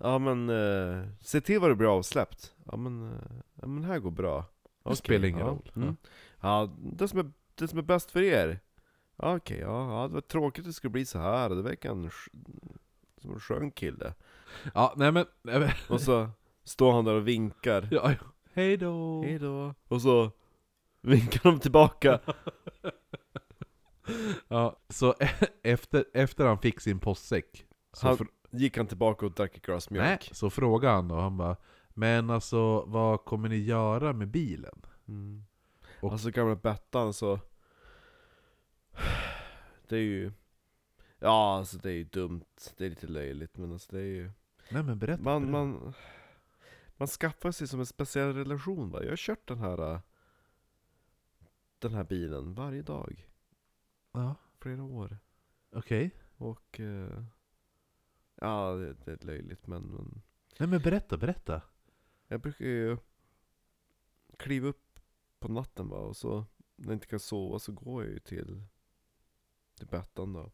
Ja 0.00 0.18
men, 0.18 0.48
eh, 0.50 1.04
se 1.20 1.40
till 1.40 1.60
vad 1.60 1.70
du 1.70 1.74
blir 1.74 1.96
avsläppt. 1.98 2.54
Ja 2.64 2.76
men, 2.76 3.12
eh, 3.12 3.36
ja, 3.54 3.66
men 3.66 3.84
här 3.84 3.98
går 3.98 4.10
bra. 4.10 4.44
Okej, 4.82 4.96
spelar 4.96 5.28
ingen 5.28 5.40
ja. 5.40 5.46
roll. 5.46 5.72
mm. 5.76 5.96
Ja, 6.40 6.70
det 6.78 7.08
som 7.08 7.18
är, 7.18 7.30
det 7.54 7.68
som 7.68 7.78
är 7.78 7.82
bäst 7.82 8.10
för 8.10 8.22
er. 8.22 8.60
Ja, 9.16 9.36
Okej, 9.36 9.58
ja, 9.58 9.90
ja, 10.02 10.08
det 10.08 10.14
var 10.14 10.20
tråkigt 10.20 10.60
att 10.62 10.66
det 10.66 10.72
skulle 10.72 10.90
bli 10.90 11.04
så 11.06 11.18
här 11.18 11.48
Det 11.48 11.62
verkar 11.62 11.90
en, 11.90 12.08
sk- 12.10 12.76
som 13.20 13.32
en 13.32 13.40
skön 13.40 13.70
kille. 13.70 14.14
Ja, 14.74 14.94
nej 14.96 15.12
men... 15.12 15.26
Nej, 15.42 15.60
men 15.60 15.70
Och 15.88 16.00
så 16.00 16.28
står 16.64 16.92
han 16.92 17.04
där 17.04 17.14
och 17.14 17.28
vinkar. 17.28 17.88
Ja, 17.90 18.12
hej 18.52 18.76
då. 18.76 19.22
Hej 19.22 19.38
då. 19.38 19.74
Och 19.88 20.02
så 20.02 20.30
vinkar 21.00 21.40
de 21.50 21.60
tillbaka. 21.60 22.20
Ja, 24.48 24.76
så 24.88 25.14
efter, 25.62 26.04
efter 26.14 26.46
han 26.46 26.58
fick 26.58 26.80
sin 26.80 26.98
postsäck 27.00 27.66
så, 27.92 28.06
Han- 28.06 28.16
fr- 28.16 28.28
Gick 28.56 28.76
han 28.76 28.86
tillbaka 28.86 29.26
och 29.26 29.32
drack 29.32 29.56
ett 29.56 29.62
glas 29.66 29.90
mjölk 29.90 30.06
nej, 30.08 30.18
så 30.32 30.50
frågade 30.50 30.94
han 30.94 31.08
då, 31.08 31.14
han 31.20 31.36
bara 31.36 31.56
Men 31.88 32.30
alltså, 32.30 32.84
vad 32.84 33.24
kommer 33.24 33.48
ni 33.48 33.56
göra 33.56 34.12
med 34.12 34.28
bilen? 34.28 34.82
Mm. 35.08 35.44
Och- 36.00 36.12
Alltså 36.12 36.30
gamla 36.30 36.56
Bettan 36.56 37.12
så 37.14 37.40
Det 39.88 39.96
är 39.96 40.00
ju 40.00 40.32
Ja 41.18 41.56
alltså 41.58 41.78
det 41.78 41.90
är 41.90 41.94
ju 41.94 42.04
dumt, 42.04 42.44
det 42.76 42.86
är 42.86 42.90
lite 42.90 43.06
löjligt 43.06 43.56
men 43.56 43.72
alltså 43.72 43.92
det 43.96 44.00
är 44.00 44.04
ju 44.04 44.30
Nej 44.70 44.82
men 44.82 44.98
berätta. 44.98 45.22
Man, 45.22 45.42
berätta. 45.42 45.52
man 45.64 45.92
Man 46.96 47.08
skaffar 47.08 47.50
sig 47.50 47.68
som 47.68 47.80
en 47.80 47.86
speciell 47.86 48.34
relation 48.34 48.90
va? 48.90 49.02
Jag 49.02 49.10
har 49.10 49.16
kört 49.16 49.48
den 49.48 49.58
här 49.58 49.92
äh, 49.94 50.00
Den 51.78 51.94
här 51.94 52.04
bilen 52.04 52.54
varje 52.54 52.82
dag 52.82 53.28
Ja, 54.12 54.34
Flera 54.60 54.82
år 54.82 55.18
okej. 55.72 56.10
Och 56.36 56.80
eh, 56.80 57.22
Ja 58.40 58.72
det, 58.72 58.94
det 59.04 59.12
är 59.12 59.26
löjligt 59.26 59.66
men, 59.66 59.82
men 59.82 60.22
Nej 60.58 60.68
men 60.68 60.80
berätta, 60.80 61.16
berätta. 61.16 61.62
Jag 62.28 62.40
brukar 62.40 62.64
ju 62.64 62.96
kliva 64.36 64.68
upp 64.68 65.00
på 65.38 65.48
natten 65.48 65.88
va, 65.88 65.98
och 65.98 66.16
så 66.16 66.46
när 66.76 66.86
jag 66.86 66.96
inte 66.96 67.06
kan 67.06 67.20
sova 67.20 67.58
så 67.58 67.72
går 67.72 68.04
jag 68.04 68.12
ju 68.12 68.18
till, 68.18 68.62
till 69.74 69.86
Bettan 69.86 70.32
då. 70.32 70.50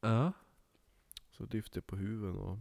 Ja. 0.00 0.32
Så 1.30 1.46
lyfter 1.46 1.76
jag 1.76 1.86
på 1.86 1.96
huven 1.96 2.36
och 2.36 2.58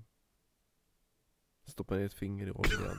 stoppar 1.65 1.97
ner 1.97 2.05
ett 2.05 2.13
finger 2.13 2.47
i 2.47 2.51
oljan. 2.51 2.97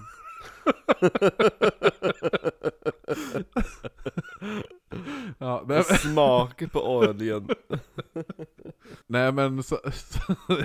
Ja 5.39 5.61
och 5.79 5.85
smakar 5.85 6.67
på 6.67 6.97
oljan. 6.97 7.49
nej 9.07 9.33
men 9.33 9.63
så, 9.63 9.79
så, 9.93 10.21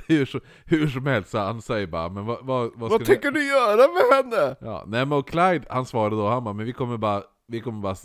hur, 0.07 0.25
så- 0.25 0.39
hur 0.65 0.87
som 0.87 1.05
helst 1.05 1.29
så 1.29 1.37
han 1.37 1.61
säger 1.61 1.87
bara, 1.87 2.09
men 2.09 2.25
vad, 2.25 2.45
vad, 2.45 2.71
vad 2.75 2.89
Vad 2.91 2.99
ni... 3.01 3.05
tänker 3.05 3.31
du 3.31 3.47
göra 3.47 3.75
med 3.93 4.03
henne? 4.17 4.55
Ja, 4.61 4.83
nej 4.87 5.05
men 5.05 5.17
och 5.17 5.27
Clyde, 5.27 5.65
han 5.69 5.85
svarade 5.85 6.15
då, 6.15 6.27
han 6.27 6.43
bara, 6.43 6.53
men 6.53 6.65
vi 6.65 6.73
kommer 6.73 6.97
bara, 6.97 7.23
vi 7.47 7.59
kommer 7.61 7.79
bara 7.81 7.95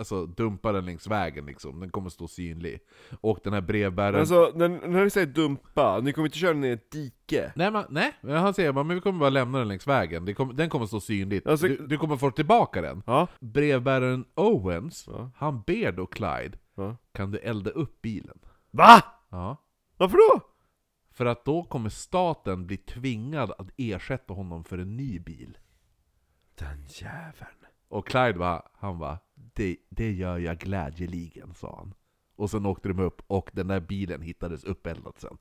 alltså, 0.00 0.26
dumpa 0.26 0.72
den 0.72 0.84
längs 0.84 1.06
vägen 1.06 1.46
liksom, 1.46 1.80
den 1.80 1.90
kommer 1.90 2.10
stå 2.10 2.28
synlig. 2.28 2.80
Och 3.20 3.38
den 3.44 3.52
här 3.52 3.60
brevbäraren... 3.60 4.20
Alltså 4.20 4.52
när, 4.54 4.68
när 4.68 5.04
ni 5.04 5.10
säger 5.10 5.26
dumpa, 5.26 6.00
ni 6.00 6.12
kommer 6.12 6.28
inte 6.28 6.38
köra 6.38 6.52
ner 6.52 6.68
i 6.68 6.72
ett 6.72 6.90
dike? 6.90 7.52
Nej, 7.56 7.70
men, 7.70 7.84
nej, 7.88 8.12
men 8.20 8.36
han 8.36 8.54
säger 8.54 8.72
bara, 8.72 8.84
men 8.84 8.94
vi 8.96 9.00
kommer 9.00 9.18
bara 9.18 9.30
lämna 9.30 9.58
den 9.58 9.68
längs 9.68 9.86
vägen, 9.86 10.34
kommer, 10.34 10.54
den 10.54 10.70
kommer 10.70 10.86
stå 10.86 11.00
synligt. 11.00 11.46
Alltså- 11.46 11.68
du, 11.68 11.86
du 11.86 11.98
kommer 11.98 12.16
få 12.16 12.30
tillbaka 12.30 12.82
den. 12.82 13.02
Ja. 13.06 13.26
Brevbäraren 13.40 14.24
Owens, 14.34 15.08
ja. 15.12 15.30
han 15.36 15.62
ber 15.66 15.92
då 15.92 16.06
Clyde, 16.06 16.58
ja. 16.74 16.96
kan 17.12 17.30
du 17.30 17.38
elda 17.38 17.70
upp 17.70 18.02
bilen? 18.02 18.38
Va? 18.70 19.02
Ja. 19.30 19.56
Varför 19.96 20.16
då? 20.16 20.40
För 21.12 21.26
att 21.26 21.44
då 21.44 21.62
kommer 21.62 21.88
staten 21.88 22.66
bli 22.66 22.76
tvingad 22.76 23.52
att 23.58 23.70
ersätta 23.76 24.34
honom 24.34 24.64
för 24.64 24.78
en 24.78 24.96
ny 24.96 25.18
bil. 25.18 25.58
Den 26.54 26.86
jäveln. 26.86 27.59
Och 27.90 28.06
Clyde 28.06 28.38
va, 28.38 28.70
han 28.78 28.98
bara 28.98 29.18
det, 29.34 29.76
det 29.88 30.12
gör 30.12 30.38
jag 30.38 30.58
glädjeligen, 30.58 31.54
sa 31.54 31.76
han. 31.76 31.94
Och 32.36 32.50
sen 32.50 32.66
åkte 32.66 32.88
de 32.88 32.98
upp 33.00 33.22
och 33.26 33.50
den 33.52 33.68
där 33.68 33.80
bilen 33.80 34.22
hittades 34.22 34.64
uppeldad 34.64 35.14
sen. 35.18 35.38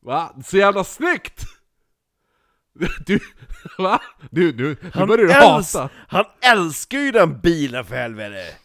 Va? 0.00 0.34
Så 0.44 0.56
jävla 0.56 0.84
snyggt! 0.84 1.44
Du, 3.06 3.20
va? 3.78 4.00
Du, 4.30 4.52
du, 4.52 4.76
Han, 4.94 5.08
börjar 5.08 5.26
du 5.26 5.32
hata! 5.32 5.90
han 6.08 6.24
älskar 6.40 6.98
ju 6.98 7.10
den 7.10 7.40
bilen 7.40 7.84
för 7.84 7.94
helvete! 7.94 8.56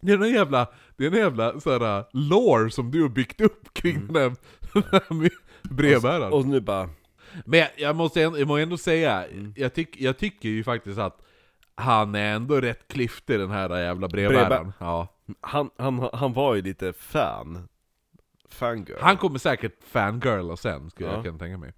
Det 0.00 0.12
är 0.12 0.22
en 0.22 0.32
jävla, 0.32 0.68
det 0.96 1.06
är 1.06 1.10
en 1.10 1.16
jävla 1.16 1.60
såhär 1.60 2.04
lore 2.12 2.70
som 2.70 2.90
du 2.90 3.02
har 3.02 3.08
byggt 3.08 3.40
upp 3.40 3.74
kring 3.74 4.14
här, 4.14 4.36
den 4.72 4.82
här 4.92 5.30
brevbäraren. 5.74 6.32
Och 6.32 6.46
nu 6.46 6.60
bara, 6.60 6.90
Men 7.44 7.66
jag, 7.76 7.96
måste 7.96 8.22
ändå, 8.22 8.38
jag 8.38 8.48
må 8.48 8.56
ändå 8.56 8.76
säga, 8.78 9.24
Mm. 9.26 9.52
jag, 9.56 9.74
tyck, 9.74 10.00
jag 10.00 10.18
tycker 10.18 10.48
ju 10.48 10.64
faktiskt 10.64 10.98
att 10.98 11.22
han 11.74 12.14
är 12.14 12.34
ändå 12.34 12.60
rätt 12.60 12.88
klyftig 12.88 13.38
den 13.40 13.50
här 13.50 13.80
jävla 13.80 14.08
brevbäraren. 14.08 14.66
Brevbär- 14.66 14.72
Ja. 14.78 15.08
han, 15.40 15.70
han, 15.76 16.08
han 16.12 16.32
var 16.32 16.54
ju 16.54 16.62
lite 16.62 16.92
fan. 16.92 17.68
Fangirl. 18.50 18.98
Han 19.00 19.16
kommer 19.16 19.38
säkert 19.38 19.84
fangirla 19.84 20.56
sen, 20.56 20.90
skulle 20.90 21.08
Ja. 21.08 21.14
jag 21.14 21.24
kunna 21.24 21.38
tänka 21.38 21.58
mig. 21.58 21.72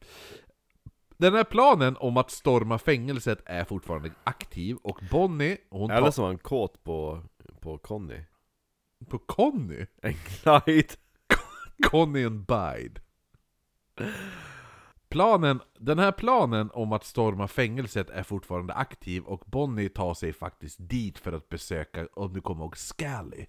Den 1.16 1.34
här 1.34 1.44
planen 1.44 1.96
om 1.96 2.16
att 2.16 2.30
storma 2.30 2.78
fängelset 2.78 3.42
är 3.46 3.64
fortfarande 3.64 4.10
aktiv, 4.24 4.76
och 4.82 5.00
Bonnie, 5.10 5.56
hon 5.70 5.90
Eller 5.90 6.10
så 6.10 6.22
var 6.22 6.28
han 6.28 6.38
kåt 6.38 6.84
på, 6.84 7.22
på 7.60 7.78
Conny. 7.78 8.20
På 9.08 9.18
Conny? 9.18 9.86
En 10.02 10.14
Clyde. 10.64 10.94
Conny 11.90 12.24
and 12.26 12.46
Bide. 12.46 13.00
Planen, 15.10 15.60
den 15.78 15.98
här 15.98 16.12
planen 16.12 16.70
om 16.74 16.92
att 16.92 17.04
storma 17.04 17.48
fängelset 17.48 18.10
är 18.10 18.22
fortfarande 18.22 18.74
aktiv 18.74 19.22
och 19.24 19.42
Bonnie 19.46 19.88
tar 19.88 20.14
sig 20.14 20.32
faktiskt 20.32 20.76
dit 20.80 21.18
för 21.18 21.32
att 21.32 21.48
besöka, 21.48 22.08
om 22.14 22.32
du 22.32 22.40
kommer 22.40 22.64
ihåg, 22.64 22.76
Scally. 22.76 23.46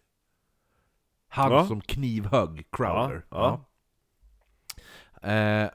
Han 1.27 1.51
Ja. 1.51 1.65
som 1.67 1.81
knivhögg 1.81 2.67
Crowder. 2.71 3.25
Ja, 3.29 3.65
Ja. 5.21 5.29
Eh, 5.31 5.69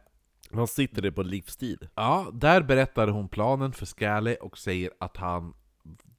Han 0.53 0.66
sitter 0.66 1.03
det 1.03 1.12
på 1.12 1.22
livstid. 1.22 1.89
ja, 1.95 2.26
där 2.32 2.62
berättar 2.62 3.09
hon 3.09 3.28
planen 3.28 3.72
för 3.72 3.87
Scally 3.87 4.34
och 4.41 4.59
säger 4.59 4.91
att 5.01 5.16
han 5.16 5.55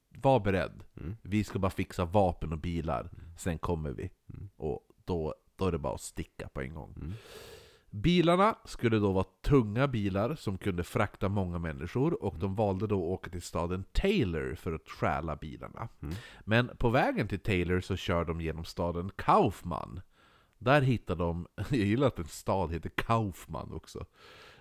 var 0.08 0.40
beredd. 0.40 0.84
Mm. 0.96 1.16
Vi 1.22 1.44
ska 1.44 1.58
bara 1.58 1.70
fixa 1.70 2.04
vapen 2.04 2.52
och 2.52 2.58
bilar, 2.58 3.10
sen 3.36 3.58
kommer 3.58 3.90
vi. 3.90 4.10
Och 4.56 4.80
då, 5.04 5.34
då 5.56 5.66
är 5.66 5.72
det 5.72 5.78
bara 5.78 5.94
att 5.94 6.00
sticka 6.00 6.48
på 6.48 6.60
en 6.60 6.74
gång. 6.74 7.14
Bilarna 7.90 8.58
skulle 8.64 8.98
då 8.98 9.12
vara 9.12 9.26
tunga 9.42 9.88
bilar 9.88 10.34
som 10.34 10.58
kunde 10.58 10.84
frakta 10.84 11.28
många 11.28 11.58
människor 11.58 12.22
och 12.22 12.38
de 12.38 12.54
valde 12.54 12.86
då 12.86 12.96
att 12.96 13.18
åka 13.18 13.30
till 13.30 13.42
staden 13.42 13.84
Taylor 13.92 14.54
för 14.54 14.72
att 14.72 14.88
stjäla 14.88 15.36
bilarna. 15.36 15.88
Mm. 16.02 16.14
Men 16.44 16.70
på 16.78 16.90
vägen 16.90 17.28
till 17.28 17.40
Taylor 17.40 17.80
så 17.80 17.96
kör 17.96 18.24
de 18.24 18.40
genom 18.40 18.64
staden 18.64 19.10
Kaufman. 19.16 20.00
Där 20.58 20.80
hittar 20.80 21.16
de, 21.16 21.46
jag 21.56 21.72
gillar 21.72 22.06
att 22.06 22.18
en 22.18 22.24
stad 22.24 22.72
heter 22.72 22.88
Kaufman 22.88 23.72
också. 23.72 24.06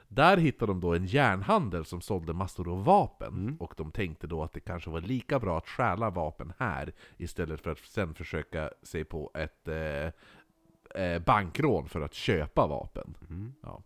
Där 0.07 0.38
hittade 0.38 0.71
de 0.71 0.80
då 0.80 0.93
en 0.93 1.05
järnhandel 1.05 1.86
som 1.86 2.01
sålde 2.01 2.34
massor 2.34 2.71
av 2.71 2.84
vapen. 2.84 3.34
Mm. 3.34 3.55
Och 3.55 3.73
de 3.78 3.91
tänkte 3.91 4.28
då 4.28 4.43
att 4.43 4.53
det 4.53 4.59
kanske 4.59 4.89
var 4.89 5.01
lika 5.01 5.39
bra 5.39 5.57
att 5.57 5.67
stjäla 5.67 6.09
vapen 6.09 6.53
här 6.57 6.93
istället 7.17 7.61
för 7.61 7.71
att 7.71 7.80
sen 7.80 8.13
försöka 8.13 8.69
sig 8.84 9.03
på 9.03 9.32
ett 9.34 9.67
eh, 9.67 10.11
eh, 10.95 11.19
bankrån 11.19 11.89
för 11.89 12.01
att 12.01 12.13
köpa 12.13 12.67
vapen. 12.67 13.17
Mm. 13.29 13.53
Ja. 13.61 13.83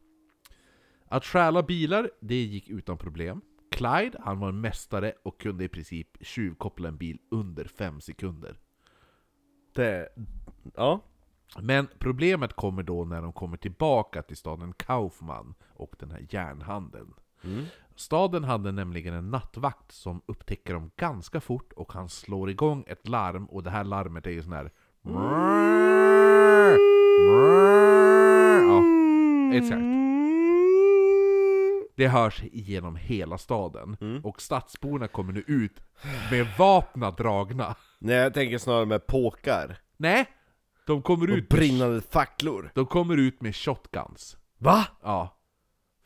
Att 1.08 1.26
stjäla 1.26 1.64
bilar, 1.64 2.12
det 2.20 2.36
gick 2.36 2.70
utan 2.70 2.98
problem. 2.98 3.42
Clyde, 3.72 4.18
han 4.24 4.40
var 4.40 4.50
en 4.50 4.62
mästare 4.62 5.14
och 5.24 5.40
kunde 5.40 5.64
i 5.64 5.68
princip 5.68 6.08
tjuvkoppla 6.22 6.88
en 6.88 6.98
bil 6.98 7.20
under 7.32 7.66
fem 7.66 8.02
sekunder. 8.02 8.60
Det... 9.74 10.10
Ja. 10.76 11.00
Men 11.60 11.88
problemet 12.00 12.54
kommer 12.54 12.84
då 12.84 13.06
när 13.06 13.22
de 13.22 13.34
kommer 13.34 13.58
tillbaka 13.58 14.22
till 14.22 14.38
staden 14.38 14.74
Kaufman 14.74 15.54
och 15.74 15.96
den 16.00 16.12
här 16.12 16.26
järnhandeln. 16.30 17.14
Mm. 17.44 17.66
Staden 17.96 18.44
hade 18.44 18.72
nämligen 18.72 19.14
en 19.14 19.32
nattvakt 19.32 19.92
som 19.92 20.22
upptäcker 20.26 20.74
dem 20.74 20.92
ganska 20.96 21.42
fort 21.42 21.74
och 21.74 21.94
han 21.94 22.10
slår 22.10 22.50
igång 22.50 22.84
ett 22.88 23.08
larm 23.08 23.46
och 23.46 23.64
det 23.64 23.70
här 23.70 23.84
larmet 23.84 24.28
är 24.28 24.32
ju 24.32 24.44
sån 24.44 24.54
här... 24.54 24.72
Ja, 28.68 28.84
exakt. 29.58 29.82
Det 31.98 32.08
hörs 32.08 32.44
genom 32.52 32.96
hela 32.96 33.38
staden. 33.38 33.98
Mm. 34.02 34.26
Och 34.26 34.42
stadsborna 34.42 35.08
kommer 35.08 35.34
nu 35.34 35.44
ut 35.48 35.80
med 36.32 36.48
vapna 36.58 37.12
dragna. 37.12 37.76
Nej, 38.00 38.16
jag 38.16 38.34
tänker 38.34 38.58
snarare 38.58 38.86
med 38.86 39.08
påkar. 39.08 39.78
Nej! 39.98 40.26
De 40.88 41.02
kommer 41.02 41.32
Och 41.32 41.38
ut 41.38 41.52
med, 41.52 41.60
brinnande 41.60 42.02
facklor. 42.02 42.72
de 42.76 42.86
kommer 42.86 43.18
ut 43.18 43.42
med 43.42 43.56
shotguns. 43.56 44.38
Va? 44.58 44.86
Ja. 45.04 45.38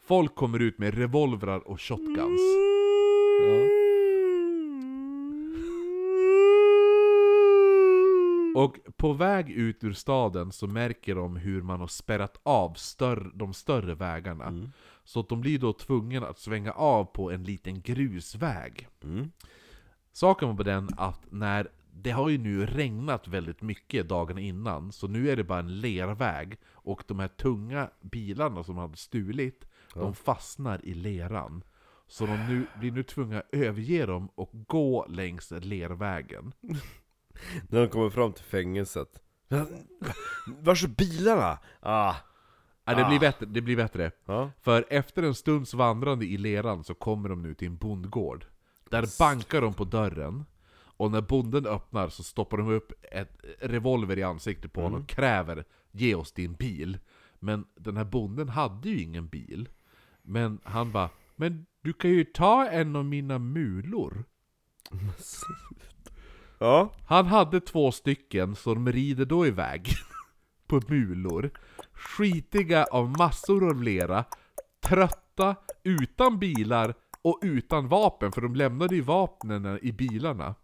Folk 0.08 0.36
kommer 0.36 0.60
ut 0.62 0.80
med 0.80 0.94
revolvrar 0.98 1.68
och 1.68 1.82
shotguns. 1.82 2.42
Och 8.56 8.78
på 8.98 9.14
väg 9.14 9.50
ut 9.50 9.84
ur 9.84 9.94
staden 9.94 10.52
så 10.52 10.68
märker 10.68 11.16
de 11.16 11.36
hur 11.36 11.62
man 11.62 11.80
har 11.80 11.88
spärrat 11.88 12.40
av 12.44 12.74
större, 12.74 13.32
de 13.34 13.54
större 13.54 13.96
vägarna. 13.96 14.46
Mm. 14.46 14.72
Så 15.04 15.20
att 15.20 15.30
de 15.30 15.42
blir 15.42 15.60
då 15.60 15.74
tvungna 15.74 16.28
att 16.28 16.40
svänga 16.40 16.72
av 16.72 17.06
på 17.06 17.32
en 17.32 17.44
liten 17.44 17.82
grusväg. 17.82 18.88
Mm. 19.04 19.32
Saken 20.12 20.48
var 20.48 20.56
på 20.56 20.64
den 20.64 20.90
att 20.98 21.32
när 21.32 21.68
det 21.92 22.12
har 22.12 22.30
ju 22.30 22.38
nu 22.38 22.66
regnat 22.66 23.28
väldigt 23.28 23.62
mycket 23.62 24.10
dagarna 24.10 24.42
innan, 24.42 24.92
så 24.92 25.08
nu 25.08 25.30
är 25.30 25.36
det 25.36 25.44
bara 25.44 25.60
en 25.60 25.80
lerväg. 25.80 26.58
Och 26.72 27.04
de 27.08 27.20
här 27.20 27.28
tunga 27.28 27.90
bilarna 28.02 28.64
som 28.64 28.78
hade 28.78 28.98
stulit, 28.98 29.66
de 29.94 30.16
fastnar 30.16 30.86
i 30.86 30.94
leran. 30.94 31.64
Så 32.08 32.26
de 32.26 32.38
nu, 32.50 32.68
blir 32.80 32.92
nu 32.92 33.04
tvungna 33.04 33.40
att 33.40 33.50
överge 33.52 34.06
dem 34.06 34.30
och 34.36 34.52
gå 34.68 35.06
längs 35.10 35.52
lervägen. 35.52 36.52
När 37.70 37.82
de 37.82 37.88
kommer 37.90 38.10
fram 38.10 38.34
till 38.34 38.44
fängelset. 38.44 39.22
Vars 40.48 40.84
är 40.84 40.88
bilarna? 40.88 41.60
Ah. 41.80 42.16
Ja, 42.86 42.96
det, 42.96 43.06
blir 43.06 43.18
Ah. 43.18 43.20
bättre, 43.20 43.46
det 43.46 43.62
blir 43.62 43.76
bättre. 43.76 44.12
Ja. 44.26 44.52
För 44.62 44.86
efter 44.90 45.24
en 45.24 45.36
stunds 45.36 45.74
vandrande 45.74 46.26
i 46.26 46.38
leran 46.38 46.84
så 46.84 46.94
kommer 46.94 47.30
de 47.30 47.42
nu 47.42 47.54
till 47.54 47.68
en 47.68 47.78
bondgård. 47.78 48.46
Där 48.90 49.20
bankar 49.20 49.62
de 49.62 49.74
på 49.74 49.84
dörren. 49.84 50.46
Och 50.98 51.12
när 51.12 51.22
bonden 51.22 51.66
öppnar 51.66 52.10
så 52.10 52.24
stoppar 52.24 52.58
de 52.58 52.70
upp 52.70 52.92
ett 53.12 53.46
revolver 53.60 54.18
i 54.18 54.24
ansiktet 54.24 54.74
på 54.74 54.82
honom 54.82 55.02
och 55.02 55.08
kräver 55.08 55.66
Ge 55.92 56.16
oss 56.16 56.32
din 56.32 56.54
bil. 56.54 56.98
Men 57.40 57.66
den 57.76 57.98
här 57.98 58.04
bonden 58.04 58.50
hade 58.50 58.90
ju 58.90 59.02
ingen 59.02 59.28
bil. 59.28 59.70
Men 60.22 60.60
han 60.64 60.92
bara 60.92 61.10
Men 61.36 61.66
du 61.82 61.94
kan 61.94 62.12
ju 62.12 62.24
ta 62.24 62.68
en 62.70 62.96
av 62.96 63.06
mina 63.06 63.40
mulor. 63.40 64.24
Ja. 66.58 66.90
Han 67.06 67.26
hade 67.26 67.60
två 67.62 67.92
stycken, 67.92 68.56
de 68.66 68.92
rider 68.92 69.26
då 69.26 69.46
iväg 69.48 69.88
på 70.68 70.82
mulor. 70.88 71.50
Skitiga 71.94 72.84
av 72.84 73.10
massor 73.18 73.70
av 73.70 73.84
lera, 73.84 74.26
trötta, 74.80 75.56
utan 75.84 76.40
bilar 76.40 76.94
och 77.22 77.40
utan 77.42 77.88
vapen, 77.88 78.32
för 78.32 78.42
de 78.42 78.56
lämnade 78.56 78.96
ju 78.96 79.02
vapnen 79.02 79.80
i 79.82 79.92
bilarna. 79.92 80.56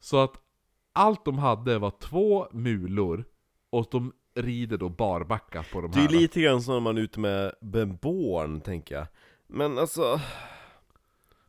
Så 0.00 0.20
att 0.22 0.32
allt 0.92 1.24
de 1.24 1.38
hade 1.38 1.78
var 1.78 1.90
två 2.00 2.48
mulor, 2.52 3.24
och 3.70 3.86
de 3.90 4.12
rider 4.34 4.78
då 4.78 4.88
barbacka 4.88 5.64
på 5.72 5.80
de 5.80 5.90
Det 5.90 5.98
är 5.98 6.02
här. 6.02 6.08
lite 6.20 6.40
grann 6.40 6.62
som 6.62 6.74
när 6.74 6.80
man 6.80 6.96
är 6.98 7.00
ute 7.02 7.20
med 7.20 7.52
benborn, 7.60 8.60
tänker 8.60 8.94
jag. 8.94 9.06
Men 9.46 9.78
alltså... 9.78 10.20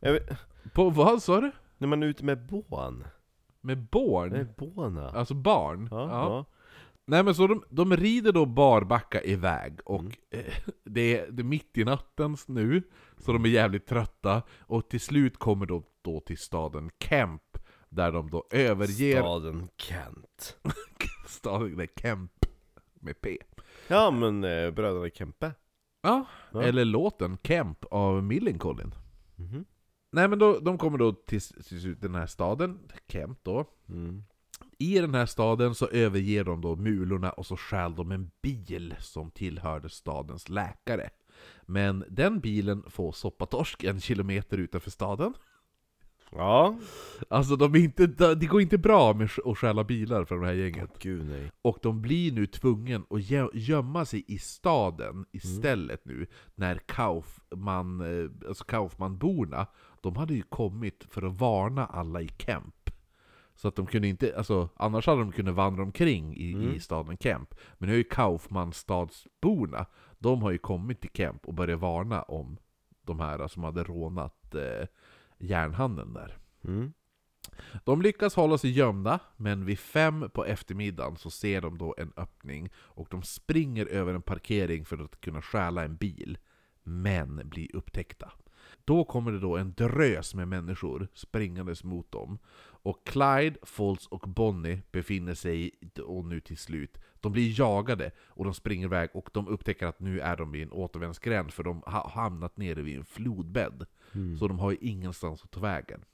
Jag 0.00 0.12
vet, 0.12 0.28
På 0.74 0.90
vad 0.90 1.22
sa 1.22 1.40
du? 1.40 1.52
när 1.78 1.88
man 1.88 2.02
är 2.02 2.06
ute 2.06 2.24
med 2.24 2.46
bån. 2.46 3.04
Med 3.60 3.78
born? 3.78 4.30
Nej, 4.32 4.46
båna. 4.58 5.10
Alltså 5.10 5.34
barn? 5.34 5.88
Ja, 5.90 6.08
ja. 6.10 6.44
Nej 7.06 7.22
men 7.24 7.34
så 7.34 7.46
de, 7.46 7.62
de 7.70 7.96
rider 7.96 8.32
då 8.32 8.46
barbacka 8.46 9.22
iväg 9.22 9.78
och 9.84 10.00
Mm. 10.00 10.12
eh, 10.30 10.44
det, 10.84 11.18
är, 11.18 11.30
det 11.30 11.42
är 11.42 11.44
mitt 11.44 11.78
i 11.78 11.84
natten 11.84 12.36
nu, 12.46 12.82
så 13.18 13.32
de 13.32 13.44
är 13.44 13.48
jävligt 13.48 13.86
trötta 13.86 14.42
och 14.60 14.88
till 14.88 15.00
slut 15.00 15.38
kommer 15.38 15.66
de 15.66 15.82
då 16.02 16.20
till 16.20 16.38
staden 16.38 16.90
Kemp 16.98 17.42
där 17.88 18.12
de 18.12 18.30
då 18.30 18.44
överger 18.50 19.20
Staden 19.20 19.68
Kent. 19.76 20.58
staden 21.26 21.74
nej, 21.76 21.88
Kemp 21.96 22.32
med 22.94 23.20
P. 23.20 23.38
Ja 23.88 24.10
men 24.10 24.44
eh, 24.44 24.70
bröderna 24.70 25.08
Kempe. 25.14 25.52
Ja, 26.02 26.24
Ja. 26.52 26.62
eller 26.62 26.84
låten 26.84 27.38
Kemp 27.42 27.84
av 27.90 28.22
Millencolin. 28.24 28.94
Mhm. 29.36 29.64
Nej 30.12 30.28
men 30.28 30.38
då, 30.38 30.58
de 30.58 30.78
kommer 30.78 30.98
då 30.98 31.12
till, 31.12 31.40
till 31.40 31.96
den 32.00 32.14
här 32.14 32.26
staden, 32.26 32.78
Kemp 33.08 33.38
då. 33.42 33.64
Mm. 33.88 34.22
I 34.78 34.98
den 34.98 35.14
här 35.14 35.26
staden 35.26 35.74
så 35.74 35.88
överger 35.88 36.44
de 36.44 36.60
då 36.60 36.76
mulorna 36.76 37.30
och 37.30 37.46
så 37.46 37.56
stjäl 37.56 37.94
de 37.94 38.12
en 38.12 38.30
bil 38.42 38.94
som 38.98 39.30
tillhörde 39.30 39.88
stadens 39.88 40.48
läkare. 40.48 41.10
Men 41.62 42.04
den 42.08 42.40
bilen 42.40 42.82
får 42.90 43.12
soppatorsk 43.12 43.84
en 43.84 44.00
kilometer 44.00 44.58
utanför 44.58 44.90
staden. 44.90 45.34
Ja. 46.32 46.76
Alltså 47.28 47.56
de 47.56 47.74
är 47.74 47.78
inte, 47.78 48.06
det 48.34 48.46
går 48.46 48.60
inte 48.60 48.78
bra 48.78 49.14
med 49.14 49.30
att 49.44 49.58
stjäla 49.58 49.84
bilar 49.84 50.24
för 50.24 50.38
det 50.38 50.46
här 50.46 50.54
gänget. 50.54 50.90
Gud 50.98 51.24
nej. 51.24 51.52
Och 51.62 51.78
de 51.82 52.02
blir 52.02 52.32
nu 52.32 52.46
tvungen 52.46 53.02
att 53.10 53.20
gö- 53.20 53.50
gömma 53.54 54.04
sig 54.04 54.24
i 54.28 54.38
staden 54.38 55.24
istället 55.32 56.04
nu 56.04 56.26
när 56.54 56.74
Kaufman, 56.86 58.00
eh, 58.00 58.48
alltså 58.48 58.64
Kaufmanborna, 58.64 59.66
de 60.00 60.16
hade 60.16 60.34
ju 60.34 60.42
kommit 60.42 61.06
för 61.10 61.22
att 61.22 61.40
varna 61.40 61.86
alla 61.86 62.20
i 62.20 62.28
Kemp. 62.38 62.90
Så 63.54 63.68
att 63.68 63.76
de 63.76 63.86
kunde 63.86 64.08
inte, 64.08 64.36
alltså 64.36 64.68
annars 64.76 65.06
hade 65.06 65.20
de 65.20 65.32
kunnat 65.32 65.54
vandra 65.54 65.82
omkring 65.82 66.36
i, 66.36 66.52
Mm. 66.52 66.74
i 66.74 66.80
staden 66.80 67.16
Kemp. 67.16 67.54
Men 67.78 67.88
nu 67.88 67.94
är 67.94 67.98
ju 67.98 68.04
Kaufmanstadsborna, 68.04 69.86
de 70.18 70.42
har 70.42 70.50
ju 70.50 70.58
kommit 70.58 71.00
till 71.00 71.10
Kemp 71.14 71.46
och 71.46 71.54
börjat 71.54 71.80
varna 71.80 72.22
om 72.22 72.56
de 73.02 73.20
här 73.20 73.48
som 73.48 73.64
hade 73.64 73.84
rånat 73.84 74.54
eh, 74.54 74.86
järnhandeln 75.38 76.12
där. 76.12 76.38
Mm. 76.64 76.92
De 77.84 78.02
lyckas 78.02 78.34
hålla 78.36 78.58
sig 78.58 78.70
gömda, 78.70 79.18
men 79.36 79.64
vid 79.64 79.78
fem 79.78 80.30
på 80.34 80.44
eftermiddagen 80.44 81.16
så 81.16 81.30
ser 81.30 81.60
de 81.60 81.78
då 81.78 81.94
en 81.98 82.12
öppning 82.16 82.70
och 82.76 83.08
de 83.10 83.22
springer 83.22 83.86
över 83.86 84.14
en 84.14 84.22
parkering 84.22 84.84
för 84.84 85.04
att 85.04 85.20
kunna 85.20 85.42
stjäla 85.42 85.84
en 85.84 85.96
bil, 85.96 86.38
men 86.82 87.48
blir 87.48 87.76
upptäckta. 87.76 88.32
Då 88.90 89.04
kommer 89.04 89.32
det 89.32 89.38
då 89.38 89.56
en 89.56 89.74
drös 89.76 90.34
med 90.34 90.48
människor 90.48 91.08
springandes 91.14 91.84
mot 91.84 92.12
dem. 92.12 92.38
Och 92.82 93.06
Clyde, 93.06 93.58
Foltz 93.62 94.06
och 94.06 94.20
Bonnie 94.20 94.82
befinner 94.92 95.34
sig, 95.34 95.70
och 96.06 96.24
nu 96.24 96.40
till 96.40 96.56
slut, 96.56 96.98
de 97.20 97.32
blir 97.32 97.60
jagade 97.60 98.10
och 98.18 98.44
de 98.44 98.54
springer 98.54 98.86
iväg 98.86 99.10
och 99.12 99.30
de 99.32 99.48
upptäcker 99.48 99.86
att 99.86 100.00
nu 100.00 100.20
är 100.20 100.36
de 100.36 100.52
vid 100.52 100.62
en 100.62 100.72
återvändsgränd 100.72 101.52
för 101.52 101.62
de 101.62 101.82
har 101.86 102.08
hamnat 102.08 102.56
nere 102.56 102.82
vid 102.82 102.96
en 102.98 103.04
flodbädd. 103.04 103.86
Så 104.38 104.48
de 104.48 104.58
har 104.58 104.70
ju 104.70 104.76
ingenstans 104.80 105.44
att 105.44 105.50
ta 105.50 105.60
vägen. 105.60 106.04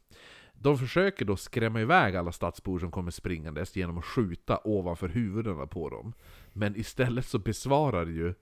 De 0.53 0.79
försöker 0.79 1.25
då 1.25 1.37
skrämma 1.37 1.81
iväg 1.81 2.17
alla 2.17 2.33
stadsbor 2.33 2.79
som 2.79 2.91
kommer 2.91 3.11
springandes 3.11 3.77
genom 3.77 3.99
att 3.99 4.05
skjuta 4.05 4.61
ovanför 4.65 5.09
huvudena 5.09 5.67
på 5.67 5.91
dem. 5.91 6.13
Men 6.53 6.77
istället 6.77 7.27
så 7.27 7.39
besvarar 7.39 8.07
ju 8.07 8.35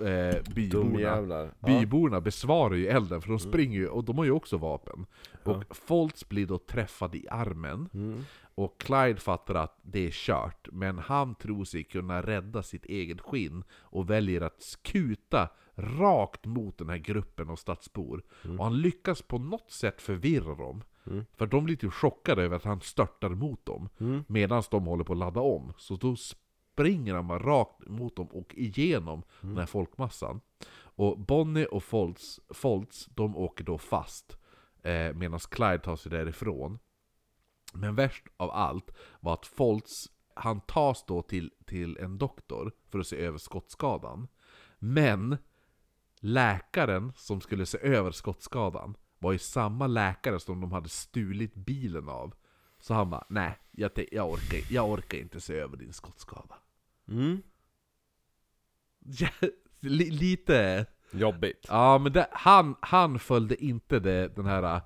eh, 0.00 0.54
byborna, 0.54 0.84
Dumjävlar. 0.90 1.54
Ja. 1.60 1.66
byborna 1.66 2.20
besvarar 2.20 2.74
ju 2.74 2.86
elden 2.86 3.22
för 3.22 3.28
de 3.28 3.38
springer 3.38 3.78
ju, 3.78 3.88
och 3.88 4.04
de 4.04 4.18
har 4.18 4.24
ju 4.24 4.30
också 4.30 4.56
vapen. 4.58 5.06
Och 5.44 5.76
Foltz 5.76 6.28
blir 6.28 6.46
då 6.46 6.58
träffad 6.58 7.14
i 7.14 7.26
armen, 7.30 7.88
Mm. 7.94 8.20
och 8.54 8.80
Clyde 8.80 9.20
fattar 9.20 9.54
att 9.54 9.78
det 9.82 10.06
är 10.06 10.10
kört, 10.10 10.68
men 10.72 10.98
han 10.98 11.34
tror 11.34 11.64
sig 11.64 11.84
kunna 11.84 12.22
rädda 12.22 12.62
sitt 12.62 12.84
eget 12.84 13.20
skinn 13.20 13.64
och 13.80 14.10
väljer 14.10 14.40
att 14.40 14.62
skuta 14.62 15.48
rakt 15.74 16.46
mot 16.46 16.78
den 16.78 16.88
här 16.88 16.98
gruppen 16.98 17.50
av 17.50 17.56
stadsbor. 17.56 18.22
Och 18.58 18.64
han 18.64 18.80
lyckas 18.80 19.22
på 19.22 19.38
något 19.38 19.70
sätt 19.70 20.02
förvirra 20.02 20.54
dem. 20.54 20.82
Mm. 21.06 21.24
För 21.36 21.46
de 21.46 21.64
blir 21.64 21.76
typ 21.76 21.92
chockade 21.92 22.42
över 22.42 22.56
att 22.56 22.64
han 22.64 22.80
störtar 22.80 23.28
mot 23.30 23.66
dem, 23.66 23.88
Mm. 23.98 24.24
medan 24.28 24.62
de 24.70 24.86
håller 24.86 25.04
på 25.04 25.12
att 25.12 25.18
ladda 25.18 25.40
om. 25.40 25.72
Så 25.76 25.96
då 25.96 26.16
springer 26.72 27.14
han 27.14 27.28
bara 27.28 27.38
rakt 27.38 27.88
mot 27.88 28.16
dem 28.16 28.26
och 28.26 28.54
igenom 28.54 29.22
den 29.40 29.58
här 29.58 29.66
folkmassan. 29.66 30.40
Och 30.94 31.18
Bonnie 31.18 31.66
och 31.66 31.84
Foltz, 31.84 32.40
Foltz 32.48 33.06
de 33.06 33.36
åker 33.36 33.64
då 33.64 33.78
fast, 33.78 34.36
eh, 34.82 35.14
medan 35.14 35.38
Clyde 35.38 35.78
tar 35.78 35.96
sig 35.96 36.12
därifrån. 36.12 36.78
Men 37.74 37.94
värst 37.94 38.24
av 38.36 38.50
allt 38.50 38.90
var 39.20 39.32
att 39.34 39.46
Foltz, 39.46 40.06
han 40.34 40.60
tas 40.60 41.04
då 41.06 41.22
till, 41.22 41.50
till 41.66 41.96
en 41.98 42.18
doktor 42.18 42.72
för 42.88 42.98
att 42.98 43.06
se 43.06 43.16
över 43.16 43.38
skottskadan. 43.38 44.28
Men 44.78 45.36
läkaren 46.20 47.12
som 47.16 47.40
skulle 47.40 47.66
se 47.66 47.78
över 47.78 48.10
skottskadan 48.10 48.96
var 49.18 49.32
ju 49.32 49.38
samma 49.38 49.86
läkare 49.86 50.40
som 50.40 50.60
de 50.60 50.72
hade 50.72 50.88
stulit 50.88 51.54
bilen 51.54 52.08
av. 52.08 52.34
Så 52.82 52.94
han 52.94 53.10
bara, 53.10 53.24
nej, 53.28 53.58
jag, 53.70 53.90
jag, 54.12 54.30
orkar, 54.30 54.58
jag 54.74 54.90
orkar 54.90 55.18
inte 55.18 55.40
se 55.40 55.54
över 55.54 55.76
din 55.76 55.92
skottskada. 55.92 56.54
Mm. 57.08 57.42
Ja, 58.98 59.28
li, 59.80 60.10
lite... 60.10 60.86
Jobbigt. 61.12 61.66
Ja, 61.68 61.98
men 61.98 62.12
det, 62.12 62.26
han, 62.32 62.76
han 62.80 63.18
följde 63.18 63.64
inte 63.64 63.98
det, 64.00 64.28
den 64.36 64.46
här... 64.46 64.80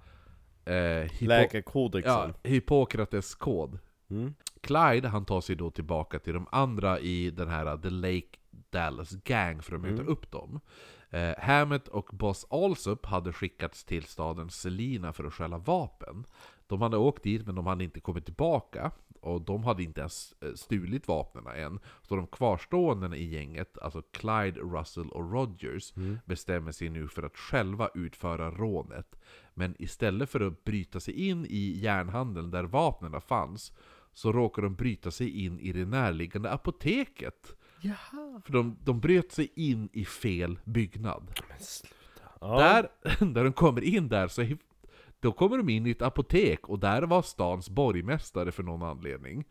Eh, 0.64 1.10
Läkarkodexen. 1.22 2.12
ja, 2.42 2.50
Hippokrates 2.50 3.34
kod. 3.34 3.78
Mm. 4.10 4.34
Clyde, 4.60 5.08
han 5.08 5.24
tar 5.24 5.40
sig 5.40 5.56
då 5.56 5.70
tillbaka 5.70 6.18
till 6.18 6.34
de 6.34 6.46
andra 6.52 7.00
i 7.00 7.30
den 7.30 7.48
här 7.48 7.76
The 7.76 7.90
Lake 7.90 8.38
Dallas 8.70 9.10
Gang 9.10 9.62
för 9.62 9.74
att 9.74 9.80
möta 9.80 9.94
Mm. 9.94 10.08
upp 10.08 10.30
dem. 10.30 10.60
Eh, 11.10 11.34
Hammett 11.38 11.88
och 11.88 12.10
Boss 12.12 12.46
Alsup 12.50 13.06
hade 13.06 13.32
skickats 13.32 13.84
till 13.84 14.04
staden 14.04 14.50
Selina 14.50 15.12
för 15.12 15.24
att 15.24 15.34
stjäla 15.34 15.58
vapen. 15.58 16.26
De 16.66 16.82
hade 16.82 16.96
åkt 16.96 17.22
dit 17.22 17.46
men 17.46 17.54
de 17.54 17.66
hade 17.66 17.84
inte 17.84 18.00
kommit 18.00 18.24
tillbaka. 18.24 18.90
Och 19.20 19.42
de 19.42 19.64
hade 19.64 19.82
inte 19.82 20.00
ens 20.00 20.34
eh, 20.40 20.52
stulit 20.54 21.08
vapnen 21.08 21.46
än. 21.46 21.78
Så 22.02 22.16
de 22.16 22.26
kvarstående 22.26 23.16
i 23.16 23.24
gänget, 23.24 23.78
alltså 23.78 24.02
Clyde, 24.02 24.60
Russell 24.60 25.08
och 25.08 25.32
Rogers, 25.32 25.92
bestämmer 26.24 26.72
sig 26.72 26.88
nu 26.88 27.08
för 27.08 27.22
att 27.22 27.36
själva 27.36 27.88
utföra 27.94 28.50
rånet. 28.50 29.18
Men 29.54 29.74
istället 29.78 30.30
för 30.30 30.40
att 30.40 30.64
bryta 30.64 31.00
sig 31.00 31.28
in 31.28 31.46
i 31.48 31.78
järnhandeln 31.78 32.50
där 32.50 32.64
vapnen 32.64 33.20
fanns, 33.20 33.72
så 34.12 34.32
råkar 34.32 34.62
de 34.62 34.74
bryta 34.74 35.10
sig 35.10 35.44
in 35.44 35.60
i 35.60 35.72
det 35.72 35.84
närliggande 35.84 36.52
apoteket. 36.52 37.56
Jaha. 37.86 38.40
För 38.44 38.52
de, 38.52 38.76
de 38.84 39.00
bröt 39.00 39.32
sig 39.32 39.52
in 39.54 39.88
i 39.92 40.04
fel 40.04 40.58
byggnad. 40.64 41.40
Men 41.48 41.58
sluta. 41.58 41.94
Ja. 42.40 42.58
Där, 42.58 42.88
där 43.34 43.44
de 43.44 43.52
kommer 43.52 43.84
in 43.84 44.08
där 44.08 44.28
så 44.28 44.46
då 45.20 45.32
kommer 45.32 45.56
de 45.56 45.68
in 45.68 45.86
i 45.86 45.90
ett 45.90 46.02
apotek 46.02 46.68
och 46.68 46.78
där 46.78 47.02
var 47.02 47.22
stans 47.22 47.70
borgmästare 47.70 48.52
för 48.52 48.62
någon 48.62 48.82
anledning. 48.82 49.44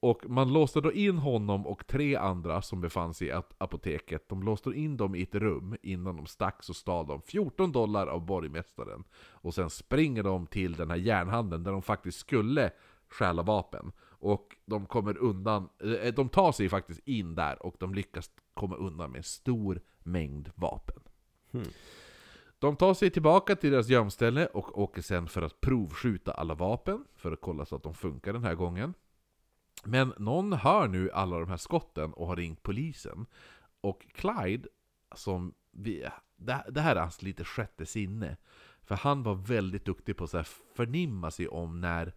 Och 0.00 0.30
man 0.30 0.52
låste 0.52 0.80
då 0.80 0.92
in 0.92 1.18
honom 1.18 1.66
och 1.66 1.86
tre 1.86 2.16
andra 2.16 2.62
som 2.62 2.80
befann 2.80 3.14
sig 3.14 3.28
i 3.28 3.32
apoteket. 3.58 4.28
De 4.28 4.42
låste 4.42 4.70
in 4.70 4.96
dem 4.96 5.14
i 5.14 5.22
ett 5.22 5.34
rum 5.34 5.76
innan 5.82 6.16
de 6.16 6.26
stack 6.26 6.62
så 6.62 6.74
stal 6.74 7.06
de 7.06 7.22
14 7.22 7.72
dollar 7.72 8.06
av 8.06 8.26
borgmästaren. 8.26 9.04
Och 9.14 9.54
sen 9.54 9.70
springer 9.70 10.22
de 10.22 10.46
till 10.46 10.72
den 10.72 10.90
här 10.90 10.96
järnhandeln 10.96 11.62
där 11.62 11.72
de 11.72 11.82
faktiskt 11.82 12.18
skulle 12.18 12.70
stjäla 13.08 13.42
vapen. 13.42 13.92
Och 14.26 14.56
de 14.64 14.86
kommer 14.86 15.18
undan, 15.18 15.68
eh, 15.80 16.14
de 16.14 16.28
tar 16.28 16.52
sig 16.52 16.68
faktiskt 16.68 17.00
in 17.08 17.34
där 17.34 17.66
och 17.66 17.76
de 17.78 17.94
lyckas 17.94 18.30
komma 18.54 18.76
undan 18.76 19.10
med 19.10 19.18
en 19.18 19.22
stor 19.22 19.80
mängd 19.98 20.50
vapen. 20.54 21.00
De 22.58 22.76
tar 22.76 22.94
sig 22.94 23.10
tillbaka 23.10 23.56
till 23.56 23.70
deras 23.70 23.88
gömställe 23.88 24.46
och 24.46 24.78
åker 24.78 25.02
sen 25.02 25.28
för 25.28 25.42
att 25.42 25.60
provskjuta 25.60 26.32
alla 26.32 26.54
vapen, 26.54 27.04
för 27.16 27.32
att 27.32 27.40
kolla 27.40 27.64
så 27.64 27.76
att 27.76 27.82
de 27.82 27.94
funkar 27.94 28.32
den 28.32 28.44
här 28.44 28.54
gången. 28.54 28.94
Men 29.84 30.12
någon 30.18 30.52
hör 30.52 30.88
nu 30.88 31.10
alla 31.10 31.38
de 31.38 31.48
här 31.48 31.56
skotten 31.56 32.12
och 32.12 32.26
har 32.26 32.36
ringt 32.36 32.62
polisen. 32.62 33.26
Och 33.80 34.06
Clyde, 34.12 34.68
som 35.14 35.54
vi, 35.70 36.06
det, 36.36 36.64
det 36.68 36.80
här 36.80 36.96
är 36.96 37.00
hans 37.00 37.22
lite 37.22 37.44
sjätte 37.44 37.86
sinne. 37.86 38.36
För 38.82 38.94
han 38.94 39.22
var 39.22 39.34
väldigt 39.34 39.84
duktig 39.84 40.16
på 40.16 40.24
att 40.24 40.48
förnimma 40.74 41.30
sig 41.30 41.48
om 41.48 41.80
när 41.80 42.14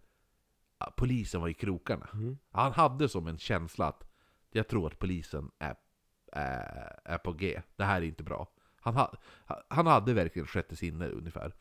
polisen 0.98 1.42
var 1.42 1.48
i 1.48 1.54
krokarna. 1.54 2.08
Han 2.52 2.72
hade 2.72 3.10
som 3.10 3.28
en 3.28 3.38
känsla 3.38 3.88
att 3.88 4.04
jag 4.52 4.68
tror 4.68 4.88
att 4.88 5.00
polisen 5.00 5.52
är, 5.60 5.76
är, 6.32 7.00
är 7.06 7.18
på 7.18 7.34
G. 7.34 7.62
Det 7.76 7.84
här 7.84 8.02
är 8.02 8.06
inte 8.06 8.24
bra. 8.24 8.48
Han, 8.82 8.96
ha, 8.96 9.14
han 9.68 9.88
hade 9.88 10.14
verkligen 10.14 10.48
sjätte 10.48 10.76
sinne 10.76 11.08
ungefär. 11.08 11.54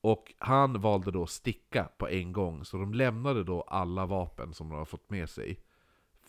Och 0.00 0.34
han 0.38 0.80
valde 0.80 1.10
då 1.10 1.22
att 1.22 1.30
sticka 1.30 1.88
på 1.98 2.08
en 2.08 2.32
gång, 2.32 2.64
så 2.64 2.76
de 2.76 2.94
lämnade 2.94 3.44
då 3.44 3.62
alla 3.62 4.06
vapen 4.06 4.54
som 4.54 4.68
de 4.68 4.78
har 4.78 4.84
fått 4.84 5.10
med 5.10 5.30
sig. 5.30 5.60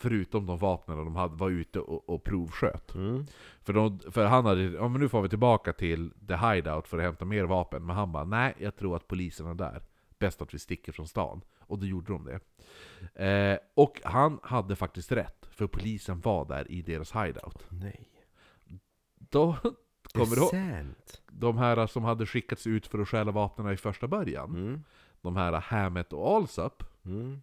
Förutom 0.00 0.46
de 0.46 0.58
vapnen 0.58 0.96
de 0.96 1.16
hade, 1.16 1.36
var 1.36 1.50
ute 1.50 1.80
och, 1.80 2.08
och 2.08 2.24
provsköt. 2.24 2.94
Mm. 2.94 3.26
För, 3.62 3.72
de, 3.72 3.98
för 3.98 4.24
han 4.24 4.46
hade, 4.46 4.62
ja 4.62 4.88
men 4.88 5.00
nu 5.00 5.08
får 5.08 5.22
vi 5.22 5.28
tillbaka 5.28 5.72
till 5.72 6.10
the 6.28 6.36
hideout 6.36 6.88
för 6.88 6.98
att 6.98 7.04
hämta 7.04 7.24
mer 7.24 7.44
vapen. 7.44 7.86
Men 7.86 7.96
han 7.96 8.12
bara, 8.12 8.24
nej 8.24 8.54
jag 8.58 8.76
tror 8.76 8.96
att 8.96 9.08
polisen 9.08 9.46
är 9.46 9.54
där. 9.54 9.82
Bäst 10.18 10.42
att 10.42 10.54
vi 10.54 10.58
sticker 10.58 10.92
från 10.92 11.08
stan. 11.08 11.40
Och 11.68 11.78
då 11.78 11.86
gjorde 11.86 12.12
de 12.12 12.24
det. 12.24 12.40
Eh, 13.24 13.58
och 13.74 14.00
han 14.04 14.40
hade 14.42 14.76
faktiskt 14.76 15.12
rätt, 15.12 15.48
för 15.50 15.66
polisen 15.66 16.20
var 16.20 16.44
där 16.44 16.70
i 16.70 16.82
deras 16.82 17.12
hideout. 17.12 17.66
Nej. 17.68 18.08
Då 19.14 19.56
kommer 20.12 20.36
ihåg, 20.36 20.50
sant? 20.50 21.22
de 21.32 21.58
här 21.58 21.86
som 21.86 22.04
hade 22.04 22.26
skickats 22.26 22.66
ut 22.66 22.86
för 22.86 22.98
att 22.98 23.08
stjäla 23.08 23.32
vapnen 23.32 23.72
i 23.72 23.76
första 23.76 24.08
början. 24.08 24.54
Mm. 24.54 24.84
De 25.20 25.36
här 25.36 25.52
Hammett 25.52 26.12
och 26.12 26.36
Alsup. 26.36 26.84
Mm. 27.04 27.42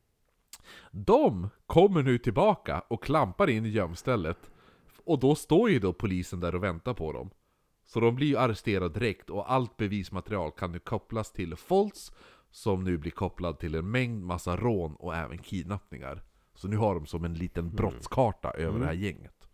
De 0.91 1.49
kommer 1.65 2.03
nu 2.03 2.17
tillbaka 2.17 2.79
och 2.79 3.03
klampar 3.03 3.49
in 3.49 3.65
i 3.65 3.69
gömstället. 3.69 4.51
Och 5.05 5.19
då 5.19 5.35
står 5.35 5.69
ju 5.69 5.79
då 5.79 5.93
polisen 5.93 6.39
där 6.39 6.55
och 6.55 6.63
väntar 6.63 6.93
på 6.93 7.11
dem. 7.11 7.29
Så 7.85 7.99
de 7.99 8.15
blir 8.15 8.27
ju 8.27 8.37
arresterade 8.37 8.99
direkt 8.99 9.29
och 9.29 9.51
allt 9.51 9.77
bevismaterial 9.77 10.51
kan 10.51 10.71
nu 10.71 10.79
kopplas 10.79 11.31
till 11.31 11.55
Foltz 11.55 12.11
som 12.55 12.83
nu 12.83 12.97
blir 12.97 13.11
kopplad 13.11 13.59
till 13.59 13.75
en 13.75 13.91
mängd 13.91 14.23
massa 14.23 14.55
rån 14.55 14.95
och 14.95 15.15
även 15.15 15.37
kidnappningar. 15.37 16.23
Så 16.53 16.67
nu 16.67 16.77
har 16.77 16.95
de 16.95 17.05
som 17.05 17.25
en 17.25 17.33
liten 17.33 17.75
brottskarta 17.75 18.51
över 18.51 18.79
det 18.79 18.85
här 18.85 18.93
gänget. 18.93 19.47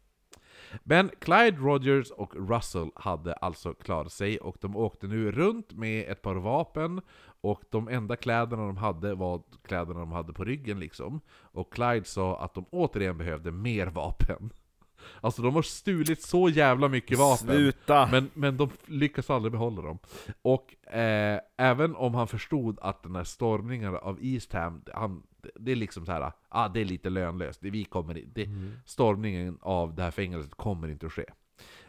Men 0.84 1.10
Clyde, 1.20 1.58
Rogers 1.58 2.12
och 2.12 2.50
Russell 2.50 2.92
hade 2.96 3.34
alltså 3.34 3.74
klarat 3.74 4.12
sig 4.12 4.40
och 4.40 4.58
de 4.62 4.76
åkte 4.76 5.08
nu 5.08 5.32
runt 5.32 5.74
med 5.74 6.12
ett 6.12 6.22
par 6.22 6.36
vapen 6.36 7.02
och 7.42 7.64
de 7.70 7.88
enda 7.88 8.16
kläderna 8.16 8.66
de 8.66 8.78
hade 8.78 9.16
var 9.16 9.42
kläderna 9.64 10.00
de 10.00 10.12
hade 10.12 10.34
på 10.34 10.44
ryggen 10.44 10.80
liksom. 10.80 11.22
Och 11.32 11.74
Clyde 11.74 12.06
sa 12.06 12.40
att 12.40 12.54
de 12.54 12.66
återigen 12.72 13.18
behövde 13.18 13.52
mer 13.52 13.88
vapen. 13.88 14.54
Alltså 15.22 15.42
de 15.42 15.56
har 15.56 15.62
stulit 15.62 16.22
så 16.22 16.50
jävla 16.50 16.88
mycket 16.88 17.20
vapen. 17.20 17.48
Sluta! 17.48 18.10
Men, 18.12 18.30
men 18.34 18.58
de 18.58 18.70
lyckas 18.86 19.30
aldrig 19.30 19.52
behålla 19.52 19.82
dem. 19.82 20.00
Och 20.42 20.88
eh, 20.94 21.40
även 21.58 21.96
om 21.96 22.16
han 22.16 22.28
förstod 22.28 22.80
att 22.82 23.04
den 23.04 23.16
här 23.16 23.24
stormningen 23.24 23.96
av 23.96 24.20
Eastham, 24.22 24.82
han, 24.94 25.24
det 25.56 25.72
är 25.72 25.76
liksom 25.76 26.06
så 26.06 26.12
här, 26.12 26.32
ah, 26.50 26.68
det 26.68 26.82
är 26.82 26.86
lite 26.86 27.10
lönlöst. 27.10 27.62
Det, 27.62 27.70
vi 27.70 27.84
kommer, 27.84 28.24
det, 28.34 28.50
Stormningen 28.86 29.58
av 29.62 29.96
det 29.96 30.04
här 30.04 30.12
fängelset 30.12 30.56
kommer 30.56 30.88
inte 30.88 31.06
att 31.06 31.14
ske. 31.14 31.26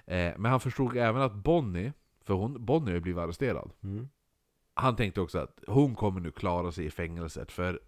Eh, 0.07 0.33
men 0.39 0.51
han 0.51 0.61
förstod 0.61 0.97
även 0.97 1.23
att 1.23 1.35
Bonnie, 1.35 1.93
för 2.25 2.35
hon, 2.35 2.65
Bonnie 2.65 2.91
har 2.91 2.95
ju 2.95 3.01
blivit 3.01 3.21
arresterad. 3.21 3.71
Mm. 3.83 4.09
Han 4.75 4.97
tänkte 4.97 5.21
också 5.21 5.39
att 5.39 5.61
hon 5.67 5.95
kommer 5.95 6.21
nu 6.21 6.31
klara 6.31 6.73
sig 6.73 6.85
i 6.85 6.91
fängelset, 6.91 7.53
för 7.53 7.81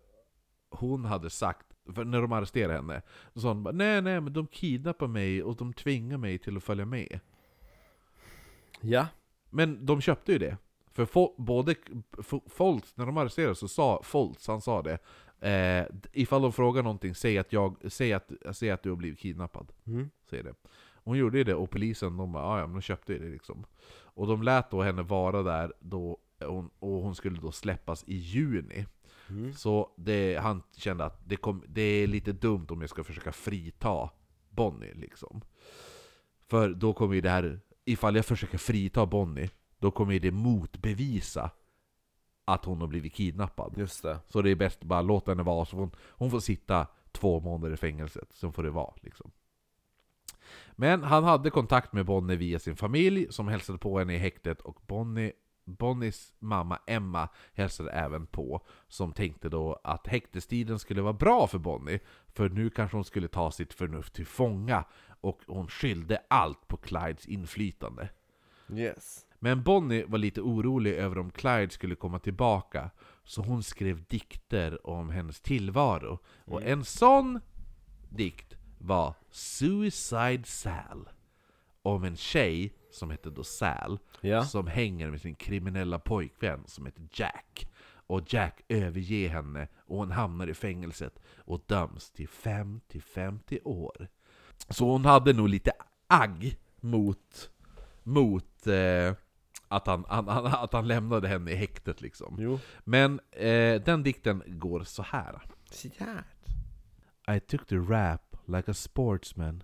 hon 0.71 1.05
hade 1.05 1.31
sagt, 1.31 1.67
för 1.95 2.05
när 2.05 2.21
de 2.23 2.33
arresterade 2.33 2.75
henne, 2.75 3.03
så 3.35 3.41
sa 3.41 3.49
hon 3.49 3.63
bara, 3.63 3.75
nej 3.75 4.03
nej 4.03 4.21
men 4.21 4.33
de 4.33 4.47
kidnappar 4.47 5.07
mig 5.07 5.43
och 5.43 5.57
de 5.57 5.73
tvingar 5.73 6.19
mig 6.19 6.39
till 6.39 6.57
att 6.57 6.65
följa 6.65 6.85
med. 6.85 7.21
Ja. 8.81 9.07
Men 9.51 9.87
de 9.87 10.01
köpte 10.01 10.33
ju 10.33 10.39
det. 10.39 10.57
För 10.93 11.07
fo- 11.07 11.35
både 11.37 11.75
Foltz, 12.47 12.97
när 12.97 13.07
de 13.07 13.17
arresterades 13.17 13.59
så 13.59 13.69
sa 13.69 14.01
Foltz, 14.05 14.47
han 14.49 14.61
sa 14.61 14.83
det 14.83 14.99
eh, 15.49 15.87
Ifall 16.13 16.43
de 16.43 16.53
frågar 16.53 16.83
någonting, 16.83 17.15
säg 17.15 17.39
att, 17.39 17.53
jag, 17.53 17.77
säg, 17.89 18.13
att, 18.13 18.33
säg 18.53 18.71
att 18.71 18.83
du 18.83 18.89
har 18.91 18.97
blivit 18.97 19.19
kidnappad 19.19 19.73
Mm. 19.87 20.11
Säger 20.31 20.45
det. 20.45 20.55
Hon 21.05 21.19
gjorde 21.19 21.39
ju 21.39 21.45
det 21.45 21.55
och 21.55 21.71
polisen 21.71 22.17
de 22.17 22.33
bara 22.33 22.45
"Ah, 22.45 22.59
ja, 22.61 22.67
men 22.67 22.75
de 22.75 22.83
köpte 22.83 23.13
ju 23.13 23.19
det 23.19 23.29
liksom. 23.29 23.65
Och 24.03 24.27
de 24.27 24.43
lät 24.43 24.71
då 24.71 24.83
henne 24.83 25.03
vara 25.03 25.43
där 25.43 25.73
då 25.81 26.19
hon, 26.41 26.71
och 26.79 26.91
hon 27.03 27.15
skulle 27.15 27.41
då 27.41 27.53
släppas 27.53 28.05
i 28.07 28.15
juni. 28.17 28.87
Mm. 29.31 29.53
Så 29.53 29.91
det, 29.97 30.37
han 30.37 30.63
kände 30.77 31.05
att 31.05 31.29
det, 31.29 31.37
kom, 31.37 31.65
det 31.69 31.83
är 31.83 32.07
lite 32.07 32.33
dumt 32.33 32.67
om 32.69 32.81
jag 32.81 32.91
ska 32.91 33.05
försöka 33.05 33.33
frita 33.33 34.11
Bonnie 34.51 34.95
liksom. 34.95 35.41
För 36.47 36.69
då 36.69 36.93
kommer 36.93 37.15
ju 37.15 37.21
det 37.21 37.31
här, 37.31 37.61
ifall 37.85 38.17
jag 38.17 38.27
försöker 38.27 38.59
frita 38.59 39.07
Bonnie, 39.07 39.51
då 39.79 39.91
kommer 39.91 40.13
ju 40.13 40.19
det 40.19 40.31
motbevisa 40.31 41.51
att 42.45 42.65
hon 42.65 42.81
har 42.81 42.87
blivit 42.87 43.15
kidnappad. 43.15 43.75
Just 43.77 44.03
det. 44.03 44.19
Så 44.29 44.43
det 44.43 44.51
är 44.51 44.55
bäst 44.55 44.85
bara 44.85 45.03
låta 45.03 45.31
henne 45.31 45.43
vara, 45.43 45.65
så 45.65 45.77
hon, 45.77 45.91
hon 46.09 46.31
får 46.31 46.41
sitta 46.41 46.87
två 47.13 47.41
månader 47.41 47.75
i 47.75 47.77
fängelset, 47.77 48.33
sen 48.33 48.53
får 48.53 48.63
det 48.63 48.71
vara 48.71 48.95
liksom. 49.03 49.31
Men 50.73 51.03
han 51.03 51.25
hade 51.25 51.51
kontakt 51.51 51.93
med 51.93 52.07
Bonnie 52.07 52.37
via 52.37 52.59
sin 52.59 52.77
familj, 52.77 53.27
som 53.31 53.49
hälsade 53.49 53.79
på 53.79 53.99
henne 53.99 54.15
i 54.15 54.19
häktet, 54.19 54.61
och 54.61 54.81
Bonnie, 54.87 55.33
Bonnies 55.65 56.35
mamma 56.39 56.79
Emma 56.87 57.29
hälsade 57.55 57.91
även 57.91 58.27
på, 58.27 58.67
som 58.89 59.13
tänkte 59.13 59.49
då 59.49 59.81
att 59.85 60.07
häktestiden 60.07 60.79
skulle 60.79 61.03
vara 61.03 61.13
bra 61.13 61.47
för 61.47 61.59
Bonnie, 61.59 62.01
för 62.27 62.49
nu 62.49 62.71
kanske 62.71 62.97
hon 62.97 63.05
skulle 63.05 63.29
ta 63.29 63.51
sitt 63.51 63.75
förnuft 63.75 64.15
till 64.15 64.27
fånga, 64.27 64.85
och 65.21 65.41
hon 65.47 65.69
skyllde 65.69 66.23
allt 66.29 66.69
på 66.69 66.77
Clydes 66.77 67.27
inflytande. 67.27 68.09
Yes. 68.73 69.27
Men 69.39 69.63
Bonnie 69.63 70.05
var 70.05 70.19
lite 70.19 70.41
orolig 70.41 70.93
över 70.93 71.19
om 71.19 71.31
Clyde 71.31 71.71
skulle 71.71 71.95
komma 71.95 72.19
tillbaka, 72.19 72.91
så 73.25 73.43
hon 73.43 73.63
skrev 73.63 74.05
dikter 74.05 74.87
om 74.87 75.11
hennes 75.11 75.41
tillvaro. 75.41 76.19
Och 76.45 76.63
en 76.63 76.85
sån 76.85 77.41
dikt 78.09 78.57
var 78.79 79.15
Suicide 79.31 80.45
Sal, 80.45 81.09
om 81.83 82.05
en 82.05 82.17
tjej 82.17 82.75
som 82.95 83.11
hette 83.11 83.31
då 83.31 83.45
Sal, 83.45 83.99
Ja. 84.21 84.45
som 84.45 84.67
hänger 84.67 85.11
med 85.11 85.21
sin 85.21 85.35
kriminella 85.35 85.99
pojkvän 85.99 86.63
som 86.67 86.87
heter 86.87 87.09
Jack. 87.13 87.69
Och 88.07 88.33
Jack 88.33 88.61
överger 88.69 89.29
henne 89.29 89.69
och 89.79 89.97
hon 89.97 90.11
hamnar 90.11 90.47
i 90.47 90.55
fängelset 90.55 91.19
och 91.37 91.65
döms 91.67 92.11
till 92.11 92.29
5-50 92.29 93.59
år. 93.65 94.09
Så 94.69 94.91
hon 94.91 95.05
hade 95.05 95.33
nog 95.33 95.49
lite 95.49 95.73
agg 96.07 96.57
mot, 96.81 97.51
mot 98.03 98.67
eh, 98.67 99.15
att, 99.69 99.87
han, 99.87 100.05
han, 100.09 100.29
han, 100.29 100.47
att 100.47 100.73
han 100.73 100.89
lämnade 100.89 101.29
henne 101.29 101.51
i 101.51 101.55
häktet 101.55 102.01
liksom. 102.01 102.37
Jo. 102.39 102.59
Men 102.85 103.21
eh, 103.31 103.83
den 103.83 104.03
dikten 104.03 104.43
går 104.47 104.85
så 104.85 105.03
här. 105.03 105.43
I 107.37 107.41
took 107.41 107.67
the 107.67 107.77
rap 107.77 108.37
like 108.47 108.71
a 108.71 108.75
sportsman. 108.75 109.63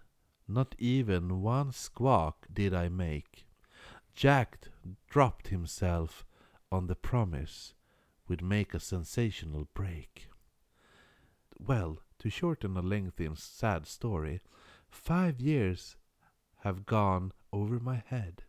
Not 0.52 0.74
even 0.78 1.42
one 1.42 1.70
squawk 1.70 2.48
did 2.52 2.74
I 2.74 2.88
make. 2.88 3.46
Jack 4.16 4.66
dropped 5.08 5.46
himself 5.46 6.26
on 6.72 6.88
the 6.88 6.96
promise 6.96 7.72
would 8.26 8.42
make 8.42 8.74
a 8.74 8.80
sensational 8.80 9.68
break. 9.74 10.28
Well, 11.56 12.02
to 12.18 12.30
shorten 12.30 12.76
a 12.76 12.82
lengthy 12.82 13.26
and 13.26 13.38
sad 13.38 13.86
story, 13.86 14.40
five 14.88 15.40
years 15.40 15.96
have 16.64 16.84
gone 16.84 17.30
over 17.52 17.78
my 17.78 18.02
head 18.06 18.42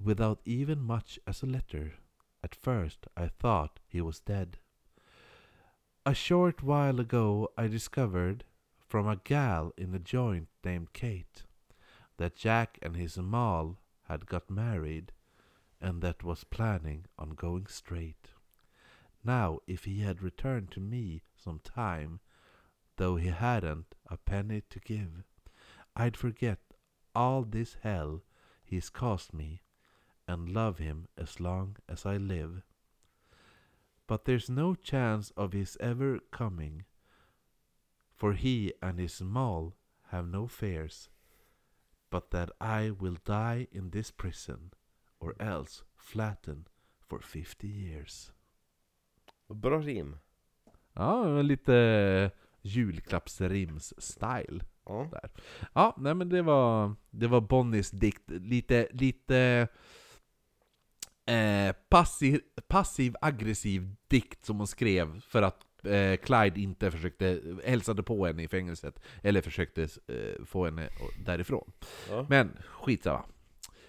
without 0.00 0.40
even 0.44 0.80
much 0.80 1.18
as 1.26 1.42
a 1.42 1.46
letter. 1.46 1.94
At 2.44 2.54
first 2.54 3.08
I 3.16 3.26
thought 3.26 3.80
he 3.88 4.00
was 4.00 4.20
dead. 4.20 4.58
A 6.06 6.14
short 6.14 6.62
while 6.62 7.00
ago 7.00 7.50
I 7.58 7.66
discovered 7.66 8.44
from 8.94 9.08
a 9.08 9.16
gal 9.24 9.72
in 9.76 9.92
a 9.92 9.98
joint 9.98 10.46
named 10.64 10.92
Kate 10.92 11.42
that 12.16 12.36
Jack 12.36 12.78
and 12.80 12.94
his 12.94 13.18
Moll 13.18 13.76
had 14.04 14.24
got 14.24 14.48
married 14.48 15.10
and 15.80 16.00
that 16.00 16.22
was 16.22 16.44
planning 16.44 17.04
on 17.18 17.30
going 17.30 17.66
straight. 17.66 18.28
Now, 19.24 19.58
if 19.66 19.82
he 19.82 20.02
had 20.02 20.22
returned 20.22 20.70
to 20.70 20.80
me 20.80 21.22
some 21.36 21.58
time, 21.64 22.20
though 22.94 23.16
he 23.16 23.30
hadn't 23.30 23.96
a 24.06 24.16
penny 24.16 24.62
to 24.70 24.78
give, 24.78 25.24
I'd 25.96 26.16
forget 26.16 26.60
all 27.16 27.42
this 27.42 27.78
hell 27.82 28.22
he's 28.64 28.90
caused 28.90 29.34
me 29.34 29.62
and 30.28 30.48
love 30.54 30.78
him 30.78 31.08
as 31.18 31.40
long 31.40 31.78
as 31.88 32.06
I 32.06 32.16
live. 32.16 32.62
But 34.06 34.24
there's 34.24 34.48
no 34.48 34.76
chance 34.76 35.32
of 35.36 35.52
his 35.52 35.76
ever 35.80 36.20
coming, 36.30 36.84
for 38.24 38.32
he 38.32 38.72
and 38.80 38.98
his 38.98 39.20
mall 39.20 39.74
have 40.10 40.26
no 40.26 40.46
fears, 40.46 41.10
but 42.10 42.30
that 42.30 42.50
I 42.58 42.90
will 42.90 43.18
die 43.22 43.66
in 43.70 43.90
this 43.90 44.10
prison, 44.10 44.72
or 45.20 45.34
else 45.38 45.82
flatten 45.94 46.66
for 47.06 47.20
50 47.20 47.68
years. 47.68 48.32
Bra 49.50 49.76
rim. 49.76 50.16
Ja, 50.94 51.42
lite 51.42 52.30
julklappsrims-style. 52.62 54.60
Ja. 54.86 55.08
Där. 55.10 55.30
Ja, 55.74 55.94
nej 55.98 56.14
men 56.14 56.28
det 56.28 56.42
var, 56.42 56.94
det 57.10 57.26
var 57.26 57.40
Bonnies 57.40 57.90
dikt. 57.90 58.30
Lite, 58.30 58.88
lite 58.90 59.68
eh, 61.26 61.74
passiv, 61.88 62.40
passiv 62.68 63.16
aggressiv 63.20 63.94
dikt 64.08 64.44
som 64.44 64.58
hon 64.58 64.66
skrev 64.66 65.20
för 65.20 65.42
att 65.42 65.66
eh, 65.86 66.16
Clyde 66.16 66.60
inte 66.60 66.90
försökte, 66.90 67.40
hälsade 67.64 68.02
på 68.02 68.26
henne 68.26 68.42
i 68.42 68.48
fängelset, 68.48 69.00
eller 69.22 69.40
försökte 69.40 69.82
eh, 69.82 70.44
få 70.44 70.64
henne 70.64 70.88
därifrån. 71.24 71.72
Ja. 72.10 72.26
Men 72.28 72.56
skitsamma. 72.68 73.24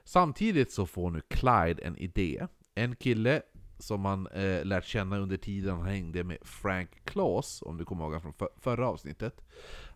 Samtidigt 0.03 0.71
så 0.71 0.85
får 0.85 1.11
nu 1.11 1.21
Clyde 1.27 1.81
en 1.83 1.97
idé. 1.97 2.47
En 2.75 2.95
kille 2.95 3.41
som 3.79 4.05
han 4.05 4.27
eh, 4.27 4.65
lärt 4.65 4.85
känna 4.85 5.17
under 5.17 5.37
tiden 5.37 5.77
han 5.77 5.85
hängde 5.85 6.23
med 6.23 6.37
Frank 6.41 6.89
Claus, 7.03 7.63
om 7.65 7.77
du 7.77 7.85
kommer 7.85 8.03
ihåg 8.03 8.21
från 8.21 8.33
för, 8.33 8.49
förra 8.57 8.87
avsnittet. 8.87 9.41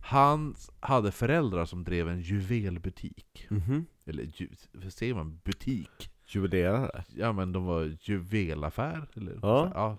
Han 0.01 0.55
hade 0.79 1.11
föräldrar 1.11 1.65
som 1.65 1.83
drev 1.83 2.09
en 2.09 2.21
juvelbutik. 2.21 3.47
Mhm. 3.49 3.85
Eller 4.05 4.23
ju, 4.23 4.49
hur 4.81 4.89
säger 4.89 5.13
man? 5.13 5.39
Butik? 5.43 6.09
Juvelerare. 6.27 7.03
Ja 7.15 7.31
men 7.31 7.51
de 7.51 7.65
var 7.65 7.97
juvelaffär, 8.01 9.07
eller? 9.15 9.39
Ja. 9.41 9.71
ja. 9.73 9.97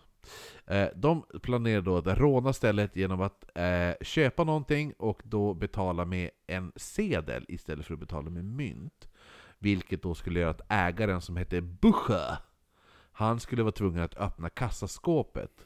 Eh, 0.66 0.88
De 0.96 1.24
planerade 1.42 1.84
då 1.84 1.96
att 1.96 2.18
råna 2.18 2.52
stället 2.52 2.96
genom 2.96 3.20
att 3.20 3.44
eh, 3.54 3.92
köpa 4.00 4.44
någonting 4.44 4.92
och 4.98 5.22
då 5.24 5.54
betala 5.54 6.04
med 6.04 6.30
en 6.46 6.72
sedel 6.76 7.44
istället 7.48 7.86
för 7.86 7.94
att 7.94 8.00
betala 8.00 8.30
med 8.30 8.44
mynt. 8.44 9.08
Vilket 9.58 10.02
då 10.02 10.14
skulle 10.14 10.40
göra 10.40 10.50
att 10.50 10.72
ägaren 10.72 11.20
som 11.20 11.36
hette 11.36 11.60
Busche, 11.60 12.38
han 13.12 13.40
skulle 13.40 13.62
vara 13.62 13.72
tvungen 13.72 14.02
att 14.02 14.16
öppna 14.16 14.48
kassaskåpet. 14.48 15.64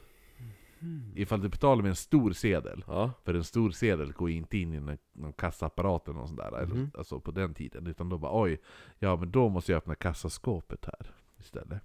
Ifall 1.15 1.41
du 1.41 1.49
betalar 1.49 1.81
med 1.81 1.89
en 1.89 1.95
stor 1.95 2.31
sedel. 2.31 2.83
Ja. 2.87 3.11
För 3.23 3.33
en 3.33 3.43
stor 3.43 3.71
sedel 3.71 4.13
går 4.13 4.29
inte 4.29 4.57
in 4.57 4.73
i 4.73 4.79
någon, 4.79 4.97
någon 5.13 5.33
kassaapparat 5.33 6.07
eller 6.07 6.19
något 6.19 6.27
sånt 6.27 6.39
där, 6.39 6.57
eller, 6.61 6.89
alltså 6.97 7.19
på 7.19 7.31
den 7.31 7.53
tiden. 7.53 7.87
Utan 7.87 8.09
då 8.09 8.17
bara 8.17 8.41
oj, 8.41 8.61
ja 8.99 9.15
men 9.15 9.31
då 9.31 9.49
måste 9.49 9.71
jag 9.71 9.77
öppna 9.77 9.95
kassaskåpet 9.95 10.85
här 10.85 11.11
istället. 11.39 11.81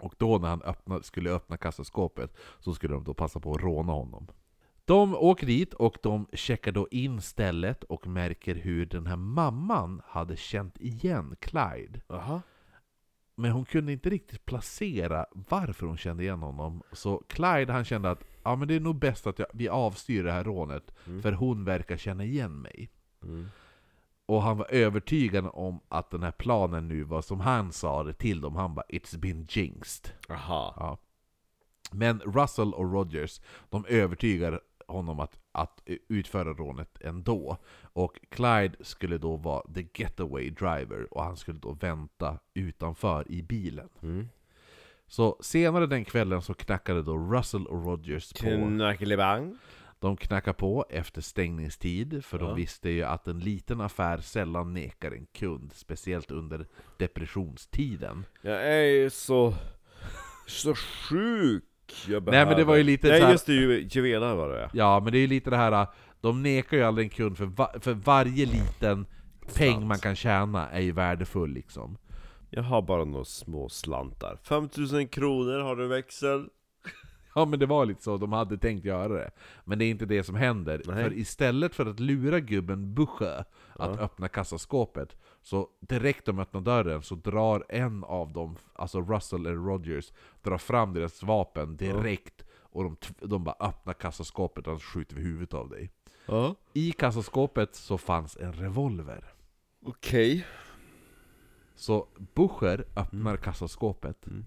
Och 0.00 0.14
då 0.18 0.38
när 0.38 0.48
han 0.48 0.62
öppna, 0.62 1.02
skulle 1.02 1.30
öppna 1.30 1.56
kassaskåpet 1.56 2.36
så 2.58 2.74
skulle 2.74 2.94
de 2.94 3.04
då 3.04 3.14
passa 3.14 3.40
på 3.40 3.52
att 3.52 3.60
råna 3.62 3.92
honom. 3.92 4.26
De 4.84 5.14
åker 5.14 5.46
dit 5.46 5.74
och 5.74 5.98
de 6.02 6.26
checkar 6.32 6.72
då 6.72 6.88
in 6.90 7.20
stället 7.20 7.84
och 7.84 8.06
märker 8.06 8.54
hur 8.54 8.86
den 8.86 9.06
här 9.06 9.16
mamman 9.16 10.02
hade 10.04 10.36
känt 10.36 10.80
igen 10.80 11.36
Clyde. 11.40 12.00
Jaha. 12.08 12.42
Men 13.34 13.50
hon 13.50 13.64
kunde 13.64 13.92
inte 13.92 14.10
riktigt 14.10 14.44
placera 14.44 15.26
varför 15.30 15.86
hon 15.86 15.96
kände 15.96 16.22
igen 16.22 16.42
honom. 16.42 16.82
Så 16.92 17.22
Clyde 17.28 17.72
han 17.72 17.84
kände 17.84 18.10
att 18.10 18.24
ja, 18.42 18.56
men 18.56 18.68
det 18.68 18.74
är 18.74 18.80
nog 18.80 18.98
bäst 18.98 19.26
att 19.26 19.38
jag, 19.38 19.48
vi 19.54 19.68
avstyr 19.68 20.24
det 20.24 20.32
här 20.32 20.44
rånet, 20.44 20.94
Mm. 21.06 21.22
för 21.22 21.32
hon 21.32 21.64
verkar 21.64 21.96
känna 21.96 22.24
igen 22.24 22.60
mig. 22.60 22.90
Mm. 23.22 23.48
Och 24.28 24.42
han 24.42 24.56
var 24.58 24.66
övertygad 24.70 25.48
om 25.52 25.80
att 25.88 26.10
den 26.10 26.22
här 26.22 26.30
planen 26.32 26.88
nu 26.88 27.02
var 27.02 27.22
som 27.22 27.40
han 27.40 27.72
sa 27.72 28.02
det 28.02 28.12
till 28.12 28.40
dem, 28.40 28.56
han 28.56 28.74
bara 28.74 28.86
'It's 28.88 29.18
been 29.18 29.46
jinxed' 29.46 30.10
Jaha. 30.28 30.74
ja. 30.76 30.98
Men 31.92 32.20
Russell 32.20 32.74
och 32.74 32.92
Rogers, 32.92 33.40
de 33.70 33.84
övertygar 33.88 34.60
honom 34.86 35.20
att, 35.20 35.38
att 35.52 35.82
utföra 36.08 36.52
rånet 36.52 36.98
ändå. 37.00 37.56
Och 37.82 38.20
Clyde 38.28 38.76
skulle 38.80 39.18
då 39.18 39.36
vara 39.36 39.62
the 39.74 39.86
getaway 39.94 40.50
driver, 40.50 41.14
och 41.14 41.22
han 41.22 41.36
skulle 41.36 41.58
då 41.58 41.72
vänta 41.72 42.38
utanför 42.54 43.32
i 43.32 43.42
bilen. 43.42 43.88
Mm. 44.02 44.28
Så 45.06 45.36
senare 45.40 45.86
den 45.86 46.04
kvällen 46.04 46.42
så 46.42 46.54
knackade 46.54 47.02
då 47.02 47.18
Russell 47.18 47.66
och 47.66 47.84
Rogers 47.84 48.32
på. 48.32 48.38
Knackelibang. 48.38 49.58
De 50.00 50.16
knackade 50.16 50.54
på 50.54 50.86
efter 50.90 51.20
stängningstid, 51.20 52.24
för 52.24 52.38
Ja. 52.38 52.44
de 52.44 52.56
visste 52.56 52.90
ju 52.90 53.02
att 53.02 53.26
en 53.28 53.38
liten 53.38 53.80
affär 53.80 54.18
sällan 54.18 54.74
nekar 54.74 55.10
en 55.10 55.26
kund, 55.26 55.72
speciellt 55.74 56.30
under 56.30 56.66
depressionstiden. 56.98 58.24
Jag 58.42 58.66
är 58.74 59.08
så 59.08 59.54
Så 60.46 60.74
sjuk 60.74 61.64
jag 62.08 62.26
Nej, 62.26 62.46
men 62.46 62.56
det 62.56 62.64
var 62.64 62.76
ju 62.76 62.82
lite 62.82 63.06
så 63.06 63.12
Nej 63.12 63.22
här- 63.22 63.32
just 63.32 63.46
det, 63.46 63.52
ju- 63.52 63.88
juveler 63.90 64.34
var 64.34 64.48
det 64.48 64.60
ja. 64.60 64.68
Ja, 64.72 65.00
men 65.04 65.12
det 65.12 65.18
är 65.18 65.20
ju 65.20 65.26
lite 65.26 65.50
det 65.50 65.56
här, 65.56 65.86
de 66.20 66.42
nekar 66.42 66.76
ju 66.76 66.82
aldrig 66.82 67.04
en 67.04 67.10
kund 67.10 67.38
för, 67.38 67.44
va, 67.46 67.72
för 67.80 67.92
varje 67.94 68.46
liten 68.46 69.06
peng 69.56 69.86
man 69.86 69.98
kan 69.98 70.16
tjäna 70.16 70.68
är 70.70 70.80
ju 70.80 70.92
värdefull 70.92 71.50
liksom. 71.52 71.98
Jag 72.50 72.62
har 72.62 72.82
bara 72.82 73.04
några 73.04 73.24
små 73.24 73.68
slantar 73.68 74.38
5000 74.42 75.08
kronor 75.08 75.58
har 75.60 75.76
du 75.76 75.86
växel 75.86 76.48
Ja 77.38 77.44
men 77.44 77.58
det 77.58 77.66
var 77.66 77.86
lite 77.86 78.02
så, 78.02 78.16
de 78.16 78.32
hade 78.32 78.58
tänkt 78.58 78.84
göra 78.84 79.08
det. 79.08 79.30
Men 79.64 79.78
det 79.78 79.84
är 79.84 79.90
inte 79.90 80.06
det 80.06 80.24
som 80.24 80.34
händer. 80.34 80.82
Nej. 80.86 81.04
För 81.04 81.12
istället 81.12 81.74
för 81.74 81.86
att 81.86 82.00
lura 82.00 82.40
gubben 82.40 82.94
Busche 82.94 83.44
att 83.72 83.98
öppna 83.98 84.28
kassaskåpet, 84.28 85.16
så 85.42 85.68
direkt 85.80 86.24
de 86.26 86.38
öppnar 86.38 86.60
dörren 86.60 87.02
så 87.02 87.14
drar 87.14 87.64
en 87.68 88.04
av 88.04 88.32
dem, 88.32 88.56
alltså 88.74 89.00
Russell 89.00 89.46
eller 89.46 89.56
Rogers, 89.56 90.12
drar 90.42 90.58
fram 90.58 90.92
deras 90.94 91.22
vapen 91.22 91.76
direkt 91.76 92.44
och 92.70 92.84
de, 92.84 92.96
de 93.20 93.44
bara 93.44 93.56
öppnar 93.60 93.94
kassaskåpet 93.94 94.66
och 94.66 94.82
skjuter 94.82 95.16
vi 95.16 95.22
huvudet 95.22 95.54
av 95.54 95.68
dig. 95.68 95.90
Ja 96.26 96.54
I 96.72 96.92
kassaskåpet 96.92 97.74
så 97.74 97.98
fanns 97.98 98.36
en 98.36 98.52
revolver. 98.52 99.24
Okej 99.84 100.46
Så 101.74 102.06
Buscher 102.34 102.84
öppnar 102.96 103.36
kassaskåpet, 103.36 104.26
Mm. 104.26 104.44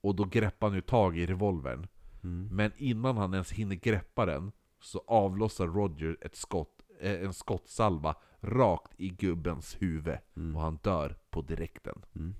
och 0.00 0.14
då 0.14 0.24
greppar 0.24 0.66
han 0.66 0.74
ju 0.76 0.80
tag 0.80 1.18
i 1.18 1.26
revolvern. 1.26 1.86
Mm. 2.24 2.48
Men 2.56 2.72
innan 2.76 3.16
han 3.16 3.34
ens 3.34 3.52
hinner 3.52 3.76
greppa 3.76 4.26
den, 4.26 4.52
så 4.80 5.04
avlossar 5.06 5.66
Roger 5.66 6.16
ett 6.20 6.36
skott, 6.36 6.82
eh, 7.00 7.22
en 7.22 7.34
skottsalva 7.34 8.16
rakt 8.40 8.92
i 8.96 9.08
gubbens 9.08 9.76
huvud, 9.82 10.18
och 10.54 10.60
han 10.60 10.78
dör 10.82 11.16
på 11.30 11.42
direkten. 11.42 12.02
Mm. 12.14 12.34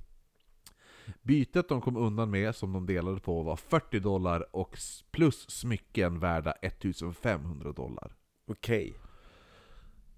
Bytet 1.23 1.69
de 1.69 1.81
kom 1.81 1.97
undan 1.97 2.31
med, 2.31 2.55
som 2.55 2.73
de 2.73 2.87
delade 2.87 3.21
på, 3.21 3.43
var 3.43 3.57
40 3.57 4.01
dollar 4.01 4.57
och 4.57 4.79
plus 5.11 5.51
smycken 5.51 6.19
värda 6.19 6.53
1500 6.53 7.73
dollar. 7.73 8.17
Okej 8.47 8.95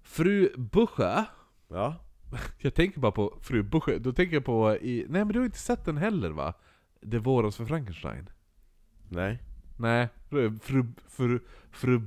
Fru 0.01 0.53
Busche, 0.57 1.25
Ja 1.67 1.95
jag 2.57 2.73
tänker 2.73 2.99
bara 2.99 3.11
på 3.11 3.37
fru 3.41 3.63
Busche, 3.63 3.99
då 3.99 4.13
tänker 4.13 4.35
jag 4.35 4.45
på 4.45 4.75
i, 4.75 5.05
nej 5.09 5.25
men 5.25 5.33
du 5.33 5.39
har 5.39 5.45
inte 5.45 5.57
sett 5.57 5.85
den 5.85 5.97
heller 5.97 6.29
va? 6.29 6.53
Det 7.01 7.19
våras 7.19 7.55
för 7.55 7.65
Frankenstein. 7.65 8.29
Nej 9.09 9.39
Nej, 9.83 10.07
fru, 10.29 10.59
fru, 10.61 10.83
fru, 11.07 11.39
fru 11.71 12.01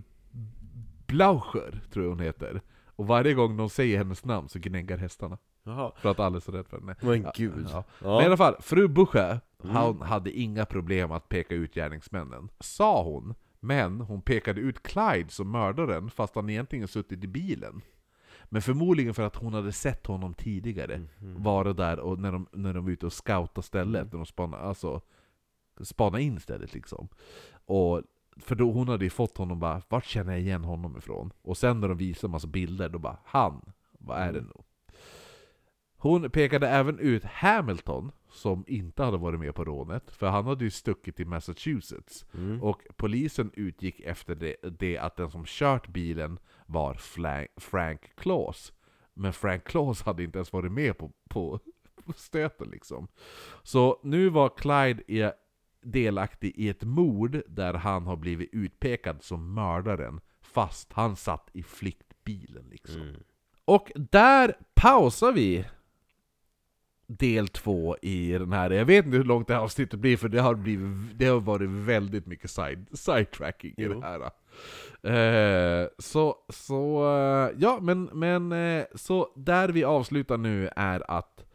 Blaucher 1.06 1.80
tror 1.92 2.04
jag 2.04 2.10
hon 2.10 2.20
heter. 2.20 2.60
Och 2.86 3.06
varje 3.06 3.34
gång 3.34 3.56
de 3.56 3.70
säger 3.70 3.98
hennes 3.98 4.24
namn 4.24 4.48
så 4.48 4.58
gnäggar 4.58 4.98
hästarna. 4.98 5.38
Jaha 5.64 5.92
För 5.96 6.10
att 6.10 6.20
alla 6.20 6.36
är 6.36 6.40
så 6.40 6.52
rädda 6.52 6.64
för 6.68 6.78
henne. 6.80 6.96
Men 7.00 7.26
gud 7.36 7.66
Ja. 7.72 7.84
Ja. 8.02 8.14
Men 8.14 8.22
i 8.22 8.26
alla 8.26 8.36
fall, 8.36 8.56
fru 8.60 8.88
Busche, 8.88 9.40
Mm. 9.64 9.76
hon 9.76 10.02
hade 10.02 10.30
inga 10.38 10.64
problem 10.64 11.12
att 11.12 11.28
peka 11.28 11.54
ut 11.54 11.74
gärningsmännen. 11.74 12.48
Sa 12.60 13.02
hon, 13.04 13.34
men 13.60 14.00
hon 14.00 14.22
pekade 14.22 14.60
ut 14.60 14.82
Clyde 14.82 15.28
som 15.30 15.50
mördaren 15.50 16.10
fast 16.10 16.34
han 16.34 16.50
egentligen 16.50 16.88
suttit 16.88 17.24
i 17.24 17.26
bilen. 17.26 17.80
Men 18.44 18.62
förmodligen 18.62 19.14
för 19.14 19.22
att 19.22 19.36
hon 19.36 19.54
hade 19.54 19.72
sett 19.72 20.06
honom 20.06 20.34
tidigare, 20.34 21.02
Mhm. 21.18 21.42
vara 21.42 21.72
där 21.72 21.98
och 22.00 22.18
när 22.20 22.32
de, 22.32 22.46
när 22.52 22.74
de 22.74 22.84
var 22.84 22.90
ute 22.92 23.06
och 23.06 23.12
scoutade 23.12 23.66
stället, 23.66 24.00
Mm. 24.02 24.08
när 24.12 24.16
de 24.18 24.26
spanade, 24.26 24.62
alltså, 24.62 25.00
spanade 25.84 26.22
in 26.22 26.40
stället 26.40 26.74
liksom. 26.74 27.08
Och, 27.66 28.02
för 28.36 28.54
då 28.54 28.72
hon 28.72 28.88
hade 28.88 29.04
ju 29.04 29.10
fått 29.10 29.38
honom 29.38 29.60
bara, 29.60 29.82
vart 29.88 30.06
känner 30.06 30.32
jag 30.32 30.40
igen 30.40 30.64
honom 30.64 30.96
ifrån? 30.96 31.32
Och 31.42 31.56
sen 31.56 31.80
när 31.80 31.88
de 31.88 31.98
visade 31.98 32.30
massa 32.30 32.46
bilder, 32.46 32.88
då 32.88 32.98
bara, 32.98 33.18
han, 33.24 33.72
vad 33.98 34.18
är 34.18 34.32
det 34.32 34.38
Mm. 34.38 34.50
nu? 34.56 34.62
Hon 35.98 36.30
pekade 36.30 36.68
även 36.68 36.98
ut 36.98 37.24
Hamilton, 37.24 38.12
som 38.30 38.64
inte 38.66 39.02
hade 39.02 39.16
varit 39.16 39.40
med 39.40 39.54
på 39.54 39.64
rånet, 39.64 40.10
för 40.10 40.26
han 40.26 40.46
hade 40.46 40.64
ju 40.64 40.70
stuckit 40.70 41.16
till 41.16 41.26
Massachusetts. 41.26 42.26
Mm. 42.34 42.62
Och 42.62 42.82
polisen 42.96 43.50
utgick 43.54 44.00
efter 44.00 44.34
det, 44.34 44.56
det 44.78 44.98
att 44.98 45.16
den 45.16 45.30
som 45.30 45.44
kört 45.46 45.88
bilen 45.88 46.38
var 46.66 46.94
Frank 47.56 48.00
Claus. 48.16 48.72
Men 49.14 49.32
Frank 49.32 49.64
Claus 49.64 50.02
hade 50.02 50.22
inte 50.24 50.38
ens 50.38 50.52
varit 50.52 50.72
med 50.72 50.98
på, 50.98 51.10
på, 51.28 51.60
på 52.04 52.12
stöten 52.12 52.68
liksom. 52.70 53.08
Så 53.62 54.00
nu 54.02 54.28
var 54.28 54.48
Clyde 54.48 55.02
i, 55.12 55.30
delaktig 55.92 56.52
i 56.56 56.68
ett 56.68 56.82
mord 56.82 57.42
där 57.48 57.74
han 57.74 58.06
har 58.06 58.16
blivit 58.16 58.48
utpekad 58.52 59.22
som 59.22 59.54
mördaren, 59.54 60.20
fast 60.40 60.92
han 60.92 61.16
satt 61.16 61.50
i 61.52 61.62
flyktbilen 61.62 62.64
liksom. 62.70 63.02
Mm. 63.02 63.22
Och 63.64 63.92
där 63.94 64.56
pausar 64.74 65.32
vi 65.32 65.64
del 67.06 67.48
två 67.48 67.96
i 68.02 68.32
den 68.32 68.52
här. 68.52 68.70
Jag 68.70 68.84
vet 68.84 69.04
inte 69.04 69.16
hur 69.16 69.24
långt 69.24 69.48
det 69.48 69.54
här 69.54 69.60
avsnittet 69.60 70.00
blir, 70.00 70.16
för 70.16 70.28
det 70.28 70.40
har, 70.40 70.54
blivit, 70.54 71.18
det 71.18 71.26
har 71.26 71.40
varit 71.40 71.70
väldigt 71.70 72.26
mycket 72.26 72.50
side, 72.50 72.86
sidetracking 72.92 73.70
i 73.70 73.74
Jo. 73.82 74.00
det 74.00 74.06
här. 74.06 74.30
Eh, 75.02 75.88
så, 75.98 76.36
så, 76.48 77.04
eh, 77.16 77.50
ja 77.58 77.78
men, 77.82 78.04
men 78.04 78.52
eh, 78.52 78.84
så 78.94 79.32
där 79.36 79.68
vi 79.68 79.84
avslutar 79.84 80.36
nu 80.36 80.68
är 80.76 81.10
att 81.10 81.45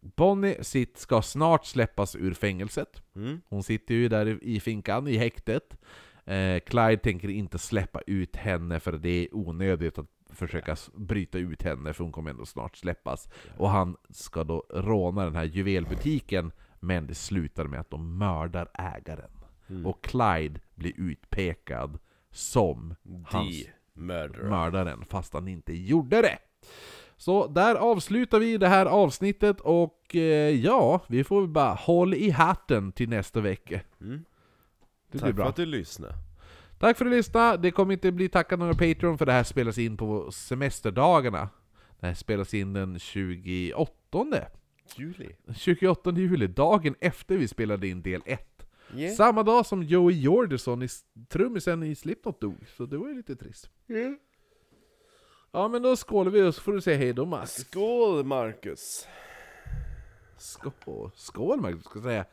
Bonnie 0.00 0.64
sitt 0.64 0.98
ska 0.98 1.22
snart 1.22 1.66
släppas 1.66 2.16
ur 2.16 2.34
fängelset. 2.34 3.02
Mm. 3.16 3.40
Hon 3.48 3.62
sitter 3.62 3.94
ju 3.94 4.08
där 4.08 4.44
i 4.44 4.60
finkan, 4.60 5.08
i 5.08 5.16
häktet. 5.16 5.76
Eh, 6.24 6.60
Clyde 6.60 6.96
tänker 6.96 7.28
inte 7.28 7.58
släppa 7.58 8.00
ut 8.06 8.36
henne 8.36 8.80
för 8.80 8.92
det 8.92 9.08
är 9.08 9.28
onödigt 9.32 9.98
att 9.98 10.06
försöka 10.30 10.76
bryta 10.94 11.38
ut 11.38 11.62
henne 11.62 11.92
för 11.92 12.04
hon 12.04 12.12
kommer 12.12 12.30
ändå 12.30 12.46
snart 12.46 12.76
släppas. 12.76 13.28
Och 13.56 13.70
han 13.70 13.96
ska 14.10 14.44
då 14.44 14.64
råna 14.70 15.24
den 15.24 15.34
här 15.34 15.44
juvelbutiken, 15.44 16.52
men 16.80 17.06
det 17.06 17.14
slutar 17.14 17.64
med 17.64 17.80
att 17.80 17.90
de 17.90 18.18
mördar 18.18 18.68
ägaren. 18.74 19.30
Mm. 19.68 19.86
Och 19.86 20.04
Clyde 20.04 20.60
blir 20.74 20.92
utpekad 20.96 21.98
som 22.30 22.94
hans 23.26 23.64
The 23.64 23.70
murderer 23.94 24.48
mördaren, 24.48 25.04
fast 25.04 25.32
han 25.32 25.48
inte 25.48 25.72
gjorde 25.72 26.22
det. 26.22 26.38
Så 27.24 27.46
där 27.46 27.74
avslutar 27.74 28.38
vi 28.38 28.58
det 28.58 28.68
här 28.68 28.86
avsnittet 28.86 29.60
och 29.60 30.16
eh, 30.16 30.50
ja, 30.50 31.00
vi 31.08 31.24
får 31.24 31.40
väl 31.40 31.50
bara 31.50 31.74
håll 31.74 32.14
i 32.14 32.30
hatten 32.30 32.92
till 32.92 33.08
nästa 33.08 33.40
vecka. 33.40 33.80
mm. 34.00 34.24
Det 35.10 35.18
blir 35.18 35.20
Tack 35.20 35.28
för 35.28 35.32
bra. 35.32 35.48
att 35.48 35.56
du 35.56 35.66
lyssnade 35.66 36.14
Tack 36.78 36.98
för 36.98 37.04
att 37.04 37.10
du 37.10 37.16
lyssnade. 37.16 37.56
Det 37.56 37.70
kommer 37.70 37.92
inte 37.92 38.12
bli 38.12 38.28
tackat 38.28 38.58
några 38.58 38.72
Patreon 38.72 39.18
för 39.18 39.26
det 39.26 39.32
här 39.32 39.42
spelas 39.42 39.78
in 39.78 39.96
på 39.96 40.30
semesterdagarna. 40.32 41.48
Det 42.00 42.06
här 42.06 42.14
spelas 42.14 42.54
in 42.54 42.72
den 42.72 42.98
28 42.98 44.48
Juli 44.96 45.28
28 45.56 46.10
juli, 46.10 46.46
dagen 46.46 46.94
efter 47.00 47.36
vi 47.36 47.48
spelade 47.48 47.88
in 47.88 48.02
del 48.02 48.22
1. 48.24 48.40
yeah. 48.96 49.14
Samma 49.14 49.42
dag 49.42 49.66
som 49.66 49.82
Joey 49.82 50.20
Jordison, 50.20 50.88
trummisen 51.28 51.82
i 51.82 51.94
Slipknot, 51.94 52.40
dog. 52.40 52.56
Så 52.76 52.86
det 52.86 52.96
var 52.96 53.08
ju 53.08 53.14
lite 53.14 53.36
trist. 53.36 53.70
Ja 55.54 55.68
men 55.68 55.82
då 55.82 55.96
skålar 55.96 56.30
vi 56.30 56.42
och 56.42 56.54
så 56.54 56.60
får 56.60 56.72
du 56.72 56.80
säga 56.80 56.98
hej 56.98 57.12
då 57.12 57.24
Marcus. 57.24 57.54
Skål 57.54 58.24
Marcus! 58.24 59.08
Skål, 60.36 61.10
skål 61.14 61.60
Marcus, 61.60 61.82
du 61.82 61.90
ska 61.90 62.02
säga... 62.02 62.24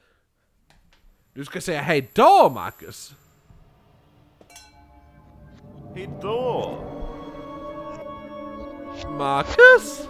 Du 1.34 1.46
ska 1.46 1.62
säga 1.62 1.82
hej 1.82 2.10
då 2.14 2.52
Marcus! 2.56 3.14
Hejdå! 5.96 6.78
Marcus! 9.18 10.08